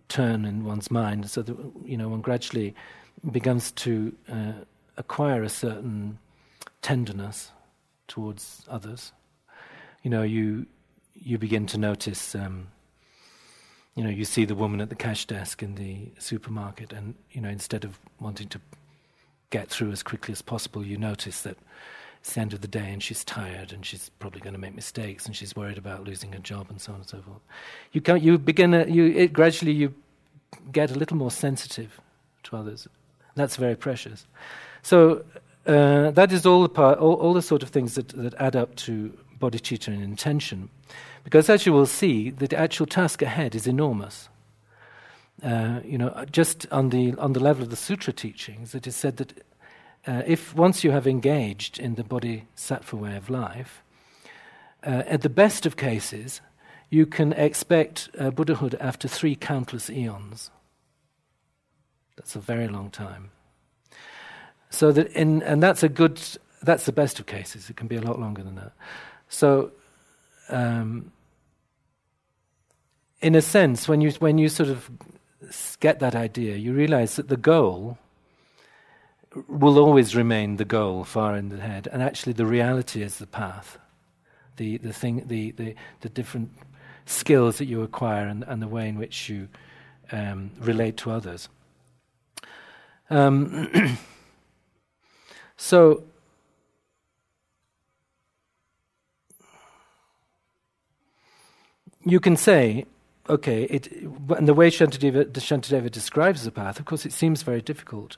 turn 0.07 0.45
in 0.45 0.63
one's 0.63 0.91
mind 0.91 1.29
so 1.29 1.41
that, 1.41 1.57
you 1.83 1.97
know, 1.97 2.09
one 2.09 2.21
gradually 2.21 2.75
begins 3.31 3.71
to 3.71 4.15
uh, 4.31 4.53
acquire 4.97 5.43
a 5.43 5.49
certain 5.49 6.19
tenderness 6.81 7.51
towards 8.07 8.63
others. 8.69 9.11
You 10.03 10.11
know, 10.11 10.21
you, 10.21 10.67
you 11.13 11.37
begin 11.37 11.65
to 11.67 11.77
notice. 11.77 12.35
Um, 12.35 12.67
you 13.95 14.03
know, 14.03 14.09
you 14.09 14.25
see 14.25 14.43
the 14.45 14.55
woman 14.55 14.81
at 14.81 14.89
the 14.89 14.95
cash 14.95 15.25
desk 15.25 15.63
in 15.63 15.75
the 15.75 16.11
supermarket, 16.19 16.91
and 16.91 17.15
you 17.31 17.39
know, 17.39 17.49
instead 17.49 17.85
of 17.85 17.97
wanting 18.19 18.49
to 18.49 18.59
get 19.49 19.69
through 19.69 19.91
as 19.91 20.03
quickly 20.03 20.33
as 20.33 20.41
possible, 20.41 20.85
you 20.85 20.97
notice 20.97 21.41
that 21.41 21.57
it's 22.25 22.33
the 22.33 22.41
end 22.41 22.53
of 22.53 22.61
the 22.61 22.67
day 22.67 22.91
and 22.91 23.03
she's 23.03 23.23
tired 23.23 23.71
and 23.71 23.85
she's 23.85 24.09
probably 24.17 24.41
going 24.41 24.55
to 24.55 24.59
make 24.59 24.73
mistakes 24.73 25.27
and 25.27 25.35
she's 25.35 25.55
worried 25.55 25.77
about 25.77 26.05
losing 26.05 26.31
her 26.31 26.39
job 26.39 26.65
and 26.71 26.81
so 26.81 26.91
on 26.91 27.01
and 27.01 27.07
so 27.07 27.21
forth. 27.21 27.39
You 27.91 28.01
can 28.01 28.19
you 28.19 28.39
begin 28.39 28.73
a, 28.73 28.83
you 28.87 29.05
it, 29.15 29.31
gradually 29.31 29.73
you 29.73 29.93
get 30.71 30.89
a 30.89 30.95
little 30.95 31.17
more 31.17 31.29
sensitive 31.29 32.01
to 32.45 32.57
others. 32.57 32.87
That's 33.35 33.57
very 33.57 33.75
precious. 33.75 34.25
So 34.81 35.23
uh, 35.67 36.09
that 36.11 36.31
is 36.31 36.47
all 36.47 36.63
the 36.63 36.69
part, 36.69 36.97
all, 36.97 37.13
all 37.13 37.35
the 37.35 37.43
sort 37.43 37.61
of 37.61 37.69
things 37.69 37.93
that, 37.93 38.07
that 38.09 38.33
add 38.39 38.55
up 38.55 38.73
to 38.77 39.15
bodhicitta 39.39 39.89
and 39.89 40.01
intention. 40.01 40.69
Because 41.23 41.47
as 41.47 41.67
you 41.67 41.73
will 41.73 41.85
see, 41.85 42.31
the 42.31 42.57
actual 42.57 42.87
task 42.87 43.21
ahead 43.21 43.53
is 43.53 43.67
enormous. 43.67 44.29
Uh, 45.43 45.79
you 45.85 45.99
know, 45.99 46.25
just 46.31 46.65
on 46.71 46.89
the 46.89 47.13
on 47.19 47.33
the 47.33 47.39
level 47.39 47.61
of 47.61 47.69
the 47.69 47.75
sutra 47.75 48.13
teachings, 48.13 48.73
it 48.73 48.87
is 48.87 48.95
said 48.95 49.17
that 49.17 49.45
uh, 50.07 50.21
if 50.25 50.55
once 50.55 50.83
you 50.83 50.91
have 50.91 51.07
engaged 51.07 51.79
in 51.79 51.95
the 51.95 52.03
bodhisattva 52.03 52.95
way 52.95 53.15
of 53.15 53.29
life, 53.29 53.83
uh, 54.85 55.03
at 55.07 55.21
the 55.21 55.29
best 55.29 55.65
of 55.65 55.77
cases, 55.77 56.41
you 56.89 57.05
can 57.05 57.33
expect 57.33 58.09
uh, 58.19 58.29
Buddhahood 58.29 58.75
after 58.79 59.07
three 59.07 59.35
countless 59.35 59.89
eons. 59.89 60.51
That's 62.15 62.35
a 62.35 62.39
very 62.39 62.67
long 62.67 62.91
time. 62.91 63.31
So 64.69 64.91
that 64.91 65.11
in, 65.13 65.41
and 65.43 65.61
that's 65.61 65.83
a 65.83 65.89
good. 65.89 66.21
That's 66.61 66.85
the 66.85 66.91
best 66.91 67.19
of 67.19 67.25
cases. 67.25 67.69
It 67.69 67.75
can 67.75 67.87
be 67.87 67.95
a 67.95 68.01
lot 68.01 68.19
longer 68.19 68.43
than 68.43 68.55
that. 68.55 68.73
So. 69.29 69.71
Um, 70.49 71.11
in 73.21 73.33
a 73.33 73.41
sense, 73.41 73.87
when 73.87 74.01
you, 74.01 74.11
when 74.19 74.37
you 74.37 74.49
sort 74.49 74.69
of 74.69 74.91
get 75.79 75.99
that 75.99 76.13
idea, 76.13 76.57
you 76.57 76.73
realize 76.73 77.15
that 77.15 77.27
the 77.27 77.37
goal 77.37 77.97
will 79.47 79.77
always 79.77 80.15
remain 80.15 80.57
the 80.57 80.65
goal 80.65 81.03
far 81.03 81.35
in 81.35 81.49
the 81.49 81.59
head, 81.59 81.87
and 81.91 82.01
actually 82.01 82.33
the 82.33 82.45
reality 82.45 83.01
is 83.01 83.17
the 83.17 83.27
path, 83.27 83.77
the, 84.57 84.77
the 84.77 84.93
thing, 84.93 85.23
the, 85.27 85.51
the, 85.51 85.75
the 86.01 86.09
different 86.09 86.51
skills 87.05 87.57
that 87.57 87.65
you 87.65 87.81
acquire 87.81 88.27
and, 88.27 88.43
and 88.47 88.61
the 88.61 88.67
way 88.67 88.87
in 88.87 88.97
which 88.97 89.29
you 89.29 89.47
um, 90.11 90.51
relate 90.59 90.97
to 90.97 91.11
others. 91.11 91.49
Um, 93.09 93.97
so, 95.57 96.03
you 102.03 102.19
can 102.19 102.37
say, 102.37 102.85
okay, 103.29 103.63
it, 103.63 103.91
and 103.91 104.47
the 104.47 104.53
way 104.53 104.69
Shantideva, 104.69 105.25
Shantideva 105.31 105.91
describes 105.91 106.43
the 106.43 106.51
path, 106.51 106.79
of 106.79 106.85
course, 106.85 107.05
it 107.05 107.13
seems 107.13 107.43
very 107.43 107.61
difficult. 107.61 108.17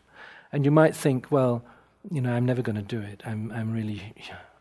And 0.52 0.66
you 0.66 0.72
might 0.72 0.96
think, 0.96 1.32
well, 1.32 1.64
you 2.10 2.22
know, 2.22 2.34
I'm 2.34 2.46
never 2.46 2.62
going 2.62 2.76
to 2.76 2.82
do 2.82 3.02
it. 3.02 3.22
I'm, 3.26 3.52
I'm 3.52 3.74
really, 3.74 4.14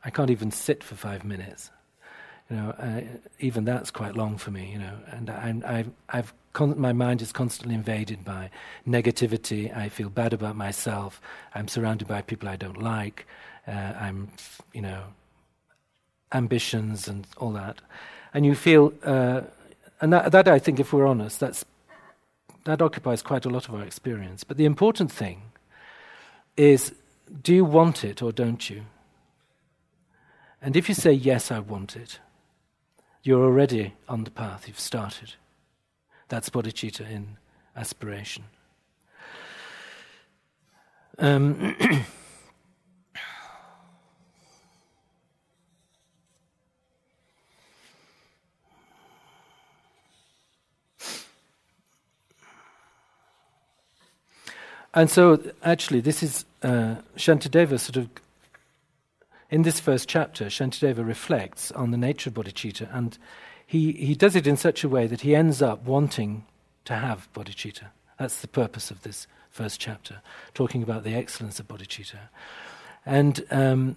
I 0.04 0.10
can't 0.10 0.30
even 0.30 0.50
sit 0.50 0.82
for 0.82 0.96
five 0.96 1.24
minutes. 1.24 1.70
You 2.50 2.56
know, 2.56 2.70
uh, 2.78 3.00
even 3.40 3.64
that's 3.64 3.90
quite 3.90 4.16
long 4.16 4.36
for 4.38 4.50
me. 4.50 4.70
You 4.72 4.78
know, 4.78 4.98
and 5.10 5.30
I'm, 5.30 5.62
I've, 5.66 5.90
I've 6.08 6.34
con- 6.52 6.80
my 6.80 6.92
mind 6.92 7.22
is 7.22 7.32
constantly 7.32 7.74
invaded 7.74 8.24
by 8.24 8.50
negativity. 8.86 9.76
I 9.76 9.88
feel 9.88 10.08
bad 10.08 10.32
about 10.32 10.56
myself. 10.56 11.20
I'm 11.54 11.68
surrounded 11.68 12.08
by 12.08 12.22
people 12.22 12.48
I 12.48 12.56
don't 12.56 12.80
like. 12.80 13.26
Uh, 13.66 13.92
I'm, 13.98 14.28
you 14.72 14.80
know, 14.80 15.02
ambitions 16.32 17.08
and 17.08 17.26
all 17.36 17.52
that, 17.52 17.80
and 18.32 18.46
you 18.46 18.54
feel, 18.54 18.92
uh, 19.04 19.42
and 20.00 20.12
that, 20.12 20.32
that 20.32 20.48
I 20.48 20.58
think, 20.58 20.78
if 20.78 20.92
we're 20.92 21.06
honest, 21.06 21.40
that's 21.40 21.64
that 22.64 22.82
occupies 22.82 23.22
quite 23.22 23.44
a 23.44 23.48
lot 23.48 23.68
of 23.68 23.74
our 23.74 23.82
experience. 23.82 24.44
But 24.44 24.56
the 24.56 24.64
important 24.64 25.10
thing 25.12 25.42
is 26.56 26.94
do 27.42 27.54
you 27.54 27.64
want 27.64 28.04
it 28.04 28.22
or 28.22 28.32
don't 28.32 28.68
you? 28.70 28.82
And 30.62 30.76
if 30.76 30.88
you 30.88 30.94
say, 30.94 31.12
yes, 31.12 31.50
I 31.50 31.58
want 31.58 31.96
it, 31.96 32.18
you're 33.22 33.44
already 33.44 33.94
on 34.08 34.24
the 34.24 34.30
path, 34.30 34.66
you've 34.66 34.80
started. 34.80 35.34
That's 36.28 36.50
bodhicitta 36.50 37.08
in 37.08 37.36
aspiration. 37.76 38.44
Um, 41.18 41.76
And 54.96 55.10
so, 55.10 55.38
actually, 55.62 56.00
this 56.00 56.22
is 56.22 56.46
uh, 56.62 56.96
Shantideva 57.18 57.78
sort 57.78 57.98
of, 57.98 58.08
in 59.50 59.60
this 59.60 59.78
first 59.78 60.08
chapter, 60.08 60.46
Shantideva 60.46 61.06
reflects 61.06 61.70
on 61.70 61.90
the 61.90 61.98
nature 61.98 62.30
of 62.30 62.34
bodhicitta, 62.34 62.88
and 62.96 63.18
he, 63.66 63.92
he 63.92 64.14
does 64.14 64.34
it 64.34 64.46
in 64.46 64.56
such 64.56 64.82
a 64.84 64.88
way 64.88 65.06
that 65.06 65.20
he 65.20 65.36
ends 65.36 65.60
up 65.60 65.84
wanting 65.84 66.46
to 66.86 66.94
have 66.94 67.28
bodhicitta. 67.34 67.88
That's 68.18 68.40
the 68.40 68.48
purpose 68.48 68.90
of 68.90 69.02
this 69.02 69.26
first 69.50 69.78
chapter, 69.78 70.22
talking 70.54 70.82
about 70.82 71.04
the 71.04 71.14
excellence 71.14 71.60
of 71.60 71.68
bodhicitta. 71.68 72.30
And 73.04 73.44
um, 73.50 73.96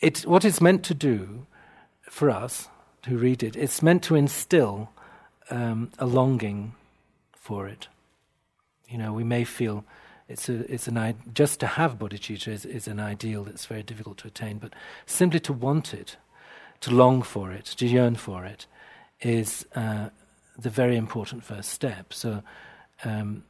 it, 0.00 0.20
what 0.20 0.46
it's 0.46 0.62
meant 0.62 0.84
to 0.86 0.94
do 0.94 1.44
for 2.08 2.30
us 2.30 2.68
who 3.08 3.18
read 3.18 3.42
it, 3.42 3.56
it's 3.56 3.82
meant 3.82 4.02
to 4.04 4.14
instill 4.14 4.88
um, 5.50 5.90
a 5.98 6.06
longing 6.06 6.72
for 7.44 7.68
it. 7.68 7.88
You 8.88 8.96
know, 8.96 9.12
we 9.12 9.24
may 9.24 9.44
feel 9.44 9.84
it's 10.28 10.48
a, 10.48 10.72
it's 10.72 10.88
an 10.88 11.14
just 11.34 11.60
to 11.60 11.66
have 11.66 11.98
bodhicitta 11.98 12.48
is, 12.48 12.64
is 12.64 12.88
an 12.88 12.98
ideal 12.98 13.44
that's 13.44 13.66
very 13.66 13.82
difficult 13.82 14.16
to 14.18 14.28
attain, 14.28 14.56
but 14.58 14.72
simply 15.04 15.40
to 15.40 15.52
want 15.52 15.92
it, 15.92 16.16
to 16.80 16.90
long 16.90 17.20
for 17.22 17.52
it, 17.52 17.66
to 17.66 17.86
yearn 17.86 18.16
for 18.16 18.46
it, 18.46 18.66
is 19.20 19.66
uh, 19.74 20.08
the 20.58 20.70
very 20.70 20.96
important 20.96 21.44
first 21.44 21.68
step. 21.68 22.12
So. 22.12 22.42
Um, 23.04 23.44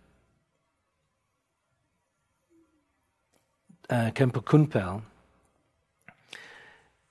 uh, 3.90 4.10
Khenpo 4.14 4.42
Kunpel 4.42 5.02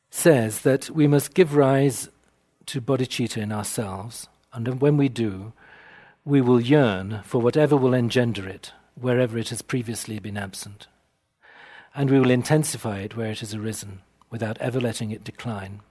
says 0.09 0.61
that 0.61 0.89
we 0.89 1.07
must 1.07 1.33
give 1.33 1.55
rise 1.55 2.09
to 2.65 2.81
bodhicitta 2.81 3.37
in 3.37 3.51
ourselves, 3.51 4.27
and 4.51 4.81
when 4.81 4.97
we 4.97 5.07
do, 5.07 5.53
we 6.25 6.39
will 6.39 6.61
yearn 6.61 7.21
for 7.23 7.41
whatever 7.41 7.75
will 7.75 7.93
engender 7.93 8.47
it, 8.47 8.71
wherever 8.99 9.37
it 9.37 9.49
has 9.49 9.61
previously 9.61 10.19
been 10.19 10.37
absent. 10.37 10.87
And 11.93 12.09
we 12.09 12.19
will 12.19 12.31
intensify 12.31 12.99
it 12.99 13.17
where 13.17 13.31
it 13.31 13.39
has 13.39 13.53
arisen, 13.53 14.01
without 14.29 14.57
ever 14.59 14.79
letting 14.79 15.11
it 15.11 15.23
decline. 15.23 15.81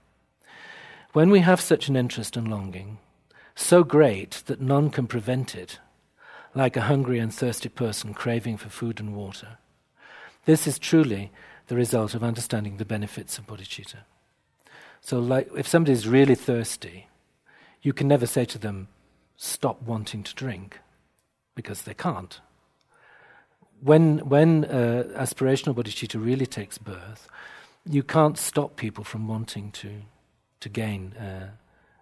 When 1.12 1.28
we 1.30 1.40
have 1.40 1.60
such 1.60 1.88
an 1.88 1.96
interest 1.96 2.36
and 2.36 2.48
longing, 2.48 2.98
so 3.54 3.84
great 3.84 4.42
that 4.46 4.60
none 4.60 4.88
can 4.88 5.06
prevent 5.06 5.54
it, 5.54 5.78
like 6.54 6.76
a 6.76 6.82
hungry 6.82 7.18
and 7.18 7.32
thirsty 7.32 7.68
person 7.68 8.14
craving 8.14 8.56
for 8.56 8.70
food 8.70 9.00
and 9.00 9.14
water, 9.14 9.58
this 10.46 10.66
is 10.66 10.78
truly 10.78 11.30
the 11.66 11.76
result 11.76 12.14
of 12.14 12.24
understanding 12.24 12.78
the 12.78 12.84
benefits 12.86 13.36
of 13.36 13.46
bodhicitta. 13.46 13.98
So, 15.02 15.18
like, 15.18 15.50
if 15.56 15.68
somebody 15.68 15.92
is 15.92 16.08
really 16.08 16.34
thirsty, 16.34 17.08
you 17.82 17.92
can 17.92 18.08
never 18.08 18.26
say 18.26 18.44
to 18.46 18.58
them, 18.58 18.88
stop 19.43 19.82
wanting 19.82 20.22
to 20.22 20.32
drink 20.36 20.78
because 21.57 21.82
they 21.82 21.95
can't. 21.95 22.40
When, 23.80 24.18
when 24.20 24.64
uh, 24.66 25.03
aspirational 25.16 25.74
bodhicitta 25.74 26.24
really 26.24 26.47
takes 26.47 26.78
birth, 26.78 27.28
you 27.84 28.05
can't 28.05 28.38
stop 28.38 28.76
people 28.76 29.03
from 29.03 29.26
wanting 29.26 29.72
to, 29.72 30.03
to 30.61 30.68
gain 30.68 31.14
uh, 31.14 31.51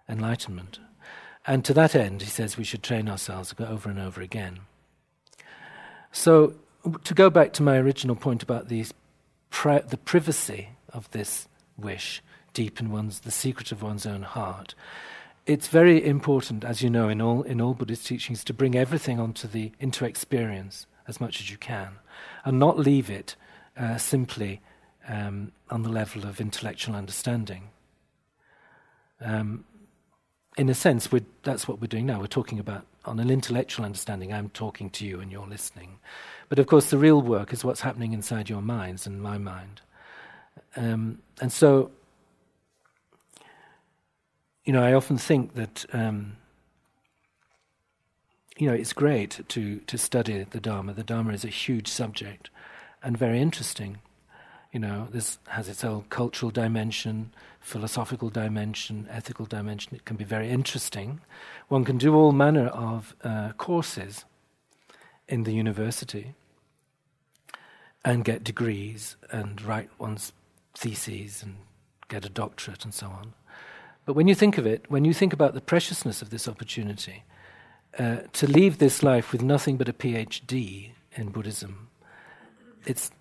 enlightenment. 0.07 0.79
And 1.47 1.65
to 1.65 1.73
that 1.73 1.95
end, 1.95 2.21
he 2.21 2.29
says 2.29 2.57
we 2.57 2.63
should 2.63 2.83
train 2.83 3.09
ourselves 3.09 3.55
over 3.57 3.89
and 3.89 3.97
over 3.97 4.21
again. 4.21 4.59
So, 6.11 6.53
to 7.03 7.13
go 7.15 7.31
back 7.31 7.53
to 7.53 7.63
my 7.63 7.77
original 7.77 8.15
point 8.15 8.43
about 8.43 8.67
the, 8.67 8.85
pri- 9.49 9.79
the 9.79 9.97
privacy 9.97 10.69
of 10.93 11.09
this 11.09 11.47
wish 11.75 12.21
deep 12.53 12.79
in 12.79 12.91
one's, 12.91 13.21
the 13.21 13.31
secret 13.31 13.71
of 13.71 13.81
one's 13.81 14.05
own 14.05 14.21
heart, 14.21 14.75
it's 15.45 15.67
very 15.67 16.05
important, 16.05 16.63
as 16.63 16.81
you 16.81 16.89
know, 16.89 17.09
in 17.09 17.21
all, 17.21 17.41
in 17.43 17.59
all 17.59 17.73
Buddhist 17.73 18.05
teachings, 18.05 18.43
to 18.45 18.53
bring 18.53 18.75
everything 18.75 19.19
onto 19.19 19.47
the, 19.47 19.71
into 19.79 20.05
experience 20.05 20.85
as 21.07 21.19
much 21.19 21.39
as 21.39 21.49
you 21.49 21.57
can 21.57 21.95
and 22.45 22.59
not 22.59 22.77
leave 22.77 23.09
it 23.09 23.35
uh, 23.77 23.97
simply 23.97 24.61
um, 25.07 25.51
on 25.69 25.83
the 25.83 25.89
level 25.89 26.25
of 26.25 26.39
intellectual 26.39 26.95
understanding. 26.95 27.69
Um, 29.19 29.65
in 30.57 30.69
a 30.69 30.73
sense, 30.73 31.09
that's 31.43 31.67
what 31.67 31.79
we're 31.79 31.87
doing 31.87 32.05
now. 32.05 32.19
We're 32.19 32.27
talking 32.27 32.59
about, 32.59 32.85
on 33.05 33.19
an 33.19 33.29
intellectual 33.29 33.85
understanding, 33.85 34.33
I'm 34.33 34.49
talking 34.49 34.89
to 34.91 35.05
you 35.05 35.19
and 35.21 35.31
you're 35.31 35.47
listening. 35.47 35.99
But 36.49 36.59
of 36.59 36.67
course, 36.67 36.89
the 36.89 36.97
real 36.97 37.21
work 37.21 37.53
is 37.53 37.63
what's 37.63 37.81
happening 37.81 38.13
inside 38.13 38.49
your 38.49 38.61
minds 38.61 39.07
and 39.07 39.21
my 39.21 39.37
mind. 39.37 39.81
Um, 40.75 41.19
and 41.39 41.51
so, 41.51 41.91
you 44.65 44.73
know, 44.73 44.83
I 44.83 44.93
often 44.93 45.17
think 45.17 45.53
that 45.55 45.85
um, 45.93 46.37
you 48.57 48.67
know 48.67 48.73
it's 48.73 48.93
great 48.93 49.41
to 49.49 49.79
to 49.79 49.97
study 49.97 50.45
the 50.49 50.59
Dharma. 50.59 50.93
The 50.93 51.03
Dharma 51.03 51.33
is 51.33 51.43
a 51.43 51.49
huge 51.49 51.87
subject 51.87 52.49
and 53.03 53.17
very 53.17 53.39
interesting. 53.39 53.99
You 54.71 54.79
know, 54.79 55.07
this 55.11 55.37
has 55.47 55.67
its 55.67 55.83
own 55.83 56.05
cultural 56.09 56.49
dimension, 56.49 57.33
philosophical 57.59 58.29
dimension, 58.29 59.07
ethical 59.11 59.45
dimension. 59.45 59.95
It 59.95 60.05
can 60.05 60.15
be 60.15 60.23
very 60.23 60.49
interesting. 60.49 61.19
One 61.67 61.83
can 61.83 61.97
do 61.97 62.15
all 62.15 62.31
manner 62.31 62.67
of 62.67 63.13
uh, 63.21 63.51
courses 63.57 64.23
in 65.27 65.43
the 65.43 65.51
university 65.51 66.35
and 68.05 68.23
get 68.23 68.45
degrees 68.45 69.17
and 69.29 69.61
write 69.61 69.89
one's 69.99 70.31
theses 70.73 71.43
and 71.43 71.57
get 72.07 72.25
a 72.25 72.29
doctorate 72.29 72.85
and 72.85 72.93
so 72.93 73.07
on. 73.07 73.33
But 74.05 74.13
when 74.13 74.27
you 74.27 74.35
think 74.35 74.57
of 74.57 74.65
it, 74.65 74.85
when 74.89 75.05
you 75.05 75.13
think 75.13 75.33
about 75.33 75.53
the 75.53 75.61
preciousness 75.61 76.21
of 76.21 76.29
this 76.29 76.47
opportunity, 76.47 77.23
uh, 77.99 78.17
to 78.33 78.47
leave 78.47 78.77
this 78.77 79.03
life 79.03 79.31
with 79.31 79.41
nothing 79.41 79.77
but 79.77 79.89
a 79.89 79.93
PhD 79.93 80.91
in 81.15 81.29
Buddhism, 81.29 81.89
it's, 82.85 83.11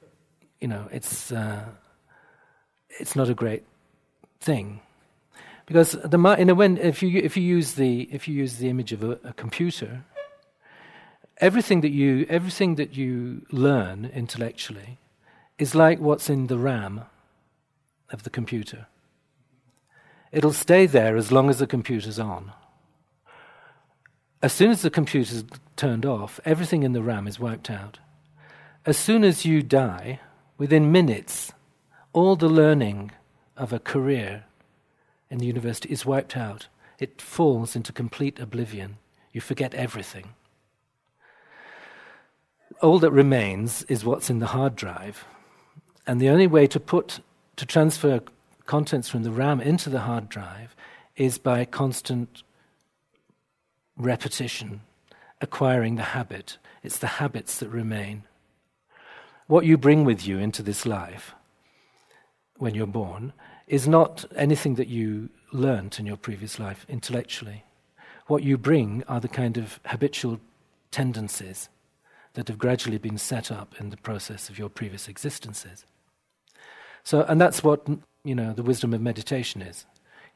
you 0.60 0.68
know, 0.68 0.88
it's, 0.90 1.32
uh, 1.32 1.64
it's 2.88 3.14
not 3.14 3.28
a 3.28 3.34
great 3.34 3.64
thing. 4.40 4.80
Because 5.66 5.92
the, 5.92 6.18
in 6.38 6.50
a, 6.50 6.54
when, 6.54 6.78
if, 6.78 7.02
you, 7.02 7.20
if, 7.20 7.36
you 7.36 7.42
use 7.42 7.74
the, 7.74 8.02
if 8.12 8.26
you 8.26 8.34
use 8.34 8.56
the 8.56 8.68
image 8.68 8.92
of 8.92 9.04
a, 9.04 9.18
a 9.22 9.32
computer, 9.34 10.04
everything 11.38 11.80
that, 11.82 11.90
you, 11.90 12.26
everything 12.28 12.76
that 12.76 12.96
you 12.96 13.46
learn 13.52 14.10
intellectually 14.12 14.98
is 15.58 15.74
like 15.74 16.00
what's 16.00 16.30
in 16.30 16.46
the 16.46 16.58
RAM 16.58 17.02
of 18.10 18.22
the 18.22 18.30
computer. 18.30 18.86
It'll 20.32 20.52
stay 20.52 20.86
there 20.86 21.16
as 21.16 21.32
long 21.32 21.50
as 21.50 21.58
the 21.58 21.66
computer's 21.66 22.18
on. 22.18 22.52
as 24.42 24.52
soon 24.52 24.70
as 24.70 24.80
the 24.80 24.90
computer's 24.90 25.44
turned 25.76 26.06
off, 26.06 26.40
everything 26.44 26.82
in 26.82 26.92
the 26.92 27.02
RAM 27.02 27.26
is 27.26 27.38
wiped 27.38 27.68
out. 27.70 27.98
As 28.86 28.96
soon 28.96 29.22
as 29.22 29.44
you 29.44 29.62
die, 29.62 30.20
within 30.56 30.90
minutes, 30.90 31.52
all 32.12 32.36
the 32.36 32.48
learning 32.48 33.10
of 33.56 33.72
a 33.72 33.78
career 33.78 34.44
in 35.28 35.38
the 35.38 35.46
university 35.46 35.90
is 35.92 36.06
wiped 36.06 36.36
out. 36.36 36.68
It 36.98 37.20
falls 37.20 37.76
into 37.76 37.92
complete 37.92 38.38
oblivion. 38.40 38.96
You 39.32 39.40
forget 39.40 39.74
everything. 39.74 40.30
All 42.80 42.98
that 43.00 43.10
remains 43.10 43.82
is 43.84 44.04
what's 44.04 44.30
in 44.30 44.38
the 44.38 44.46
hard 44.46 44.74
drive. 44.74 45.26
And 46.06 46.20
the 46.20 46.30
only 46.30 46.46
way 46.46 46.66
to 46.68 46.80
put 46.80 47.20
to 47.56 47.66
transfer 47.66 48.22
contents 48.70 49.08
from 49.08 49.24
the 49.24 49.32
RAM 49.32 49.60
into 49.60 49.90
the 49.90 49.98
hard 49.98 50.28
drive 50.28 50.76
is 51.16 51.38
by 51.38 51.64
constant 51.64 52.44
repetition, 53.96 54.80
acquiring 55.40 55.96
the 55.96 56.14
habit. 56.14 56.56
It's 56.84 56.98
the 56.98 57.18
habits 57.18 57.58
that 57.58 57.68
remain. 57.68 58.22
What 59.48 59.64
you 59.64 59.76
bring 59.76 60.04
with 60.04 60.24
you 60.24 60.38
into 60.38 60.62
this 60.62 60.86
life 60.86 61.34
when 62.58 62.76
you're 62.76 62.86
born 62.86 63.32
is 63.66 63.88
not 63.88 64.24
anything 64.36 64.76
that 64.76 64.86
you 64.86 65.30
learnt 65.50 65.98
in 65.98 66.06
your 66.06 66.16
previous 66.16 66.60
life 66.60 66.86
intellectually. 66.88 67.64
What 68.28 68.44
you 68.44 68.56
bring 68.56 69.02
are 69.08 69.18
the 69.18 69.26
kind 69.42 69.56
of 69.56 69.80
habitual 69.84 70.38
tendencies 70.92 71.68
that 72.34 72.46
have 72.46 72.58
gradually 72.58 72.98
been 72.98 73.18
set 73.18 73.50
up 73.50 73.74
in 73.80 73.90
the 73.90 73.96
process 73.96 74.48
of 74.48 74.60
your 74.60 74.68
previous 74.68 75.08
existences. 75.08 75.84
So, 77.02 77.22
and 77.22 77.40
that's 77.40 77.64
what 77.64 77.84
you 78.24 78.34
know 78.34 78.52
the 78.52 78.62
wisdom 78.62 78.92
of 78.94 79.00
meditation 79.00 79.62
is 79.62 79.86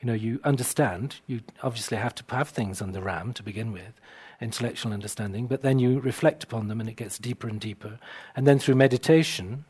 you 0.04 0.06
know, 0.06 0.14
you 0.14 0.38
understand, 0.44 1.16
you 1.26 1.40
obviously 1.62 1.96
have 1.96 2.14
to 2.16 2.24
have 2.28 2.50
things 2.50 2.82
on 2.82 2.92
the 2.92 3.00
RAM 3.00 3.32
to 3.32 3.42
begin 3.42 3.72
with, 3.72 3.94
intellectual 4.38 4.92
understanding, 4.92 5.46
but 5.46 5.62
then 5.62 5.78
you 5.78 5.98
reflect 5.98 6.44
upon 6.44 6.68
them 6.68 6.78
and 6.78 6.90
it 6.90 6.96
gets 6.96 7.18
deeper 7.18 7.48
and 7.48 7.58
deeper. 7.58 7.98
And 8.36 8.46
then 8.46 8.58
through 8.58 8.74
meditation, 8.74 9.64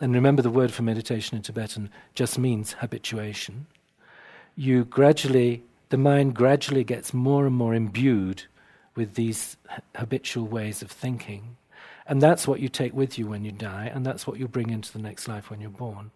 and 0.00 0.14
remember 0.14 0.40
the 0.40 0.48
word 0.48 0.72
for 0.72 0.82
meditation 0.82 1.36
in 1.36 1.42
Tibetan 1.42 1.90
just 2.14 2.38
means 2.38 2.74
habituation, 2.74 3.66
you 4.56 4.86
gradually, 4.86 5.64
the 5.90 5.98
mind 5.98 6.34
gradually 6.34 6.82
gets 6.82 7.12
more 7.12 7.44
and 7.46 7.54
more 7.54 7.74
imbued 7.74 8.44
with 8.94 9.16
these 9.16 9.58
habitual 9.96 10.46
ways 10.46 10.80
of 10.80 10.90
thinking. 10.90 11.56
And 12.06 12.22
that's 12.22 12.48
what 12.48 12.60
you 12.60 12.70
take 12.70 12.94
with 12.94 13.18
you 13.18 13.26
when 13.26 13.44
you 13.44 13.52
die, 13.52 13.90
and 13.92 14.06
that's 14.06 14.26
what 14.26 14.38
you 14.38 14.48
bring 14.48 14.70
into 14.70 14.92
the 14.92 14.98
next 14.98 15.28
life 15.28 15.50
when 15.50 15.60
you're 15.60 15.68
born. 15.68 16.10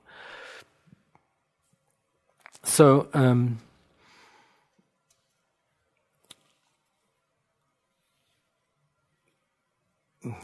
So, 2.64 3.08
um, 3.12 3.58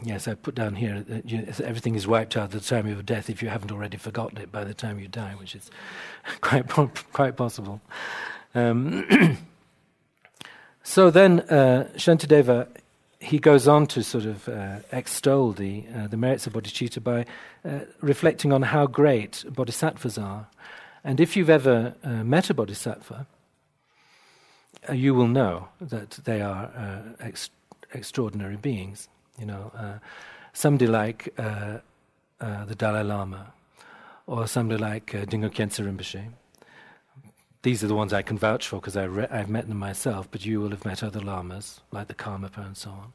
yes, 0.03 0.27
I 0.27 0.33
put 0.33 0.55
down 0.55 0.75
here 0.75 1.01
that 1.07 1.29
you, 1.29 1.47
everything 1.63 1.95
is 1.95 2.05
wiped 2.05 2.35
out 2.35 2.45
at 2.45 2.51
the 2.51 2.59
time 2.59 2.87
of 2.87 3.05
death 3.05 3.29
if 3.29 3.41
you 3.41 3.49
haven't 3.49 3.71
already 3.71 3.97
forgotten 3.97 4.37
it 4.37 4.51
by 4.51 4.63
the 4.63 4.73
time 4.73 4.99
you 4.99 5.07
die, 5.07 5.33
which 5.39 5.55
is 5.55 5.71
quite 6.41 6.67
quite 7.13 7.37
possible. 7.37 7.81
Um, 8.53 9.37
so 10.83 11.09
then, 11.09 11.41
uh, 11.41 11.89
Shantideva 11.95 12.67
he 13.19 13.37
goes 13.37 13.67
on 13.67 13.85
to 13.87 14.01
sort 14.01 14.25
of 14.25 14.47
uh, 14.47 14.77
extol 14.91 15.51
the 15.51 15.83
uh, 15.95 16.07
the 16.07 16.17
merits 16.17 16.47
of 16.47 16.53
bodhicitta 16.53 17.03
by 17.03 17.25
uh, 17.65 17.79
reflecting 18.01 18.53
on 18.53 18.61
how 18.61 18.87
great 18.87 19.43
bodhisattvas 19.49 20.17
are 20.17 20.47
and 21.03 21.19
if 21.19 21.35
you've 21.35 21.49
ever 21.49 21.95
uh, 22.03 22.23
met 22.23 22.49
a 22.49 22.53
bodhisattva, 22.53 23.25
uh, 24.87 24.93
you 24.93 25.13
will 25.13 25.27
know 25.27 25.69
that 25.81 26.11
they 26.23 26.41
are 26.41 26.65
uh, 26.75 27.01
ex- 27.19 27.49
extraordinary 27.93 28.57
beings. 28.57 29.07
You 29.37 29.45
know, 29.45 29.71
uh, 29.75 29.99
somebody 30.53 30.87
like 30.87 31.33
uh, 31.37 31.79
uh, 32.41 32.65
the 32.65 32.75
Dalai 32.75 33.03
Lama, 33.03 33.53
or 34.27 34.47
somebody 34.47 34.81
like 34.81 35.15
uh, 35.15 35.25
Khyentse 35.25 35.83
Rinpoche. 35.83 36.29
These 37.61 37.83
are 37.83 37.87
the 37.87 37.95
ones 37.95 38.13
I 38.13 38.21
can 38.21 38.37
vouch 38.37 38.67
for 38.67 38.77
because 38.77 38.95
re- 38.95 39.27
I've 39.29 39.49
met 39.49 39.67
them 39.67 39.77
myself, 39.77 40.29
but 40.31 40.45
you 40.45 40.61
will 40.61 40.69
have 40.69 40.85
met 40.85 41.03
other 41.03 41.19
lamas 41.19 41.81
like 41.91 42.07
the 42.07 42.13
Karmapa 42.13 42.65
and 42.65 42.77
so 42.77 42.89
on. 42.89 43.13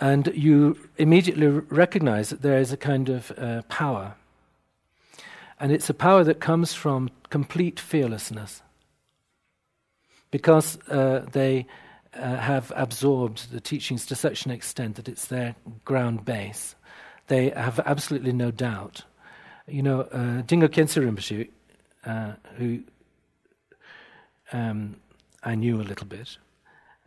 And 0.00 0.32
you 0.34 0.78
immediately 0.96 1.46
recognize 1.46 2.30
that 2.30 2.40
there 2.40 2.58
is 2.58 2.72
a 2.72 2.78
kind 2.78 3.10
of 3.10 3.32
power 3.68 4.14
and 5.60 5.70
it's 5.70 5.90
a 5.90 5.94
power 5.94 6.24
that 6.24 6.40
comes 6.40 6.72
from 6.72 7.10
complete 7.28 7.78
fearlessness. 7.78 8.62
Because 10.30 10.78
uh, 10.88 11.26
they 11.32 11.66
uh, 12.14 12.36
have 12.36 12.72
absorbed 12.74 13.52
the 13.52 13.60
teachings 13.60 14.06
to 14.06 14.14
such 14.14 14.46
an 14.46 14.50
extent 14.50 14.96
that 14.96 15.08
it's 15.08 15.26
their 15.26 15.54
ground 15.84 16.24
base, 16.24 16.74
they 17.26 17.50
have 17.50 17.78
absolutely 17.80 18.32
no 18.32 18.50
doubt. 18.50 19.04
You 19.68 19.82
know, 19.82 20.00
uh, 20.00 20.42
Dilgo 20.42 20.68
Khyentse 20.68 21.00
Rinpoche, 21.00 21.48
uh, 22.04 22.32
who 22.56 22.80
um, 24.52 24.96
I 25.44 25.54
knew 25.54 25.80
a 25.80 25.84
little 25.84 26.06
bit, 26.06 26.38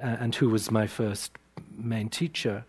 uh, 0.01 0.17
and 0.19 0.33
who 0.35 0.49
was 0.49 0.71
my 0.71 0.87
first 0.87 1.31
main 1.75 2.09
teacher, 2.09 2.63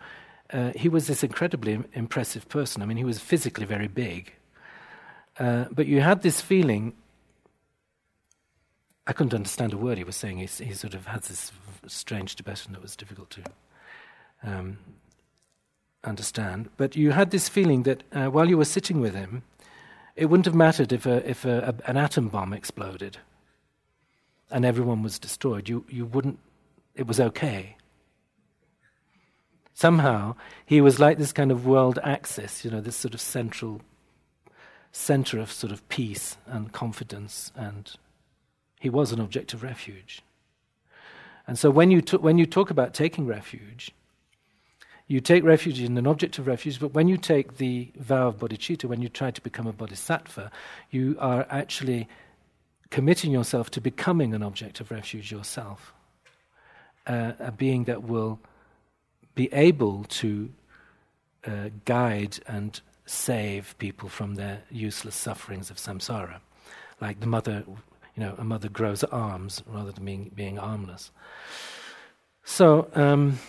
uh, 0.51 0.71
he 0.75 0.89
was 0.89 1.07
this 1.07 1.23
incredibly 1.23 1.79
impressive 1.93 2.49
person. 2.49 2.81
I 2.81 2.85
mean, 2.85 2.97
he 2.97 3.03
was 3.03 3.19
physically 3.19 3.65
very 3.65 3.87
big. 3.87 4.33
Uh, 5.37 5.65
but 5.71 5.87
you 5.87 6.01
had 6.01 6.21
this 6.21 6.41
feeling. 6.41 6.93
I 9.07 9.13
couldn't 9.13 9.33
understand 9.33 9.73
a 9.73 9.77
word 9.77 9.97
he 9.97 10.03
was 10.03 10.15
saying. 10.15 10.37
He, 10.37 10.47
he 10.63 10.73
sort 10.73 10.93
of 10.93 11.05
had 11.05 11.23
this 11.23 11.51
strange 11.87 12.35
Tibetan 12.35 12.73
that 12.73 12.81
was 12.81 12.95
difficult 12.95 13.29
to 13.31 13.43
um, 14.43 14.77
understand. 16.03 16.69
But 16.77 16.95
you 16.95 17.11
had 17.11 17.31
this 17.31 17.49
feeling 17.49 17.83
that 17.83 18.03
uh, 18.11 18.27
while 18.27 18.49
you 18.49 18.57
were 18.57 18.65
sitting 18.65 19.01
with 19.01 19.13
him, 19.13 19.43
it 20.15 20.27
wouldn't 20.27 20.45
have 20.45 20.55
mattered 20.55 20.93
if, 20.93 21.05
a, 21.05 21.29
if 21.29 21.45
a, 21.45 21.75
a, 21.85 21.89
an 21.89 21.97
atom 21.97 22.29
bomb 22.29 22.53
exploded 22.53 23.17
and 24.49 24.63
everyone 24.63 25.03
was 25.03 25.19
destroyed. 25.19 25.67
You, 25.67 25.85
you 25.89 26.05
wouldn't, 26.05 26.39
it 26.95 27.07
was 27.07 27.19
okay. 27.19 27.75
Somehow, 29.73 30.35
he 30.65 30.79
was 30.79 30.99
like 30.99 31.17
this 31.17 31.33
kind 31.33 31.51
of 31.51 31.65
world 31.65 31.99
axis, 32.01 32.63
you 32.63 32.71
know, 32.71 32.79
this 32.79 32.95
sort 32.95 33.13
of 33.13 33.19
central 33.19 33.81
center 34.95 35.39
of 35.39 35.51
sort 35.51 35.73
of 35.73 35.87
peace 35.89 36.37
and 36.47 36.71
confidence, 36.71 37.51
and 37.53 37.91
he 38.79 38.89
was 38.89 39.11
an 39.11 39.19
object 39.19 39.53
of 39.53 39.61
refuge. 39.61 40.21
And 41.45 41.59
so 41.59 41.69
when 41.69 41.91
you, 41.91 42.01
t- 42.01 42.17
when 42.17 42.37
you 42.37 42.45
talk 42.45 42.69
about 42.69 42.93
taking 42.93 43.27
refuge, 43.27 43.91
you 45.07 45.19
take 45.19 45.43
refuge 45.43 45.81
in 45.81 45.97
an 45.97 46.07
object 46.07 46.39
of 46.39 46.47
refuge, 46.47 46.79
but 46.79 46.93
when 46.93 47.09
you 47.09 47.17
take 47.17 47.57
the 47.57 47.91
vow 47.97 48.29
of 48.29 48.39
bodhicitta, 48.39 48.85
when 48.85 49.01
you 49.01 49.09
try 49.09 49.31
to 49.31 49.41
become 49.41 49.67
a 49.67 49.73
bodhisattva, 49.73 50.49
you 50.89 51.17
are 51.19 51.45
actually 51.49 52.07
committing 52.89 53.31
yourself 53.31 53.69
to 53.71 53.81
becoming 53.81 54.33
an 54.33 54.41
object 54.41 54.79
of 54.79 54.91
refuge 54.91 55.29
yourself, 55.29 55.93
uh, 57.05 57.33
a 57.39 57.51
being 57.51 57.83
that 57.83 58.03
will 58.03 58.39
be 59.35 59.53
able 59.53 60.05
to 60.05 60.49
uh, 61.45 61.69
guide 61.83 62.39
and 62.47 62.79
save 63.05 63.77
people 63.77 64.09
from 64.09 64.35
their 64.35 64.63
useless 64.71 65.15
sufferings 65.15 65.69
of 65.69 65.77
samsara. 65.77 66.39
Like 66.99 67.19
the 67.19 67.27
mother, 67.27 67.63
you 67.67 68.23
know, 68.23 68.35
a 68.37 68.43
mother 68.43 68.69
grows 68.69 69.03
arms 69.03 69.61
rather 69.67 69.91
than 69.91 70.05
being, 70.05 70.31
being 70.33 70.57
armless. 70.57 71.11
So, 72.43 72.89
um, 72.95 73.39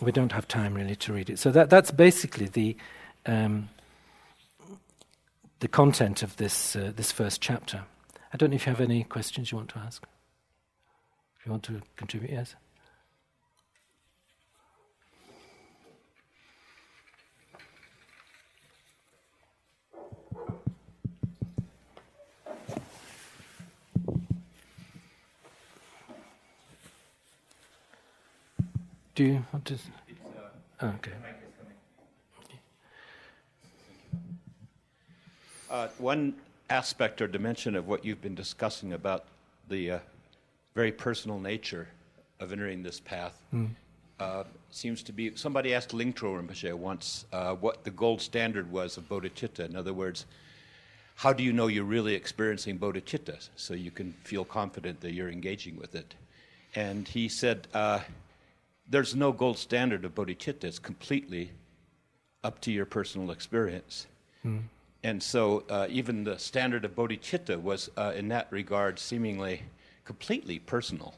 we 0.00 0.12
don't 0.12 0.32
have 0.32 0.48
time 0.48 0.74
really 0.74 0.96
to 0.96 1.12
read 1.12 1.28
it. 1.28 1.38
So 1.38 1.50
that, 1.50 1.70
that's 1.70 1.90
basically 1.90 2.46
the, 2.46 2.76
um, 3.26 3.68
the 5.60 5.68
content 5.68 6.22
of 6.22 6.36
this, 6.36 6.74
uh, 6.74 6.92
this 6.94 7.12
first 7.12 7.40
chapter. 7.40 7.84
I 8.32 8.36
don't 8.36 8.50
know 8.50 8.56
if 8.56 8.66
you 8.66 8.72
have 8.72 8.80
any 8.80 9.04
questions 9.04 9.50
you 9.50 9.58
want 9.58 9.70
to 9.70 9.78
ask. 9.78 10.02
If 11.38 11.46
you 11.46 11.52
want 11.52 11.64
to 11.64 11.82
contribute, 11.96 12.30
yes? 12.30 12.54
Do 29.14 29.24
you 29.24 29.44
want 29.52 29.64
to? 29.66 29.76
Oh, 30.80 30.88
okay. 30.88 31.12
Uh, 35.70 35.88
one 35.98 36.34
aspect 36.68 37.20
or 37.20 37.28
dimension 37.28 37.76
of 37.76 37.86
what 37.86 38.04
you've 38.04 38.20
been 38.20 38.34
discussing 38.34 38.92
about 38.92 39.24
the 39.68 39.92
uh, 39.92 39.98
very 40.74 40.90
personal 40.90 41.38
nature 41.38 41.88
of 42.40 42.52
entering 42.52 42.82
this 42.82 42.98
path 42.98 43.40
mm. 43.54 43.68
uh, 44.18 44.44
seems 44.70 45.02
to 45.04 45.12
be. 45.12 45.34
Somebody 45.36 45.74
asked 45.74 45.90
Lingtro 45.90 46.40
Rinpoche 46.40 46.72
once 46.74 47.24
uh, 47.32 47.54
what 47.54 47.84
the 47.84 47.90
gold 47.90 48.20
standard 48.20 48.70
was 48.72 48.96
of 48.96 49.08
bodhicitta. 49.08 49.60
In 49.60 49.76
other 49.76 49.92
words, 49.92 50.26
how 51.14 51.32
do 51.32 51.44
you 51.44 51.52
know 51.52 51.66
you're 51.66 51.84
really 51.84 52.14
experiencing 52.14 52.78
bodhicitta 52.78 53.48
so 53.54 53.74
you 53.74 53.90
can 53.90 54.12
feel 54.24 54.44
confident 54.44 55.00
that 55.02 55.12
you're 55.12 55.30
engaging 55.30 55.76
with 55.76 55.94
it? 55.94 56.14
and 56.74 57.08
he 57.08 57.28
said, 57.28 57.66
uh, 57.74 58.00
There's 58.90 59.14
no 59.14 59.30
gold 59.32 59.56
standard 59.56 60.04
of 60.04 60.14
bodhicitta, 60.16 60.64
it's 60.64 60.80
completely 60.80 61.52
up 62.42 62.60
to 62.62 62.72
your 62.72 62.86
personal 62.86 63.30
experience. 63.30 64.08
Mm. 64.44 64.64
And 65.04 65.22
so, 65.22 65.64
uh, 65.70 65.86
even 65.88 66.24
the 66.24 66.38
standard 66.38 66.84
of 66.84 66.96
bodhicitta 66.96 67.62
was, 67.62 67.88
uh, 67.96 68.12
in 68.16 68.28
that 68.28 68.48
regard, 68.50 68.98
seemingly 68.98 69.62
completely 70.04 70.58
personal. 70.58 71.14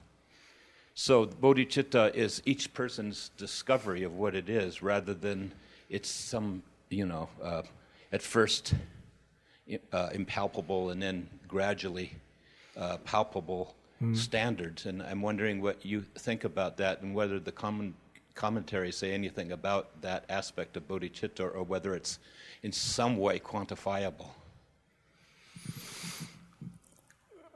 So, 0.94 1.26
bodhicitta 1.26 2.14
is 2.14 2.42
each 2.44 2.74
person's 2.74 3.30
discovery 3.38 4.02
of 4.02 4.14
what 4.14 4.34
it 4.34 4.50
is 4.50 4.82
rather 4.82 5.14
than 5.14 5.52
it's 5.88 6.10
some, 6.10 6.62
you 6.90 7.06
know, 7.06 7.28
uh, 7.42 7.62
at 8.12 8.20
first 8.20 8.74
uh, 9.92 10.10
impalpable 10.12 10.90
and 10.90 11.02
then 11.02 11.28
gradually 11.48 12.12
uh, 12.76 12.98
palpable 12.98 13.74
mm. 14.02 14.16
standards. 14.16 14.86
And 14.86 15.02
I'm 15.02 15.22
wondering 15.22 15.60
what 15.60 15.84
you 15.84 16.04
think 16.18 16.44
about 16.44 16.76
that 16.78 17.02
and 17.02 17.14
whether 17.14 17.38
the 17.38 17.52
common 17.52 17.94
commentaries 18.34 18.96
say 18.96 19.12
anything 19.12 19.52
about 19.52 20.00
that 20.02 20.24
aspect 20.28 20.76
of 20.76 20.88
bodhicitta 20.88 21.54
or 21.54 21.62
whether 21.62 21.94
it's 21.94 22.18
in 22.62 22.72
some 22.72 23.16
way 23.16 23.38
quantifiable. 23.38 24.30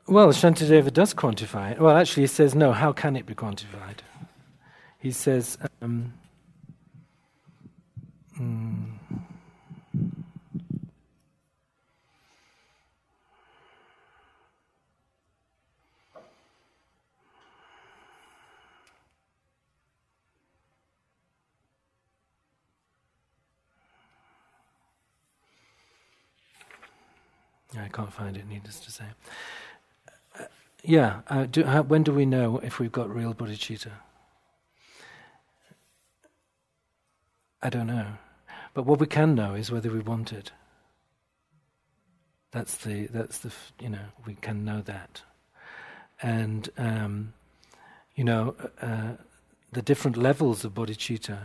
Well, 0.08 0.28
Shantideva 0.28 0.92
does 0.92 1.12
quantify 1.14 1.72
it. 1.72 1.80
Well, 1.80 1.96
actually, 1.96 2.24
he 2.24 2.28
says, 2.28 2.54
no, 2.54 2.72
how 2.72 2.92
can 2.92 3.16
it 3.16 3.26
be 3.26 3.34
quantified? 3.34 3.98
He 4.98 5.10
says, 5.10 5.58
um, 5.82 6.12
mm, 8.40 8.95
I 27.84 27.88
can't 27.88 28.12
find 28.12 28.36
it, 28.36 28.48
needless 28.48 28.80
to 28.80 28.90
say. 28.90 29.04
Uh, 30.38 30.44
yeah, 30.82 31.20
uh, 31.28 31.44
do, 31.44 31.64
how, 31.64 31.82
when 31.82 32.02
do 32.02 32.12
we 32.12 32.26
know 32.26 32.58
if 32.58 32.78
we've 32.78 32.92
got 32.92 33.14
real 33.14 33.34
bodhicitta? 33.34 33.92
I 37.62 37.70
don't 37.70 37.86
know. 37.86 38.06
But 38.74 38.84
what 38.84 39.00
we 39.00 39.06
can 39.06 39.34
know 39.34 39.54
is 39.54 39.70
whether 39.70 39.90
we 39.90 40.00
want 40.00 40.32
it. 40.32 40.52
That's 42.52 42.76
the, 42.78 43.06
that's 43.06 43.38
the, 43.38 43.52
you 43.80 43.88
know, 43.88 44.06
we 44.26 44.34
can 44.34 44.64
know 44.64 44.82
that. 44.82 45.22
And, 46.22 46.68
um, 46.78 47.32
you 48.14 48.24
know, 48.24 48.54
uh, 48.80 49.12
the 49.72 49.82
different 49.82 50.16
levels 50.16 50.64
of 50.64 50.74
bodhicitta, 50.74 51.38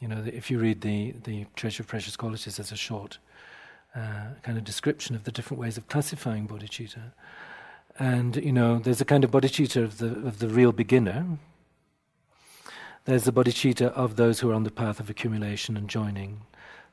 you 0.00 0.08
know, 0.08 0.22
if 0.26 0.50
you 0.50 0.58
read 0.58 0.80
the, 0.80 1.14
the 1.24 1.46
Treasure 1.56 1.82
of 1.82 1.86
Precious 1.86 2.16
Qualities 2.16 2.58
as 2.58 2.72
a 2.72 2.76
short 2.76 3.18
uh, 3.94 4.34
kind 4.42 4.58
of 4.58 4.64
description 4.64 5.14
of 5.14 5.24
the 5.24 5.32
different 5.32 5.60
ways 5.60 5.76
of 5.76 5.86
classifying 5.88 6.48
bodhicitta. 6.48 7.12
And 7.98 8.36
you 8.36 8.52
know, 8.52 8.78
there's 8.78 9.00
a 9.00 9.04
kind 9.04 9.24
of 9.24 9.30
bodhicitta 9.30 9.82
of 9.82 9.98
the 9.98 10.08
of 10.26 10.38
the 10.38 10.48
real 10.48 10.72
beginner. 10.72 11.38
There's 13.04 13.24
the 13.24 13.32
bodhicitta 13.32 13.92
of 13.92 14.16
those 14.16 14.40
who 14.40 14.50
are 14.50 14.54
on 14.54 14.64
the 14.64 14.70
path 14.70 14.98
of 14.98 15.10
accumulation 15.10 15.76
and 15.76 15.88
joining. 15.88 16.40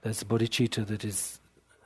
There's 0.01 0.19
the 0.19 0.25
bodhicitta 0.25 0.85
that 0.87 1.03
is 1.05 1.39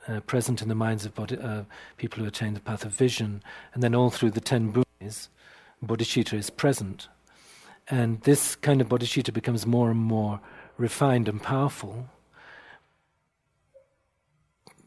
uh, 0.08 0.20
present 0.20 0.62
in 0.62 0.68
the 0.68 0.74
minds 0.74 1.06
of 1.06 1.14
bodhi, 1.14 1.38
uh, 1.38 1.62
people 1.96 2.20
who 2.20 2.28
attain 2.28 2.54
the 2.54 2.60
path 2.60 2.84
of 2.84 2.92
vision, 2.92 3.42
and 3.72 3.82
then 3.82 3.94
all 3.94 4.10
through 4.10 4.32
the 4.32 4.40
ten 4.40 4.72
bhumis, 4.72 5.28
bodhicitta 5.84 6.34
is 6.34 6.50
present. 6.50 7.08
And 7.88 8.20
this 8.22 8.56
kind 8.56 8.80
of 8.80 8.88
bodhicitta 8.88 9.32
becomes 9.32 9.64
more 9.64 9.90
and 9.90 10.00
more 10.00 10.40
refined 10.76 11.28
and 11.28 11.40
powerful 11.42 12.08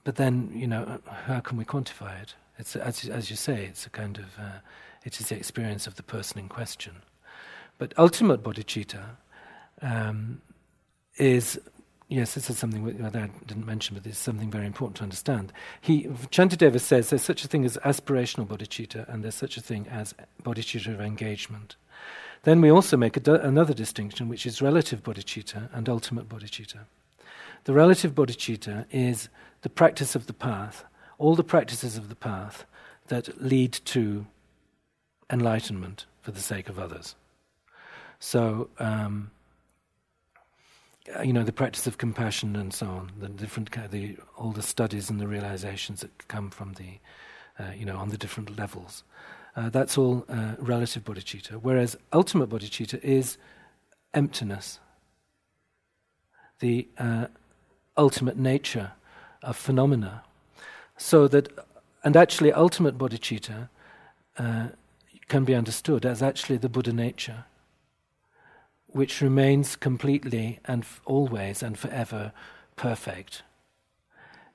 but 0.04 0.16
then, 0.16 0.52
you 0.54 0.68
know, 0.68 1.00
how 1.08 1.40
can 1.40 1.58
we 1.58 1.66
quantify 1.66 2.22
it? 2.22 2.36
It's 2.58 2.76
as 2.76 3.06
as 3.06 3.30
you 3.30 3.36
say, 3.36 3.66
it's 3.66 3.86
a 3.86 3.90
kind 3.90 4.18
of 4.18 4.26
uh, 4.40 4.60
it 5.04 5.20
is 5.20 5.30
the 5.30 5.36
experience 5.36 5.88
of 5.88 5.96
the 5.96 6.04
person 6.04 6.40
in 6.40 6.50
question. 6.50 6.96
But 7.78 7.94
ultimate 7.98 8.44
bodhicitta 8.44 9.04
um, 9.82 10.42
is 11.18 11.60
yes, 12.10 12.34
this 12.34 12.50
is 12.50 12.58
something 12.58 12.86
that 12.98 13.16
I 13.16 13.30
didn't 13.46 13.66
mention, 13.66 13.96
but 13.96 14.06
it's 14.06 14.18
something 14.18 14.52
very 14.52 14.66
important 14.66 14.98
to 14.98 15.04
understand. 15.04 15.54
He 15.80 16.04
Shantideva 16.04 16.80
says 16.80 17.10
there's 17.10 17.22
such 17.22 17.46
a 17.46 17.48
thing 17.48 17.64
as 17.64 17.78
aspirational 17.78 18.48
bodhicitta, 18.48 19.08
and 19.08 19.24
there's 19.24 19.36
such 19.36 19.56
a 19.58 19.62
thing 19.62 19.88
as 19.88 20.14
bodhicitta 20.44 20.94
of 20.94 21.02
engagement. 21.02 21.78
Then 22.44 22.62
we 22.62 22.72
also 22.72 22.98
make 22.98 23.18
another 23.28 23.74
distinction, 23.74 24.30
which 24.30 24.46
is 24.46 24.62
relative 24.62 25.04
bodhicitta 25.04 25.70
and 25.74 25.90
ultimate 25.90 26.30
bodhicitta. 26.30 26.80
The 27.66 27.74
relative 27.74 28.16
bodhicitta 28.16 28.86
is 28.92 29.30
the 29.62 29.70
practice 29.70 30.16
of 30.16 30.28
the 30.28 30.34
path, 30.34 30.86
all 31.18 31.36
the 31.36 31.44
practices 31.44 31.98
of 31.98 32.10
the 32.10 32.16
path 32.16 32.66
that 33.08 33.42
lead 33.42 33.74
to 33.74 34.26
enlightenment 35.30 36.06
for 36.22 36.32
the 36.32 36.40
sake 36.40 36.70
of 36.70 36.80
others. 36.80 37.16
So, 38.20 38.70
um, 38.80 39.32
you 41.24 41.34
know, 41.34 41.44
the 41.44 41.52
practice 41.52 41.88
of 41.88 41.98
compassion 41.98 42.56
and 42.56 42.74
so 42.74 42.86
on, 42.86 43.12
the 43.20 43.30
different, 43.30 43.72
the, 43.92 44.18
all 44.38 44.52
the 44.52 44.62
studies 44.62 45.10
and 45.10 45.20
the 45.20 45.28
realizations 45.28 46.02
that 46.02 46.28
come 46.28 46.50
from 46.50 46.74
the, 46.74 47.00
uh, 47.58 47.72
you 47.76 47.86
know, 47.86 47.98
on 47.98 48.10
the 48.10 48.18
different 48.18 48.58
levels. 48.58 49.04
Uh, 49.56 49.70
that's 49.70 49.98
all 49.98 50.26
uh, 50.30 50.54
relative 50.60 51.04
bodhicitta. 51.04 51.54
Whereas 51.62 51.98
ultimate 52.14 52.50
bodhicitta 52.50 53.04
is 53.04 53.38
emptiness, 54.14 54.80
the 56.60 56.88
uh, 56.98 57.28
ultimate 57.98 58.38
nature 58.38 58.92
of 59.42 59.58
phenomena. 59.58 60.24
So 60.98 61.28
that, 61.28 61.52
and 62.04 62.16
actually, 62.18 62.52
ultimate 62.52 62.98
bodhicitta 62.98 63.70
uh, 64.38 64.68
can 65.28 65.46
be 65.46 65.56
understood 65.56 66.06
as 66.06 66.22
actually 66.22 66.58
the 66.58 66.70
Buddha 66.70 66.94
nature, 66.94 67.46
which 68.88 69.22
remains 69.22 69.76
completely 69.76 70.60
and 70.66 70.84
f- 70.84 71.02
always 71.06 71.64
and 71.64 71.78
forever 71.78 72.32
perfect. 72.76 73.44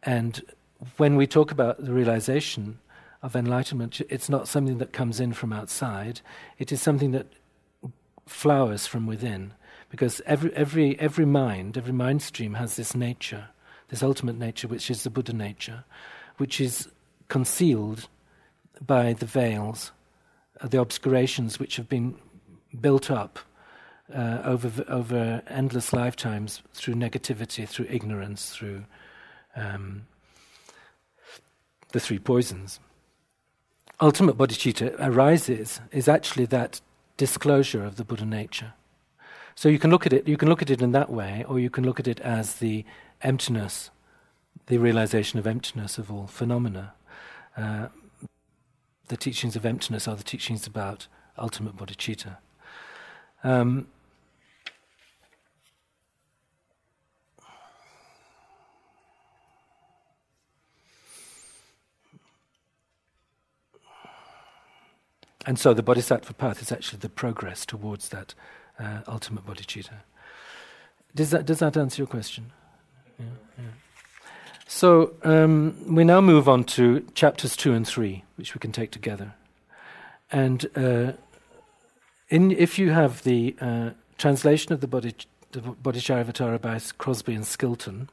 And 0.03 0.43
when 0.97 1.17
we 1.17 1.27
talk 1.27 1.51
about 1.51 1.85
the 1.85 1.93
realization 1.93 2.79
of 3.23 3.35
enlightenment, 3.35 4.03
it's 4.11 4.29
not 4.29 4.49
something 4.49 4.79
that 4.79 4.93
comes 4.93 5.19
in 5.21 5.33
from 5.33 5.53
outside, 5.53 6.21
it 6.59 6.71
is 6.73 6.83
something 6.83 7.13
that 7.13 7.27
flowers 8.27 8.87
from 8.87 9.07
within. 9.07 9.55
Because 9.89 10.21
every, 10.27 10.53
every, 10.55 10.99
every 10.99 11.25
mind, 11.25 11.79
every 11.79 11.93
mind 11.93 12.21
stream 12.21 12.55
has 12.55 12.77
this 12.77 12.95
nature 12.95 13.49
this 13.95 14.03
ultimate 14.03 14.37
nature, 14.37 14.67
which 14.67 14.91
is 14.91 15.05
the 15.05 15.11
Buddha 15.11 15.33
nature, 15.33 15.85
which 16.39 16.61
is 16.61 16.89
concealed 17.29 18.09
by 18.85 19.13
the 19.13 19.25
veils, 19.25 19.93
uh, 20.61 20.67
the 20.67 20.81
obscurations 20.81 21.61
which 21.61 21.77
have 21.77 21.89
been 21.89 22.17
built 22.81 23.09
up 23.09 23.39
uh, 24.13 24.41
over 24.45 24.85
over 24.89 25.43
endless 25.47 25.93
lifetimes 25.93 26.61
through 26.73 26.95
negativity, 26.95 27.69
through 27.69 27.87
ignorance, 27.89 28.51
through 28.51 28.85
um, 29.55 30.07
the 31.93 32.01
three 32.01 32.19
poisons. 32.19 32.81
Ultimate 34.01 34.37
bodhicitta 34.37 34.97
arises 34.99 35.81
is 35.93 36.09
actually 36.09 36.47
that 36.47 36.81
disclosure 37.17 37.85
of 37.85 37.95
the 37.95 38.05
Buddha 38.05 38.25
nature. 38.25 38.73
So 39.55 39.69
you 39.69 39.79
can 39.79 39.93
look 39.93 40.05
at 40.05 40.13
it. 40.13 40.27
You 40.27 40.37
can 40.37 40.49
look 40.49 40.63
at 40.63 40.71
it 40.71 40.83
in 40.83 40.91
that 40.91 41.11
way, 41.11 41.45
or 41.47 41.61
you 41.61 41.71
can 41.71 41.85
look 41.85 42.01
at 42.01 42.09
it 42.09 42.19
as 42.19 42.57
the 42.57 42.85
emptiness, 43.25 43.91
the 44.67 44.79
realization 44.79 45.39
of 45.39 45.47
emptiness 45.47 45.99
of 45.99 46.13
all 46.13 46.27
phenomena. 46.27 46.95
Uh, 47.57 47.89
the 49.09 49.17
teachings 49.17 49.57
of 49.57 49.67
emptiness 49.67 50.07
are 50.07 50.17
the 50.17 50.23
teachings 50.23 50.67
about 50.67 51.09
ultimate 51.39 51.77
bodhicitta. 51.77 52.37
Um, 53.43 53.89
and 65.47 65.59
so 65.59 65.75
the 65.75 65.83
bodhisattva 65.83 66.33
path 66.35 66.63
is 66.63 66.73
actually 66.73 67.01
the 67.01 67.09
progress 67.09 67.67
towards 67.67 68.09
that 68.11 68.35
uh, 68.79 69.01
ultimate 69.07 69.45
bodhicitta. 69.47 70.03
Does 71.15 71.31
that, 71.31 71.47
does 71.47 71.59
that 71.59 71.77
answer 71.77 72.01
your 72.01 72.07
question? 72.07 72.53
So 74.67 75.15
um, 75.23 75.77
we 75.95 76.03
now 76.03 76.21
move 76.21 76.49
on 76.49 76.65
to 76.65 77.07
chapters 77.15 77.55
two 77.55 77.73
and 77.75 77.87
three, 77.87 78.25
which 78.37 78.55
we 78.55 78.59
can 78.59 78.73
take 78.73 78.91
together. 78.91 79.35
And 80.33 80.67
uh, 80.75 81.13
in, 82.29 82.51
if 82.51 82.77
you 82.79 82.91
have 82.91 83.23
the 83.23 83.55
uh, 83.61 83.91
translation 84.19 84.73
of 84.73 84.81
the, 84.81 84.89
Bodhi, 84.89 85.15
the 85.53 86.59
by 86.61 86.81
Crosby 86.99 87.35
and 87.35 87.45
Skilton, 87.45 88.09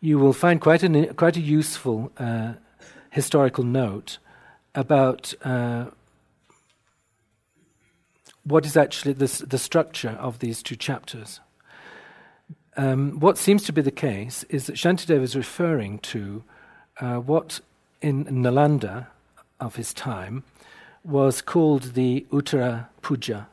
you 0.00 0.18
will 0.18 0.34
find 0.34 0.60
quite, 0.60 0.82
an, 0.82 1.14
quite 1.14 1.38
a 1.38 1.40
useful 1.40 2.12
uh, 2.18 2.52
historical 3.10 3.64
note 3.64 4.18
about 4.74 5.32
uh, 5.42 5.86
what 8.44 8.66
is 8.66 8.76
actually 8.76 9.14
the, 9.14 9.44
the 9.48 9.58
structure 9.58 10.16
of 10.20 10.40
these 10.40 10.62
two 10.62 10.76
chapters. 10.76 11.40
Um, 12.76 13.18
what 13.20 13.38
seems 13.38 13.64
to 13.64 13.72
be 13.72 13.80
the 13.80 13.90
case 13.90 14.44
is 14.44 14.66
that 14.66 14.76
Shantideva 14.76 15.22
is 15.22 15.34
referring 15.34 15.98
to 16.00 16.42
uh, 17.00 17.16
what 17.16 17.60
in 18.02 18.24
Nalanda 18.26 19.06
of 19.58 19.76
his 19.76 19.94
time 19.94 20.44
was 21.02 21.40
called 21.40 21.94
the 21.94 22.26
Uttara 22.30 22.88
Puja, 23.00 23.48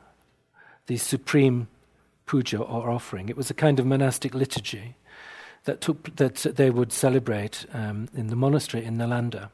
the 0.86 0.96
supreme 0.98 1.68
puja 2.26 2.58
or 2.58 2.90
offering. 2.90 3.28
It 3.28 3.36
was 3.36 3.50
a 3.50 3.54
kind 3.54 3.78
of 3.78 3.86
monastic 3.86 4.34
liturgy 4.34 4.96
that 5.64 5.80
took 5.80 6.14
that 6.16 6.36
they 6.56 6.68
would 6.70 6.92
celebrate 6.92 7.64
um, 7.72 8.08
in 8.14 8.26
the 8.26 8.36
monastery 8.36 8.84
in 8.84 8.98
Nalanda, 8.98 9.50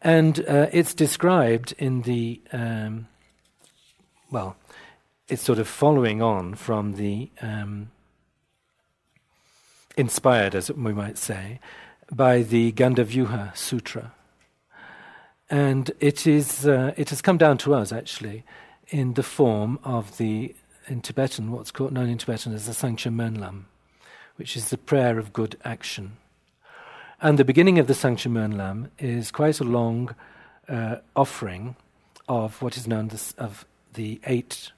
and 0.00 0.44
uh, 0.46 0.68
it's 0.72 0.94
described 0.94 1.74
in 1.78 2.02
the 2.02 2.40
um, 2.52 3.08
well, 4.30 4.56
it's 5.28 5.42
sort 5.42 5.58
of 5.58 5.66
following 5.66 6.22
on 6.22 6.54
from 6.54 6.94
the 6.94 7.30
um, 7.40 7.90
inspired, 9.98 10.54
as 10.54 10.70
we 10.70 10.92
might 10.92 11.18
say, 11.18 11.58
by 12.10 12.42
the 12.42 12.72
Gandavyuha 12.72 13.54
Sutra. 13.56 14.12
And 15.50 15.90
it, 15.98 16.26
is, 16.26 16.66
uh, 16.66 16.94
it 16.96 17.10
has 17.10 17.20
come 17.20 17.36
down 17.36 17.58
to 17.58 17.74
us, 17.74 17.90
actually, 17.90 18.44
in 18.88 19.14
the 19.14 19.22
form 19.22 19.78
of 19.82 20.16
the, 20.16 20.54
in 20.86 21.00
Tibetan, 21.00 21.50
what's 21.50 21.72
called, 21.72 21.92
known 21.92 22.08
in 22.08 22.16
Tibetan 22.16 22.54
as 22.54 22.66
the 22.66 22.72
Sangcha 22.72 23.12
Mönlam, 23.12 23.64
which 24.36 24.56
is 24.56 24.70
the 24.70 24.78
prayer 24.78 25.18
of 25.18 25.32
good 25.32 25.56
action. 25.64 26.16
And 27.20 27.36
the 27.36 27.44
beginning 27.44 27.78
of 27.78 27.88
the 27.88 27.94
Sangcha 27.94 28.30
Mönlam 28.30 28.90
is 28.98 29.32
quite 29.32 29.58
a 29.58 29.64
long 29.64 30.14
uh, 30.68 30.96
offering 31.16 31.74
of 32.28 32.62
what 32.62 32.76
is 32.76 32.86
known 32.86 33.10
as 33.10 33.34
of 33.36 33.66
the 33.94 34.20
eight, 34.26 34.70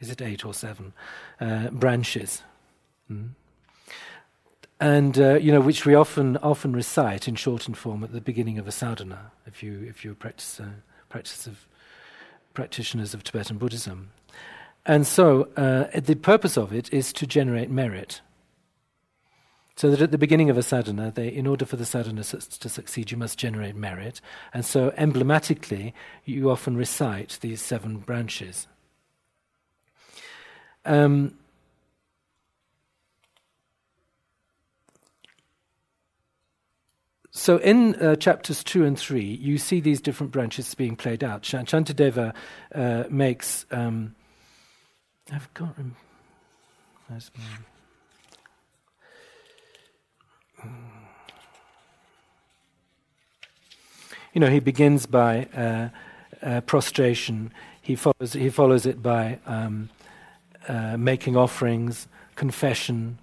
is 0.00 0.10
it 0.10 0.20
eight 0.20 0.44
or 0.44 0.52
seven, 0.52 0.94
uh, 1.40 1.68
branches. 1.68 2.42
Mm 3.10 3.30
and 4.80 5.18
uh, 5.18 5.34
you 5.34 5.50
know 5.50 5.60
which 5.60 5.84
we 5.84 5.94
often 5.94 6.36
often 6.38 6.72
recite 6.72 7.26
in 7.28 7.34
shortened 7.34 7.76
form 7.76 8.04
at 8.04 8.12
the 8.12 8.20
beginning 8.20 8.58
of 8.58 8.68
a 8.68 8.72
sadhana 8.72 9.32
if 9.46 9.62
you 9.62 9.84
if 9.88 10.04
you 10.04 10.14
practice 10.14 10.60
uh, 10.60 10.66
practice 11.08 11.46
of 11.46 11.66
practitioners 12.54 13.14
of 13.14 13.22
Tibetan 13.22 13.58
Buddhism, 13.58 14.10
and 14.84 15.06
so 15.06 15.48
uh, 15.56 16.00
the 16.00 16.16
purpose 16.16 16.56
of 16.56 16.72
it 16.72 16.92
is 16.92 17.12
to 17.14 17.26
generate 17.26 17.70
merit. 17.70 18.20
So 19.76 19.90
that 19.90 20.02
at 20.02 20.10
the 20.10 20.18
beginning 20.18 20.50
of 20.50 20.58
a 20.58 20.62
sadhana, 20.64 21.12
they, 21.14 21.28
in 21.28 21.46
order 21.46 21.64
for 21.64 21.76
the 21.76 21.86
sadhana 21.86 22.24
su- 22.24 22.40
to 22.40 22.68
succeed, 22.68 23.12
you 23.12 23.16
must 23.16 23.38
generate 23.38 23.76
merit, 23.76 24.20
and 24.52 24.64
so 24.64 24.92
emblematically, 24.96 25.94
you 26.24 26.50
often 26.50 26.76
recite 26.76 27.38
these 27.42 27.62
seven 27.62 27.98
branches. 27.98 28.66
Um, 30.84 31.37
So 37.38 37.58
in 37.58 37.94
uh, 37.94 38.16
chapters 38.16 38.64
two 38.64 38.84
and 38.84 38.98
three, 38.98 39.22
you 39.22 39.58
see 39.58 39.78
these 39.78 40.00
different 40.00 40.32
branches 40.32 40.74
being 40.74 40.96
played 40.96 41.22
out. 41.22 41.42
Shantideva 41.42 42.34
uh, 42.74 43.04
makes. 43.08 43.64
Um, 43.70 44.16
I've 45.32 45.54
got. 45.54 45.76
Where's 47.06 47.30
my, 47.38 47.44
you 54.34 54.40
know, 54.40 54.50
he 54.50 54.58
begins 54.58 55.06
by 55.06 55.46
uh, 55.56 55.90
uh, 56.42 56.60
prostration. 56.62 57.52
He 57.80 57.94
follows. 57.94 58.32
He 58.32 58.50
follows 58.50 58.84
it 58.84 59.00
by 59.00 59.38
um, 59.46 59.90
uh, 60.66 60.96
making 60.96 61.36
offerings, 61.36 62.08
confession, 62.34 63.20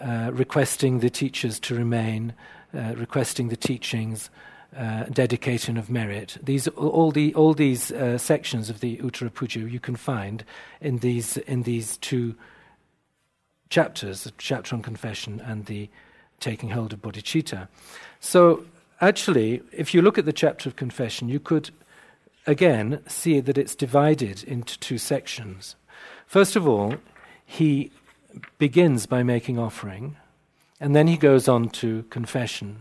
uh, 0.00 0.30
requesting 0.32 1.00
the 1.00 1.10
teachers 1.10 1.58
to 1.60 1.74
remain. 1.74 2.34
Uh, 2.74 2.92
requesting 2.96 3.48
the 3.48 3.56
teachings, 3.56 4.28
uh, 4.76 5.04
dedication 5.04 5.78
of 5.78 5.88
merit. 5.88 6.36
These 6.42 6.68
all 6.68 7.10
the 7.10 7.34
all 7.34 7.54
these 7.54 7.90
uh, 7.90 8.18
sections 8.18 8.68
of 8.68 8.80
the 8.80 8.98
Uttara 8.98 9.32
Puja 9.32 9.60
you 9.60 9.80
can 9.80 9.96
find 9.96 10.44
in 10.78 10.98
these 10.98 11.38
in 11.38 11.62
these 11.62 11.96
two 11.96 12.34
chapters, 13.70 14.24
the 14.24 14.32
chapter 14.36 14.76
on 14.76 14.82
confession 14.82 15.40
and 15.40 15.64
the 15.64 15.88
taking 16.40 16.68
hold 16.68 16.92
of 16.92 17.00
bodhicitta. 17.00 17.68
So 18.20 18.66
actually, 19.00 19.62
if 19.72 19.94
you 19.94 20.02
look 20.02 20.18
at 20.18 20.26
the 20.26 20.32
chapter 20.34 20.68
of 20.68 20.76
confession, 20.76 21.30
you 21.30 21.40
could 21.40 21.70
again 22.46 23.02
see 23.06 23.40
that 23.40 23.56
it's 23.56 23.74
divided 23.74 24.44
into 24.44 24.78
two 24.78 24.98
sections. 24.98 25.74
First 26.26 26.54
of 26.54 26.68
all, 26.68 26.96
he 27.46 27.92
begins 28.58 29.06
by 29.06 29.22
making 29.22 29.58
offering 29.58 30.16
and 30.80 30.94
then 30.94 31.06
he 31.06 31.16
goes 31.16 31.48
on 31.48 31.68
to 31.70 32.04
confession. 32.04 32.80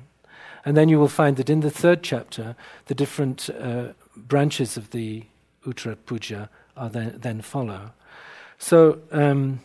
And 0.65 0.75
then 0.75 0.89
you 0.89 0.99
will 0.99 1.07
find 1.07 1.37
that 1.37 1.49
in 1.49 1.61
the 1.61 1.71
third 1.71 2.03
chapter, 2.03 2.55
the 2.85 2.95
different 2.95 3.49
uh, 3.49 3.93
branches 4.15 4.77
of 4.77 4.91
the 4.91 5.23
Uttara 5.65 5.97
Puja 6.05 6.49
are 6.75 6.89
then, 6.89 7.17
then 7.17 7.41
follow. 7.41 7.91
So, 8.57 8.99
um, 9.11 9.61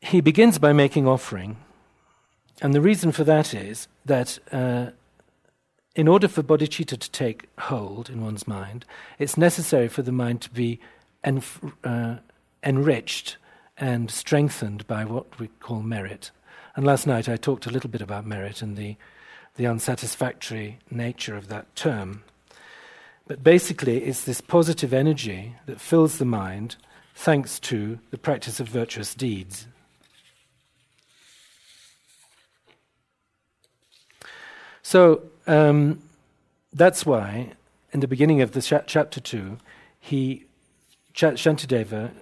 he 0.00 0.20
begins 0.20 0.58
by 0.58 0.72
making 0.72 1.06
offering. 1.06 1.56
And 2.60 2.74
the 2.74 2.80
reason 2.80 3.12
for 3.12 3.24
that 3.24 3.54
is 3.54 3.88
that 4.04 4.38
uh, 4.50 4.90
in 5.94 6.08
order 6.08 6.28
for 6.28 6.42
bodhicitta 6.42 6.98
to 6.98 7.10
take 7.10 7.48
hold 7.58 8.10
in 8.10 8.22
one's 8.22 8.48
mind, 8.48 8.84
it's 9.18 9.36
necessary 9.36 9.88
for 9.88 10.02
the 10.02 10.12
mind 10.12 10.40
to 10.42 10.50
be 10.50 10.80
enf- 11.24 11.72
uh, 11.84 12.16
enriched 12.64 13.36
and 13.80 14.10
strengthened 14.10 14.86
by 14.86 15.04
what 15.04 15.38
we 15.38 15.48
call 15.60 15.82
merit. 15.82 16.30
And 16.74 16.84
last 16.84 17.06
night 17.06 17.28
I 17.28 17.36
talked 17.36 17.66
a 17.66 17.70
little 17.70 17.90
bit 17.90 18.02
about 18.02 18.26
merit 18.26 18.62
and 18.62 18.76
the, 18.76 18.96
the 19.56 19.66
unsatisfactory 19.66 20.78
nature 20.90 21.36
of 21.36 21.48
that 21.48 21.74
term. 21.76 22.22
But 23.26 23.42
basically, 23.42 24.04
it's 24.04 24.24
this 24.24 24.40
positive 24.40 24.94
energy 24.94 25.54
that 25.66 25.80
fills 25.80 26.18
the 26.18 26.24
mind 26.24 26.76
thanks 27.14 27.60
to 27.60 27.98
the 28.10 28.16
practice 28.16 28.58
of 28.58 28.68
virtuous 28.68 29.14
deeds. 29.14 29.66
So 34.82 35.22
um, 35.46 36.00
that's 36.72 37.04
why, 37.04 37.52
in 37.92 38.00
the 38.00 38.08
beginning 38.08 38.40
of 38.40 38.52
the 38.52 38.62
cha- 38.62 38.84
chapter 38.86 39.20
two, 39.20 39.58
he 40.00 40.46
Shantideva 41.14 42.12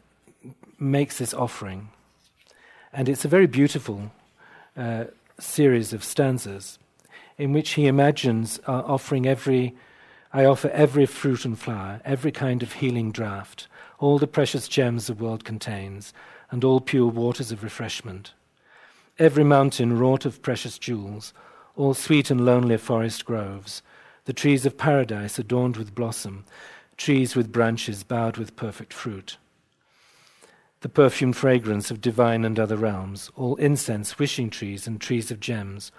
makes 0.78 1.18
this 1.18 1.34
offering. 1.34 1.88
And 2.92 3.08
it's 3.08 3.24
a 3.24 3.28
very 3.28 3.46
beautiful 3.46 4.12
uh, 4.76 5.04
series 5.38 5.92
of 5.92 6.04
stanzas 6.04 6.78
in 7.38 7.52
which 7.52 7.72
he 7.72 7.86
imagines 7.86 8.58
uh, 8.66 8.82
offering 8.86 9.26
every, 9.26 9.74
I 10.32 10.44
offer 10.44 10.68
every 10.70 11.06
fruit 11.06 11.44
and 11.44 11.58
flower, 11.58 12.00
every 12.04 12.32
kind 12.32 12.62
of 12.62 12.74
healing 12.74 13.12
draught, 13.12 13.66
all 13.98 14.18
the 14.18 14.26
precious 14.26 14.68
gems 14.68 15.06
the 15.06 15.14
world 15.14 15.44
contains, 15.44 16.14
and 16.50 16.64
all 16.64 16.80
pure 16.80 17.08
waters 17.08 17.52
of 17.52 17.62
refreshment. 17.62 18.32
Every 19.18 19.44
mountain 19.44 19.98
wrought 19.98 20.24
of 20.24 20.42
precious 20.42 20.78
jewels, 20.78 21.32
all 21.74 21.94
sweet 21.94 22.30
and 22.30 22.44
lonely 22.44 22.78
forest 22.78 23.24
groves, 23.24 23.82
the 24.24 24.32
trees 24.32 24.64
of 24.64 24.78
paradise 24.78 25.38
adorned 25.38 25.76
with 25.76 25.94
blossom, 25.94 26.44
trees 26.96 27.36
with 27.36 27.52
branches 27.52 28.02
bowed 28.02 28.38
with 28.38 28.56
perfect 28.56 28.92
fruit 28.92 29.36
the 30.80 30.88
perfumed 30.88 31.36
fragrance 31.36 31.90
of 31.90 32.00
divine 32.00 32.44
and 32.44 32.58
other 32.58 32.76
realms, 32.76 33.30
all 33.36 33.56
incense, 33.56 34.18
wishing 34.18 34.50
trees, 34.50 34.86
and 34.86 35.00
trees 35.00 35.30
of 35.30 35.40
gems, 35.40 35.90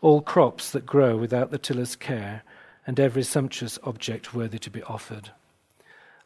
all 0.00 0.20
crops 0.20 0.70
that 0.70 0.86
grow 0.86 1.16
without 1.16 1.50
the 1.50 1.58
tiller's 1.58 1.96
care, 1.96 2.42
and 2.86 2.98
every 3.00 3.22
sumptuous 3.22 3.78
object 3.84 4.34
worthy 4.34 4.58
to 4.58 4.70
be 4.70 4.82
offered. 4.84 5.30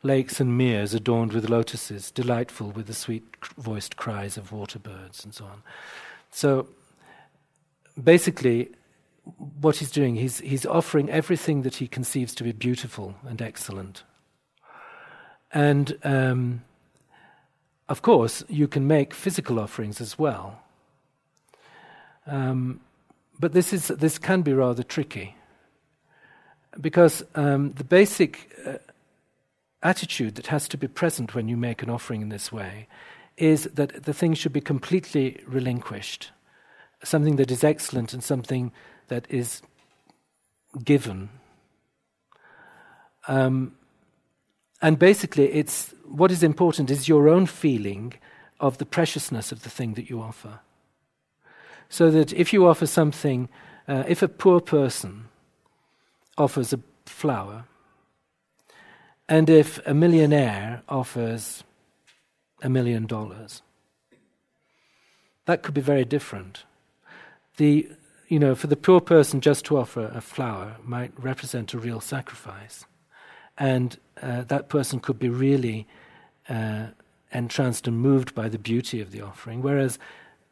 Lakes 0.02 0.40
and 0.40 0.56
meres 0.56 0.94
adorned 0.94 1.32
with 1.32 1.50
lotuses, 1.50 2.10
delightful 2.10 2.70
with 2.70 2.86
the 2.86 2.94
sweet 2.94 3.24
voiced 3.56 3.96
cries 3.96 4.36
of 4.36 4.52
water 4.52 4.78
birds, 4.78 5.24
and 5.24 5.34
so 5.34 5.44
on. 5.44 5.62
So 6.30 6.68
basically, 8.02 8.70
what 9.60 9.76
he's 9.76 9.90
doing, 9.90 10.14
he's, 10.14 10.38
he's 10.38 10.64
offering 10.64 11.10
everything 11.10 11.62
that 11.62 11.76
he 11.76 11.88
conceives 11.88 12.34
to 12.36 12.44
be 12.44 12.52
beautiful 12.52 13.16
and 13.26 13.42
excellent. 13.42 14.04
And 15.52 15.98
um, 16.04 16.62
of 17.88 18.02
course, 18.02 18.44
you 18.48 18.68
can 18.68 18.86
make 18.86 19.14
physical 19.14 19.58
offerings 19.58 20.00
as 20.00 20.18
well. 20.18 20.60
Um, 22.26 22.80
but 23.40 23.52
this, 23.52 23.72
is, 23.72 23.88
this 23.88 24.18
can 24.18 24.42
be 24.42 24.52
rather 24.52 24.82
tricky. 24.82 25.34
Because 26.78 27.24
um, 27.34 27.72
the 27.72 27.84
basic 27.84 28.50
uh, 28.66 28.74
attitude 29.82 30.34
that 30.34 30.48
has 30.48 30.68
to 30.68 30.76
be 30.76 30.88
present 30.88 31.34
when 31.34 31.48
you 31.48 31.56
make 31.56 31.82
an 31.82 31.90
offering 31.90 32.20
in 32.20 32.28
this 32.28 32.52
way 32.52 32.88
is 33.36 33.64
that 33.74 34.02
the 34.02 34.12
thing 34.12 34.34
should 34.34 34.52
be 34.52 34.60
completely 34.60 35.40
relinquished, 35.46 36.30
something 37.04 37.36
that 37.36 37.50
is 37.50 37.64
excellent 37.64 38.12
and 38.12 38.22
something 38.22 38.72
that 39.06 39.26
is 39.30 39.62
given. 40.84 41.30
Um, 43.28 43.77
and 44.80 44.98
basically, 44.98 45.52
it's 45.52 45.94
what 46.04 46.30
is 46.30 46.42
important 46.42 46.90
is 46.90 47.08
your 47.08 47.28
own 47.28 47.46
feeling 47.46 48.14
of 48.60 48.78
the 48.78 48.86
preciousness 48.86 49.52
of 49.52 49.62
the 49.62 49.70
thing 49.70 49.94
that 49.94 50.08
you 50.08 50.20
offer. 50.20 50.60
So 51.88 52.10
that 52.10 52.32
if 52.32 52.52
you 52.52 52.66
offer 52.66 52.86
something, 52.86 53.48
uh, 53.86 54.04
if 54.06 54.22
a 54.22 54.28
poor 54.28 54.60
person 54.60 55.28
offers 56.36 56.72
a 56.72 56.80
flower, 57.06 57.64
and 59.28 59.50
if 59.50 59.80
a 59.86 59.94
millionaire 59.94 60.82
offers 60.88 61.64
a 62.62 62.68
million 62.68 63.06
dollars, 63.06 63.62
that 65.46 65.62
could 65.62 65.74
be 65.74 65.80
very 65.80 66.04
different. 66.04 66.64
The, 67.56 67.88
you 68.28 68.38
know, 68.38 68.54
for 68.54 68.66
the 68.66 68.76
poor 68.76 69.00
person 69.00 69.40
just 69.40 69.64
to 69.66 69.78
offer 69.78 70.10
a 70.14 70.20
flower 70.20 70.76
might 70.84 71.12
represent 71.18 71.74
a 71.74 71.78
real 71.78 72.00
sacrifice. 72.00 72.84
And 73.56 73.98
uh, 74.22 74.42
that 74.42 74.68
person 74.68 75.00
could 75.00 75.18
be 75.18 75.28
really 75.28 75.86
uh, 76.48 76.86
entranced 77.32 77.86
and 77.86 77.98
moved 77.98 78.34
by 78.34 78.48
the 78.48 78.58
beauty 78.58 79.00
of 79.00 79.10
the 79.10 79.20
offering, 79.20 79.62
whereas 79.62 79.98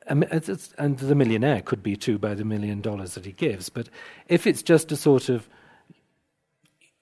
and 0.08 0.98
the 0.98 1.14
millionaire 1.14 1.60
could 1.60 1.82
be 1.82 1.96
too 1.96 2.18
by 2.18 2.34
the 2.34 2.44
million 2.44 2.80
dollars 2.80 3.14
that 3.14 3.24
he 3.24 3.32
gives. 3.32 3.68
But 3.68 3.88
if 4.28 4.46
it's 4.46 4.62
just 4.62 4.92
a 4.92 4.96
sort 4.96 5.28
of, 5.28 5.48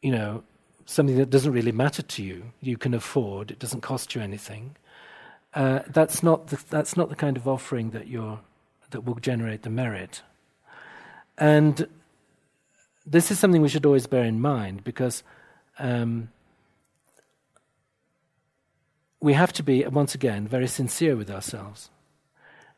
you 0.01 0.11
know, 0.11 0.43
something 0.87 1.17
that 1.17 1.31
doesn't 1.31 1.53
really 1.53 1.73
matter 1.73 2.03
to 2.03 2.23
you, 2.23 2.53
you 2.61 2.77
can 2.77 2.95
afford, 2.95 3.51
it 3.51 3.59
doesn't 3.59 3.83
cost 3.83 4.15
you 4.15 4.23
anything, 4.23 4.77
uh, 5.55 5.81
that's, 5.87 6.23
not 6.23 6.49
the, 6.49 6.59
that's 6.71 6.97
not 6.97 7.11
the 7.11 7.15
kind 7.15 7.37
of 7.37 7.47
offering 7.47 7.91
that, 7.91 8.09
you're, 8.09 8.41
that 8.91 9.03
will 9.03 9.15
generate 9.17 9.63
the 9.63 9.71
merit. 9.71 10.23
And 11.37 11.87
this 13.07 13.31
is 13.31 13.39
something 13.39 13.61
we 13.61 13.69
should 13.69 13.87
always 13.87 14.07
bear 14.07 14.25
in 14.25 14.41
mind 14.41 14.83
because 14.83 15.23
um, 15.79 16.31
we 19.25 19.33
have 19.33 19.55
to 19.55 19.63
be, 19.63 19.87
once 19.87 20.15
again, 20.15 20.47
very 20.47 20.69
sincere 20.69 21.17
with 21.17 21.31
ourselves. 21.31 21.89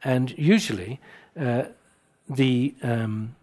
And 0.04 0.32
usually, 0.38 1.00
uh, 1.38 1.64
the 2.30 2.72
um, 2.82 3.34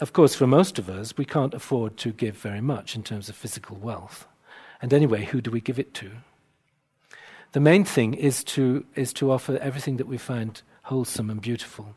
of 0.00 0.14
course, 0.14 0.34
for 0.34 0.46
most 0.46 0.78
of 0.78 0.88
us, 0.88 1.18
we 1.18 1.26
can't 1.26 1.52
afford 1.52 1.98
to 1.98 2.12
give 2.12 2.38
very 2.38 2.62
much 2.62 2.96
in 2.96 3.02
terms 3.02 3.28
of 3.28 3.36
physical 3.36 3.76
wealth. 3.76 4.26
And 4.80 4.94
anyway, 4.94 5.26
who 5.26 5.42
do 5.42 5.50
we 5.50 5.60
give 5.60 5.78
it 5.78 5.92
to? 5.94 6.10
The 7.52 7.60
main 7.60 7.84
thing 7.84 8.14
is 8.14 8.42
to, 8.44 8.86
is 8.94 9.12
to 9.14 9.30
offer 9.30 9.58
everything 9.58 9.98
that 9.98 10.06
we 10.06 10.16
find 10.16 10.62
wholesome 10.84 11.28
and 11.28 11.42
beautiful. 11.42 11.94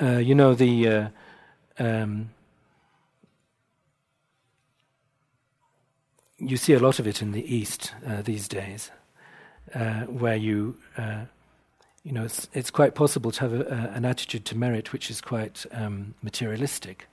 Uh, 0.00 0.18
you 0.18 0.36
know, 0.36 0.54
the. 0.54 0.88
Uh, 0.88 1.08
um, 1.80 2.30
you 6.38 6.56
see 6.56 6.72
a 6.72 6.78
lot 6.78 6.98
of 6.98 7.06
it 7.06 7.22
in 7.22 7.32
the 7.32 7.54
East 7.54 7.94
uh, 8.06 8.22
these 8.22 8.48
days, 8.48 8.90
uh, 9.74 10.02
where 10.02 10.36
you 10.36 10.76
uh, 10.96 11.24
you 12.08 12.14
know, 12.14 12.24
it's, 12.24 12.48
it's 12.54 12.70
quite 12.70 12.94
possible 12.94 13.30
to 13.30 13.40
have 13.40 13.52
a, 13.52 13.64
a, 13.64 13.96
an 13.96 14.06
attitude 14.06 14.46
to 14.46 14.56
merit 14.56 14.94
which 14.94 15.10
is 15.10 15.20
quite 15.20 15.66
um, 15.72 16.14
materialistic. 16.22 17.06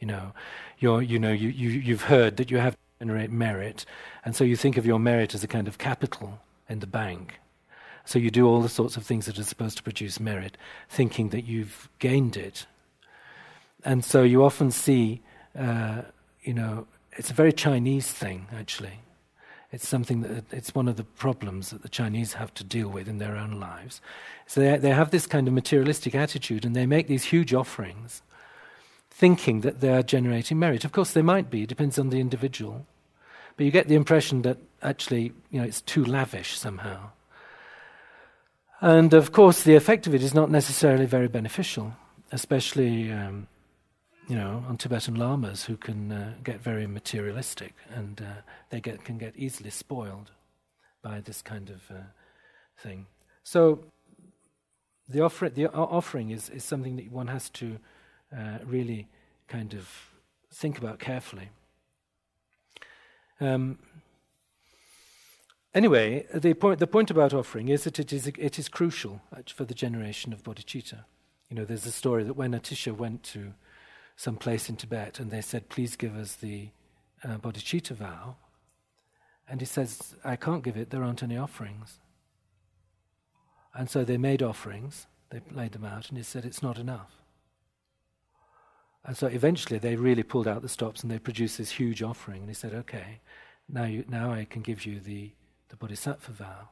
You 0.00 0.08
know, 0.08 0.32
you're, 0.80 1.00
you 1.00 1.18
know, 1.18 1.30
you, 1.30 1.48
you, 1.48 1.70
you've 1.70 2.02
heard 2.02 2.38
that 2.38 2.50
you 2.50 2.58
have 2.58 2.72
to 2.72 2.78
generate 2.98 3.30
merit, 3.30 3.86
and 4.24 4.34
so 4.34 4.42
you 4.42 4.56
think 4.56 4.76
of 4.76 4.84
your 4.84 4.98
merit 4.98 5.32
as 5.32 5.44
a 5.44 5.46
kind 5.46 5.68
of 5.68 5.78
capital 5.78 6.40
in 6.68 6.80
the 6.80 6.88
bank. 6.88 7.38
So 8.04 8.18
you 8.18 8.32
do 8.32 8.48
all 8.48 8.60
the 8.62 8.68
sorts 8.68 8.96
of 8.96 9.04
things 9.04 9.26
that 9.26 9.38
are 9.38 9.44
supposed 9.44 9.76
to 9.76 9.82
produce 9.84 10.18
merit, 10.18 10.56
thinking 10.88 11.28
that 11.28 11.44
you've 11.44 11.88
gained 12.00 12.36
it. 12.36 12.66
And 13.84 14.04
so 14.04 14.24
you 14.24 14.42
often 14.44 14.72
see, 14.72 15.20
uh, 15.56 16.02
you 16.42 16.54
know, 16.54 16.88
it's 17.16 17.30
a 17.30 17.34
very 17.34 17.52
Chinese 17.52 18.10
thing, 18.10 18.46
actually. 18.52 19.00
It's 19.70 19.88
something 19.88 20.20
that 20.22 20.44
it's 20.52 20.74
one 20.74 20.86
of 20.86 20.96
the 20.96 21.04
problems 21.04 21.70
that 21.70 21.82
the 21.82 21.88
Chinese 21.88 22.34
have 22.34 22.52
to 22.54 22.64
deal 22.64 22.88
with 22.88 23.08
in 23.08 23.18
their 23.18 23.36
own 23.36 23.58
lives. 23.58 24.02
So 24.46 24.60
they, 24.60 24.76
they 24.76 24.90
have 24.90 25.10
this 25.10 25.26
kind 25.26 25.48
of 25.48 25.54
materialistic 25.54 26.14
attitude 26.14 26.64
and 26.66 26.76
they 26.76 26.84
make 26.84 27.06
these 27.06 27.24
huge 27.24 27.54
offerings 27.54 28.22
thinking 29.10 29.60
that 29.62 29.80
they 29.80 29.88
are 29.88 30.02
generating 30.02 30.58
merit. 30.58 30.84
Of 30.84 30.92
course, 30.92 31.12
they 31.12 31.22
might 31.22 31.50
be, 31.50 31.62
it 31.62 31.68
depends 31.68 31.98
on 31.98 32.10
the 32.10 32.20
individual. 32.20 32.86
But 33.56 33.64
you 33.64 33.72
get 33.72 33.88
the 33.88 33.94
impression 33.94 34.42
that 34.42 34.58
actually, 34.82 35.32
you 35.50 35.60
know, 35.60 35.64
it's 35.64 35.80
too 35.80 36.04
lavish 36.04 36.58
somehow. 36.58 37.10
And 38.80 39.14
of 39.14 39.32
course, 39.32 39.62
the 39.62 39.76
effect 39.76 40.06
of 40.06 40.14
it 40.14 40.22
is 40.22 40.34
not 40.34 40.50
necessarily 40.50 41.06
very 41.06 41.28
beneficial, 41.28 41.94
especially 42.30 43.12
um, 43.12 43.46
you 44.28 44.36
know, 44.36 44.64
on 44.68 44.76
Tibetan 44.76 45.16
lamas 45.16 45.64
who 45.64 45.76
can 45.76 46.12
uh, 46.12 46.34
get 46.44 46.60
very 46.60 46.86
materialistic 46.86 47.74
and 47.94 48.20
uh, 48.20 48.40
they 48.70 48.80
get, 48.80 49.04
can 49.04 49.18
get 49.18 49.36
easily 49.36 49.70
spoiled 49.70 50.30
by 51.02 51.20
this 51.20 51.42
kind 51.42 51.70
of 51.70 51.82
uh, 51.90 52.00
thing. 52.78 53.06
So 53.42 53.84
the, 55.08 55.20
offer, 55.20 55.48
the 55.48 55.66
offering 55.72 56.30
is, 56.30 56.48
is 56.50 56.64
something 56.64 56.96
that 56.96 57.10
one 57.10 57.26
has 57.26 57.50
to 57.50 57.78
uh, 58.36 58.58
really 58.64 59.08
kind 59.48 59.74
of 59.74 59.88
think 60.52 60.78
about 60.78 60.98
carefully. 60.98 61.50
Um, 63.40 63.78
anyway, 65.74 66.26
the 66.32 66.54
point, 66.54 66.78
the 66.78 66.86
point 66.86 67.10
about 67.10 67.34
offering 67.34 67.68
is 67.68 67.84
that 67.84 67.98
it 67.98 68.12
is, 68.12 68.28
it 68.28 68.58
is 68.58 68.68
crucial 68.68 69.20
for 69.52 69.64
the 69.64 69.74
generation 69.74 70.32
of 70.32 70.44
bodhicitta. 70.44 71.04
You 71.50 71.56
know, 71.56 71.64
there's 71.64 71.86
a 71.86 71.92
story 71.92 72.22
that 72.24 72.34
when 72.34 72.52
Atisha 72.52 72.96
went 72.96 73.24
to 73.24 73.52
some 74.22 74.36
place 74.36 74.68
in 74.68 74.76
Tibet, 74.76 75.18
and 75.18 75.32
they 75.32 75.40
said, 75.40 75.68
Please 75.68 75.96
give 75.96 76.16
us 76.16 76.36
the 76.36 76.68
uh, 77.24 77.38
bodhicitta 77.38 77.96
vow. 77.96 78.36
And 79.48 79.60
he 79.60 79.66
says, 79.66 80.14
I 80.24 80.36
can't 80.36 80.62
give 80.62 80.76
it, 80.76 80.90
there 80.90 81.02
aren't 81.02 81.24
any 81.24 81.36
offerings. 81.36 81.98
And 83.74 83.90
so 83.90 84.04
they 84.04 84.18
made 84.18 84.40
offerings, 84.40 85.08
they 85.30 85.40
laid 85.50 85.72
them 85.72 85.84
out, 85.84 86.08
and 86.08 86.16
he 86.16 86.22
said, 86.22 86.44
It's 86.44 86.62
not 86.62 86.78
enough. 86.78 87.10
And 89.04 89.16
so 89.16 89.26
eventually 89.26 89.80
they 89.80 89.96
really 89.96 90.22
pulled 90.22 90.46
out 90.46 90.62
the 90.62 90.68
stops 90.68 91.02
and 91.02 91.10
they 91.10 91.18
produced 91.18 91.58
this 91.58 91.72
huge 91.72 92.00
offering. 92.00 92.42
And 92.42 92.48
he 92.48 92.54
said, 92.54 92.74
Okay, 92.74 93.18
now, 93.68 93.86
you, 93.86 94.04
now 94.08 94.32
I 94.32 94.44
can 94.44 94.62
give 94.62 94.86
you 94.86 95.00
the, 95.00 95.32
the 95.68 95.76
bodhisattva 95.76 96.30
vow. 96.30 96.68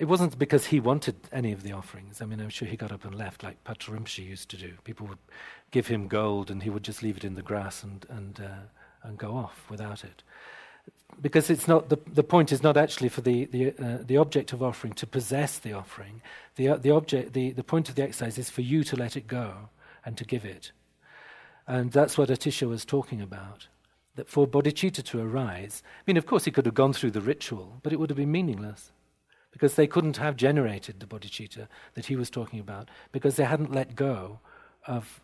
It 0.00 0.08
wasn't 0.08 0.38
because 0.38 0.64
he 0.64 0.80
wanted 0.80 1.16
any 1.30 1.52
of 1.52 1.62
the 1.62 1.72
offerings. 1.72 2.22
I 2.22 2.24
mean, 2.24 2.40
I'm 2.40 2.48
sure 2.48 2.66
he 2.66 2.74
got 2.74 2.90
up 2.90 3.04
and 3.04 3.14
left 3.14 3.42
like 3.42 3.62
Rinpoche 3.64 4.26
used 4.26 4.48
to 4.48 4.56
do. 4.56 4.72
People 4.82 5.06
would 5.08 5.18
give 5.72 5.88
him 5.88 6.08
gold 6.08 6.50
and 6.50 6.62
he 6.62 6.70
would 6.70 6.84
just 6.84 7.02
leave 7.02 7.18
it 7.18 7.24
in 7.24 7.34
the 7.34 7.42
grass 7.42 7.82
and, 7.82 8.06
and, 8.08 8.40
uh, 8.40 8.62
and 9.02 9.18
go 9.18 9.36
off 9.36 9.66
without 9.68 10.02
it. 10.02 10.22
Because 11.20 11.50
it's 11.50 11.68
not, 11.68 11.90
the, 11.90 11.98
the 12.06 12.22
point 12.22 12.50
is 12.50 12.62
not 12.62 12.78
actually 12.78 13.10
for 13.10 13.20
the, 13.20 13.44
the, 13.44 13.74
uh, 13.78 13.98
the 14.00 14.16
object 14.16 14.54
of 14.54 14.62
offering 14.62 14.94
to 14.94 15.06
possess 15.06 15.58
the 15.58 15.74
offering. 15.74 16.22
The, 16.56 16.70
uh, 16.70 16.76
the, 16.78 16.92
object, 16.92 17.34
the, 17.34 17.50
the 17.50 17.62
point 17.62 17.90
of 17.90 17.94
the 17.94 18.02
exercise 18.02 18.38
is 18.38 18.48
for 18.48 18.62
you 18.62 18.82
to 18.84 18.96
let 18.96 19.18
it 19.18 19.26
go 19.26 19.68
and 20.06 20.16
to 20.16 20.24
give 20.24 20.46
it. 20.46 20.72
And 21.66 21.92
that's 21.92 22.16
what 22.16 22.30
Atisha 22.30 22.66
was 22.66 22.86
talking 22.86 23.20
about. 23.20 23.66
That 24.14 24.30
for 24.30 24.46
bodhicitta 24.46 25.02
to 25.04 25.20
arise, 25.20 25.82
I 25.84 26.02
mean, 26.06 26.16
of 26.16 26.24
course, 26.24 26.46
he 26.46 26.50
could 26.50 26.64
have 26.64 26.74
gone 26.74 26.94
through 26.94 27.10
the 27.10 27.20
ritual, 27.20 27.80
but 27.82 27.92
it 27.92 28.00
would 28.00 28.08
have 28.08 28.16
been 28.16 28.32
meaningless 28.32 28.92
because 29.50 29.74
they 29.74 29.86
couldn't 29.86 30.16
have 30.16 30.36
generated 30.36 31.00
the 31.00 31.06
bodhicitta 31.06 31.68
that 31.94 32.06
he 32.06 32.16
was 32.16 32.30
talking 32.30 32.60
about 32.60 32.88
because 33.12 33.36
they 33.36 33.44
hadn't 33.44 33.72
let 33.72 33.94
go 33.94 34.38
of 34.86 35.20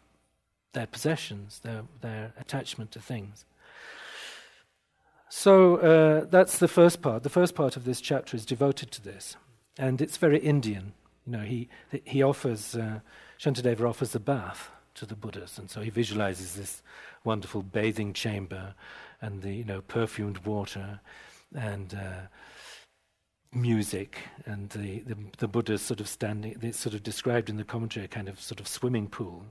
their 0.72 0.86
possessions, 0.86 1.60
their, 1.60 1.82
their 2.00 2.32
attachment 2.38 2.90
to 2.92 3.00
things. 3.00 3.44
So 5.28 5.76
uh, 5.76 6.26
that's 6.30 6.58
the 6.58 6.68
first 6.68 7.02
part. 7.02 7.22
The 7.22 7.30
first 7.30 7.54
part 7.54 7.76
of 7.76 7.84
this 7.84 8.00
chapter 8.00 8.36
is 8.36 8.46
devoted 8.46 8.90
to 8.92 9.02
this, 9.02 9.36
and 9.78 10.00
it's 10.00 10.16
very 10.16 10.38
Indian. 10.38 10.92
You 11.26 11.32
know, 11.32 11.40
he 11.40 11.68
he 12.04 12.22
offers 12.22 12.76
uh, 12.76 13.00
Shantideva 13.38 13.88
offers 13.88 14.14
a 14.14 14.20
bath 14.20 14.70
to 14.94 15.04
the 15.04 15.16
Buddhas, 15.16 15.58
and 15.58 15.68
so 15.68 15.80
he 15.80 15.90
visualizes 15.90 16.54
this 16.54 16.82
wonderful 17.24 17.62
bathing 17.62 18.12
chamber 18.12 18.74
and 19.20 19.42
the 19.42 19.52
you 19.52 19.64
know 19.64 19.80
perfumed 19.80 20.38
water 20.38 21.00
and 21.54 21.94
uh, 21.94 22.28
music 23.56 24.18
and 24.44 24.70
the, 24.70 25.00
the, 25.00 25.16
the 25.38 25.48
Buddha's 25.48 25.82
sort 25.82 26.00
of 26.00 26.08
standing, 26.08 26.56
it's 26.62 26.78
sort 26.78 26.94
of 26.94 27.02
described 27.02 27.48
in 27.48 27.56
the 27.56 27.64
commentary, 27.64 28.04
a 28.04 28.08
kind 28.08 28.28
of 28.28 28.40
sort 28.40 28.60
of 28.60 28.68
swimming 28.68 29.08
pool. 29.08 29.44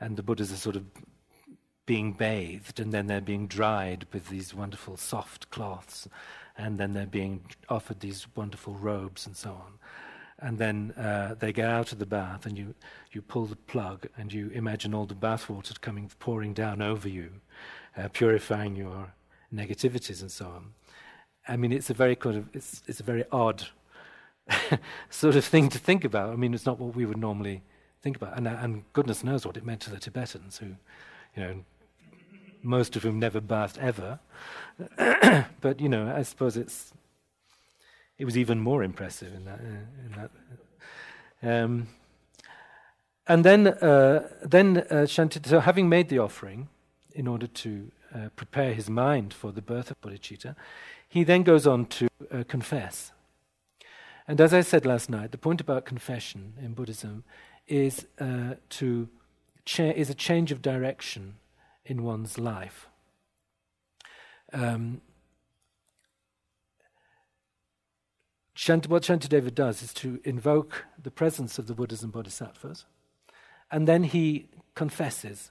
And 0.00 0.16
the 0.16 0.22
Buddhas 0.22 0.52
are 0.52 0.56
sort 0.56 0.76
of 0.76 0.84
being 1.86 2.12
bathed 2.12 2.78
and 2.80 2.92
then 2.92 3.06
they're 3.06 3.20
being 3.20 3.46
dried 3.46 4.06
with 4.12 4.28
these 4.28 4.54
wonderful 4.54 4.96
soft 4.96 5.50
cloths 5.50 6.08
and 6.56 6.78
then 6.78 6.92
they're 6.92 7.06
being 7.06 7.42
offered 7.68 8.00
these 8.00 8.26
wonderful 8.34 8.74
robes 8.74 9.26
and 9.26 9.36
so 9.36 9.50
on. 9.50 9.72
And 10.38 10.58
then 10.58 10.92
uh, 10.96 11.34
they 11.38 11.52
get 11.52 11.68
out 11.68 11.92
of 11.92 11.98
the 11.98 12.06
bath 12.06 12.46
and 12.46 12.56
you, 12.56 12.74
you 13.12 13.20
pull 13.20 13.46
the 13.46 13.56
plug 13.56 14.06
and 14.16 14.32
you 14.32 14.50
imagine 14.54 14.94
all 14.94 15.04
the 15.06 15.14
bath 15.14 15.48
water 15.50 15.74
coming, 15.80 16.10
pouring 16.18 16.54
down 16.54 16.80
over 16.80 17.08
you, 17.08 17.30
uh, 17.96 18.08
purifying 18.08 18.76
your 18.76 19.12
negativities 19.54 20.20
and 20.22 20.30
so 20.30 20.46
on. 20.46 20.72
I 21.50 21.56
mean, 21.56 21.72
it's 21.72 21.90
a 21.90 21.94
very 21.94 22.14
kind 22.14 22.36
of 22.36 22.44
it's 22.54 22.82
it's 22.86 23.00
a 23.00 23.02
very 23.02 23.24
odd 23.32 23.66
sort 25.10 25.34
of 25.34 25.44
thing 25.44 25.68
to 25.70 25.78
think 25.78 26.04
about. 26.04 26.30
I 26.30 26.36
mean, 26.36 26.54
it's 26.54 26.64
not 26.64 26.78
what 26.78 26.94
we 26.94 27.04
would 27.04 27.18
normally 27.18 27.62
think 28.02 28.16
about, 28.16 28.36
and 28.36 28.46
and 28.46 28.84
goodness 28.92 29.24
knows 29.24 29.44
what 29.44 29.56
it 29.56 29.64
meant 29.66 29.80
to 29.82 29.90
the 29.90 29.98
Tibetans, 29.98 30.58
who, 30.58 30.66
you 31.36 31.42
know, 31.42 31.64
most 32.62 32.94
of 32.94 33.02
whom 33.02 33.18
never 33.18 33.40
bathed 33.40 33.78
ever. 33.78 34.20
but 35.60 35.80
you 35.80 35.88
know, 35.88 36.14
I 36.16 36.22
suppose 36.22 36.56
it's 36.56 36.92
it 38.16 38.24
was 38.24 38.38
even 38.38 38.60
more 38.60 38.84
impressive 38.84 39.34
in 39.34 39.44
that. 39.46 39.58
Uh, 39.58 40.06
in 40.06 40.12
that. 40.16 40.30
Um, 41.42 41.88
and 43.26 43.44
then, 43.44 43.68
uh, 43.68 44.28
then 44.42 44.78
uh, 44.78 45.06
Shanti, 45.06 45.46
so 45.46 45.60
having 45.60 45.88
made 45.88 46.08
the 46.08 46.18
offering 46.18 46.68
in 47.14 47.28
order 47.28 47.46
to 47.46 47.92
uh, 48.14 48.28
prepare 48.34 48.74
his 48.74 48.90
mind 48.90 49.32
for 49.32 49.52
the 49.52 49.62
birth 49.62 49.90
of 49.90 50.00
bodhicitta, 50.00 50.56
he 51.10 51.24
then 51.24 51.42
goes 51.42 51.66
on 51.66 51.86
to 51.86 52.08
uh, 52.32 52.44
confess. 52.46 53.12
And 54.28 54.40
as 54.40 54.54
I 54.54 54.60
said 54.60 54.86
last 54.86 55.10
night, 55.10 55.32
the 55.32 55.38
point 55.38 55.60
about 55.60 55.84
confession 55.84 56.54
in 56.62 56.72
Buddhism 56.72 57.24
is 57.66 58.06
uh, 58.20 58.54
to 58.70 59.08
cha- 59.64 59.96
is 59.96 60.08
a 60.08 60.14
change 60.14 60.52
of 60.52 60.62
direction 60.62 61.34
in 61.84 62.04
one's 62.04 62.38
life. 62.38 62.86
Um, 64.52 65.00
Shant- 68.54 68.88
what 68.88 69.02
Shantideva 69.02 69.52
does 69.52 69.82
is 69.82 69.92
to 69.94 70.20
invoke 70.22 70.84
the 71.02 71.10
presence 71.10 71.58
of 71.58 71.66
the 71.66 71.74
Buddhas 71.74 72.02
and 72.02 72.12
Bodhisattvas, 72.12 72.84
and 73.70 73.88
then 73.88 74.04
he 74.04 74.48
confesses. 74.74 75.50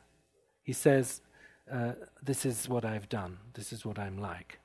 He 0.63 0.73
says, 0.73 1.21
uh, 1.69 1.93
This 2.21 2.45
is 2.45 2.69
what 2.69 2.85
I've 2.85 3.09
done, 3.09 3.39
this 3.55 3.73
is 3.73 3.83
what 3.83 3.99
I'm 3.99 4.19
like. 4.19 4.58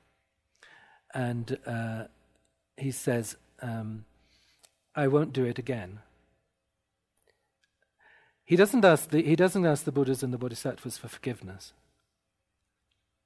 And 1.15 1.57
uh, 1.65 2.03
he 2.77 2.91
says, 2.91 3.37
um, 3.61 4.05
I 4.93 5.07
won't 5.07 5.33
do 5.33 5.45
it 5.45 5.57
again. 5.57 5.99
He 8.43 8.55
doesn't, 8.55 8.85
ask 8.85 9.09
the, 9.09 9.23
he 9.23 9.35
doesn't 9.35 9.65
ask 9.65 9.85
the 9.85 9.91
Buddhas 9.91 10.21
and 10.21 10.31
the 10.31 10.37
Bodhisattvas 10.37 10.97
for 10.97 11.07
forgiveness. 11.07 11.73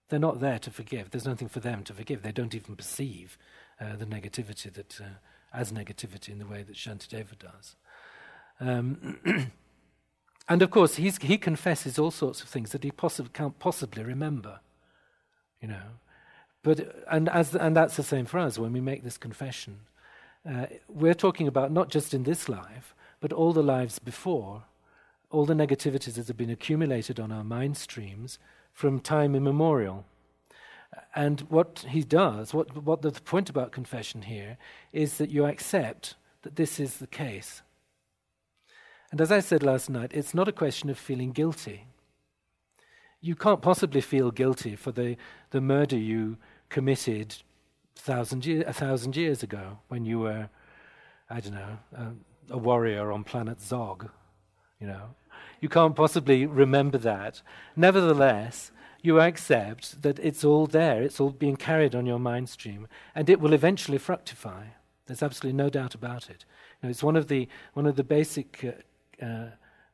They're 0.07 0.19
not 0.19 0.39
there 0.39 0.59
to 0.59 0.71
forgive. 0.71 1.11
There's 1.11 1.25
nothing 1.25 1.49
for 1.49 1.59
them 1.59 1.83
to 1.83 1.93
forgive. 1.93 2.21
They 2.21 2.31
don't 2.31 2.55
even 2.55 2.75
perceive 2.75 3.37
uh, 3.81 3.95
the 3.95 4.05
negativity 4.05 4.71
that, 4.73 5.01
uh, 5.01 5.17
as 5.53 5.71
negativity 5.71 6.29
in 6.29 6.39
the 6.39 6.45
way 6.45 6.63
that 6.63 6.75
Shantideva 6.75 7.37
does. 7.37 7.75
Um, 8.59 9.19
and 10.49 10.61
of 10.61 10.69
course, 10.69 10.95
he 10.95 11.37
confesses 11.37 11.99
all 11.99 12.11
sorts 12.11 12.41
of 12.41 12.49
things 12.49 12.71
that 12.71 12.83
he 12.83 12.91
possi- 12.91 13.33
can't 13.33 13.59
possibly 13.59 14.03
remember. 14.03 14.59
You 15.61 15.67
know, 15.67 15.81
but 16.63 17.03
and 17.09 17.29
as 17.29 17.55
and 17.55 17.75
that's 17.75 17.95
the 17.95 18.03
same 18.03 18.25
for 18.25 18.39
us 18.39 18.57
when 18.57 18.73
we 18.73 18.81
make 18.81 19.03
this 19.03 19.17
confession. 19.17 19.81
Uh, 20.49 20.67
we're 20.87 21.13
talking 21.13 21.47
about 21.47 21.71
not 21.71 21.89
just 21.89 22.13
in 22.13 22.23
this 22.23 22.47
life, 22.47 22.95
but 23.19 23.33
all 23.33 23.53
the 23.53 23.63
lives 23.63 23.99
before, 23.99 24.63
all 25.29 25.45
the 25.45 25.53
negativities 25.53 26.13
that 26.13 26.27
have 26.27 26.37
been 26.37 26.49
accumulated 26.49 27.19
on 27.19 27.31
our 27.31 27.43
mind 27.43 27.77
streams 27.77 28.39
from 28.73 28.99
time 28.99 29.35
immemorial. 29.35 30.05
And 31.13 31.41
what 31.49 31.85
he 31.89 32.03
does, 32.03 32.53
what, 32.53 32.83
what 32.83 33.01
the 33.01 33.11
point 33.11 33.49
about 33.49 33.71
confession 33.71 34.23
here, 34.23 34.57
is 34.91 35.17
that 35.17 35.29
you 35.29 35.45
accept 35.45 36.15
that 36.41 36.55
this 36.55 36.79
is 36.79 36.97
the 36.97 37.07
case. 37.07 37.61
And 39.11 39.21
as 39.21 39.31
I 39.31 39.39
said 39.39 39.63
last 39.63 39.89
night, 39.89 40.11
it's 40.13 40.33
not 40.33 40.47
a 40.47 40.53
question 40.53 40.89
of 40.89 40.97
feeling 40.97 41.31
guilty. 41.31 41.85
You 43.21 43.35
can't 43.35 43.61
possibly 43.61 44.01
feel 44.01 44.31
guilty 44.31 44.75
for 44.75 44.91
the, 44.91 45.17
the 45.51 45.61
murder 45.61 45.97
you 45.97 46.37
committed 46.69 47.35
thousand 47.95 48.45
year, 48.45 48.63
a 48.65 48.73
thousand 48.73 49.15
years 49.15 49.43
ago 49.43 49.79
when 49.89 50.05
you 50.05 50.19
were, 50.19 50.49
I 51.29 51.39
don't 51.41 51.53
know, 51.53 51.77
a, 51.93 52.53
a 52.53 52.57
warrior 52.57 53.11
on 53.11 53.23
planet 53.23 53.61
Zog. 53.61 54.09
You 54.79 54.87
know, 54.87 55.15
you 55.59 55.69
can't 55.69 55.95
possibly 55.95 56.45
remember 56.45 56.97
that. 56.99 57.41
Nevertheless, 57.75 58.71
you 59.01 59.19
accept 59.19 60.01
that 60.01 60.19
it's 60.19 60.43
all 60.43 60.67
there, 60.67 61.01
it's 61.03 61.19
all 61.19 61.31
being 61.31 61.55
carried 61.55 61.95
on 61.95 62.05
your 62.05 62.19
mind 62.19 62.49
stream, 62.49 62.87
and 63.15 63.29
it 63.29 63.39
will 63.39 63.53
eventually 63.53 63.97
fructify. 63.97 64.65
There's 65.05 65.23
absolutely 65.23 65.57
no 65.57 65.69
doubt 65.69 65.95
about 65.95 66.29
it. 66.29 66.45
You 66.81 66.87
know, 66.87 66.89
it's 66.89 67.03
one 67.03 67.15
of 67.15 67.27
the, 67.27 67.47
one 67.73 67.85
of 67.85 67.95
the 67.95 68.03
basic 68.03 68.63
uh, 69.21 69.25
uh, 69.25 69.49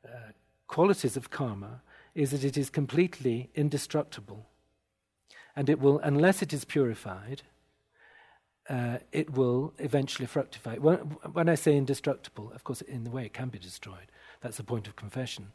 uh, 0.06 0.32
qualities 0.68 1.18
of 1.18 1.30
karma 1.30 1.82
is 2.16 2.32
that 2.32 2.44
it 2.44 2.58
is 2.58 2.70
completely 2.70 3.50
indestructible. 3.54 4.48
And 5.56 5.70
it 5.70 5.80
will, 5.80 6.00
unless 6.00 6.42
it 6.42 6.54
is 6.54 6.66
purified, 6.66 7.44
uh, 8.70 8.98
it 9.12 9.32
will 9.32 9.74
eventually 9.78 10.26
fructify. 10.26 10.78
When, 10.78 10.98
when, 11.34 11.50
I 11.50 11.56
say 11.56 11.78
indestructible, 11.78 12.52
of 12.54 12.64
course, 12.64 12.82
in 12.82 13.04
the 13.04 13.12
way 13.12 13.26
it 13.26 13.34
can 13.34 13.50
be 13.50 13.60
destroyed. 13.60 14.12
That's 14.42 14.58
the 14.58 14.64
point 14.64 14.88
of 14.88 14.96
confession. 14.96 15.52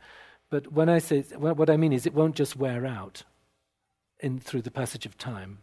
But 0.49 0.73
when 0.73 0.89
I 0.89 0.99
say, 0.99 1.23
what 1.23 1.71
I 1.71 1.77
mean 1.77 1.93
is, 1.93 2.07
it 2.07 2.15
won't 2.15 2.37
just 2.37 2.57
wear 2.57 2.87
out 2.87 3.25
in, 4.21 4.39
through 4.39 4.63
the 4.63 4.71
passage 4.71 5.07
of 5.07 5.19
time. 5.19 5.59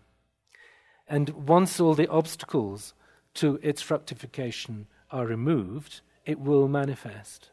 And 1.07 1.30
once 1.48 1.80
all 1.80 1.94
the 1.94 2.10
obstacles 2.10 2.94
to 3.36 3.60
its 3.61 3.82
fructification 3.82 4.88
are 5.11 5.26
removed, 5.26 6.02
it 6.26 6.40
will 6.40 6.68
manifest. 6.68 7.49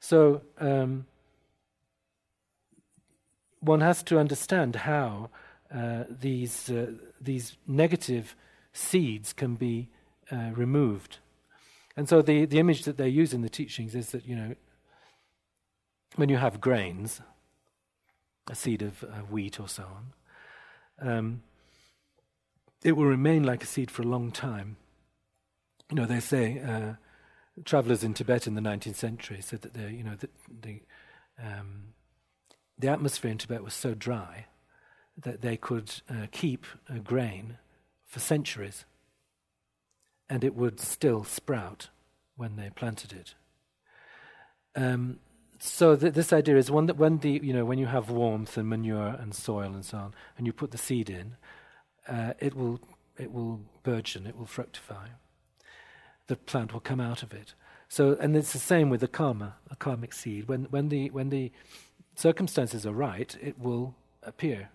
So 0.00 0.42
um, 0.58 1.06
one 3.60 3.80
has 3.80 4.02
to 4.04 4.18
understand 4.18 4.76
how 4.76 5.30
uh, 5.74 6.04
these, 6.08 6.70
uh, 6.70 6.92
these 7.20 7.56
negative 7.66 8.34
seeds 8.72 9.32
can 9.32 9.54
be 9.54 9.88
uh, 10.32 10.50
removed. 10.54 11.18
And 11.96 12.08
so 12.08 12.22
the, 12.22 12.44
the 12.44 12.58
image 12.58 12.84
that 12.84 12.96
they 12.96 13.08
use 13.08 13.32
in 13.32 13.42
the 13.42 13.48
teachings 13.48 13.94
is 13.94 14.10
that, 14.10 14.26
you 14.26 14.34
know, 14.34 14.54
when 16.16 16.28
you 16.28 16.38
have 16.38 16.60
grains, 16.60 17.20
a 18.48 18.54
seed 18.54 18.82
of 18.82 19.04
uh, 19.04 19.22
wheat 19.30 19.60
or 19.60 19.68
so 19.68 19.84
on, 19.84 21.08
um, 21.08 21.42
it 22.82 22.92
will 22.92 23.04
remain 23.04 23.42
like 23.42 23.62
a 23.62 23.66
seed 23.66 23.90
for 23.90 24.02
a 24.02 24.06
long 24.06 24.32
time. 24.32 24.76
You 25.90 25.96
know, 25.96 26.06
they 26.06 26.20
say 26.20 26.60
uh, 26.60 26.94
travelers 27.64 28.02
in 28.02 28.14
Tibet 28.14 28.46
in 28.46 28.54
the 28.54 28.60
19th 28.60 28.96
century 28.96 29.40
said 29.40 29.62
that 29.62 29.74
the, 29.74 29.92
you 29.92 30.02
know, 30.02 30.16
the, 30.16 30.28
the, 30.62 30.80
um, 31.38 31.94
the 32.80 32.88
atmosphere 32.88 33.30
in 33.30 33.38
Tibet 33.38 33.62
was 33.62 33.74
so 33.74 33.94
dry 33.94 34.46
that 35.16 35.42
they 35.42 35.56
could 35.56 35.92
uh, 36.08 36.26
keep 36.30 36.66
grain 37.04 37.58
for 38.06 38.20
centuries 38.20 38.84
and 40.30 40.44
it 40.44 40.54
would 40.54 40.80
still 40.80 41.24
sprout 41.24 41.88
when 42.36 42.56
they 42.56 42.70
planted 42.70 43.12
it. 43.12 43.34
Um, 44.74 45.18
so 45.58 45.96
th- 45.96 46.14
this 46.14 46.32
idea 46.32 46.56
is 46.56 46.70
one 46.70 46.86
that 46.86 46.96
when 46.96 47.18
the 47.18 47.40
you 47.42 47.52
know 47.52 47.64
when 47.64 47.78
you 47.78 47.86
have 47.86 48.08
warmth 48.08 48.56
and 48.56 48.68
manure 48.68 49.08
and 49.20 49.34
soil 49.34 49.74
and 49.74 49.84
so 49.84 49.98
on, 49.98 50.14
and 50.38 50.46
you 50.46 50.52
put 50.52 50.70
the 50.70 50.78
seed 50.78 51.10
in, 51.10 51.36
uh, 52.08 52.32
it 52.38 52.54
will 52.54 52.80
it 53.18 53.32
will 53.32 53.60
burgeon, 53.82 54.26
it 54.26 54.38
will 54.38 54.46
fructify. 54.46 55.08
The 56.28 56.36
plant 56.36 56.72
will 56.72 56.80
come 56.80 57.00
out 57.00 57.22
of 57.22 57.34
it. 57.34 57.54
So 57.88 58.16
and 58.20 58.36
it's 58.36 58.52
the 58.52 58.58
same 58.58 58.88
with 58.88 59.00
the 59.00 59.08
karma, 59.08 59.56
a 59.70 59.76
karmic 59.76 60.12
seed. 60.12 60.48
When 60.48 60.64
when 60.70 60.88
the 60.88 61.10
when 61.10 61.30
the 61.30 61.52
circumstances 62.20 62.86
are 62.86 62.92
right, 62.92 63.36
it 63.40 63.58
will 63.58 63.94
appear. 64.22 64.68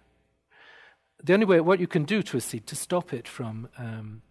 The 1.24 1.34
only 1.34 1.46
way 1.46 1.62
what 1.62 1.80
you 1.80 1.88
can 1.88 2.04
do 2.04 2.22
to 2.24 2.38
a 2.38 2.42
seed 2.42 2.68
to 2.68 2.76
stop 2.76 3.14
it 3.14 3.28
from 3.28 3.70
um, 3.78 4.22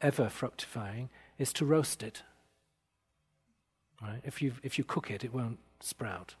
ever 0.00 0.28
fructifying 0.28 1.08
is 1.38 1.52
to 1.54 1.64
roast 1.64 2.02
it. 2.02 2.22
Right? 4.02 4.20
If 4.24 4.42
you 4.42 4.52
if 4.62 4.76
you 4.76 4.84
cook 4.84 5.10
it, 5.10 5.24
it 5.24 5.32
won't 5.32 5.58
sprout. 5.80 6.34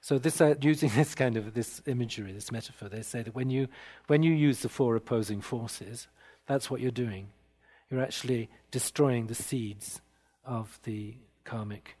So 0.00 0.18
this, 0.18 0.40
uh, 0.40 0.54
using 0.60 0.90
this 0.90 1.14
kind 1.14 1.36
of 1.36 1.54
this 1.54 1.82
imagery, 1.86 2.32
this 2.32 2.52
metaphor, 2.52 2.88
they 2.88 3.02
say 3.02 3.22
that 3.22 3.34
when 3.34 3.50
you 3.50 3.68
when 4.06 4.22
you 4.22 4.32
use 4.32 4.60
the 4.60 4.68
four 4.68 4.96
opposing 4.96 5.40
forces, 5.40 6.08
that's 6.46 6.70
what 6.70 6.80
you're 6.80 6.90
doing. 6.90 7.28
You're 7.90 8.02
actually 8.02 8.48
destroying 8.70 9.26
the 9.26 9.34
seeds 9.34 10.00
of 10.44 10.78
the 10.84 11.16
karmic, 11.44 11.96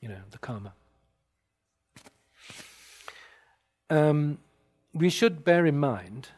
you 0.00 0.08
know, 0.08 0.22
the 0.30 0.38
karma. 0.38 0.74
Um, 3.94 4.38
we 4.92 5.08
should 5.08 5.44
bear 5.44 5.64
in 5.66 5.78
mind 5.78 6.30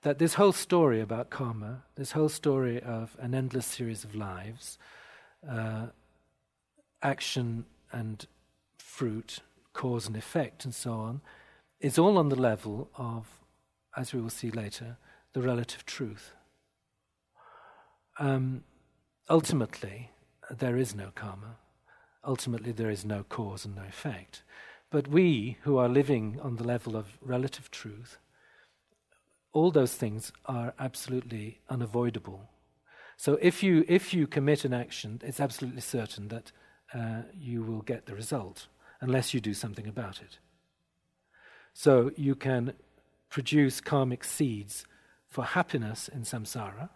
that 0.00 0.18
this 0.18 0.34
whole 0.34 0.54
story 0.54 1.02
about 1.02 1.28
karma, 1.28 1.82
this 1.96 2.12
whole 2.12 2.30
story 2.30 2.80
of 2.80 3.18
an 3.20 3.34
endless 3.34 3.66
series 3.66 4.02
of 4.02 4.14
lives, 4.14 4.78
uh, 5.46 5.88
action 7.02 7.66
and 7.92 8.26
fruit, 8.78 9.40
cause 9.74 10.06
and 10.06 10.16
effect, 10.16 10.64
and 10.64 10.74
so 10.74 10.92
on, 10.92 11.20
is 11.80 11.98
all 11.98 12.16
on 12.16 12.30
the 12.30 12.40
level 12.50 12.88
of, 12.96 13.26
as 13.94 14.14
we 14.14 14.20
will 14.22 14.30
see 14.30 14.50
later, 14.50 14.96
the 15.34 15.42
relative 15.42 15.84
truth. 15.84 16.32
Um, 18.18 18.64
ultimately, 19.28 20.12
there 20.50 20.78
is 20.78 20.94
no 20.94 21.10
karma. 21.14 21.56
Ultimately, 22.24 22.72
there 22.72 22.90
is 22.90 23.04
no 23.04 23.22
cause 23.22 23.66
and 23.66 23.76
no 23.76 23.82
effect. 23.82 24.42
But 24.90 25.08
we 25.08 25.56
who 25.62 25.78
are 25.78 25.88
living 25.88 26.38
on 26.42 26.56
the 26.56 26.64
level 26.64 26.96
of 26.96 27.06
relative 27.22 27.70
truth, 27.70 28.18
all 29.52 29.70
those 29.70 29.94
things 29.94 30.32
are 30.46 30.74
absolutely 30.78 31.60
unavoidable. 31.68 32.50
So 33.16 33.38
if 33.40 33.62
you, 33.62 33.84
if 33.88 34.14
you 34.14 34.26
commit 34.26 34.64
an 34.64 34.72
action, 34.72 35.20
it's 35.24 35.40
absolutely 35.40 35.82
certain 35.82 36.28
that 36.28 36.52
uh, 36.94 37.22
you 37.32 37.62
will 37.62 37.82
get 37.82 38.06
the 38.06 38.14
result 38.14 38.66
unless 39.00 39.32
you 39.32 39.40
do 39.40 39.54
something 39.54 39.86
about 39.86 40.20
it. 40.20 40.38
So 41.72 42.10
you 42.16 42.34
can 42.34 42.72
produce 43.28 43.80
karmic 43.80 44.24
seeds 44.24 44.84
for 45.28 45.44
happiness 45.44 46.08
in 46.08 46.22
samsara, 46.22 46.88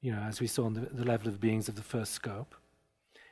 you 0.00 0.12
know, 0.12 0.20
as 0.20 0.40
we 0.40 0.46
saw 0.46 0.66
on 0.66 0.74
the, 0.74 0.80
the 0.80 1.04
level 1.04 1.28
of 1.28 1.40
beings 1.40 1.68
of 1.68 1.74
the 1.74 1.82
first 1.82 2.12
scope. 2.12 2.54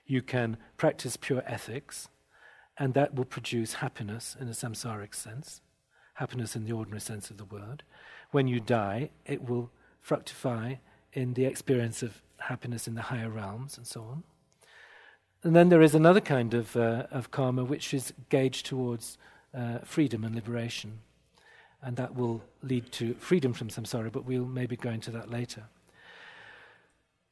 You 0.06 0.22
can 0.22 0.56
practice 0.76 1.16
pure 1.16 1.42
ethics, 1.46 2.09
and 2.78 2.94
that 2.94 3.15
will 3.15 3.24
produce 3.24 3.74
happiness 3.74 4.36
in 4.40 4.49
a 4.49 4.53
samsaric 4.53 5.15
sense, 5.15 5.61
happiness 6.15 6.57
in 6.57 6.65
the 6.65 6.73
ordinary 6.73 7.01
sense 7.01 7.31
of 7.31 7.36
the 7.36 7.44
word. 7.44 7.82
When 8.31 8.49
you 8.49 8.61
die, 8.61 9.11
it 9.27 9.49
will 9.49 9.70
fructify 10.01 10.77
in 11.12 11.35
the 11.35 11.44
experience 11.44 12.03
of 12.03 12.23
happiness 12.39 12.89
in 12.89 12.94
the 12.94 13.03
higher 13.03 13.31
realms 13.31 13.77
and 13.77 13.86
so 13.86 14.03
on. 14.03 14.23
And 15.44 15.57
then 15.57 15.69
there 15.69 15.82
is 15.82 15.94
another 15.94 16.20
kind 16.20 16.55
of, 16.55 16.77
uh, 16.77 17.07
of 17.11 17.31
karma 17.31 17.65
which 17.65 17.93
is 17.93 18.12
gauged 18.28 18.66
towards 18.66 19.19
uh, 19.55 19.78
freedom 19.85 20.24
and 20.24 20.35
liberation. 20.35 21.01
And 21.82 21.97
that 21.97 22.15
will 22.15 22.43
lead 22.62 22.93
to 22.93 23.15
freedom 23.15 23.53
from 23.53 23.69
samsara, 23.69 24.12
but 24.12 24.24
we'll 24.24 24.47
maybe 24.47 24.77
go 24.77 24.90
into 24.90 25.11
that 25.11 25.31
later. 25.31 25.65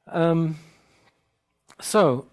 Um, 0.09 0.59
so, 1.81 2.27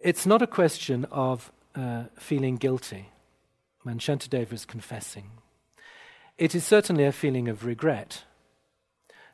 it's 0.00 0.26
not 0.26 0.42
a 0.42 0.46
question 0.46 1.06
of 1.10 1.50
uh, 1.76 2.04
feeling 2.18 2.56
guilty 2.56 3.10
when 3.82 3.98
Shantideva 3.98 4.52
is 4.52 4.64
confessing. 4.64 5.30
It 6.38 6.54
is 6.54 6.64
certainly 6.64 7.04
a 7.04 7.12
feeling 7.12 7.48
of 7.48 7.64
regret. 7.64 8.24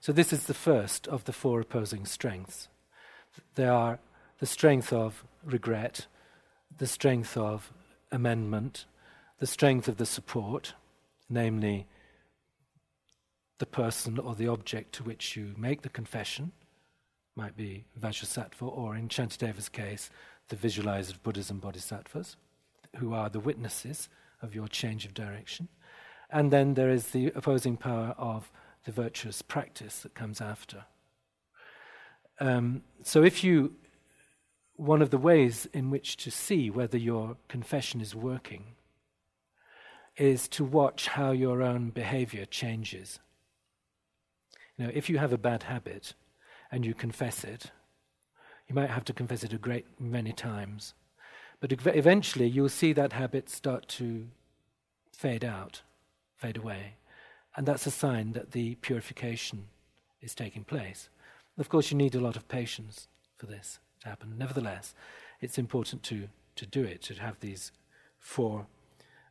So, 0.00 0.12
this 0.12 0.32
is 0.32 0.46
the 0.46 0.54
first 0.54 1.08
of 1.08 1.24
the 1.24 1.32
four 1.32 1.60
opposing 1.60 2.06
strengths. 2.06 2.68
They 3.54 3.66
are 3.66 3.98
the 4.40 4.46
strength 4.46 4.92
of 4.92 5.24
regret, 5.44 6.06
the 6.76 6.86
strength 6.86 7.36
of 7.36 7.72
amendment, 8.10 8.86
the 9.38 9.46
strength 9.46 9.88
of 9.88 9.96
the 9.96 10.06
support, 10.06 10.74
namely 11.28 11.86
the 13.58 13.66
person 13.66 14.18
or 14.18 14.34
the 14.34 14.48
object 14.48 14.92
to 14.94 15.04
which 15.04 15.36
you 15.36 15.54
make 15.56 15.82
the 15.82 15.88
confession, 15.88 16.52
might 17.34 17.56
be 17.56 17.84
Vajrasattva, 17.98 18.62
or 18.62 18.96
in 18.96 19.08
Shantideva's 19.08 19.68
case, 19.68 20.10
the 20.48 20.56
visualizer 20.56 21.10
of 21.10 21.22
Buddhism 21.22 21.58
bodhisattvas, 21.58 22.36
who 22.96 23.14
are 23.14 23.28
the 23.28 23.40
witnesses 23.40 24.08
of 24.40 24.54
your 24.54 24.68
change 24.68 25.04
of 25.04 25.14
direction. 25.14 25.68
And 26.30 26.50
then 26.50 26.74
there 26.74 26.90
is 26.90 27.08
the 27.08 27.28
opposing 27.34 27.76
power 27.76 28.14
of 28.18 28.50
the 28.84 28.92
virtuous 28.92 29.42
practice 29.42 30.00
that 30.00 30.14
comes 30.14 30.40
after. 30.40 30.84
Um, 32.40 32.82
so 33.02 33.22
if 33.22 33.44
you 33.44 33.74
one 34.76 35.02
of 35.02 35.10
the 35.10 35.18
ways 35.18 35.68
in 35.72 35.90
which 35.90 36.16
to 36.16 36.30
see 36.30 36.70
whether 36.70 36.98
your 36.98 37.36
confession 37.48 38.00
is 38.00 38.14
working 38.14 38.74
is 40.16 40.48
to 40.48 40.64
watch 40.64 41.06
how 41.08 41.30
your 41.30 41.62
own 41.62 41.90
behavior 41.90 42.44
changes. 42.44 43.20
You 44.76 44.86
know, 44.86 44.90
if 44.92 45.08
you 45.08 45.18
have 45.18 45.32
a 45.32 45.38
bad 45.38 45.64
habit 45.64 46.14
and 46.70 46.84
you 46.84 46.94
confess 46.94 47.44
it, 47.44 47.70
you 48.72 48.80
might 48.80 48.90
have 48.90 49.04
to 49.04 49.12
confess 49.12 49.44
it 49.44 49.52
a 49.52 49.58
great 49.58 49.84
many 50.00 50.32
times. 50.32 50.94
But 51.60 51.72
eventually 51.86 52.46
you'll 52.48 52.70
see 52.70 52.94
that 52.94 53.12
habit 53.12 53.50
start 53.50 53.86
to 53.98 54.28
fade 55.12 55.44
out, 55.44 55.82
fade 56.36 56.56
away. 56.56 56.94
And 57.54 57.68
that's 57.68 57.86
a 57.86 57.90
sign 57.90 58.32
that 58.32 58.52
the 58.52 58.76
purification 58.76 59.66
is 60.22 60.34
taking 60.34 60.64
place. 60.64 61.10
Of 61.58 61.68
course, 61.68 61.90
you 61.90 61.98
need 61.98 62.14
a 62.14 62.20
lot 62.20 62.34
of 62.34 62.48
patience 62.48 63.08
for 63.36 63.44
this 63.44 63.78
to 64.00 64.08
happen. 64.08 64.36
Nevertheless, 64.38 64.94
it's 65.42 65.58
important 65.58 66.02
to, 66.04 66.28
to 66.56 66.64
do 66.64 66.82
it, 66.82 67.02
to 67.02 67.14
have 67.14 67.38
these 67.40 67.72
four 68.18 68.66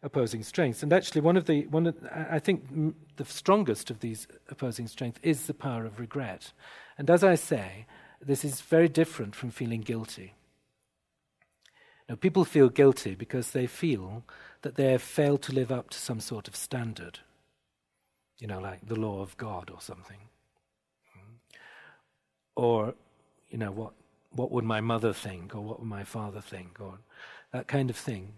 opposing 0.03 0.43
strengths. 0.43 0.84
And 0.84 0.93
actually, 0.93 1.22
one 1.22 1.35
of 1.35 1.45
the, 1.45 1.65
one 1.68 1.88
of, 1.88 1.95
I 2.13 2.38
think 2.38 2.95
the 3.18 3.26
strongest 3.26 3.89
of 3.89 4.01
these 4.01 4.27
opposing 4.49 4.88
strengths 4.88 5.19
is 5.23 5.47
the 5.47 5.55
power 5.55 5.84
of 5.85 5.99
regret. 5.99 6.53
And 6.99 7.09
as 7.09 7.23
I 7.23 7.34
say, 7.34 7.88
this 8.22 8.45
is 8.45 8.61
very 8.61 8.88
different 8.88 9.35
from 9.35 9.52
feeling 9.52 9.81
guilty. 9.81 10.34
Now, 12.07 12.15
people 12.15 12.45
feel 12.45 12.69
guilty 12.69 13.15
because 13.15 13.52
they 13.52 13.68
feel 13.68 14.23
that 14.61 14.76
they 14.76 14.91
have 14.91 15.02
failed 15.02 15.41
to 15.43 15.53
live 15.53 15.72
up 15.72 15.89
to 15.91 15.98
some 15.98 16.19
sort 16.19 16.48
of 16.48 16.56
standard, 16.56 17.19
you 18.38 18.48
know, 18.48 18.60
like 18.60 18.88
the 18.88 18.99
law 18.99 19.22
of 19.22 19.38
God 19.38 19.69
or 19.69 19.81
something. 19.81 20.18
Or, 22.56 22.95
you 23.49 23.57
know, 23.57 23.72
what 23.72 23.93
what 24.34 24.52
would 24.52 24.64
my 24.64 24.81
mother 24.81 25.14
think, 25.14 25.53
or 25.56 25.61
what 25.61 25.80
would 25.80 25.89
my 25.89 26.03
father 26.03 26.41
think, 26.41 26.80
or 26.80 26.99
that 27.52 27.68
kind 27.68 27.89
of 27.89 27.98
thing. 27.98 28.34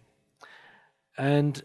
And, 1.17 1.63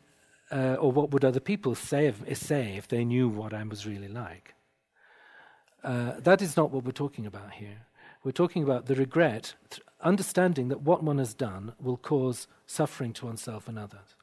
uh, 0.51 0.75
or 0.75 0.93
what 0.93 1.11
would 1.11 1.25
other 1.25 1.41
people 1.41 1.75
say 1.75 2.07
if, 2.07 2.39
say 2.39 2.77
if 2.77 2.89
they 2.89 3.05
knew 3.05 3.29
what 3.29 3.55
I 3.55 3.63
was 3.63 3.87
really 3.87 4.09
like. 4.09 4.55
Uh, 5.83 6.13
that 6.19 6.43
is 6.43 6.57
not 6.57 6.71
what 6.71 6.85
we're 6.85 6.93
talking 6.93 7.27
about 7.27 7.53
here. 7.53 7.87
We're 8.29 8.33
talking 8.33 8.63
about 8.63 8.85
the 8.85 8.95
regret, 8.95 9.55
understanding 10.03 10.69
that 10.69 10.83
what 10.83 11.03
one 11.03 11.17
has 11.17 11.33
done 11.33 11.73
will 11.81 11.97
cause 11.97 12.47
suffering 12.67 13.15
to 13.15 13.25
oneself 13.25 13.69
and 13.69 13.79
others. 13.79 14.17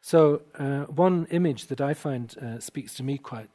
So, 0.00 0.42
uh, 0.58 0.86
one 0.86 1.28
image 1.30 1.68
that 1.68 1.80
I 1.80 1.94
find 1.94 2.36
uh, 2.38 2.58
speaks 2.58 2.96
to 2.96 3.04
me 3.04 3.18
quite 3.18 3.48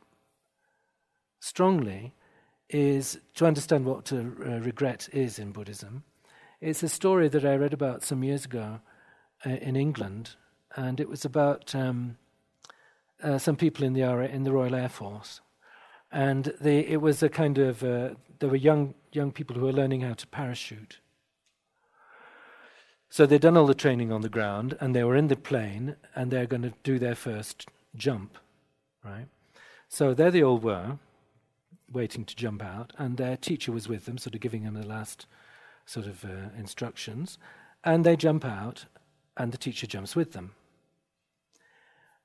strongly 1.41 2.13
is 2.69 3.19
to 3.33 3.45
understand 3.45 3.83
what 3.83 4.09
regret 4.13 5.09
is 5.11 5.37
in 5.37 5.51
Buddhism. 5.51 6.05
It's 6.61 6.83
a 6.83 6.87
story 6.87 7.27
that 7.27 7.43
I 7.43 7.55
read 7.55 7.73
about 7.73 8.01
some 8.01 8.23
years 8.23 8.45
ago 8.45 8.79
uh, 9.45 9.49
in 9.49 9.75
England, 9.75 10.37
and 10.73 11.01
it 11.01 11.09
was 11.09 11.25
about 11.25 11.75
um, 11.75 12.17
uh, 13.21 13.37
some 13.37 13.57
people 13.57 13.83
in 13.83 13.91
the 13.91 14.03
in 14.03 14.43
the 14.45 14.53
Royal 14.53 14.73
Air 14.73 14.87
Force, 14.87 15.41
and 16.11 16.53
they, 16.59 16.79
it 16.79 17.01
was 17.01 17.23
a 17.23 17.29
kind 17.29 17.57
of 17.57 17.83
uh, 17.83 18.09
there 18.39 18.49
were 18.49 18.55
young 18.55 18.93
young 19.11 19.31
people 19.31 19.55
who 19.55 19.65
were 19.65 19.73
learning 19.73 20.01
how 20.01 20.13
to 20.13 20.27
parachute. 20.27 20.99
So 23.09 23.25
they'd 23.25 23.41
done 23.41 23.57
all 23.57 23.67
the 23.67 23.73
training 23.73 24.11
on 24.11 24.21
the 24.21 24.29
ground, 24.29 24.77
and 24.79 24.95
they 24.95 25.03
were 25.03 25.17
in 25.17 25.27
the 25.27 25.35
plane, 25.35 25.97
and 26.15 26.31
they're 26.31 26.45
going 26.45 26.61
to 26.61 26.73
do 26.83 26.97
their 26.97 27.15
first 27.15 27.67
jump, 27.95 28.37
right? 29.03 29.27
So 29.89 30.13
there 30.13 30.31
they 30.31 30.41
all 30.41 30.57
were 30.57 30.97
waiting 31.91 32.23
to 32.23 32.35
jump 32.35 32.63
out, 32.63 32.93
and 32.97 33.17
their 33.17 33.35
teacher 33.35 33.73
was 33.73 33.89
with 33.89 34.05
them, 34.05 34.17
sort 34.17 34.33
of 34.33 34.39
giving 34.39 34.63
them 34.63 34.75
the 34.75 34.87
last 34.87 35.25
sort 35.85 36.07
of 36.07 36.23
uh, 36.23 36.57
instructions. 36.57 37.37
And 37.83 38.05
they 38.05 38.15
jump 38.15 38.45
out, 38.45 38.85
and 39.35 39.51
the 39.51 39.57
teacher 39.57 39.87
jumps 39.87 40.15
with 40.15 40.31
them. 40.31 40.53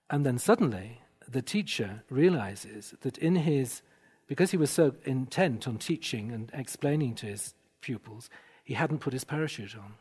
And 0.08 0.24
then 0.24 0.38
suddenly, 0.38 1.00
the 1.28 1.42
teacher 1.42 2.02
realizes 2.10 2.94
that 3.00 3.18
in 3.18 3.36
his, 3.36 3.82
because 4.26 4.50
he 4.50 4.56
was 4.56 4.70
so 4.70 4.94
intent 5.04 5.66
on 5.66 5.78
teaching 5.78 6.32
and 6.32 6.50
explaining 6.54 7.14
to 7.16 7.26
his 7.26 7.54
pupils, 7.80 8.30
he 8.64 8.74
hadn't 8.74 8.98
put 8.98 9.12
his 9.12 9.24
parachute 9.24 9.76
on. 9.76 9.94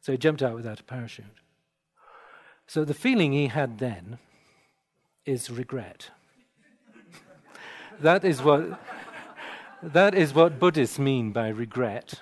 So 0.00 0.12
he 0.12 0.18
jumped 0.18 0.42
out 0.42 0.54
without 0.54 0.80
a 0.80 0.84
parachute. 0.84 1.26
So 2.66 2.84
the 2.84 2.94
feeling 2.94 3.32
he 3.32 3.48
had 3.48 3.78
then 3.78 4.18
is 5.26 5.50
regret 5.50 6.10
that 8.00 8.24
is 8.24 8.42
what 8.42 8.80
that 9.82 10.14
is 10.14 10.34
what 10.34 10.58
Buddhists 10.58 10.98
mean 10.98 11.32
by 11.32 11.48
regret. 11.48 12.20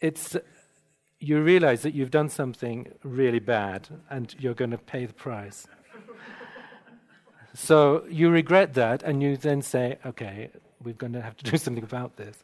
It's 0.00 0.36
you 1.20 1.42
realize 1.42 1.82
that 1.82 1.94
you've 1.94 2.10
done 2.10 2.28
something 2.28 2.92
really 3.02 3.38
bad 3.38 3.88
and 4.10 4.34
you're 4.38 4.54
going 4.54 4.70
to 4.70 4.78
pay 4.78 5.04
the 5.04 5.12
price. 5.12 5.66
so 7.54 8.04
you 8.08 8.30
regret 8.30 8.74
that 8.74 9.02
and 9.02 9.22
you 9.22 9.36
then 9.36 9.62
say, 9.62 9.98
okay, 10.06 10.50
we're 10.82 10.94
going 10.94 11.12
to 11.12 11.20
have 11.20 11.36
to 11.38 11.50
do 11.50 11.56
something 11.64 11.84
about 11.84 12.16
this. 12.16 12.36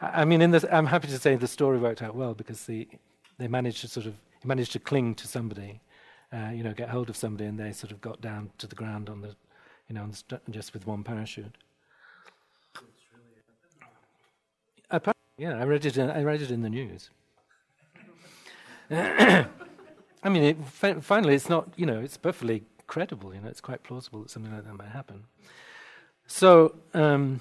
I 0.00 0.24
mean, 0.24 0.40
in 0.40 0.50
this, 0.50 0.64
I'm 0.70 0.86
happy 0.86 1.08
to 1.08 1.18
say 1.18 1.36
the 1.36 1.48
story 1.48 1.78
worked 1.78 2.02
out 2.02 2.14
well 2.14 2.34
because 2.34 2.64
the, 2.66 2.88
they 3.38 3.48
managed 3.48 3.80
to 3.82 3.88
sort 3.88 4.06
of 4.06 4.14
managed 4.44 4.72
to 4.72 4.78
cling 4.78 5.14
to 5.16 5.26
somebody 5.26 5.80
uh, 6.32 6.50
you 6.50 6.62
know, 6.62 6.72
get 6.72 6.88
hold 6.88 7.10
of 7.10 7.16
somebody, 7.16 7.46
and 7.46 7.58
they 7.58 7.72
sort 7.72 7.92
of 7.92 8.00
got 8.00 8.20
down 8.20 8.50
to 8.58 8.66
the 8.66 8.74
ground 8.74 9.08
on 9.08 9.20
the, 9.20 9.34
you 9.88 9.94
know, 9.94 10.06
st- 10.12 10.40
just 10.50 10.72
with 10.72 10.86
one 10.86 11.02
parachute. 11.02 11.56
Apparently, 14.90 15.14
yeah, 15.38 15.58
I 15.58 15.64
read 15.64 15.84
it. 15.84 15.96
In, 15.96 16.10
I 16.10 16.22
read 16.22 16.42
it 16.42 16.50
in 16.50 16.62
the 16.62 16.70
news. 16.70 17.10
I 20.22 20.28
mean, 20.28 20.42
it, 20.42 20.64
fi- 20.66 21.00
finally, 21.00 21.34
it's 21.34 21.48
not. 21.48 21.68
You 21.76 21.86
know, 21.86 22.00
it's 22.00 22.16
perfectly 22.16 22.64
credible. 22.86 23.34
You 23.34 23.40
know, 23.40 23.48
it's 23.48 23.60
quite 23.60 23.82
plausible 23.82 24.22
that 24.22 24.30
something 24.30 24.52
like 24.52 24.64
that 24.64 24.74
might 24.74 24.88
happen. 24.88 25.24
So. 26.26 26.76
Um, 26.94 27.40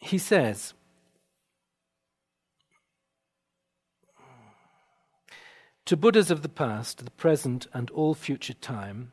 he 0.00 0.18
says, 0.18 0.74
To 5.84 5.96
Buddhas 5.96 6.30
of 6.30 6.42
the 6.42 6.48
past, 6.50 7.04
the 7.04 7.10
present, 7.12 7.66
and 7.72 7.90
all 7.92 8.14
future 8.14 8.54
time, 8.54 9.12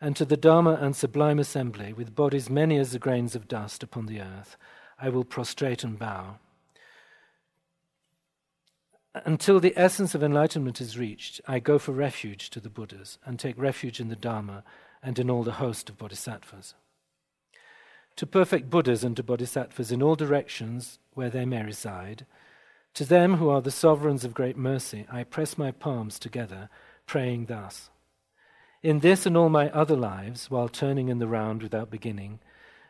and 0.00 0.16
to 0.16 0.24
the 0.24 0.36
Dharma 0.36 0.74
and 0.80 0.96
sublime 0.96 1.38
assembly, 1.38 1.92
with 1.92 2.14
bodies 2.14 2.50
many 2.50 2.76
as 2.76 2.92
the 2.92 2.98
grains 2.98 3.36
of 3.36 3.46
dust 3.46 3.82
upon 3.82 4.06
the 4.06 4.20
earth, 4.20 4.56
I 5.00 5.10
will 5.10 5.24
prostrate 5.24 5.84
and 5.84 5.96
bow. 5.98 6.38
Until 9.24 9.58
the 9.58 9.72
essence 9.76 10.14
of 10.14 10.22
enlightenment 10.22 10.80
is 10.80 10.98
reached, 10.98 11.40
I 11.46 11.58
go 11.60 11.78
for 11.78 11.92
refuge 11.92 12.50
to 12.50 12.60
the 12.60 12.68
Buddhas 12.68 13.18
and 13.24 13.38
take 13.38 13.58
refuge 13.58 14.00
in 14.00 14.08
the 14.08 14.16
Dharma 14.16 14.64
and 15.02 15.18
in 15.18 15.30
all 15.30 15.42
the 15.42 15.52
host 15.52 15.88
of 15.88 15.98
bodhisattvas. 15.98 16.74
To 18.16 18.26
perfect 18.26 18.68
Buddhas 18.68 19.04
and 19.04 19.16
to 19.16 19.22
bodhisattvas 19.22 19.92
in 19.92 20.02
all 20.02 20.16
directions 20.16 20.98
where 21.14 21.30
they 21.30 21.44
may 21.44 21.62
reside, 21.62 22.26
to 22.94 23.04
them 23.04 23.36
who 23.36 23.48
are 23.48 23.60
the 23.60 23.70
sovereigns 23.70 24.24
of 24.24 24.34
great 24.34 24.56
mercy, 24.56 25.06
I 25.10 25.24
press 25.24 25.56
my 25.56 25.70
palms 25.70 26.18
together, 26.18 26.68
praying 27.06 27.46
thus 27.46 27.90
In 28.82 29.00
this 29.00 29.24
and 29.24 29.36
all 29.36 29.48
my 29.48 29.70
other 29.70 29.96
lives, 29.96 30.50
while 30.50 30.68
turning 30.68 31.08
in 31.08 31.18
the 31.18 31.28
round 31.28 31.62
without 31.62 31.90
beginning, 31.90 32.40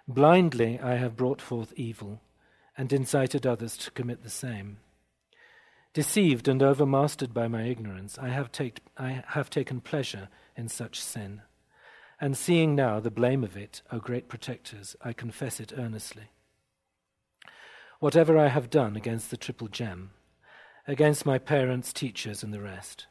blindly 0.07 0.81
I 0.81 0.97
have 0.97 1.17
brought 1.17 1.41
forth 1.41 1.73
evil 1.77 2.21
and 2.77 2.93
incited 2.93 3.47
others 3.47 3.77
to 3.79 3.91
commit 3.91 4.23
the 4.23 4.31
same. 4.31 4.79
Deceived 5.99 6.47
and 6.47 6.63
overmastered 6.63 7.35
by 7.35 7.49
my 7.49 7.65
ignorance, 7.65 8.19
I 8.19 8.29
have, 8.29 8.53
take, 8.53 8.79
I 8.97 9.25
have 9.31 9.51
taken 9.51 9.81
pleasure 9.81 10.29
in 10.57 10.69
such 10.69 11.01
sin. 11.01 11.43
And 12.21 12.37
seeing 12.37 12.77
now 12.77 13.01
the 13.01 13.11
blame 13.11 13.43
of 13.43 13.57
it, 13.57 13.83
O 13.91 13.99
great 13.99 14.29
protectors, 14.29 14.95
I 15.03 15.13
confess 15.13 15.59
it 15.59 15.73
earnestly. 15.77 16.31
Whatever 17.99 18.39
I 18.39 18.47
have 18.47 18.71
done 18.71 18.95
against 18.95 19.33
the 19.33 19.37
triple 19.37 19.67
gem, 19.67 20.13
against 20.87 21.27
my 21.27 21.37
parents, 21.37 21.93
teachers, 21.93 22.45
and 22.45 22.55
the 22.55 22.61
rest, 22.61 23.09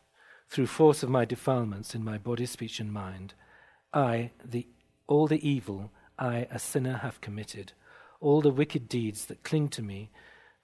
through 0.48 0.68
force 0.68 1.04
of 1.04 1.10
my 1.10 1.26
defilements 1.26 1.94
in 1.94 2.06
my 2.06 2.18
body, 2.18 2.46
speech, 2.46 2.80
and 2.80 2.94
mind, 2.94 3.34
I, 3.94 4.32
the, 4.46 4.66
all 5.08 5.28
the 5.28 5.46
evil 5.46 5.92
I, 6.18 6.48
a 6.50 6.58
sinner, 6.58 7.00
have 7.00 7.20
committed, 7.20 7.74
all 8.22 8.40
the 8.40 8.50
wicked 8.50 8.88
deeds 8.88 9.26
that 9.26 9.44
cling 9.44 9.68
to 9.72 9.82
me, 9.82 10.10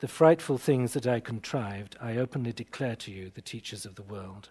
the 0.03 0.07
frightful 0.09 0.57
things 0.57 0.91
that 0.91 1.07
I 1.07 1.21
contrived, 1.21 1.95
I 2.01 2.17
openly 2.17 2.51
declare 2.51 2.97
to 2.97 3.09
you, 3.09 3.29
the 3.33 3.41
teachers 3.41 3.85
of 3.85 3.95
the 3.95 4.03
world. 4.03 4.49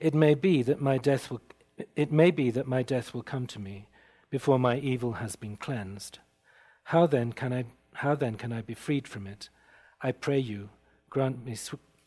It 0.00 0.14
may 0.14 0.32
be 0.34 0.62
that 0.62 0.80
my 0.80 0.96
death 0.96 1.30
will, 1.30 1.42
it 1.94 2.10
may 2.10 2.30
be 2.30 2.50
that 2.52 2.66
my 2.66 2.82
death 2.82 3.12
will 3.12 3.22
come 3.22 3.46
to 3.48 3.58
me 3.58 3.88
before 4.30 4.58
my 4.58 4.78
evil 4.78 5.12
has 5.20 5.36
been 5.36 5.58
cleansed. 5.58 6.20
How 6.84 7.06
then 7.06 7.34
can 7.34 7.52
I, 7.52 7.66
how 7.92 8.14
then 8.14 8.36
can 8.36 8.54
I 8.54 8.62
be 8.62 8.72
freed 8.72 9.06
from 9.06 9.26
it? 9.26 9.50
I 10.00 10.12
pray 10.12 10.38
you, 10.38 10.70
grant 11.10 11.44
me, 11.44 11.54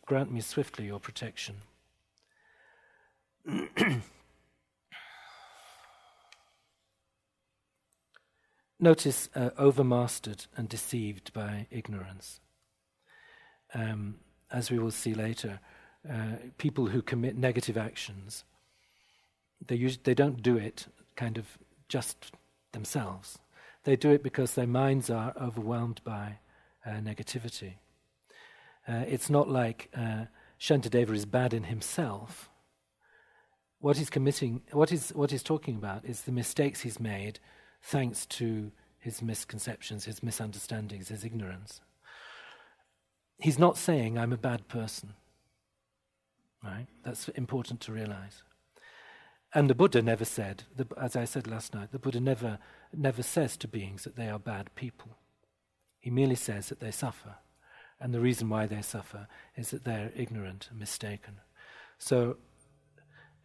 grant 0.08 0.32
me 0.32 0.42
swiftly 0.42 0.88
your 0.88 1.00
protection. 1.00 1.58
Notice 8.80 9.28
uh, 9.36 9.50
overmastered 9.58 10.48
and 10.56 10.70
deceived 10.70 11.34
by 11.34 11.68
ignorance. 11.70 12.40
Um, 13.74 14.16
as 14.52 14.72
we 14.72 14.80
will 14.80 14.92
see 14.92 15.14
later, 15.14 15.60
uh, 16.10 16.38
people 16.58 16.88
who 16.88 17.02
commit 17.02 17.38
negative 17.38 17.78
actions, 17.78 18.46
they, 19.68 19.76
us- 19.76 20.00
they 20.02 20.14
don't 20.14 20.42
do 20.42 20.56
it 20.56 20.88
kind 21.18 21.38
of 21.38 21.58
just 21.90 22.32
themselves. 22.72 23.38
They 23.84 23.98
do 23.98 24.12
it 24.12 24.24
because 24.24 24.54
their 24.54 24.68
minds 24.68 25.10
are 25.10 25.34
overwhelmed 25.40 26.00
by 26.06 26.40
uh, 26.86 26.92
negativity. 26.92 27.74
Uh, 28.88 29.04
it's 29.08 29.30
not 29.30 29.50
like 29.50 29.90
uh, 29.94 30.26
Shantideva 30.58 31.14
is 31.14 31.26
bad 31.26 31.54
in 31.54 31.66
himself. 31.66 32.50
What 33.82 33.98
he's 33.98 34.10
committing, 34.10 34.62
what 34.72 34.90
he's, 34.90 35.10
what 35.10 35.32
he's 35.32 35.44
talking 35.44 35.76
about 35.76 36.06
is 36.06 36.22
the 36.22 36.32
mistakes 36.32 36.82
he's 36.82 37.00
made 37.00 37.40
thanks 37.82 38.26
to 38.26 38.72
his 39.00 39.22
misconceptions, 39.22 40.06
his 40.06 40.22
misunderstandings, 40.22 41.10
his 41.10 41.24
ignorance. 41.24 41.82
He's 43.40 43.58
not 43.58 43.78
saying, 43.78 44.18
I'm 44.18 44.34
a 44.34 44.38
bad 44.38 44.68
person. 44.68 45.14
Right? 46.64 46.88
That's 47.06 47.30
important 47.30 47.80
to 47.82 47.94
realize. 47.94 48.44
And 49.54 49.70
the 49.70 49.76
Buddha 49.76 50.02
never 50.02 50.26
said, 50.26 50.64
the, 50.76 50.86
as 51.02 51.16
I 51.16 51.26
said 51.26 51.48
last 51.48 51.74
night, 51.74 51.92
the 51.92 52.00
Buddha 52.00 52.20
never, 52.20 52.60
never 52.94 53.24
says 53.24 53.58
to 53.58 53.68
beings 53.68 54.04
that 54.04 54.16
they 54.16 54.28
are 54.28 54.38
bad 54.38 54.76
people. 54.76 55.18
He 56.00 56.10
merely 56.10 56.36
says 56.36 56.70
that 56.70 56.80
they 56.80 56.92
suffer. 56.92 57.36
And 58.00 58.14
the 58.14 58.20
reason 58.20 58.50
why 58.50 58.68
they 58.68 58.82
suffer 58.82 59.28
is 59.56 59.72
that 59.72 59.86
they're 59.86 60.12
ignorant 60.16 60.68
and 60.70 60.80
mistaken. 60.80 61.36
So 61.98 62.38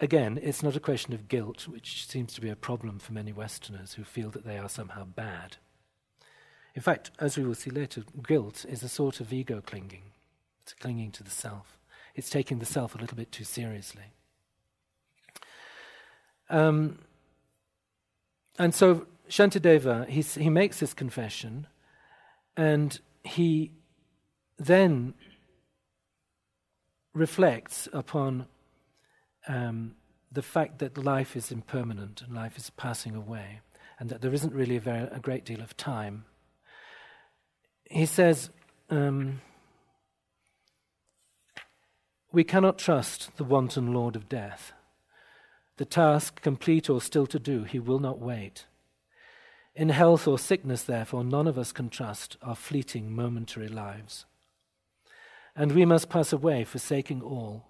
Again, 0.01 0.41
it's 0.43 0.63
not 0.63 0.77
a 0.77 0.81
question 0.81 1.15
of 1.15 1.29
guilt, 1.29 1.69
which 1.69 2.07
seems 2.07 2.35
to 2.35 2.41
be 2.41 2.51
a 2.51 2.57
problem 2.57 2.99
for 2.99 3.13
many 3.13 3.33
Westerners 3.33 3.95
who 3.95 4.05
feel 4.05 4.31
that 4.31 4.45
they 4.45 4.59
are 4.59 4.69
somehow 4.69 5.05
bad. 5.05 5.57
In 6.75 6.83
fact, 6.83 7.13
as 7.21 7.37
we 7.37 7.45
will 7.45 7.55
see 7.55 7.71
later, 7.71 8.03
guilt 8.27 8.65
is 8.69 8.83
a 8.83 8.89
sort 8.89 9.21
of 9.21 9.33
ego 9.33 9.63
clinging. 9.65 10.03
It's 10.63 10.73
clinging 10.73 11.13
to 11.13 11.23
the 11.23 11.31
self. 11.31 11.79
It's 12.17 12.31
taking 12.31 12.59
the 12.59 12.67
self 12.67 12.95
a 12.95 12.99
little 12.99 13.17
bit 13.17 13.31
too 13.31 13.45
seriously. 13.45 14.13
Um, 16.51 16.99
and 18.59 18.75
so 18.75 19.07
Shantideva, 19.29 20.09
he 20.09 20.51
makes 20.51 20.81
this 20.81 20.95
confession, 20.95 21.69
and 22.57 22.99
he 23.23 23.71
then 24.59 25.15
reflects 27.13 27.89
upon 27.93 28.47
um, 29.49 29.95
the 30.33 30.43
fact 30.43 30.79
that 30.81 30.99
life 30.99 31.37
is 31.37 31.53
impermanent 31.53 32.23
and 32.23 32.35
life 32.35 32.57
is 32.57 32.71
passing 32.71 33.15
away, 33.15 33.61
and 33.99 34.09
that 34.11 34.21
there 34.21 34.35
isn't 34.35 34.53
really 34.53 34.77
a, 34.77 34.81
very, 34.81 35.09
a 35.11 35.21
great 35.21 35.45
deal 35.45 35.61
of 35.61 35.77
time. 35.77 36.25
He 37.91 38.07
says, 38.07 38.51
um, 38.91 39.41
We 42.33 42.43
cannot 42.43 42.79
trust 42.79 43.37
the 43.37 43.45
wanton 43.45 43.93
Lord 43.93 44.17
of 44.17 44.29
death. 44.29 44.73
The 45.77 45.85
task, 45.85 46.41
complete 46.41 46.91
or 46.91 47.01
still 47.01 47.27
to 47.27 47.39
do, 47.39 47.65
he 47.65 47.79
will 47.79 48.01
not 48.01 48.19
wait. 48.19 48.67
In 49.77 49.89
health 49.89 50.29
or 50.29 50.39
sickness, 50.39 50.83
therefore, 50.83 51.25
none 51.25 51.49
of 51.49 51.59
us 51.59 51.73
can 51.73 51.91
trust 51.91 52.37
our 52.43 52.55
fleeting 52.55 53.15
momentary 53.15 53.69
lives. 53.69 54.25
And 55.57 55.73
we 55.73 55.85
must 55.85 56.09
pass 56.09 56.33
away, 56.33 56.65
forsaking 56.65 57.23
all 57.23 57.67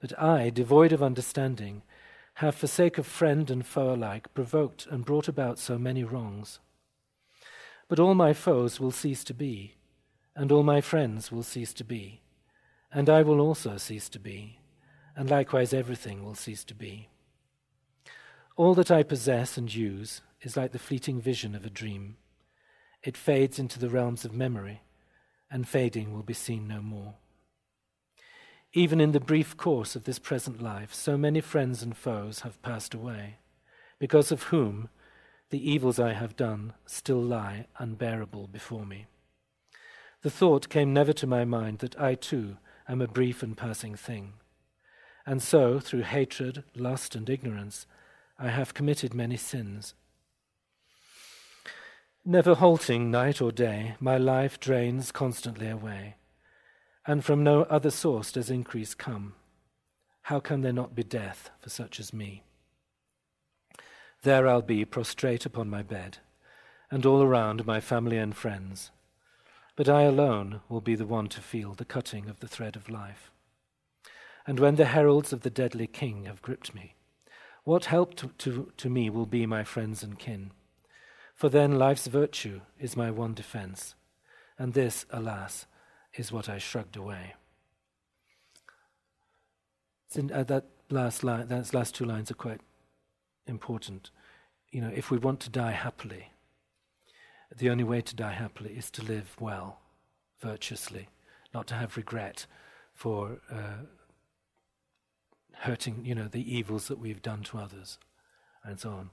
but 0.00 0.18
I, 0.20 0.50
devoid 0.50 0.92
of 0.92 1.02
understanding, 1.02 1.82
have, 2.34 2.54
for 2.54 2.66
sake 2.66 2.98
of 2.98 3.06
friend 3.06 3.50
and 3.50 3.64
foe 3.64 3.94
alike, 3.94 4.32
provoked 4.34 4.86
and 4.90 5.04
brought 5.04 5.28
about 5.28 5.58
so 5.58 5.78
many 5.78 6.04
wrongs. 6.04 6.58
But 7.88 7.98
all 7.98 8.14
my 8.14 8.32
foes 8.32 8.78
will 8.78 8.90
cease 8.90 9.24
to 9.24 9.34
be, 9.34 9.76
and 10.34 10.52
all 10.52 10.62
my 10.62 10.80
friends 10.80 11.32
will 11.32 11.42
cease 11.42 11.72
to 11.74 11.84
be, 11.84 12.20
and 12.92 13.08
I 13.08 13.22
will 13.22 13.40
also 13.40 13.78
cease 13.78 14.08
to 14.10 14.18
be, 14.18 14.58
and 15.16 15.30
likewise 15.30 15.72
everything 15.72 16.24
will 16.24 16.34
cease 16.34 16.64
to 16.64 16.74
be. 16.74 17.08
All 18.56 18.74
that 18.74 18.90
I 18.90 19.02
possess 19.02 19.56
and 19.56 19.72
use 19.74 20.20
is 20.42 20.56
like 20.56 20.72
the 20.72 20.78
fleeting 20.78 21.20
vision 21.20 21.54
of 21.54 21.64
a 21.64 21.70
dream. 21.70 22.16
It 23.02 23.16
fades 23.16 23.58
into 23.58 23.78
the 23.78 23.88
realms 23.88 24.24
of 24.24 24.32
memory, 24.34 24.82
and 25.50 25.66
fading 25.66 26.12
will 26.12 26.22
be 26.22 26.34
seen 26.34 26.68
no 26.68 26.82
more. 26.82 27.14
Even 28.72 29.00
in 29.00 29.12
the 29.12 29.20
brief 29.20 29.56
course 29.56 29.96
of 29.96 30.04
this 30.04 30.18
present 30.18 30.60
life, 30.60 30.92
so 30.92 31.16
many 31.16 31.40
friends 31.40 31.82
and 31.82 31.96
foes 31.96 32.40
have 32.40 32.60
passed 32.62 32.94
away, 32.94 33.36
because 33.98 34.30
of 34.30 34.44
whom 34.44 34.88
the 35.50 35.70
evils 35.70 35.98
I 35.98 36.12
have 36.12 36.36
done 36.36 36.74
still 36.84 37.22
lie 37.22 37.66
unbearable 37.78 38.48
before 38.48 38.84
me. 38.84 39.06
The 40.22 40.30
thought 40.30 40.68
came 40.68 40.92
never 40.92 41.12
to 41.14 41.26
my 41.26 41.44
mind 41.44 41.78
that 41.78 41.98
I 41.98 42.16
too 42.16 42.56
am 42.88 43.00
a 43.00 43.06
brief 43.06 43.42
and 43.42 43.56
passing 43.56 43.94
thing. 43.94 44.34
And 45.24 45.42
so, 45.42 45.80
through 45.80 46.02
hatred, 46.02 46.64
lust, 46.74 47.14
and 47.14 47.30
ignorance, 47.30 47.86
I 48.38 48.48
have 48.48 48.74
committed 48.74 49.14
many 49.14 49.36
sins. 49.36 49.94
Never 52.24 52.54
halting 52.54 53.10
night 53.10 53.40
or 53.40 53.52
day, 53.52 53.94
my 54.00 54.18
life 54.18 54.58
drains 54.58 55.12
constantly 55.12 55.68
away 55.68 56.16
and 57.06 57.24
from 57.24 57.44
no 57.44 57.62
other 57.64 57.90
source 57.90 58.32
does 58.32 58.50
increase 58.50 58.94
come. 58.94 59.34
How 60.22 60.40
can 60.40 60.62
there 60.62 60.72
not 60.72 60.94
be 60.94 61.04
death 61.04 61.50
for 61.60 61.70
such 61.70 62.00
as 62.00 62.12
me? 62.12 62.42
There 64.22 64.48
I'll 64.48 64.62
be 64.62 64.84
prostrate 64.84 65.46
upon 65.46 65.70
my 65.70 65.82
bed, 65.82 66.18
and 66.90 67.06
all 67.06 67.22
around 67.22 67.64
my 67.64 67.80
family 67.80 68.18
and 68.18 68.34
friends. 68.34 68.90
But 69.76 69.88
I 69.88 70.02
alone 70.02 70.62
will 70.68 70.80
be 70.80 70.96
the 70.96 71.06
one 71.06 71.28
to 71.28 71.40
feel 71.40 71.74
the 71.74 71.84
cutting 71.84 72.28
of 72.28 72.40
the 72.40 72.48
thread 72.48 72.74
of 72.74 72.88
life. 72.88 73.30
And 74.46 74.58
when 74.58 74.76
the 74.76 74.86
heralds 74.86 75.32
of 75.32 75.42
the 75.42 75.50
deadly 75.50 75.86
king 75.86 76.24
have 76.24 76.42
gripped 76.42 76.74
me, 76.74 76.94
what 77.64 77.86
help 77.86 78.14
to, 78.16 78.28
to, 78.38 78.72
to 78.76 78.88
me 78.88 79.10
will 79.10 79.26
be 79.26 79.44
my 79.44 79.64
friends 79.64 80.02
and 80.02 80.18
kin? 80.18 80.52
For 81.34 81.48
then 81.48 81.78
life's 81.78 82.06
virtue 82.06 82.62
is 82.80 82.96
my 82.96 83.10
one 83.10 83.34
defense, 83.34 83.94
and 84.58 84.72
this, 84.72 85.04
alas, 85.10 85.66
is 86.16 86.32
what 86.32 86.48
I 86.48 86.58
shrugged 86.58 86.96
away. 86.96 87.34
Uh, 90.16 90.44
that 90.44 90.64
last 90.90 91.22
line, 91.24 91.48
those 91.48 91.74
last 91.74 91.94
two 91.94 92.04
lines 92.04 92.30
are 92.30 92.34
quite 92.34 92.60
important. 93.46 94.10
You 94.70 94.80
know, 94.80 94.92
if 94.94 95.10
we 95.10 95.18
want 95.18 95.40
to 95.40 95.50
die 95.50 95.72
happily, 95.72 96.32
the 97.54 97.70
only 97.70 97.84
way 97.84 98.00
to 98.00 98.16
die 98.16 98.32
happily 98.32 98.72
is 98.72 98.90
to 98.92 99.02
live 99.02 99.36
well, 99.38 99.80
virtuously, 100.40 101.08
not 101.52 101.66
to 101.68 101.74
have 101.74 101.96
regret 101.96 102.46
for 102.94 103.38
uh, 103.50 103.84
hurting, 105.60 106.04
you 106.04 106.14
know, 106.14 106.28
the 106.28 106.56
evils 106.56 106.88
that 106.88 106.98
we've 106.98 107.22
done 107.22 107.42
to 107.42 107.58
others, 107.58 107.98
and 108.64 108.80
so 108.80 108.90
on. 108.90 109.10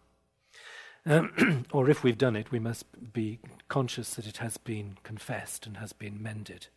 Um, 1.06 1.66
or 1.72 1.90
if 1.90 2.04
we've 2.04 2.18
done 2.18 2.36
it, 2.36 2.52
we 2.52 2.60
must 2.60 2.86
be 3.14 3.40
conscious 3.68 4.14
that 4.16 4.28
it 4.28 4.38
has 4.38 4.58
been 4.58 4.98
confessed 5.04 5.66
and 5.66 5.78
has 5.78 5.92
been 5.92 6.22
mended. 6.22 6.68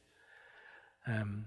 Um, 1.06 1.46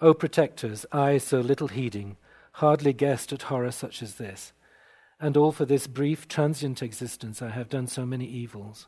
o 0.00 0.12
protectors, 0.12 0.84
I 0.92 1.18
so 1.18 1.40
little 1.40 1.68
heeding, 1.68 2.16
hardly 2.54 2.92
guessed 2.92 3.32
at 3.32 3.42
horror 3.42 3.70
such 3.70 4.02
as 4.02 4.16
this, 4.16 4.52
and 5.18 5.36
all 5.36 5.52
for 5.52 5.64
this 5.64 5.86
brief, 5.86 6.28
transient 6.28 6.82
existence 6.82 7.40
I 7.40 7.50
have 7.50 7.68
done 7.68 7.86
so 7.86 8.04
many 8.04 8.26
evils. 8.26 8.86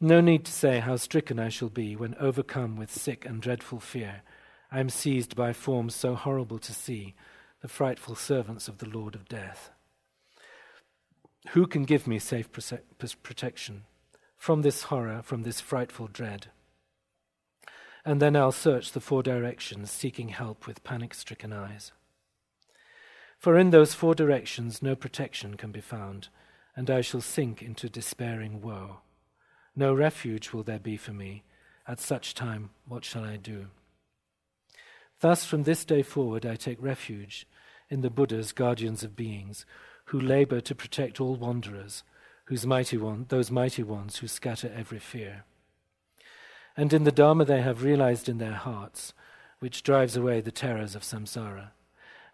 No 0.00 0.20
need 0.20 0.44
to 0.46 0.52
say 0.52 0.80
how 0.80 0.96
stricken 0.96 1.38
I 1.38 1.48
shall 1.48 1.68
be 1.68 1.96
when, 1.96 2.14
overcome 2.16 2.76
with 2.76 2.90
sick 2.90 3.24
and 3.24 3.42
dreadful 3.42 3.80
fear, 3.80 4.22
I 4.70 4.80
am 4.80 4.88
seized 4.88 5.36
by 5.36 5.52
forms 5.52 5.94
so 5.94 6.14
horrible 6.14 6.58
to 6.58 6.72
see, 6.72 7.14
the 7.60 7.68
frightful 7.68 8.14
servants 8.14 8.68
of 8.68 8.78
the 8.78 8.88
Lord 8.88 9.14
of 9.14 9.28
Death. 9.28 9.70
Who 11.50 11.66
can 11.66 11.84
give 11.84 12.06
me 12.06 12.18
safe 12.18 12.48
protection 13.22 13.84
from 14.44 14.60
this 14.60 14.82
horror, 14.82 15.22
from 15.22 15.42
this 15.42 15.58
frightful 15.58 16.06
dread? 16.06 16.48
And 18.04 18.20
then 18.20 18.36
I'll 18.36 18.52
search 18.52 18.92
the 18.92 19.00
four 19.00 19.22
directions, 19.22 19.90
seeking 19.90 20.28
help 20.28 20.66
with 20.66 20.84
panic 20.84 21.14
stricken 21.14 21.50
eyes. 21.50 21.92
For 23.38 23.58
in 23.58 23.70
those 23.70 23.94
four 23.94 24.14
directions 24.14 24.82
no 24.82 24.94
protection 24.96 25.56
can 25.56 25.72
be 25.72 25.80
found, 25.80 26.28
and 26.76 26.90
I 26.90 27.00
shall 27.00 27.22
sink 27.22 27.62
into 27.62 27.88
despairing 27.88 28.60
woe. 28.60 28.98
No 29.74 29.94
refuge 29.94 30.52
will 30.52 30.62
there 30.62 30.78
be 30.78 30.98
for 30.98 31.14
me. 31.14 31.44
At 31.88 31.98
such 31.98 32.34
time, 32.34 32.68
what 32.86 33.02
shall 33.06 33.24
I 33.24 33.38
do? 33.38 33.68
Thus, 35.20 35.46
from 35.46 35.62
this 35.62 35.86
day 35.86 36.02
forward, 36.02 36.44
I 36.44 36.56
take 36.56 36.82
refuge 36.82 37.46
in 37.88 38.02
the 38.02 38.10
Buddhas, 38.10 38.52
guardians 38.52 39.02
of 39.04 39.16
beings, 39.16 39.64
who 40.08 40.20
labor 40.20 40.60
to 40.60 40.74
protect 40.74 41.18
all 41.18 41.34
wanderers, 41.34 42.02
whose 42.44 42.66
mighty 42.66 42.96
one, 42.96 43.26
those 43.28 43.50
mighty 43.50 43.82
ones 43.82 44.18
who 44.18 44.28
scatter 44.28 44.70
every 44.74 44.98
fear. 44.98 45.44
And 46.76 46.92
in 46.92 47.04
the 47.04 47.12
Dharma 47.12 47.44
they 47.44 47.62
have 47.62 47.82
realized 47.82 48.28
in 48.28 48.38
their 48.38 48.52
hearts, 48.52 49.14
which 49.60 49.82
drives 49.82 50.16
away 50.16 50.40
the 50.40 50.50
terrors 50.50 50.94
of 50.94 51.02
samsara. 51.02 51.70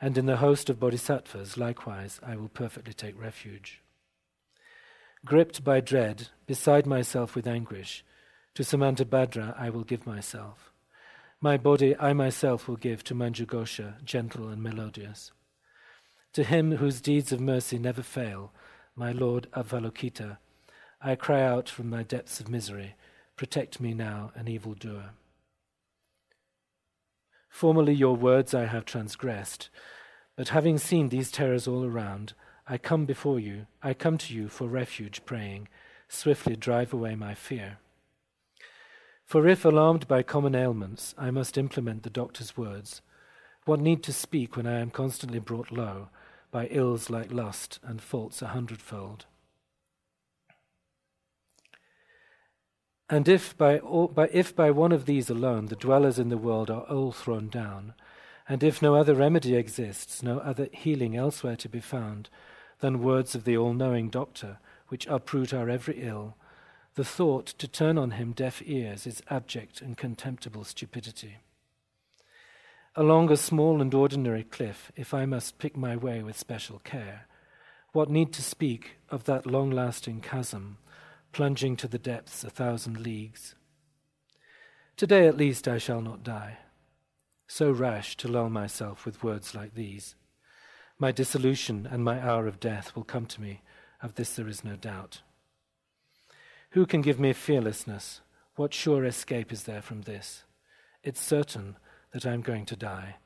And 0.01 0.17
in 0.17 0.27
the 0.27 0.39
host 0.39 0.71
of 0.71 0.81
bodhisattvas, 0.81 1.57
likewise, 1.57 2.19
I 2.23 2.37
will 2.37 2.49
perfectly 2.49 2.95
take 2.95 3.21
refuge. 3.21 3.83
Gripped 5.25 5.63
by 5.63 5.81
dread, 5.81 6.29
beside 6.47 6.87
myself 6.87 7.35
with 7.35 7.47
anguish, 7.47 8.03
to 8.55 8.63
Samantabhadra 8.63 9.55
I 9.61 9.69
will 9.69 9.85
give 9.85 10.07
myself. 10.07 10.73
My 11.41 11.57
body 11.57 11.95
I 11.99 12.15
myself 12.15 12.67
will 12.67 12.77
give 12.77 13.05
to 13.05 13.15
Manjughosha, 13.15 14.03
gentle 14.03 14.49
and 14.49 14.63
melodious. 14.63 15.33
To 16.33 16.45
him 16.45 16.77
whose 16.77 17.01
deeds 17.01 17.33
of 17.33 17.41
mercy 17.41 17.79
never 17.79 18.03
fail, 18.03 18.53
my 18.97 19.13
Lord 19.13 19.47
Avalokita, 19.53 20.39
I 21.01 21.15
cry 21.15 21.43
out 21.43 21.69
from 21.69 21.89
my 21.89 22.03
depths 22.03 22.41
of 22.41 22.49
misery, 22.49 22.95
protect 23.37 23.81
me 23.81 23.95
now, 23.95 24.33
an 24.35 24.49
evildoer. 24.49 25.11
Formerly 27.49 27.95
your 27.95 28.17
words 28.17 28.55
I 28.55 28.67
have 28.67 28.85
transgressed, 28.85 29.71
but 30.37 30.49
having 30.51 30.79
seen 30.79 31.09
these 31.09 31.31
terrors 31.31 31.67
all 31.67 31.85
around, 31.85 32.35
I 32.69 32.79
come 32.79 33.07
before 33.07 33.41
you, 33.41 33.67
I 33.83 33.95
come 33.95 34.19
to 34.19 34.35
you 34.35 34.49
for 34.49 34.69
refuge, 34.69 35.25
praying, 35.25 35.69
swiftly 36.09 36.57
drive 36.57 36.93
away 36.93 37.15
my 37.15 37.35
fear. 37.35 37.79
For 39.25 39.47
if, 39.47 39.65
alarmed 39.65 40.09
by 40.09 40.23
common 40.23 40.55
ailments, 40.55 41.15
I 41.17 41.31
must 41.31 41.57
implement 41.57 42.03
the 42.03 42.11
doctor's 42.11 42.57
words, 42.57 43.01
what 43.65 43.81
need 43.81 44.03
to 44.05 44.13
speak 44.13 44.57
when 44.57 44.67
I 44.67 44.81
am 44.81 44.91
constantly 44.91 45.39
brought 45.39 45.71
low 45.71 46.09
by 46.51 46.67
ills 46.67 47.11
like 47.11 47.33
lust 47.33 47.79
and 47.83 48.01
faults 48.01 48.43
a 48.43 48.49
hundredfold. 48.49 49.27
And 53.09 53.29
if 53.29 53.57
by, 53.59 53.79
all, 53.79 54.07
by, 54.09 54.29
if 54.33 54.55
by 54.55 54.71
one 54.71 54.93
of 54.93 55.05
these 55.05 55.29
alone 55.29 55.67
the 55.67 55.77
dwellers 55.77 56.19
in 56.19 56.29
the 56.29 56.39
world 56.39 56.71
are 56.71 56.83
all 56.83 57.11
thrown 57.11 57.49
down, 57.49 57.95
and 58.49 58.63
if 58.63 58.81
no 58.81 58.95
other 58.95 59.15
remedy 59.15 59.57
exists, 59.57 60.23
no 60.23 60.39
other 60.39 60.69
healing 60.73 61.17
elsewhere 61.17 61.57
to 61.57 61.69
be 61.69 61.81
found 61.81 62.29
than 62.79 63.03
words 63.03 63.35
of 63.35 63.45
the 63.45 63.57
all 63.57 63.75
knowing 63.75 64.11
doctor, 64.11 64.59
which 64.89 65.07
uproot 65.09 65.53
our 65.53 65.69
every 65.69 66.03
ill, 66.03 66.37
the 66.95 67.05
thought 67.05 67.47
to 67.47 67.69
turn 67.69 67.99
on 67.99 68.13
him 68.13 68.33
deaf 68.33 68.63
ears 68.65 69.07
is 69.07 69.23
abject 69.29 69.81
and 69.81 69.97
contemptible 69.97 70.65
stupidity. 70.65 71.39
Along 72.97 73.31
a 73.31 73.37
small 73.37 73.81
and 73.81 73.95
ordinary 73.95 74.43
cliff, 74.43 74.91
if 74.97 75.15
I 75.15 75.25
must 75.25 75.59
pick 75.59 75.77
my 75.77 75.95
way 75.95 76.25
with 76.25 76.37
special 76.37 76.81
care, 76.81 77.29
what 77.93 78.11
need 78.11 78.33
to 78.33 78.43
speak 78.43 78.97
of 79.09 79.25
that 79.25 79.47
long 79.47 79.71
lasting 79.71 80.23
chasm, 80.23 80.79
plunging 81.31 81.77
to 81.77 81.87
the 81.87 81.99
depths 81.99 82.43
a 82.43 82.51
thousand 82.51 82.99
leagues? 82.99 83.55
Today 84.97 85.29
at 85.29 85.37
least 85.37 85.69
I 85.69 85.79
shall 85.79 86.01
not 86.01 86.25
die. 86.25 86.59
So 87.47 87.71
rash 87.71 88.17
to 88.19 88.29
lull 88.29 88.51
myself 88.51 89.07
with 89.07 89.23
words 89.23 89.55
like 89.55 89.75
these. 89.75 90.17
My 90.99 91.13
dissolution 91.13 91.89
and 91.91 92.03
my 92.03 92.21
hour 92.21 92.49
of 92.49 92.59
death 92.59 92.97
will 92.97 93.05
come 93.05 93.27
to 93.27 93.41
me, 93.41 93.63
of 94.03 94.17
this 94.17 94.35
there 94.35 94.49
is 94.49 94.65
no 94.65 94.75
doubt. 94.75 95.23
Who 96.71 96.87
can 96.87 97.03
give 97.03 97.21
me 97.21 97.33
fearlessness? 97.35 98.21
What 98.57 98.75
sure 98.75 99.05
escape 99.05 99.53
is 99.53 99.63
there 99.63 99.83
from 99.83 100.03
this? 100.03 100.43
It's 101.05 101.21
certain 101.21 101.77
that 102.13 102.27
I'm 102.27 102.41
going 102.41 102.67
to 102.67 102.77
die. 102.77 103.17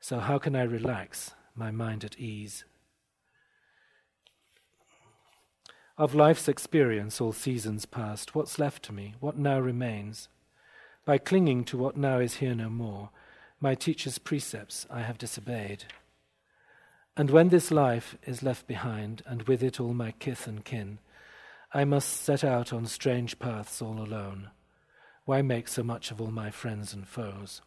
So, 0.00 0.18
how 0.18 0.38
can 0.38 0.54
I 0.54 0.62
relax 0.62 1.32
my 1.54 1.70
mind 1.70 2.04
at 2.04 2.18
ease? 2.18 2.64
Of 5.96 6.14
life's 6.14 6.48
experience, 6.48 7.20
all 7.20 7.32
seasons 7.32 7.86
past, 7.86 8.34
what's 8.34 8.58
left 8.58 8.82
to 8.84 8.92
me? 8.92 9.14
What 9.20 9.38
now 9.38 9.60
remains? 9.60 10.28
By 11.04 11.18
clinging 11.18 11.64
to 11.66 11.78
what 11.78 11.96
now 11.96 12.18
is 12.18 12.36
here 12.36 12.54
no 12.54 12.68
more, 12.68 13.10
my 13.60 13.74
teacher's 13.74 14.18
precepts 14.18 14.86
I 14.90 15.02
have 15.02 15.18
disobeyed. 15.18 15.84
And 17.16 17.30
when 17.30 17.50
this 17.50 17.70
life 17.70 18.16
is 18.26 18.42
left 18.42 18.66
behind, 18.66 19.22
and 19.24 19.44
with 19.44 19.62
it 19.62 19.78
all 19.78 19.94
my 19.94 20.10
kith 20.12 20.48
and 20.48 20.64
kin, 20.64 20.98
I 21.72 21.84
must 21.84 22.22
set 22.22 22.42
out 22.42 22.72
on 22.72 22.86
strange 22.86 23.38
paths 23.38 23.80
all 23.80 24.00
alone. 24.00 24.50
Why 25.24 25.42
make 25.42 25.68
so 25.68 25.82
much 25.82 26.10
of 26.10 26.20
all 26.20 26.30
my 26.30 26.50
friends 26.50 26.92
and 26.92 27.06
foes? 27.06 27.62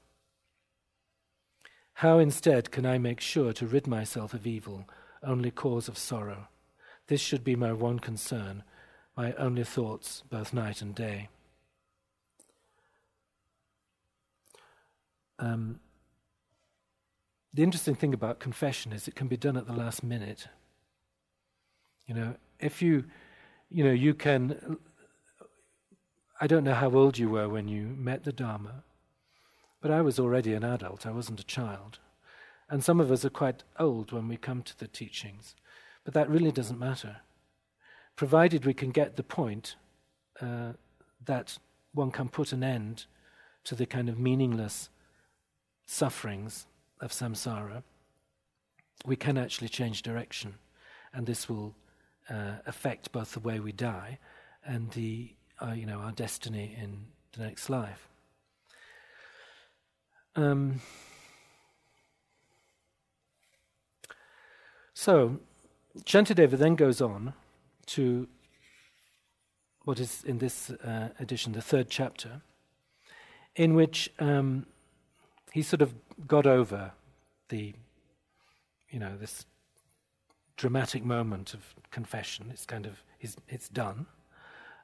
How 2.02 2.20
instead 2.20 2.70
can 2.70 2.86
I 2.86 3.00
make 3.00 3.20
sure 3.20 3.52
to 3.54 3.66
rid 3.66 3.88
myself 3.88 4.36
of 4.36 4.46
evil, 4.46 4.88
only 5.24 5.50
cause 5.50 5.88
of 5.88 5.98
sorrow? 5.98 6.48
This 7.08 7.20
should 7.20 7.44
be 7.44 7.56
my 7.56 7.74
one 7.74 7.98
concern, 7.98 8.62
my 9.16 9.34
only 9.34 9.64
thoughts 9.64 10.22
both 10.30 10.54
night 10.54 10.80
and 10.80 10.94
day. 10.94 11.30
Um, 15.40 15.80
the 17.52 17.64
interesting 17.64 17.96
thing 17.96 18.14
about 18.14 18.40
confession 18.40 18.94
is 18.94 19.08
it 19.08 19.16
can 19.16 19.28
be 19.28 19.36
done 19.36 19.58
at 19.58 19.66
the 19.66 19.74
last 19.74 20.04
minute. 20.04 20.50
You 22.06 22.14
know, 22.14 22.36
if 22.60 22.80
you, 22.80 23.06
you 23.72 23.84
know, 23.84 23.92
you 23.92 24.14
can. 24.14 24.78
I 26.40 26.46
don't 26.46 26.64
know 26.64 26.76
how 26.76 26.92
old 26.92 27.18
you 27.18 27.32
were 27.32 27.50
when 27.50 27.68
you 27.68 27.88
met 27.98 28.24
the 28.24 28.32
Dharma, 28.32 28.84
but 29.82 29.92
I 29.92 30.02
was 30.02 30.20
already 30.20 30.54
an 30.54 30.64
adult, 30.64 31.06
I 31.06 31.12
wasn't 31.12 31.40
a 31.40 31.46
child. 31.46 32.00
And 32.70 32.84
some 32.84 33.00
of 33.00 33.12
us 33.12 33.24
are 33.24 33.30
quite 33.30 33.64
old 33.80 34.12
when 34.12 34.28
we 34.28 34.38
come 34.38 34.62
to 34.64 34.78
the 34.78 34.88
teachings, 34.88 35.56
but 36.04 36.14
that 36.14 36.30
really 36.30 36.52
doesn't 36.52 36.80
matter. 36.80 37.18
Provided 38.16 38.66
we 38.66 38.74
can 38.74 38.92
get 38.92 39.16
the 39.16 39.24
point 39.24 39.76
uh, 40.42 40.74
that 41.24 41.58
one 41.94 42.12
can 42.12 42.30
put 42.30 42.52
an 42.52 42.64
end 42.64 43.06
to 43.64 43.76
the 43.76 43.86
kind 43.86 44.10
of 44.10 44.20
meaningless 44.20 44.90
sufferings 45.86 46.68
of 47.00 47.12
samsara, 47.12 47.84
we 49.06 49.16
can 49.16 49.38
actually 49.38 49.70
change 49.70 50.02
direction. 50.02 50.56
And 51.14 51.26
this 51.26 51.50
will 51.50 51.76
uh, 52.30 52.58
affect 52.66 53.12
both 53.12 53.34
the 53.34 53.40
way 53.40 53.60
we 53.60 53.72
die 53.72 54.20
and 54.66 54.92
the, 54.92 55.34
uh, 55.62 55.72
you 55.72 55.86
know, 55.86 56.00
our 56.00 56.12
destiny 56.12 56.78
in 56.82 57.06
the 57.34 57.44
next 57.44 57.70
life. 57.70 58.10
Um, 60.38 60.82
so, 64.94 65.40
Shantideva 66.06 66.52
then 66.60 66.76
goes 66.76 67.02
on 67.02 67.34
to 67.88 68.28
what 69.84 70.00
is 70.00 70.24
in 70.24 70.38
this 70.38 70.70
uh, 70.70 71.10
edition 71.20 71.54
the 71.54 71.62
third 71.62 71.90
chapter, 71.90 72.42
in 73.56 73.74
which 73.74 74.12
um, 74.20 74.68
he 75.52 75.64
sort 75.64 75.82
of 75.82 75.96
got 76.28 76.46
over 76.46 76.92
the, 77.50 77.74
you 78.92 79.00
know, 79.00 79.18
this 79.18 79.48
dramatic 80.56 81.04
moment 81.04 81.56
of 81.56 81.74
confession. 81.90 82.52
It's 82.52 82.66
kind 82.68 82.86
of 82.86 83.02
it's 83.50 83.70
done. 83.70 84.06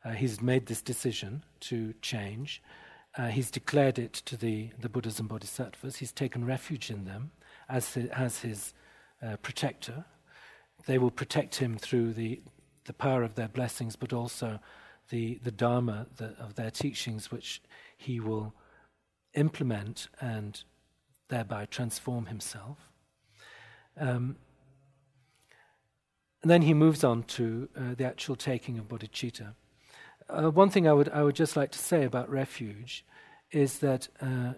Uh, 0.04 0.12
he's 0.14 0.42
made 0.42 0.66
this 0.66 0.82
decision 0.82 1.44
to 1.60 1.94
change. 2.02 2.64
Uh, 3.16 3.28
he's 3.28 3.52
declared 3.52 4.00
it 4.00 4.14
to 4.14 4.36
the, 4.36 4.72
the 4.80 4.90
Buddhas 4.90 5.20
and 5.20 5.30
Bodhisattvas. 5.30 5.98
He's 5.98 6.12
taken 6.12 6.46
refuge 6.46 6.90
in 6.90 7.06
them 7.06 7.32
as, 7.70 7.96
as 8.12 8.40
his 8.40 8.74
uh, 9.22 9.38
protector. 9.38 10.06
They 10.86 10.98
will 10.98 11.12
protect 11.12 11.56
him 11.56 11.78
through 11.78 12.14
the, 12.14 12.42
the 12.86 12.94
power 12.94 13.24
of 13.24 13.36
their 13.36 13.48
blessings, 13.48 13.96
but 13.96 14.14
also 14.14 14.60
the, 15.10 15.40
the 15.44 15.52
Dharma 15.52 16.08
the, 16.18 16.36
of 16.40 16.56
their 16.56 16.72
teachings, 16.72 17.32
which 17.32 17.62
he 17.98 18.20
will 18.20 18.56
implement 19.36 20.08
and 20.20 20.64
thereby 21.30 21.66
transform 21.66 22.28
himself. 22.28 22.78
Um, 23.98 24.38
and 26.42 26.50
then 26.50 26.64
he 26.64 26.74
moves 26.74 27.04
on 27.04 27.24
to 27.24 27.70
uh, 27.78 27.96
the 27.96 28.06
actual 28.06 28.36
taking 28.36 28.78
of 28.78 28.88
bodhicitta. 28.88 29.54
Uh, 30.30 30.50
one 30.50 30.70
thing 30.70 30.88
I 30.88 30.94
would, 30.94 31.10
I 31.10 31.24
would 31.24 31.36
just 31.36 31.56
like 31.56 31.72
to 31.72 31.80
say 31.80 32.04
about 32.04 32.30
refuge 32.30 33.06
is 33.52 33.80
that 33.80 34.08
uh, 34.22 34.54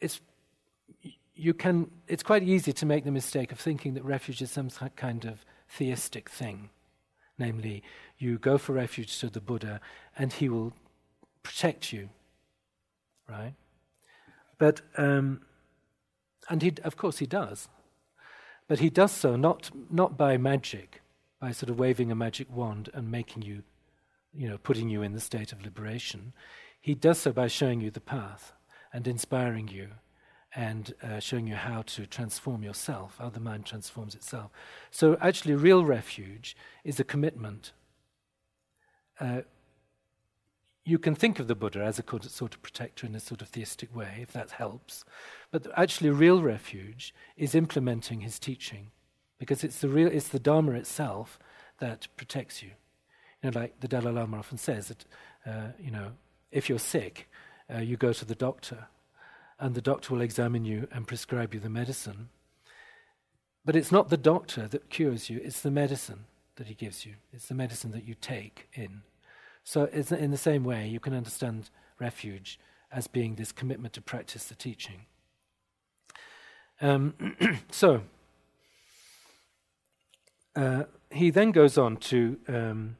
it's, 0.00 0.20
you 1.34 1.54
can, 1.54 1.90
it's 2.06 2.22
quite 2.22 2.42
easy 2.42 2.72
to 2.72 2.86
make 2.86 3.04
the 3.04 3.10
mistake 3.10 3.52
of 3.52 3.58
thinking 3.58 3.94
that 3.94 4.04
refuge 4.04 4.42
is 4.42 4.50
some 4.50 4.70
kind 4.96 5.24
of 5.24 5.44
theistic 5.68 6.28
thing. 6.28 6.70
Namely, 7.38 7.82
you 8.18 8.38
go 8.38 8.58
for 8.58 8.74
refuge 8.74 9.18
to 9.20 9.30
the 9.30 9.40
Buddha 9.40 9.80
and 10.16 10.32
he 10.32 10.48
will 10.48 10.74
protect 11.42 11.92
you, 11.92 12.10
right? 13.28 13.54
But, 14.58 14.82
um, 14.98 15.40
and 16.50 16.60
he, 16.60 16.74
of 16.84 16.96
course, 16.96 17.18
he 17.18 17.26
does. 17.26 17.68
But 18.68 18.80
he 18.80 18.90
does 18.90 19.10
so 19.10 19.36
not, 19.36 19.70
not 19.90 20.18
by 20.18 20.36
magic, 20.36 21.00
by 21.40 21.52
sort 21.52 21.70
of 21.70 21.78
waving 21.78 22.12
a 22.12 22.14
magic 22.14 22.54
wand 22.54 22.90
and 22.92 23.10
making 23.10 23.42
you, 23.42 23.62
you 24.34 24.48
know, 24.48 24.58
putting 24.58 24.88
you 24.88 25.02
in 25.02 25.12
the 25.12 25.20
state 25.20 25.52
of 25.52 25.62
liberation. 25.62 26.32
He 26.80 26.94
does 26.94 27.18
so 27.18 27.32
by 27.32 27.48
showing 27.48 27.80
you 27.80 27.90
the 27.90 28.00
path 28.00 28.52
and 28.92 29.06
inspiring 29.06 29.68
you 29.68 29.88
and 30.54 30.94
uh, 31.02 31.20
showing 31.20 31.46
you 31.46 31.54
how 31.54 31.82
to 31.82 32.06
transform 32.06 32.62
yourself, 32.62 33.16
how 33.18 33.30
the 33.30 33.40
mind 33.40 33.66
transforms 33.66 34.14
itself. 34.14 34.50
So, 34.90 35.16
actually, 35.20 35.54
real 35.54 35.84
refuge 35.84 36.56
is 36.82 36.98
a 36.98 37.04
commitment. 37.04 37.72
Uh, 39.20 39.42
you 40.84 40.98
can 40.98 41.14
think 41.14 41.38
of 41.38 41.46
the 41.46 41.54
Buddha 41.54 41.84
as 41.84 41.98
a 41.98 42.28
sort 42.28 42.54
of 42.54 42.62
protector 42.62 43.06
in 43.06 43.14
a 43.14 43.20
sort 43.20 43.42
of 43.42 43.48
theistic 43.48 43.94
way, 43.94 44.18
if 44.22 44.32
that 44.32 44.52
helps. 44.52 45.04
But 45.52 45.66
actually, 45.76 46.10
real 46.10 46.42
refuge 46.42 47.14
is 47.36 47.54
implementing 47.54 48.22
his 48.22 48.38
teaching, 48.38 48.90
because 49.38 49.62
it's 49.62 49.80
the 49.80 49.88
real, 49.88 50.08
it's 50.08 50.28
the 50.28 50.40
Dharma 50.40 50.72
itself 50.72 51.38
that 51.78 52.08
protects 52.16 52.62
you. 52.62 52.70
You 53.42 53.50
know, 53.50 53.60
like 53.60 53.80
the 53.80 53.88
Dalai 53.88 54.12
Lama 54.12 54.38
often 54.38 54.58
says 54.58 54.88
that, 54.88 55.04
uh, 55.46 55.68
you 55.78 55.90
know, 55.90 56.12
if 56.50 56.68
you're 56.68 56.78
sick, 56.78 57.28
uh, 57.72 57.78
you 57.78 57.96
go 57.96 58.12
to 58.12 58.24
the 58.24 58.34
doctor, 58.34 58.88
and 59.58 59.74
the 59.74 59.80
doctor 59.80 60.14
will 60.14 60.20
examine 60.20 60.64
you 60.64 60.88
and 60.92 61.06
prescribe 61.06 61.54
you 61.54 61.60
the 61.60 61.70
medicine. 61.70 62.28
But 63.64 63.76
it's 63.76 63.92
not 63.92 64.08
the 64.08 64.16
doctor 64.16 64.66
that 64.68 64.90
cures 64.90 65.30
you; 65.30 65.40
it's 65.42 65.60
the 65.60 65.70
medicine 65.70 66.24
that 66.56 66.66
he 66.66 66.74
gives 66.74 67.06
you. 67.06 67.14
It's 67.32 67.46
the 67.46 67.54
medicine 67.54 67.90
that 67.92 68.04
you 68.04 68.14
take 68.14 68.68
in. 68.74 69.02
So, 69.64 69.84
in 69.84 70.30
the 70.30 70.36
same 70.36 70.64
way, 70.64 70.88
you 70.88 71.00
can 71.00 71.14
understand 71.14 71.70
refuge 71.98 72.58
as 72.92 73.06
being 73.06 73.36
this 73.36 73.52
commitment 73.52 73.94
to 73.94 74.02
practice 74.02 74.44
the 74.44 74.54
teaching. 74.54 75.06
Um, 76.80 77.14
so, 77.70 78.02
uh, 80.56 80.84
he 81.10 81.30
then 81.30 81.52
goes 81.52 81.78
on 81.78 81.96
to, 81.98 82.38
um, 82.48 82.96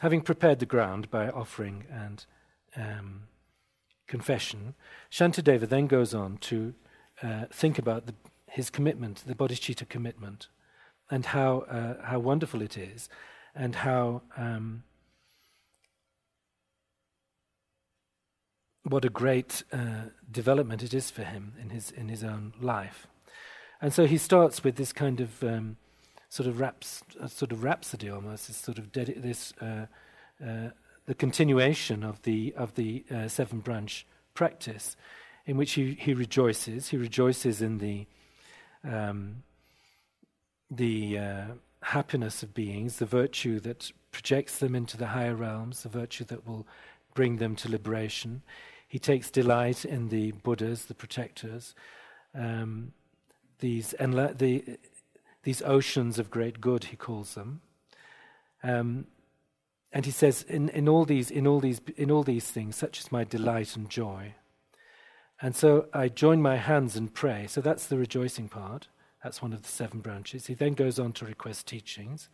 having 0.00 0.20
prepared 0.20 0.58
the 0.58 0.66
ground 0.66 1.10
by 1.10 1.28
offering 1.28 1.84
and 1.90 2.26
um, 2.76 3.22
confession, 4.06 4.74
Shantideva 5.10 5.68
then 5.68 5.86
goes 5.86 6.14
on 6.14 6.38
to 6.38 6.74
uh, 7.22 7.44
think 7.52 7.78
about 7.78 8.06
the, 8.06 8.14
his 8.50 8.70
commitment, 8.70 9.24
the 9.26 9.34
bodhicitta 9.34 9.88
commitment, 9.88 10.48
and 11.10 11.26
how, 11.26 11.60
uh, 11.70 12.06
how 12.06 12.18
wonderful 12.18 12.62
it 12.62 12.76
is, 12.76 13.08
and 13.54 13.76
how 13.76 14.22
um, 14.36 14.82
what 18.82 19.04
a 19.04 19.08
great 19.08 19.64
uh, 19.72 20.10
development 20.30 20.82
it 20.82 20.94
is 20.94 21.10
for 21.10 21.24
him 21.24 21.54
in 21.60 21.70
his 21.70 21.90
in 21.90 22.08
his 22.08 22.22
own 22.22 22.52
life. 22.60 23.06
And 23.80 23.92
so 23.92 24.06
he 24.06 24.16
starts 24.16 24.62
with 24.62 24.76
this 24.76 24.92
kind 24.92 25.20
of 25.20 25.42
um, 25.42 25.76
sort 26.28 26.48
of 26.48 26.60
raps, 26.60 27.02
sort 27.28 27.52
of 27.52 27.62
rhapsody 27.62 28.10
almost, 28.10 28.48
this 28.48 28.56
sort 28.56 28.78
of 28.78 28.92
dedi- 28.92 29.20
this 29.20 29.52
uh, 29.60 29.86
uh, 30.44 30.70
the 31.06 31.14
continuation 31.14 32.02
of 32.02 32.22
the 32.22 32.52
of 32.56 32.74
the 32.74 33.04
uh, 33.10 33.28
seven 33.28 33.60
branch 33.60 34.06
practice, 34.34 34.96
in 35.46 35.56
which 35.56 35.72
he, 35.72 35.96
he 35.98 36.14
rejoices. 36.14 36.88
He 36.88 36.96
rejoices 36.96 37.62
in 37.62 37.78
the 37.78 38.06
um, 38.84 39.42
the 40.70 41.18
uh, 41.18 41.44
happiness 41.82 42.42
of 42.42 42.54
beings, 42.54 42.96
the 42.96 43.06
virtue 43.06 43.60
that 43.60 43.92
projects 44.10 44.58
them 44.58 44.74
into 44.74 44.96
the 44.96 45.08
higher 45.08 45.34
realms, 45.34 45.82
the 45.82 45.88
virtue 45.88 46.24
that 46.24 46.46
will 46.46 46.66
bring 47.14 47.36
them 47.36 47.54
to 47.56 47.70
liberation. 47.70 48.42
He 48.88 48.98
takes 48.98 49.30
delight 49.30 49.84
in 49.84 50.08
the 50.08 50.32
Buddhas, 50.32 50.86
the 50.86 50.94
protectors, 50.94 51.74
um, 52.34 52.92
these, 53.60 53.94
enla- 53.98 54.36
the, 54.36 54.78
these 55.46 55.62
oceans 55.62 56.18
of 56.18 56.28
great 56.28 56.60
good, 56.60 56.86
he 56.86 56.96
calls 56.96 57.34
them. 57.34 57.60
Um, 58.64 59.06
and 59.92 60.04
he 60.04 60.10
says, 60.10 60.42
in, 60.42 60.68
in, 60.70 60.88
all 60.88 61.04
these, 61.04 61.30
in, 61.30 61.46
all 61.46 61.60
these, 61.60 61.80
in 61.96 62.10
all 62.10 62.24
these 62.24 62.50
things, 62.50 62.74
such 62.74 62.98
is 62.98 63.12
my 63.12 63.22
delight 63.22 63.76
and 63.76 63.88
joy. 63.88 64.34
And 65.40 65.54
so 65.54 65.86
I 65.94 66.08
join 66.08 66.42
my 66.42 66.56
hands 66.56 66.96
and 66.96 67.14
pray. 67.14 67.46
So 67.46 67.60
that's 67.60 67.86
the 67.86 67.96
rejoicing 67.96 68.48
part. 68.48 68.88
That's 69.22 69.40
one 69.40 69.52
of 69.52 69.62
the 69.62 69.68
seven 69.68 70.00
branches. 70.00 70.46
He 70.46 70.54
then 70.54 70.74
goes 70.74 70.98
on 70.98 71.12
to 71.12 71.24
request 71.24 71.68
teachings. 71.68 72.28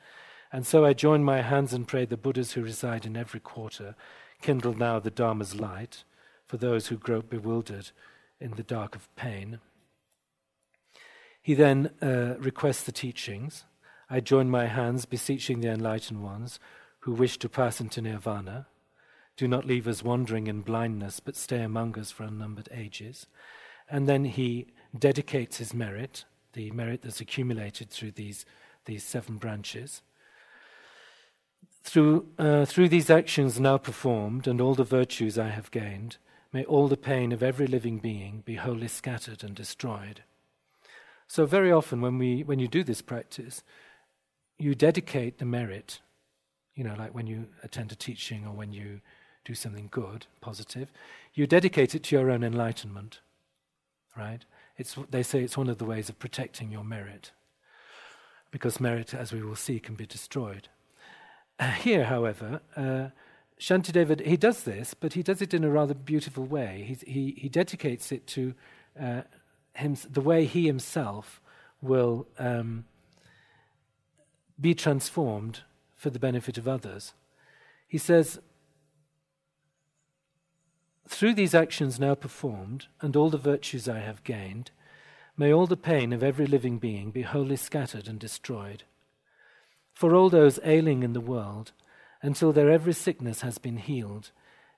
And 0.50 0.66
so 0.66 0.86
I 0.86 0.94
join 0.94 1.22
my 1.22 1.42
hands 1.42 1.74
and 1.74 1.86
pray 1.86 2.06
the 2.06 2.16
Buddhas 2.16 2.52
who 2.52 2.62
reside 2.62 3.04
in 3.04 3.14
every 3.14 3.40
quarter, 3.40 3.94
kindle 4.40 4.72
now 4.72 5.00
the 5.00 5.10
Dharma's 5.10 5.54
light 5.54 6.04
for 6.46 6.56
those 6.56 6.86
who 6.86 6.96
grope 6.96 7.28
bewildered 7.28 7.90
in 8.40 8.52
the 8.52 8.62
dark 8.62 8.96
of 8.96 9.14
pain. 9.16 9.60
He 11.42 11.54
then 11.54 11.90
uh, 12.00 12.36
requests 12.38 12.84
the 12.84 12.92
teachings. 12.92 13.64
I 14.08 14.20
join 14.20 14.48
my 14.50 14.66
hands, 14.66 15.04
beseeching 15.04 15.60
the 15.60 15.68
enlightened 15.68 16.22
ones 16.22 16.60
who 17.00 17.12
wish 17.12 17.38
to 17.38 17.48
pass 17.48 17.80
into 17.80 18.00
nirvana. 18.00 18.66
Do 19.36 19.48
not 19.48 19.66
leave 19.66 19.88
us 19.88 20.04
wandering 20.04 20.46
in 20.46 20.60
blindness, 20.60 21.20
but 21.20 21.36
stay 21.36 21.62
among 21.62 21.98
us 21.98 22.10
for 22.10 22.24
unnumbered 22.24 22.68
ages. 22.72 23.26
And 23.88 24.08
then 24.08 24.24
he 24.24 24.68
dedicates 24.96 25.56
his 25.56 25.74
merit, 25.74 26.24
the 26.52 26.70
merit 26.70 27.02
that's 27.02 27.20
accumulated 27.20 27.90
through 27.90 28.12
these, 28.12 28.44
these 28.84 29.02
seven 29.02 29.36
branches. 29.38 30.02
Through, 31.82 32.28
uh, 32.38 32.64
through 32.66 32.88
these 32.90 33.10
actions 33.10 33.58
now 33.58 33.78
performed 33.78 34.46
and 34.46 34.60
all 34.60 34.74
the 34.74 34.84
virtues 34.84 35.38
I 35.38 35.48
have 35.48 35.72
gained, 35.72 36.18
May 36.52 36.64
all 36.64 36.86
the 36.86 36.98
pain 36.98 37.32
of 37.32 37.42
every 37.42 37.66
living 37.66 37.98
being 37.98 38.42
be 38.44 38.56
wholly 38.56 38.88
scattered 38.88 39.42
and 39.42 39.54
destroyed. 39.54 40.22
So, 41.32 41.46
very 41.46 41.72
often 41.72 42.02
when, 42.02 42.18
we, 42.18 42.42
when 42.42 42.58
you 42.58 42.68
do 42.68 42.84
this 42.84 43.00
practice, 43.00 43.62
you 44.58 44.74
dedicate 44.74 45.38
the 45.38 45.46
merit, 45.46 46.00
you 46.74 46.84
know, 46.84 46.94
like 46.98 47.14
when 47.14 47.26
you 47.26 47.46
attend 47.62 47.90
a 47.90 47.94
teaching 47.94 48.44
or 48.46 48.52
when 48.52 48.74
you 48.74 49.00
do 49.42 49.54
something 49.54 49.88
good, 49.90 50.26
positive, 50.42 50.92
you 51.32 51.46
dedicate 51.46 51.94
it 51.94 52.02
to 52.02 52.16
your 52.16 52.30
own 52.30 52.44
enlightenment, 52.44 53.20
right? 54.14 54.44
It's, 54.76 54.94
they 55.08 55.22
say 55.22 55.42
it's 55.42 55.56
one 55.56 55.70
of 55.70 55.78
the 55.78 55.86
ways 55.86 56.10
of 56.10 56.18
protecting 56.18 56.70
your 56.70 56.84
merit, 56.84 57.30
because 58.50 58.78
merit, 58.78 59.14
as 59.14 59.32
we 59.32 59.42
will 59.42 59.56
see, 59.56 59.80
can 59.80 59.94
be 59.94 60.04
destroyed. 60.04 60.68
Here, 61.78 62.04
however, 62.04 62.60
uh, 62.76 63.08
Shantideva, 63.58 64.20
he 64.20 64.36
does 64.36 64.64
this, 64.64 64.92
but 64.92 65.14
he 65.14 65.22
does 65.22 65.40
it 65.40 65.54
in 65.54 65.64
a 65.64 65.70
rather 65.70 65.94
beautiful 65.94 66.44
way. 66.44 66.84
He's, 66.86 67.00
he, 67.00 67.34
he 67.38 67.48
dedicates 67.48 68.12
it 68.12 68.26
to 68.26 68.52
uh, 69.00 69.22
him, 69.74 69.96
the 70.08 70.20
way 70.20 70.44
he 70.44 70.66
himself 70.66 71.40
will 71.80 72.26
um, 72.38 72.84
be 74.60 74.74
transformed 74.74 75.60
for 75.96 76.10
the 76.10 76.18
benefit 76.18 76.58
of 76.58 76.68
others. 76.68 77.14
He 77.88 77.98
says, 77.98 78.40
Through 81.08 81.34
these 81.34 81.54
actions 81.54 81.98
now 81.98 82.14
performed, 82.14 82.86
and 83.00 83.16
all 83.16 83.30
the 83.30 83.38
virtues 83.38 83.88
I 83.88 84.00
have 84.00 84.24
gained, 84.24 84.70
may 85.36 85.52
all 85.52 85.66
the 85.66 85.76
pain 85.76 86.12
of 86.12 86.22
every 86.22 86.46
living 86.46 86.78
being 86.78 87.10
be 87.10 87.22
wholly 87.22 87.56
scattered 87.56 88.08
and 88.08 88.18
destroyed. 88.18 88.84
For 89.92 90.14
all 90.14 90.30
those 90.30 90.60
ailing 90.64 91.02
in 91.02 91.12
the 91.12 91.20
world, 91.20 91.72
until 92.22 92.52
their 92.52 92.70
every 92.70 92.92
sickness 92.92 93.40
has 93.40 93.58
been 93.58 93.76
healed. 93.76 94.30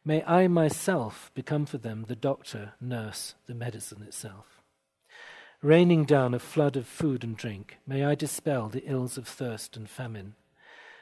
May 0.04 0.24
I 0.24 0.48
myself 0.48 1.30
become 1.34 1.66
for 1.66 1.78
them 1.78 2.06
the 2.08 2.16
doctor, 2.16 2.72
nurse, 2.80 3.34
the 3.46 3.54
medicine 3.54 4.02
itself. 4.02 4.53
Raining 5.64 6.04
down 6.04 6.34
a 6.34 6.38
flood 6.38 6.76
of 6.76 6.86
food 6.86 7.24
and 7.24 7.38
drink, 7.38 7.78
may 7.86 8.04
I 8.04 8.14
dispel 8.14 8.68
the 8.68 8.84
ills 8.84 9.16
of 9.16 9.26
thirst 9.26 9.78
and 9.78 9.88
famine. 9.88 10.34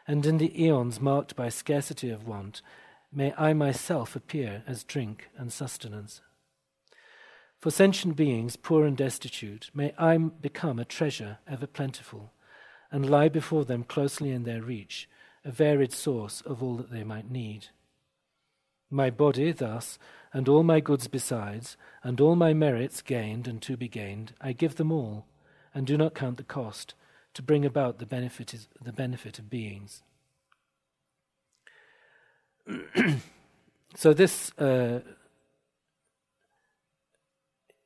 And 0.07 0.25
in 0.25 0.39
the 0.39 0.63
eons 0.63 1.01
marked 1.01 1.35
by 1.35 1.49
scarcity 1.49 2.11
of 2.11 2.29
want, 2.29 2.63
may 3.13 3.35
I 3.37 3.55
myself 3.55 4.15
appear 4.15 4.63
as 4.65 4.85
drink 4.85 5.31
and 5.37 5.53
sustenance. 5.53 6.21
For 7.59 7.73
sentient 7.73 8.15
beings, 8.15 8.55
poor 8.55 8.87
and 8.87 8.97
destitute, 8.97 9.69
may 9.75 9.95
I 9.99 10.17
become 10.17 10.79
a 10.79 10.85
treasure 10.85 11.39
ever 11.49 11.67
plentiful, 11.67 12.33
and 12.93 13.11
lie 13.11 13.29
before 13.29 13.65
them 13.65 13.83
closely 13.83 14.31
in 14.31 14.45
their 14.45 14.63
reach, 14.63 15.09
a 15.45 15.51
varied 15.51 15.93
source 15.93 16.41
of 16.43 16.63
all 16.63 16.77
that 16.77 16.93
they 16.93 17.03
might 17.03 17.29
need. 17.29 17.67
My 18.91 19.11
body, 19.11 19.51
thus, 19.51 19.99
and 20.33 20.49
all 20.49 20.63
my 20.63 20.81
goods 20.81 21.09
besides, 21.09 21.77
and 22.03 22.21
all 22.21 22.37
my 22.37 22.55
merits 22.55 23.03
gained 23.03 23.47
and 23.47 23.61
to 23.63 23.77
be 23.77 23.89
gained, 23.89 24.35
I 24.41 24.53
give 24.53 24.77
them 24.77 24.91
all, 24.91 25.27
and 25.75 25.87
do 25.87 25.97
not 25.97 26.15
count 26.15 26.39
the 26.39 26.45
cost, 26.45 26.95
to 27.35 27.43
bring 27.43 27.65
about 27.65 27.99
the 27.99 28.07
benefit, 28.07 28.55
is, 28.55 28.69
the 28.83 28.93
benefit 28.93 29.39
of 29.39 29.51
beings. 29.51 30.03
so 33.95 34.13
this 34.13 34.53
uh, 34.59 35.01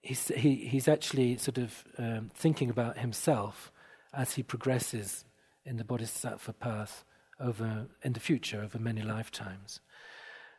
he's 0.02 0.28
he, 0.28 0.56
he's 0.56 0.88
actually 0.88 1.36
sort 1.36 1.58
of 1.58 1.84
um, 1.98 2.30
thinking 2.34 2.70
about 2.70 2.98
himself 2.98 3.72
as 4.12 4.34
he 4.34 4.42
progresses 4.42 5.24
in 5.64 5.76
the 5.76 5.84
bodhisattva 5.84 6.52
path 6.54 7.04
over 7.40 7.86
in 8.02 8.12
the 8.12 8.20
future 8.20 8.62
over 8.62 8.78
many 8.78 9.02
lifetimes. 9.02 9.80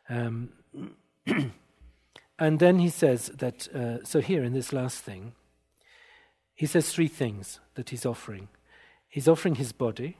Um, 0.09 0.49
and 2.39 2.59
then 2.59 2.79
he 2.79 2.89
says 2.89 3.31
that 3.37 3.67
uh, 3.73 4.03
so 4.03 4.21
here 4.21 4.43
in 4.43 4.53
this 4.53 4.71
last 4.71 4.99
thing, 4.99 5.33
he 6.53 6.65
says 6.65 6.91
three 6.91 7.07
things 7.07 7.59
that 7.75 7.89
he's 7.89 8.05
offering. 8.05 8.47
He's 9.07 9.27
offering 9.27 9.55
his 9.55 9.71
body, 9.71 10.17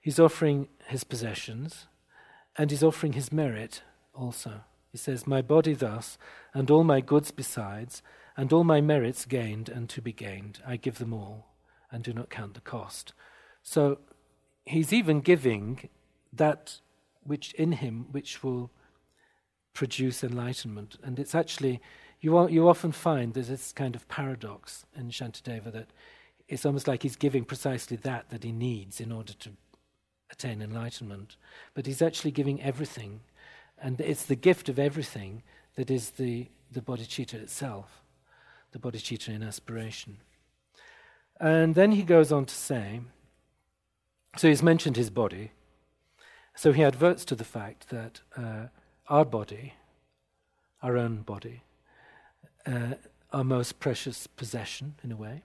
he's 0.00 0.20
offering 0.20 0.68
his 0.86 1.04
possessions, 1.04 1.86
and 2.56 2.70
he's 2.70 2.82
offering 2.82 3.14
his 3.14 3.32
merit 3.32 3.82
also. 4.14 4.62
He 4.90 4.98
says, 4.98 5.26
My 5.26 5.40
body 5.40 5.72
thus, 5.72 6.18
and 6.52 6.70
all 6.70 6.84
my 6.84 7.00
goods 7.00 7.30
besides, 7.30 8.02
and 8.36 8.52
all 8.52 8.64
my 8.64 8.80
merits 8.80 9.24
gained 9.24 9.68
and 9.68 9.88
to 9.88 10.02
be 10.02 10.12
gained, 10.12 10.60
I 10.66 10.76
give 10.76 10.98
them 10.98 11.12
all, 11.12 11.46
and 11.90 12.04
do 12.04 12.12
not 12.12 12.30
count 12.30 12.54
the 12.54 12.60
cost. 12.60 13.14
So 13.62 13.98
he's 14.64 14.92
even 14.92 15.20
giving 15.20 15.88
that 16.32 16.80
which 17.24 17.52
in 17.54 17.72
him 17.72 18.06
which 18.10 18.42
will 18.42 18.70
produce 19.74 20.22
enlightenment. 20.22 20.96
And 21.02 21.18
it's 21.18 21.34
actually, 21.34 21.80
you, 22.20 22.48
you 22.48 22.68
often 22.68 22.92
find 22.92 23.34
there's 23.34 23.48
this 23.48 23.72
kind 23.72 23.94
of 23.94 24.08
paradox 24.08 24.86
in 24.96 25.10
Shantideva 25.10 25.72
that 25.72 25.90
it's 26.48 26.66
almost 26.66 26.88
like 26.88 27.02
he's 27.02 27.16
giving 27.16 27.44
precisely 27.44 27.96
that 27.98 28.28
that 28.30 28.44
he 28.44 28.52
needs 28.52 29.00
in 29.00 29.12
order 29.12 29.32
to 29.32 29.50
attain 30.30 30.60
enlightenment. 30.60 31.36
But 31.74 31.86
he's 31.86 32.02
actually 32.02 32.32
giving 32.32 32.62
everything 32.62 33.20
and 33.82 34.00
it's 34.00 34.24
the 34.24 34.36
gift 34.36 34.68
of 34.68 34.78
everything 34.78 35.42
that 35.74 35.90
is 35.90 36.10
the, 36.10 36.46
the 36.70 36.80
bodhicitta 36.80 37.34
itself, 37.34 38.02
the 38.70 38.78
bodhicitta 38.78 39.28
in 39.28 39.42
aspiration. 39.42 40.18
And 41.40 41.74
then 41.74 41.92
he 41.92 42.04
goes 42.04 42.30
on 42.30 42.44
to 42.44 42.54
say 42.54 43.00
so 44.36 44.48
he's 44.48 44.62
mentioned 44.62 44.96
his 44.96 45.10
body. 45.10 45.52
So 46.54 46.72
he 46.72 46.82
adverts 46.82 47.24
to 47.26 47.34
the 47.34 47.44
fact 47.44 47.90
that 47.90 48.20
uh, 48.36 48.68
our 49.08 49.24
body, 49.24 49.74
our 50.82 50.96
own 50.96 51.22
body, 51.22 51.62
uh, 52.66 52.94
our 53.32 53.44
most 53.44 53.80
precious 53.80 54.26
possession, 54.26 54.94
in 55.02 55.12
a 55.12 55.16
way. 55.16 55.42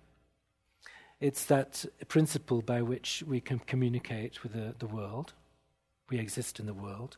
It's 1.20 1.46
that 1.46 1.86
principle 2.08 2.62
by 2.62 2.82
which 2.82 3.24
we 3.26 3.42
can 3.42 3.60
communicate 3.60 4.44
with 4.44 4.54
the, 4.54 4.76
the 4.78 4.86
world. 4.86 5.34
We 6.10 6.20
exist 6.20 6.60
in 6.60 6.68
the 6.68 6.74
world 6.74 7.18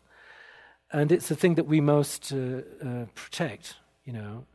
and 0.92 1.12
it's 1.12 1.28
the 1.28 1.36
thing 1.36 1.56
that 1.56 1.66
we 1.68 1.82
most 1.82 2.34
uh, 2.34 2.62
uh, 2.84 3.06
protect. 3.14 3.76
You 4.06 4.14
know, 4.14 4.46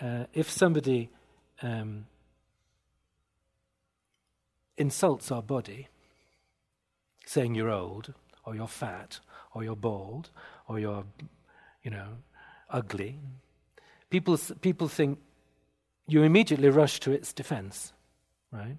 uh, 0.00 0.24
if 0.32 0.50
somebody 0.50 1.10
um, 1.62 2.06
insults 4.76 5.32
our 5.32 5.42
body, 5.42 5.88
saying 7.26 7.54
you're 7.54 7.70
old, 7.70 8.14
or 8.44 8.54
you're 8.54 8.68
fat, 8.68 9.18
or 9.52 9.64
you're 9.64 9.76
bald, 9.76 10.30
or 10.68 10.78
you're, 10.78 11.04
you 11.82 11.90
know, 11.90 12.08
ugly, 12.70 13.18
people 14.10 14.38
people 14.60 14.88
think 14.88 15.18
you 16.06 16.22
immediately 16.22 16.68
rush 16.68 17.00
to 17.00 17.12
its 17.12 17.32
defense, 17.32 17.92
right? 18.52 18.76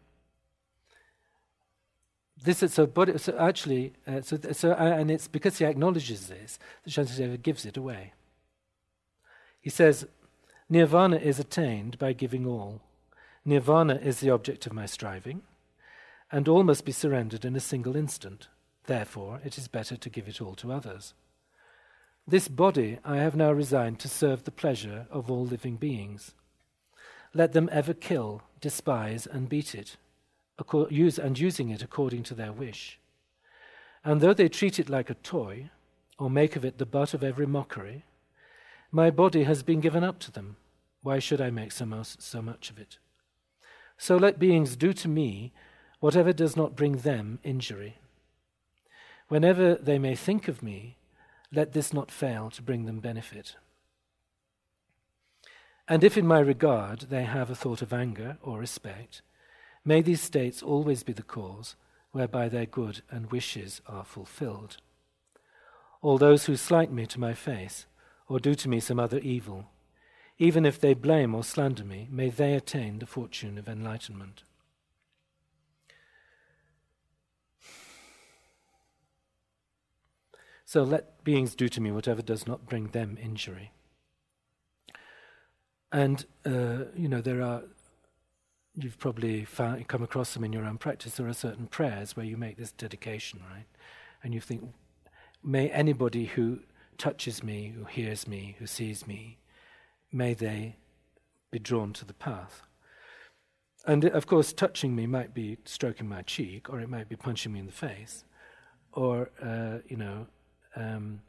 This 2.43 2.61
is 2.61 2.73
so, 2.73 2.85
but 2.85 3.19
so 3.19 3.35
actually, 3.37 3.93
uh, 4.05 4.21
so, 4.21 4.37
so 4.51 4.71
uh, 4.71 4.75
and 4.75 5.09
it's 5.09 5.27
because 5.27 5.57
he 5.57 5.65
acknowledges 5.65 6.27
this 6.27 6.59
that 6.83 6.91
Shantideva 6.91 7.41
gives 7.41 7.65
it 7.65 7.77
away. 7.77 8.13
He 9.61 9.69
says, 9.69 10.05
Nirvana 10.69 11.17
is 11.17 11.39
attained 11.39 11.97
by 11.97 12.13
giving 12.13 12.45
all. 12.45 12.81
Nirvana 13.43 13.95
is 13.95 14.19
the 14.19 14.29
object 14.29 14.65
of 14.65 14.73
my 14.73 14.85
striving, 14.85 15.41
and 16.31 16.47
all 16.47 16.63
must 16.63 16.85
be 16.85 16.91
surrendered 16.91 17.45
in 17.45 17.55
a 17.55 17.59
single 17.59 17.95
instant. 17.95 18.47
Therefore, 18.85 19.39
it 19.43 19.57
is 19.57 19.67
better 19.67 19.95
to 19.95 20.09
give 20.09 20.27
it 20.27 20.41
all 20.41 20.55
to 20.55 20.71
others. 20.71 21.13
This 22.27 22.47
body 22.47 22.99
I 23.03 23.17
have 23.17 23.35
now 23.35 23.51
resigned 23.51 23.99
to 23.99 24.09
serve 24.09 24.43
the 24.43 24.51
pleasure 24.51 25.07
of 25.11 25.29
all 25.29 25.45
living 25.45 25.75
beings. 25.75 26.33
Let 27.33 27.53
them 27.53 27.69
ever 27.71 27.93
kill, 27.93 28.41
despise, 28.61 29.27
and 29.27 29.49
beat 29.49 29.75
it 29.75 29.97
use, 30.89 31.19
and 31.19 31.37
using 31.37 31.69
it 31.69 31.81
according 31.81 32.23
to 32.23 32.33
their 32.33 32.51
wish. 32.51 32.99
And 34.03 34.21
though 34.21 34.33
they 34.33 34.49
treat 34.49 34.79
it 34.79 34.89
like 34.89 35.09
a 35.09 35.15
toy, 35.15 35.69
or 36.17 36.29
make 36.29 36.55
of 36.55 36.63
it 36.63 36.77
the 36.77 36.85
butt 36.85 37.13
of 37.13 37.23
every 37.23 37.45
mockery, 37.45 38.05
my 38.91 39.11
body 39.11 39.43
has 39.43 39.63
been 39.63 39.81
given 39.81 40.03
up 40.03 40.19
to 40.19 40.31
them. 40.31 40.55
Why 41.01 41.19
should 41.19 41.41
I 41.41 41.49
make 41.49 41.71
so, 41.71 41.85
much 41.85 42.69
of 42.69 42.79
it? 42.79 42.97
So 43.97 44.17
let 44.17 44.39
beings 44.39 44.75
do 44.75 44.93
to 44.93 45.07
me 45.07 45.51
whatever 45.99 46.33
does 46.33 46.55
not 46.55 46.75
bring 46.75 46.97
them 46.97 47.39
injury. 47.43 47.97
Whenever 49.27 49.75
they 49.75 49.99
may 49.99 50.15
think 50.15 50.47
of 50.47 50.63
me, 50.63 50.97
let 51.51 51.73
this 51.73 51.93
not 51.93 52.11
fail 52.11 52.49
to 52.51 52.61
bring 52.61 52.85
them 52.85 52.99
benefit. 52.99 53.55
And 55.87 56.03
if 56.03 56.17
in 56.17 56.25
my 56.25 56.39
regard 56.39 57.01
they 57.09 57.23
have 57.23 57.49
a 57.49 57.55
thought 57.55 57.81
of 57.81 57.93
anger 57.93 58.37
or 58.41 58.59
respect, 58.59 59.21
May 59.87 60.01
these 60.01 60.21
states 60.21 60.63
always 60.63 61.03
be 61.03 61.13
the 61.13 61.21
cause 61.21 61.75
whereby 62.11 62.49
their 62.49 62.65
good 62.65 63.03
and 63.11 63.31
wishes 63.31 63.81
are 63.87 64.03
fulfilled. 64.03 64.77
All 66.01 66.17
those 66.17 66.45
who 66.45 66.57
slight 66.57 66.91
me 66.91 67.05
to 67.05 67.19
my 67.19 67.35
face, 67.35 67.85
or 68.27 68.39
do 68.39 68.55
to 68.55 68.67
me 68.67 68.79
some 68.79 68.99
other 68.99 69.19
evil, 69.19 69.67
even 70.39 70.65
if 70.65 70.79
they 70.79 70.95
blame 70.95 71.35
or 71.35 71.43
slander 71.43 71.83
me, 71.83 72.07
may 72.11 72.29
they 72.29 72.55
attain 72.55 72.97
the 72.97 73.05
fortune 73.05 73.59
of 73.59 73.69
enlightenment. 73.69 74.43
So 80.65 80.83
let 80.83 81.14
beings 81.25 81.55
do 81.55 81.67
to 81.67 81.81
me 81.81 81.91
whatever 81.91 82.21
does 82.21 82.47
not 82.47 82.65
bring 82.67 82.87
them 82.87 83.17
injury. 83.21 83.71
And, 85.91 86.25
uh, 86.45 86.85
you 86.95 87.09
know, 87.09 87.19
there 87.19 87.41
are 87.41 87.63
you've 88.77 88.99
probably 88.99 89.45
found, 89.45 89.87
come 89.87 90.03
across 90.03 90.33
them 90.33 90.43
in 90.43 90.53
your 90.53 90.65
own 90.65 90.77
practice. 90.77 91.15
There 91.15 91.27
are 91.27 91.33
certain 91.33 91.67
prayers 91.67 92.15
where 92.15 92.25
you 92.25 92.37
make 92.37 92.57
this 92.57 92.71
dedication, 92.71 93.39
right? 93.49 93.65
And 94.23 94.33
you 94.33 94.41
think, 94.41 94.73
may 95.43 95.69
anybody 95.69 96.25
who 96.25 96.59
touches 96.97 97.43
me, 97.43 97.73
who 97.75 97.85
hears 97.85 98.27
me, 98.27 98.55
who 98.59 98.67
sees 98.67 99.07
me, 99.07 99.37
may 100.11 100.33
they 100.33 100.75
be 101.51 101.59
drawn 101.59 101.93
to 101.93 102.05
the 102.05 102.13
path. 102.13 102.63
And 103.85 104.05
of 104.05 104.25
course, 104.27 104.51
touching 104.51 104.95
me 104.95 105.05
might 105.07 105.33
be 105.33 105.57
stroking 105.63 106.09
my 106.09 106.23
cheek, 106.23 106.69
or 106.69 106.79
it 106.79 106.89
might 106.89 107.07
be 107.07 107.15
punching 107.15 107.53
me 107.53 107.59
in 107.59 107.67
the 107.67 107.71
face, 107.71 108.25
or, 108.91 109.29
uh, 109.41 109.79
you 109.87 109.95
know, 109.95 110.27
um, 110.75 111.21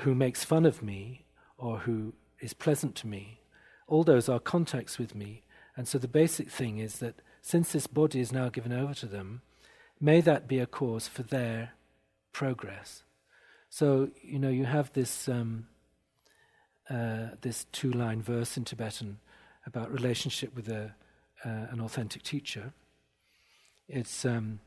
who 0.00 0.14
makes 0.14 0.44
fun 0.44 0.64
of 0.64 0.82
me, 0.82 1.24
or 1.58 1.78
who 1.78 2.14
is 2.40 2.54
pleasant 2.54 2.94
to 2.96 3.06
me. 3.06 3.40
All 3.86 4.04
those 4.04 4.28
are 4.28 4.40
contacts 4.40 4.98
with 4.98 5.14
me 5.14 5.42
and 5.76 5.88
so 5.88 5.98
the 5.98 6.08
basic 6.08 6.50
thing 6.50 6.78
is 6.78 6.98
that 6.98 7.16
since 7.40 7.72
this 7.72 7.86
body 7.86 8.20
is 8.20 8.32
now 8.32 8.48
given 8.48 8.72
over 8.72 8.94
to 8.94 9.06
them, 9.06 9.42
may 10.00 10.20
that 10.20 10.46
be 10.46 10.58
a 10.58 10.66
cause 10.66 11.08
for 11.08 11.22
their 11.22 11.72
progress. 12.32 13.04
So, 13.70 14.10
you 14.22 14.38
know, 14.38 14.50
you 14.50 14.64
have 14.64 14.92
this, 14.92 15.28
um, 15.28 15.66
uh, 16.90 17.28
this 17.40 17.64
two 17.72 17.90
line 17.90 18.20
verse 18.20 18.56
in 18.56 18.64
Tibetan 18.64 19.18
about 19.66 19.90
relationship 19.90 20.54
with 20.54 20.68
a, 20.68 20.94
uh, 21.44 21.66
an 21.70 21.80
authentic 21.80 22.22
teacher. 22.22 22.74
It's, 23.88 24.24
um, 24.24 24.60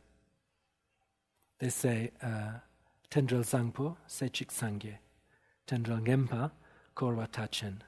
they 1.60 1.70
say, 1.70 2.12
uh, 2.22 2.60
Tendrel 3.10 3.44
Zangpo, 3.44 3.98
Sechik 4.08 4.50
Sangye, 4.50 4.98
Tendrel 5.68 6.06
Gempa, 6.06 6.52
Korwa 6.96 7.30
Tachen, 7.30 7.82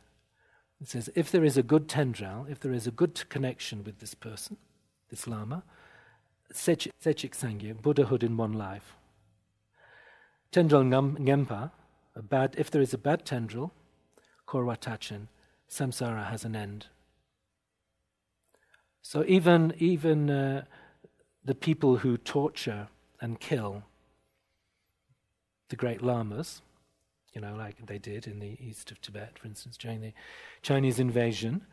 It 0.81 0.89
says, 0.89 1.10
if 1.15 1.31
there 1.31 1.44
is 1.44 1.57
a 1.57 1.64
good 1.64 1.88
tendrel, 1.88 2.49
if 2.49 2.60
there 2.60 2.73
is 2.73 2.88
a 2.88 2.91
good 2.91 3.27
connection 3.30 3.84
with 3.84 3.99
this 3.99 4.14
person, 4.14 4.57
this 5.10 5.27
Lama, 5.27 5.64
Sechik 6.53 6.91
Sangye, 7.03 7.73
Buddhahood 7.73 8.23
in 8.23 8.38
one 8.38 8.53
life. 8.53 8.95
Tendrel 10.52 10.84
Ngempa, 10.84 11.72
a 12.15 12.22
bad, 12.22 12.56
if 12.57 12.72
there 12.72 12.81
is 12.81 12.94
a 12.94 12.98
bad 12.98 13.26
tendrel, 13.26 13.72
Korwa 14.48 14.77
Tachen, 14.77 15.27
samsara 15.69 16.30
has 16.30 16.45
an 16.45 16.56
end. 16.56 16.88
So 19.02 19.23
even, 19.27 19.73
even 19.77 20.30
uh, 20.30 20.65
the 21.44 21.56
people 21.56 21.98
who 21.98 22.18
torture 22.18 22.88
and 23.22 23.39
kill 23.39 23.84
the 25.69 25.76
great 25.76 26.02
lamas, 26.02 26.61
you 27.34 27.41
know, 27.41 27.56
like 27.56 27.85
they 27.85 27.98
did 27.98 28.26
in 28.27 28.39
the 28.39 28.57
east 28.60 28.91
of 28.91 29.02
Tibet, 29.02 29.38
for 29.39 29.48
instance, 29.48 29.77
during 29.77 30.02
the 30.02 30.14
Chinese 30.61 30.99
invasion, 30.99 31.65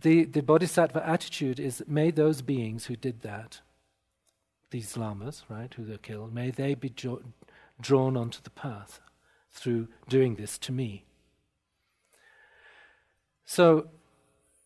the, 0.00 0.24
the 0.24 0.42
bodhisattva 0.42 1.06
attitude 1.06 1.60
is 1.60 1.84
may 1.86 2.10
those 2.10 2.42
beings 2.42 2.86
who 2.86 2.96
did 2.96 3.20
that, 3.20 3.60
these 4.70 4.96
lamas, 4.96 5.44
right, 5.48 5.72
who 5.74 5.84
they 5.84 5.98
killed, 5.98 6.34
may 6.34 6.50
they 6.50 6.74
be 6.74 6.88
jo- 6.88 7.22
drawn 7.80 8.16
onto 8.16 8.40
the 8.42 8.50
path 8.50 9.00
through 9.50 9.88
doing 10.08 10.36
this 10.36 10.56
to 10.58 10.72
me. 10.72 11.04
So, 13.44 13.88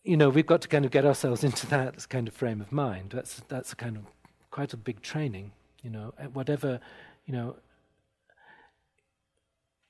you 0.04 0.16
know, 0.16 0.28
we've 0.28 0.46
got 0.46 0.62
to 0.62 0.68
kind 0.68 0.84
of 0.84 0.92
get 0.92 1.04
ourselves 1.04 1.42
into 1.48 1.66
that 1.66 2.08
kind 2.08 2.28
of 2.28 2.34
frame 2.34 2.60
of 2.60 2.70
mind. 2.70 3.10
That's 3.10 3.42
that's 3.48 3.72
a 3.72 3.76
kind 3.76 3.96
of 3.96 4.04
quite 4.50 4.72
a 4.72 4.76
big 4.76 5.02
training, 5.02 5.52
you 5.82 5.90
know. 5.90 6.14
Whatever, 6.32 6.80
you 7.24 7.34
know. 7.34 7.56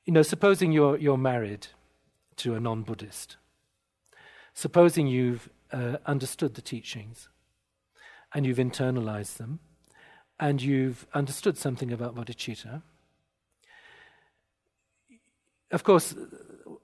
You 0.06 0.12
know, 0.12 0.22
supposing 0.22 0.70
you're 0.70 0.96
you're 0.96 1.18
married 1.18 1.66
to 2.36 2.54
a 2.54 2.60
non-Buddhist. 2.60 3.36
Supposing 4.54 5.08
you've 5.08 5.50
uh, 5.72 5.96
understood 6.06 6.54
the 6.54 6.62
teachings, 6.62 7.28
and 8.32 8.46
you've 8.46 8.58
internalized 8.58 9.36
them, 9.36 9.58
and 10.38 10.62
you've 10.62 11.06
understood 11.12 11.58
something 11.58 11.92
about 11.92 12.14
bodhicitta. 12.14 12.82
Of 15.72 15.82
course, 15.82 16.14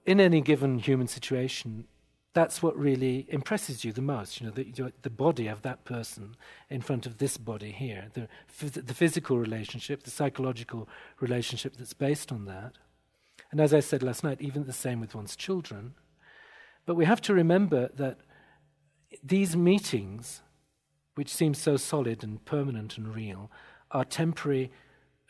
in 0.05 0.19
any 0.19 0.41
given 0.41 0.79
human 0.79 1.07
situation, 1.07 1.87
that's 2.33 2.61
what 2.61 2.77
really 2.77 3.25
impresses 3.29 3.85
you 3.85 3.93
the 3.93 4.01
most. 4.01 4.41
You 4.41 4.47
know, 4.47 4.53
the, 4.53 4.91
the 5.01 5.09
body 5.09 5.47
of 5.47 5.61
that 5.61 5.85
person 5.85 6.35
in 6.69 6.81
front 6.81 7.05
of 7.05 7.19
this 7.19 7.37
body 7.37 7.71
here, 7.71 8.07
the, 8.13 8.27
the 8.81 8.93
physical 8.93 9.37
relationship, 9.37 10.03
the 10.03 10.11
psychological 10.11 10.89
relationship 11.21 11.77
that's 11.77 11.93
based 11.93 12.29
on 12.29 12.43
that. 12.45 12.73
And 13.53 13.61
as 13.61 13.71
I 13.71 13.81
said 13.81 14.01
last 14.01 14.23
night, 14.23 14.41
even 14.41 14.65
the 14.65 14.73
same 14.73 14.99
with 14.99 15.13
one's 15.13 15.35
children. 15.35 15.93
But 16.87 16.95
we 16.95 17.05
have 17.05 17.21
to 17.21 17.35
remember 17.35 17.91
that 17.93 18.17
these 19.23 19.55
meetings, 19.55 20.41
which 21.13 21.31
seem 21.31 21.53
so 21.53 21.77
solid 21.77 22.23
and 22.23 22.43
permanent 22.45 22.97
and 22.97 23.13
real, 23.13 23.51
are 23.91 24.05
temporary 24.05 24.71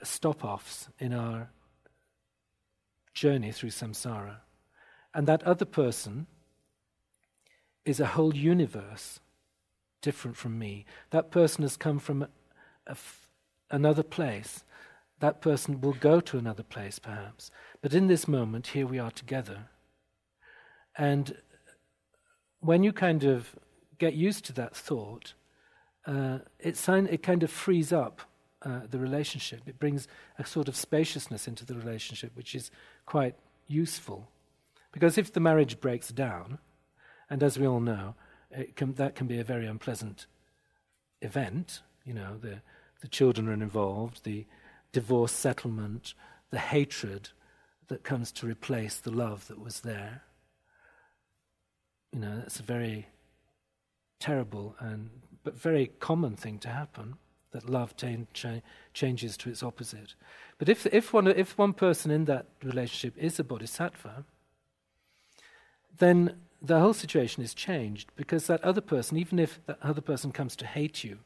stop 0.04 0.46
offs 0.46 0.88
in 1.00 1.12
our 1.12 1.50
journey 3.14 3.52
through 3.52 3.72
samsara. 3.72 4.38
And 5.14 5.28
that 5.28 5.44
other 5.44 5.66
person, 5.66 6.28
is 7.84 8.00
a 8.00 8.06
whole 8.06 8.34
universe 8.34 9.20
different 10.02 10.38
from 10.38 10.58
me. 10.58 10.86
That 11.10 11.30
person 11.30 11.64
has 11.64 11.76
come 11.76 12.00
from 12.00 12.28
another 13.70 14.04
place. 14.04 14.64
That 15.24 15.40
person 15.40 15.80
will 15.80 15.94
go 15.94 16.20
to 16.20 16.38
another 16.38 16.64
place, 16.64 17.00
perhaps. 17.00 17.50
But 17.82 17.94
in 17.94 18.08
this 18.08 18.28
moment, 18.28 18.68
here 18.68 18.86
we 18.86 19.00
are 19.00 19.10
together. 19.10 19.70
And 20.98 21.38
when 22.60 22.84
you 22.84 22.92
kind 22.92 23.24
of 23.24 23.56
get 24.00 24.16
used 24.16 24.44
to 24.48 24.54
that 24.56 24.76
thought, 24.76 25.34
uh, 26.06 26.40
it, 26.60 26.76
sign, 26.76 27.08
it 27.10 27.24
kind 27.24 27.42
of 27.42 27.50
frees 27.50 27.94
up 27.94 28.20
uh, 28.64 28.82
the 28.90 29.00
relationship. 29.00 29.62
It 29.66 29.80
brings 29.80 30.10
a 30.38 30.46
sort 30.46 30.68
of 30.68 30.76
spaciousness 30.76 31.48
into 31.48 31.66
the 31.66 31.76
relationship, 31.76 32.36
which 32.36 32.54
is 32.54 32.70
quite 33.06 33.36
useful. 33.66 34.28
Because 34.92 35.18
if 35.18 35.32
the 35.32 35.40
marriage 35.40 35.80
breaks 35.80 36.10
down, 36.10 36.58
and 37.30 37.42
as 37.42 37.58
we 37.58 37.66
all 37.66 37.80
know, 37.80 38.16
can, 38.76 38.96
that 38.96 39.16
can 39.16 39.28
be 39.28 39.40
a 39.40 39.46
very 39.46 39.68
unpleasant 39.68 40.26
event. 41.22 41.80
You 42.04 42.14
know, 42.14 42.36
the, 42.42 42.60
the 43.00 43.08
children 43.08 43.48
are 43.48 43.54
involved, 43.54 44.26
the 44.26 44.46
divorce 44.94 45.34
settlement, 45.34 46.14
the 46.50 46.60
hatred 46.60 47.30
that 47.90 48.04
comes 48.04 48.32
to 48.32 48.48
replace 48.48 48.98
the 48.98 49.12
love 49.12 49.48
that 49.48 49.60
was 49.60 49.82
there. 49.82 50.22
You 52.14 52.20
know, 52.20 52.38
that's 52.38 52.60
a 52.60 52.64
very 52.64 53.08
terrible 54.20 54.76
and 54.80 55.10
but 55.44 55.60
very 55.60 55.88
common 56.00 56.38
thing 56.38 56.58
to 56.60 56.70
happen 56.70 57.16
that 57.52 57.70
love 57.70 57.94
changes 58.94 59.38
to 59.38 59.50
its 59.50 59.62
opposite. 59.62 60.16
But 60.58 60.70
if, 60.70 60.86
if, 60.88 61.14
one, 61.14 61.28
if 61.28 61.58
one 61.58 61.74
person 61.74 62.10
in 62.10 62.26
that 62.26 62.48
relationship 62.64 63.16
is 63.18 63.40
a 63.40 63.44
bodhisattva, 63.44 64.26
then 66.00 66.38
the 66.62 66.80
whole 66.80 66.94
situation 66.94 67.44
is 67.44 67.54
changed 67.54 68.10
because 68.16 68.48
that 68.48 68.64
other 68.64 68.82
person, 68.82 69.18
even 69.18 69.38
if 69.38 69.60
that 69.68 69.78
other 69.84 70.02
person 70.02 70.32
comes 70.32 70.56
to 70.56 70.66
hate 70.66 71.04
you, 71.04 71.20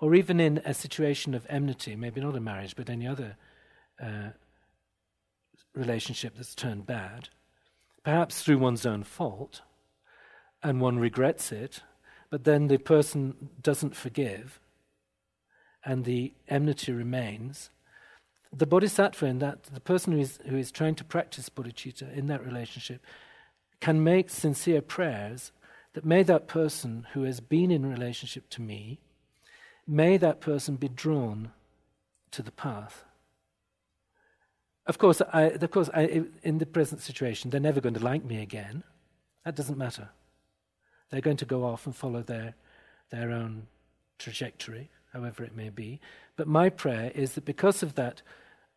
or 0.00 0.14
even 0.14 0.40
in 0.40 0.58
a 0.64 0.72
situation 0.72 1.34
of 1.34 1.46
enmity, 1.48 1.94
maybe 1.94 2.20
not 2.20 2.36
a 2.36 2.40
marriage, 2.40 2.74
but 2.74 2.88
any 2.88 3.06
other 3.06 3.36
uh, 4.02 4.30
relationship 5.74 6.34
that's 6.36 6.54
turned 6.54 6.86
bad, 6.86 7.28
perhaps 8.02 8.42
through 8.42 8.58
one's 8.58 8.86
own 8.86 9.04
fault, 9.04 9.60
and 10.62 10.80
one 10.80 10.98
regrets 10.98 11.52
it, 11.52 11.80
but 12.30 12.44
then 12.44 12.68
the 12.68 12.78
person 12.78 13.50
doesn't 13.60 13.94
forgive, 13.94 14.58
and 15.84 16.04
the 16.04 16.32
enmity 16.48 16.92
remains. 16.92 17.70
The 18.52 18.66
bodhisattva 18.66 19.26
in 19.26 19.38
that, 19.40 19.64
the 19.64 19.80
person 19.80 20.12
who 20.12 20.20
is, 20.20 20.38
who 20.48 20.56
is 20.56 20.70
trying 20.70 20.94
to 20.96 21.04
practice 21.04 21.48
bodhicitta 21.48 22.16
in 22.16 22.26
that 22.28 22.44
relationship, 22.44 23.04
can 23.80 24.02
make 24.02 24.30
sincere 24.30 24.82
prayers 24.82 25.52
that 25.92 26.04
may 26.04 26.22
that 26.22 26.46
person 26.46 27.06
who 27.12 27.22
has 27.24 27.40
been 27.40 27.70
in 27.70 27.86
relationship 27.86 28.48
to 28.50 28.62
me, 28.62 29.00
may 29.86 30.16
that 30.16 30.40
person 30.40 30.76
be 30.76 30.88
drawn 30.88 31.52
to 32.30 32.42
the 32.42 32.52
path. 32.52 33.04
Of 34.86 34.98
course, 34.98 35.20
I, 35.32 35.42
of 35.42 35.70
course 35.70 35.90
I, 35.94 36.24
in 36.42 36.58
the 36.58 36.66
present 36.66 37.00
situation, 37.00 37.50
they're 37.50 37.60
never 37.60 37.80
going 37.80 37.94
to 37.94 38.04
like 38.04 38.24
me 38.24 38.42
again. 38.42 38.82
That 39.44 39.56
doesn't 39.56 39.78
matter. 39.78 40.10
They're 41.10 41.20
going 41.20 41.36
to 41.38 41.44
go 41.44 41.64
off 41.64 41.86
and 41.86 41.94
follow 41.94 42.22
their, 42.22 42.54
their 43.10 43.30
own 43.30 43.66
trajectory, 44.18 44.90
however 45.12 45.44
it 45.44 45.56
may 45.56 45.68
be. 45.70 46.00
But 46.36 46.48
my 46.48 46.70
prayer 46.70 47.10
is 47.14 47.32
that 47.34 47.44
because 47.44 47.82
of 47.82 47.94
that 47.96 48.22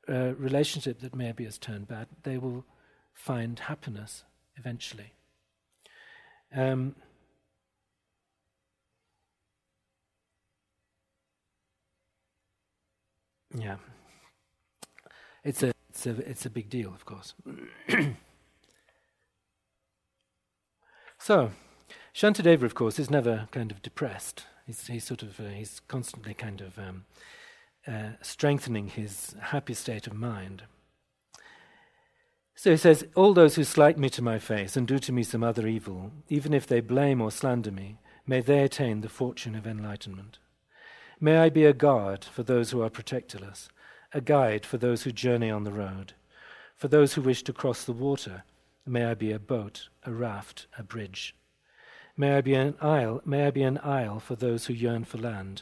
uh, 0.09 0.33
relationship 0.35 0.99
that 1.01 1.15
maybe 1.15 1.45
has 1.45 1.57
turned 1.57 1.87
bad, 1.87 2.07
they 2.23 2.37
will 2.37 2.65
find 3.13 3.57
happiness 3.57 4.23
eventually. 4.57 5.13
Um, 6.55 6.95
yeah, 13.53 13.77
it's 15.43 15.63
a 15.63 15.73
it's 15.89 16.05
a 16.05 16.11
it's 16.29 16.45
a 16.45 16.49
big 16.49 16.69
deal, 16.69 16.93
of 16.93 17.05
course. 17.05 17.33
so, 21.17 21.51
Shantideva, 22.13 22.63
of 22.63 22.75
course, 22.75 22.99
is 22.99 23.09
never 23.09 23.47
kind 23.51 23.71
of 23.71 23.81
depressed. 23.81 24.45
He's, 24.65 24.87
he's 24.87 25.03
sort 25.03 25.23
of 25.23 25.39
uh, 25.39 25.49
he's 25.49 25.81
constantly 25.87 26.33
kind 26.33 26.61
of 26.61 26.77
um, 26.79 27.05
uh, 27.87 28.11
strengthening 28.21 28.87
his 28.87 29.35
happy 29.39 29.73
state 29.73 30.07
of 30.07 30.13
mind. 30.13 30.63
So 32.55 32.71
he 32.71 32.77
says, 32.77 33.05
All 33.15 33.33
those 33.33 33.55
who 33.55 33.63
slight 33.63 33.97
me 33.97 34.09
to 34.11 34.21
my 34.21 34.39
face 34.39 34.77
and 34.77 34.87
do 34.87 34.99
to 34.99 35.11
me 35.11 35.23
some 35.23 35.43
other 35.43 35.67
evil, 35.67 36.11
even 36.29 36.53
if 36.53 36.67
they 36.67 36.79
blame 36.79 37.21
or 37.21 37.31
slander 37.31 37.71
me, 37.71 37.97
may 38.25 38.41
they 38.41 38.63
attain 38.63 39.01
the 39.01 39.09
fortune 39.09 39.55
of 39.55 39.67
enlightenment. 39.67 40.39
May 41.23 41.37
I 41.37 41.49
be 41.49 41.63
a 41.63 41.71
guard 41.71 42.25
for 42.25 42.43
those 42.43 42.71
who 42.71 42.81
are 42.81 42.89
protectorless, 42.89 43.69
a 44.11 44.19
guide 44.19 44.65
for 44.65 44.77
those 44.77 45.03
who 45.03 45.13
journey 45.13 45.49
on 45.49 45.63
the 45.63 45.71
road. 45.71 46.11
For 46.75 46.89
those 46.89 47.13
who 47.13 47.21
wish 47.21 47.43
to 47.43 47.53
cross 47.53 47.85
the 47.85 47.93
water, 47.93 48.43
may 48.85 49.05
I 49.05 49.13
be 49.13 49.31
a 49.31 49.39
boat, 49.39 49.87
a 50.05 50.11
raft, 50.11 50.67
a 50.77 50.83
bridge. 50.83 51.33
May 52.17 52.35
I 52.35 52.41
be 52.41 52.55
an 52.55 52.75
isle, 52.81 53.21
may 53.23 53.47
I 53.47 53.51
be 53.51 53.63
an 53.63 53.79
isle 53.81 54.19
for 54.19 54.35
those 54.35 54.65
who 54.65 54.73
yearn 54.73 55.05
for 55.05 55.17
land, 55.17 55.61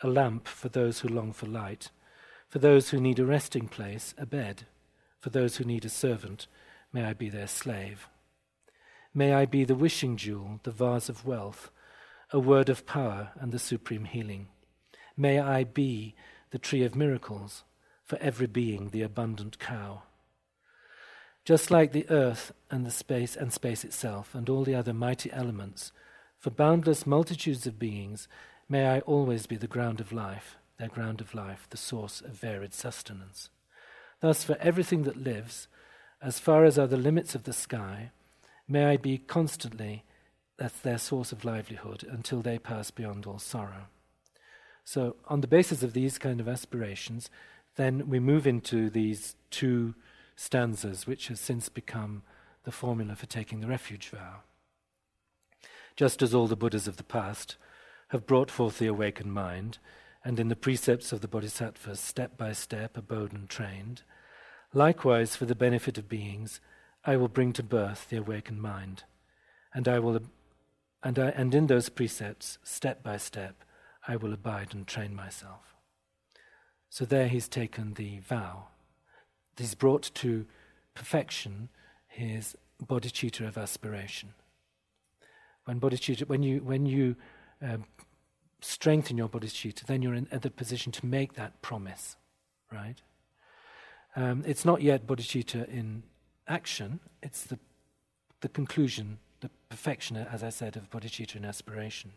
a 0.00 0.06
lamp 0.06 0.46
for 0.46 0.68
those 0.68 1.00
who 1.00 1.08
long 1.08 1.32
for 1.32 1.46
light, 1.46 1.90
for 2.46 2.60
those 2.60 2.90
who 2.90 3.00
need 3.00 3.18
a 3.18 3.26
resting 3.26 3.66
place, 3.66 4.14
a 4.16 4.26
bed 4.26 4.62
for 5.18 5.30
those 5.30 5.56
who 5.56 5.64
need 5.64 5.84
a 5.84 5.88
servant, 5.88 6.46
may 6.92 7.02
I 7.02 7.14
be 7.14 7.28
their 7.28 7.48
slave. 7.48 8.06
May 9.12 9.34
I 9.34 9.44
be 9.44 9.64
the 9.64 9.74
wishing 9.74 10.16
jewel, 10.16 10.60
the 10.62 10.70
vase 10.70 11.08
of 11.08 11.26
wealth, 11.26 11.72
a 12.30 12.38
word 12.38 12.68
of 12.68 12.86
power 12.86 13.32
and 13.40 13.50
the 13.50 13.58
supreme 13.58 14.04
healing. 14.04 14.46
May 15.20 15.38
I 15.38 15.64
be 15.64 16.14
the 16.50 16.58
tree 16.58 16.82
of 16.82 16.94
miracles, 16.96 17.64
for 18.06 18.16
every 18.22 18.46
being 18.46 18.88
the 18.88 19.02
abundant 19.02 19.58
cow. 19.58 20.04
just 21.44 21.70
like 21.70 21.92
the 21.92 22.08
earth 22.10 22.52
and 22.70 22.84
the 22.86 22.90
space 22.90 23.34
and 23.36 23.52
space 23.52 23.84
itself 23.84 24.34
and 24.34 24.48
all 24.48 24.64
the 24.64 24.74
other 24.74 24.92
mighty 24.92 25.32
elements, 25.32 25.92
for 26.38 26.50
boundless 26.50 27.06
multitudes 27.06 27.66
of 27.66 27.78
beings, 27.78 28.28
may 28.68 28.88
I 28.88 29.00
always 29.00 29.46
be 29.46 29.56
the 29.56 29.66
ground 29.66 30.00
of 30.00 30.12
life, 30.12 30.56
their 30.78 30.88
ground 30.88 31.20
of 31.20 31.34
life, 31.34 31.66
the 31.70 31.76
source 31.76 32.20
of 32.20 32.30
varied 32.30 32.72
sustenance. 32.72 33.50
Thus, 34.20 34.44
for 34.44 34.56
everything 34.60 35.02
that 35.02 35.16
lives, 35.16 35.66
as 36.22 36.38
far 36.38 36.64
as 36.64 36.78
are 36.78 36.86
the 36.86 36.96
limits 36.96 37.34
of 37.34 37.44
the 37.44 37.52
sky, 37.52 38.10
may 38.68 38.84
I 38.84 38.96
be 38.96 39.18
constantly 39.18 40.04
that's 40.56 40.80
their 40.80 40.98
source 40.98 41.32
of 41.32 41.44
livelihood 41.44 42.04
until 42.08 42.42
they 42.42 42.58
pass 42.58 42.90
beyond 42.90 43.26
all 43.26 43.38
sorrow. 43.38 43.86
So, 44.92 45.14
on 45.28 45.40
the 45.40 45.46
basis 45.46 45.84
of 45.84 45.92
these 45.92 46.18
kind 46.18 46.40
of 46.40 46.48
aspirations, 46.48 47.30
then 47.76 48.08
we 48.08 48.18
move 48.18 48.44
into 48.44 48.90
these 48.90 49.36
two 49.48 49.94
stanzas, 50.34 51.06
which 51.06 51.28
has 51.28 51.38
since 51.38 51.68
become 51.68 52.22
the 52.64 52.72
formula 52.72 53.14
for 53.14 53.26
taking 53.26 53.60
the 53.60 53.68
refuge 53.68 54.08
vow. 54.08 54.38
Just 55.94 56.22
as 56.22 56.34
all 56.34 56.48
the 56.48 56.56
Buddhas 56.56 56.88
of 56.88 56.96
the 56.96 57.04
past 57.04 57.54
have 58.08 58.26
brought 58.26 58.50
forth 58.50 58.80
the 58.80 58.88
awakened 58.88 59.32
mind, 59.32 59.78
and 60.24 60.40
in 60.40 60.48
the 60.48 60.56
precepts 60.56 61.12
of 61.12 61.20
the 61.20 61.28
Bodhisattvas, 61.28 62.00
step 62.00 62.36
by 62.36 62.50
step, 62.50 62.96
abode 62.96 63.32
and 63.32 63.48
trained, 63.48 64.02
likewise 64.74 65.36
for 65.36 65.44
the 65.44 65.54
benefit 65.54 65.98
of 65.98 66.08
beings, 66.08 66.60
I 67.04 67.16
will 67.16 67.28
bring 67.28 67.52
to 67.52 67.62
birth 67.62 68.08
the 68.08 68.16
awakened 68.16 68.60
mind, 68.60 69.04
and 69.72 69.86
I 69.86 70.00
will, 70.00 70.20
and 71.00 71.16
I, 71.16 71.28
and 71.28 71.54
in 71.54 71.68
those 71.68 71.90
precepts, 71.90 72.58
step 72.64 73.04
by 73.04 73.18
step, 73.18 73.62
I 74.06 74.16
will 74.16 74.32
abide 74.32 74.74
and 74.74 74.86
train 74.86 75.14
myself. 75.14 75.74
So 76.88 77.04
there 77.04 77.28
he's 77.28 77.48
taken 77.48 77.94
the 77.94 78.18
vow. 78.20 78.68
He's 79.56 79.74
brought 79.74 80.10
to 80.14 80.46
perfection 80.94 81.68
his 82.08 82.56
bodhicitta 82.84 83.46
of 83.46 83.56
aspiration. 83.56 84.34
When 85.64 85.80
bodhicitta, 85.80 86.28
when 86.28 86.42
you 86.42 86.58
when 86.60 86.86
you 86.86 87.16
um, 87.62 87.84
strengthen 88.60 89.18
your 89.18 89.28
bodhicitta, 89.28 89.86
then 89.86 90.02
you're 90.02 90.14
in 90.14 90.26
the 90.30 90.50
position 90.50 90.90
to 90.92 91.06
make 91.06 91.34
that 91.34 91.60
promise, 91.62 92.16
right? 92.72 93.00
Um, 94.16 94.42
it's 94.46 94.64
not 94.64 94.82
yet 94.82 95.06
bodhicitta 95.06 95.68
in 95.68 96.02
action. 96.48 97.00
It's 97.22 97.44
the 97.44 97.58
the 98.40 98.48
conclusion, 98.48 99.18
the 99.40 99.50
perfection, 99.68 100.16
as 100.16 100.42
I 100.42 100.48
said, 100.48 100.76
of 100.76 100.90
bodhicitta 100.90 101.36
in 101.36 101.44
aspiration. 101.44 102.12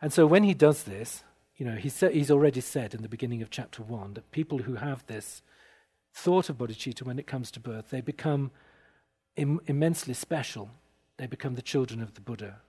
And 0.00 0.12
so 0.12 0.26
when 0.26 0.44
he 0.44 0.54
does 0.54 0.84
this, 0.84 1.24
you 1.56 1.64
know, 1.64 1.76
he 1.76 1.88
sa- 1.88 2.08
he's 2.08 2.30
already 2.30 2.60
said 2.60 2.94
in 2.94 3.02
the 3.02 3.08
beginning 3.08 3.42
of 3.42 3.50
chapter 3.50 3.82
one 3.82 4.14
that 4.14 4.30
people 4.30 4.58
who 4.58 4.74
have 4.74 5.06
this 5.06 5.42
thought 6.12 6.48
of 6.48 6.58
bodhicitta 6.58 7.02
when 7.02 7.18
it 7.18 7.26
comes 7.26 7.50
to 7.52 7.60
birth, 7.60 7.90
they 7.90 8.00
become 8.00 8.50
Im- 9.36 9.60
immensely 9.66 10.14
special. 10.14 10.70
They 11.18 11.26
become 11.26 11.54
the 11.54 11.62
children 11.62 12.02
of 12.02 12.14
the 12.14 12.20
Buddha. 12.20 12.60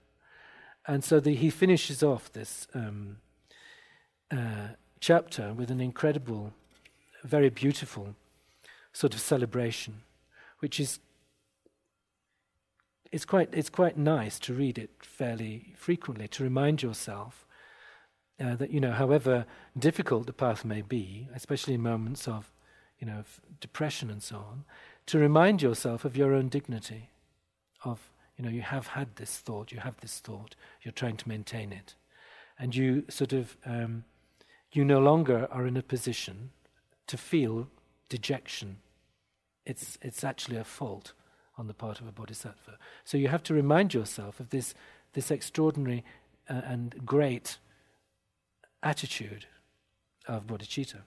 And 0.85 1.03
so 1.03 1.19
the, 1.19 1.33
he 1.35 1.49
finishes 1.49 2.03
off 2.03 2.31
this 2.31 2.67
um, 2.73 3.17
uh, 4.31 4.69
chapter 4.99 5.53
with 5.53 5.69
an 5.71 5.81
incredible, 5.81 6.53
very 7.23 7.49
beautiful 7.49 8.15
sort 8.93 9.13
of 9.13 9.19
celebration, 9.19 10.01
which 10.59 10.79
is 10.79 10.99
it's 13.11 13.25
quite, 13.25 13.49
it's 13.53 13.69
quite 13.69 13.97
nice 13.97 14.39
to 14.39 14.53
read 14.53 14.77
it 14.77 14.91
fairly 15.01 15.73
frequently, 15.77 16.27
to 16.29 16.43
remind 16.43 16.81
yourself 16.81 17.45
uh, 18.39 18.55
that, 18.55 18.71
you 18.71 18.79
know, 18.79 18.91
however 18.91 19.45
difficult 19.77 20.27
the 20.27 20.33
path 20.33 20.63
may 20.63 20.81
be, 20.81 21.27
especially 21.33 21.73
in 21.73 21.81
moments 21.81 22.27
of, 22.27 22.51
you 22.99 23.07
know, 23.07 23.23
depression 23.59 24.09
and 24.09 24.21
so 24.21 24.37
on, 24.37 24.65
to 25.05 25.17
remind 25.17 25.61
yourself 25.61 26.05
of 26.05 26.17
your 26.17 26.33
own 26.33 26.49
dignity, 26.49 27.09
of, 27.83 28.11
you 28.37 28.43
know, 28.43 28.51
you 28.51 28.61
have 28.61 28.87
had 28.87 29.15
this 29.15 29.37
thought, 29.37 29.71
you 29.71 29.79
have 29.79 29.99
this 30.01 30.19
thought, 30.19 30.55
you're 30.81 30.91
trying 30.91 31.17
to 31.17 31.27
maintain 31.27 31.71
it. 31.71 31.95
And 32.59 32.75
you 32.75 33.05
sort 33.07 33.33
of, 33.33 33.55
um, 33.65 34.03
you 34.71 34.83
no 34.83 34.99
longer 34.99 35.47
are 35.51 35.65
in 35.65 35.77
a 35.77 35.83
position 35.83 36.51
to 37.07 37.17
feel 37.17 37.67
dejection. 38.09 38.77
It's, 39.65 39.97
it's 40.01 40.23
actually 40.23 40.57
a 40.57 40.63
fault 40.63 41.13
on 41.57 41.67
the 41.67 41.73
part 41.73 41.99
of 41.99 42.07
a 42.07 42.11
bodhisattva. 42.11 42.77
So 43.03 43.17
you 43.17 43.29
have 43.29 43.43
to 43.43 43.53
remind 43.53 43.93
yourself 43.93 44.39
of 44.39 44.49
this, 44.49 44.73
this 45.13 45.31
extraordinary 45.31 46.03
uh, 46.49 46.61
and 46.65 47.05
great 47.05 47.57
attitude 48.83 49.45
of 50.27 50.47
bodhicitta. 50.47 51.01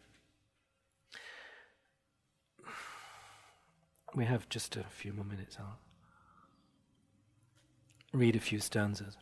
We 4.14 4.24
have 4.24 4.48
just 4.48 4.76
a 4.76 4.84
few 4.90 5.12
more 5.12 5.24
minutes. 5.24 5.56
I'll 5.58 5.78
read 8.12 8.34
a 8.34 8.40
few 8.40 8.58
stanzas. 8.58 9.16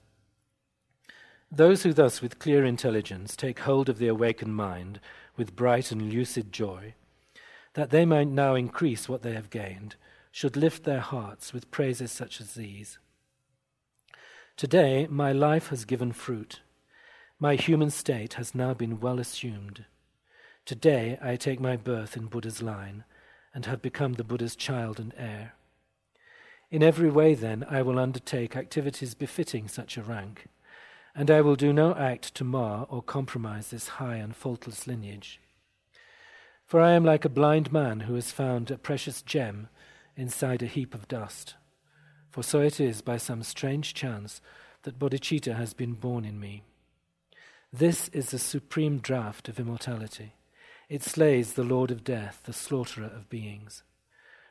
Those 1.51 1.83
who 1.83 1.93
thus, 1.93 2.21
with 2.21 2.39
clear 2.39 2.65
intelligence, 2.65 3.37
take 3.37 3.61
hold 3.61 3.89
of 3.89 3.99
the 3.99 4.09
awakened 4.09 4.55
mind 4.55 5.01
with 5.37 5.57
bright 5.57 5.91
and 5.93 6.13
lucid 6.13 6.53
joy, 6.53 6.95
that 7.75 7.91
they 7.91 8.05
might 8.05 8.29
now 8.29 8.55
increase 8.55 9.09
what 9.09 9.23
they 9.23 9.33
have 9.33 9.51
gained, 9.51 9.97
should 10.31 10.57
lift 10.57 10.85
their 10.85 11.01
hearts 11.01 11.53
with 11.53 11.71
praises 11.71 12.13
such 12.13 12.41
as 12.41 12.55
these. 12.55 12.99
Today, 14.57 15.07
my 15.09 15.33
life 15.33 15.69
has 15.69 15.85
given 15.85 16.13
fruit. 16.13 16.61
My 17.39 17.55
human 17.55 17.91
state 17.91 18.35
has 18.35 18.55
now 18.55 18.75
been 18.75 19.01
well 19.01 19.21
assumed. 19.21 19.85
Today, 20.65 21.17
I 21.23 21.37
take 21.37 21.61
my 21.61 21.77
birth 21.77 22.17
in 22.17 22.27
Buddha's 22.27 22.61
line 22.61 23.05
and 23.55 23.67
have 23.67 23.81
become 23.81 24.15
the 24.15 24.25
Buddha's 24.25 24.57
child 24.57 24.99
and 24.99 25.15
heir. 25.17 25.55
In 26.71 26.83
every 26.83 27.09
way, 27.09 27.35
then, 27.35 27.65
I 27.71 27.83
will 27.83 27.99
undertake 27.99 28.57
activities 28.57 29.15
befitting 29.15 29.69
such 29.69 29.97
a 29.97 30.03
rank, 30.03 30.49
and 31.15 31.31
I 31.31 31.41
will 31.41 31.57
do 31.57 31.73
no 31.73 31.95
act 31.95 32.35
to 32.35 32.45
mar 32.45 32.87
or 32.91 33.03
compromise 33.03 33.71
this 33.71 33.89
high 33.89 34.17
and 34.17 34.37
faultless 34.37 34.87
lineage. 34.87 35.41
For 36.67 36.81
I 36.83 36.93
am 36.93 37.05
like 37.05 37.25
a 37.25 37.31
blind 37.31 37.73
man 37.73 38.01
who 38.01 38.15
has 38.15 38.31
found 38.31 38.71
a 38.71 38.77
precious 38.77 39.23
gem 39.23 39.69
inside 40.19 40.63
a 40.63 40.67
heap 40.67 40.95
of 40.95 41.09
dust. 41.09 41.55
For 42.29 42.43
so 42.43 42.61
it 42.61 42.81
is 42.81 43.01
by 43.01 43.17
some 43.17 43.43
strange 43.43 43.95
chance 43.95 44.41
that 44.83 44.99
bodhicitta 44.99 45.57
has 45.57 45.73
been 45.73 45.95
born 45.95 46.25
in 46.25 46.39
me. 46.39 46.63
This 47.73 48.09
is 48.09 48.31
the 48.31 48.39
supreme 48.39 48.99
draught 48.99 49.49
of 49.49 49.61
immortality. 49.61 50.35
It 50.89 51.03
slays 51.03 51.53
the 51.53 51.65
Lord 51.65 51.91
of 51.91 52.05
death, 52.05 52.41
the 52.45 52.53
slaughterer 52.53 53.07
of 53.07 53.29
beings, 53.29 53.83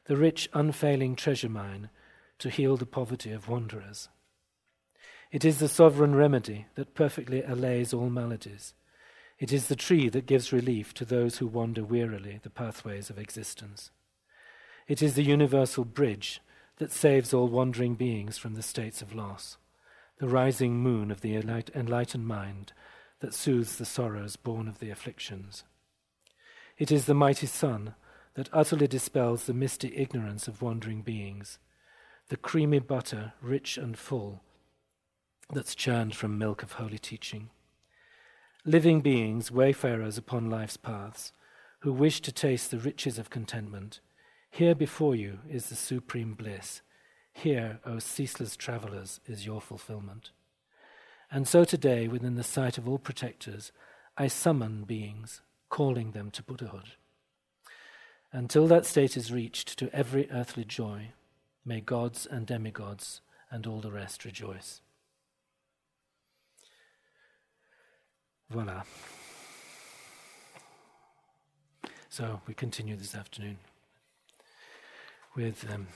the 0.05 0.15
rich, 0.15 0.47
unfailing 0.53 1.15
treasure 1.15 1.49
mine 1.49 1.89
to 2.39 2.49
heal 2.49 2.77
the 2.77 2.85
poverty 2.85 3.31
of 3.31 3.49
wanderers. 3.49 4.09
It 5.31 5.43
is 5.43 5.59
the 5.59 5.67
sovereign 5.67 6.15
remedy 6.15 6.67
that 6.75 6.93
perfectly 6.93 7.41
allays 7.41 7.93
all 7.93 8.09
maladies. 8.09 8.73
It 9.39 9.51
is 9.51 9.67
the 9.67 9.75
tree 9.75 10.09
that 10.09 10.25
gives 10.25 10.53
relief 10.53 10.93
to 10.95 11.05
those 11.05 11.37
who 11.37 11.47
wander 11.47 11.83
wearily 11.83 12.39
the 12.41 12.49
pathways 12.49 13.09
of 13.09 13.19
existence. 13.19 13.91
It 14.87 15.01
is 15.01 15.15
the 15.15 15.23
universal 15.23 15.83
bridge 15.83 16.41
that 16.77 16.91
saves 16.91 17.33
all 17.33 17.47
wandering 17.47 17.95
beings 17.95 18.37
from 18.37 18.53
the 18.53 18.61
states 18.61 19.01
of 19.01 19.13
loss, 19.13 19.57
the 20.19 20.29
rising 20.29 20.77
moon 20.79 21.11
of 21.11 21.21
the 21.21 21.35
enlightened 21.35 22.27
mind 22.27 22.71
that 23.19 23.33
soothes 23.33 23.77
the 23.77 23.85
sorrows 23.85 24.35
born 24.37 24.67
of 24.67 24.79
the 24.79 24.89
afflictions. 24.89 25.65
It 26.77 26.91
is 26.91 27.05
the 27.05 27.13
mighty 27.13 27.47
sun 27.47 27.95
that 28.35 28.49
utterly 28.53 28.87
dispels 28.87 29.43
the 29.43 29.53
misty 29.53 29.95
ignorance 29.95 30.47
of 30.47 30.61
wandering 30.61 31.01
beings, 31.01 31.57
the 32.29 32.37
creamy 32.37 32.79
butter, 32.79 33.33
rich 33.41 33.77
and 33.77 33.97
full, 33.97 34.41
that's 35.51 35.75
churned 35.75 36.15
from 36.15 36.37
milk 36.37 36.61
of 36.63 36.73
holy 36.73 36.99
teaching. 36.99 37.49
Living 38.63 39.01
beings, 39.01 39.51
wayfarers 39.51 40.17
upon 40.17 40.49
life's 40.49 40.77
paths, 40.77 41.31
who 41.79 41.91
wish 41.91 42.21
to 42.21 42.31
taste 42.31 42.69
the 42.69 42.77
riches 42.77 43.17
of 43.17 43.29
contentment, 43.29 44.01
here 44.49 44.75
before 44.75 45.15
you 45.15 45.39
is 45.49 45.67
the 45.67 45.75
supreme 45.75 46.33
bliss. 46.33 46.81
Here, 47.33 47.79
O 47.85 47.99
ceaseless 47.99 48.55
travellers, 48.55 49.19
is 49.27 49.45
your 49.45 49.61
fulfillment. 49.61 50.31
And 51.29 51.47
so 51.47 51.63
today, 51.63 52.07
within 52.07 52.35
the 52.35 52.43
sight 52.43 52.77
of 52.77 52.87
all 52.87 52.97
protectors, 52.97 53.71
I 54.17 54.27
summon 54.27 54.83
beings, 54.83 55.41
calling 55.69 56.11
them 56.11 56.31
to 56.31 56.41
Buddhahood. 56.41 56.93
Until 58.31 58.67
that 58.67 58.85
state 58.85 59.15
is 59.15 59.31
reached 59.31 59.77
to 59.77 59.93
every 59.93 60.29
earthly 60.31 60.63
joy, 60.63 61.11
may 61.63 61.81
gods 61.81 62.25
and 62.25 62.47
demigods 62.47 63.21
and 63.51 63.67
all 63.67 63.81
the 63.81 63.91
rest 63.91 64.25
rejoice. 64.25 64.81
Voila. 68.49 68.83
So 72.09 72.41
we 72.47 72.53
continue 72.53 72.95
this 72.95 73.13
afternoon 73.13 73.57
with 75.37 75.63
um, 75.71 75.87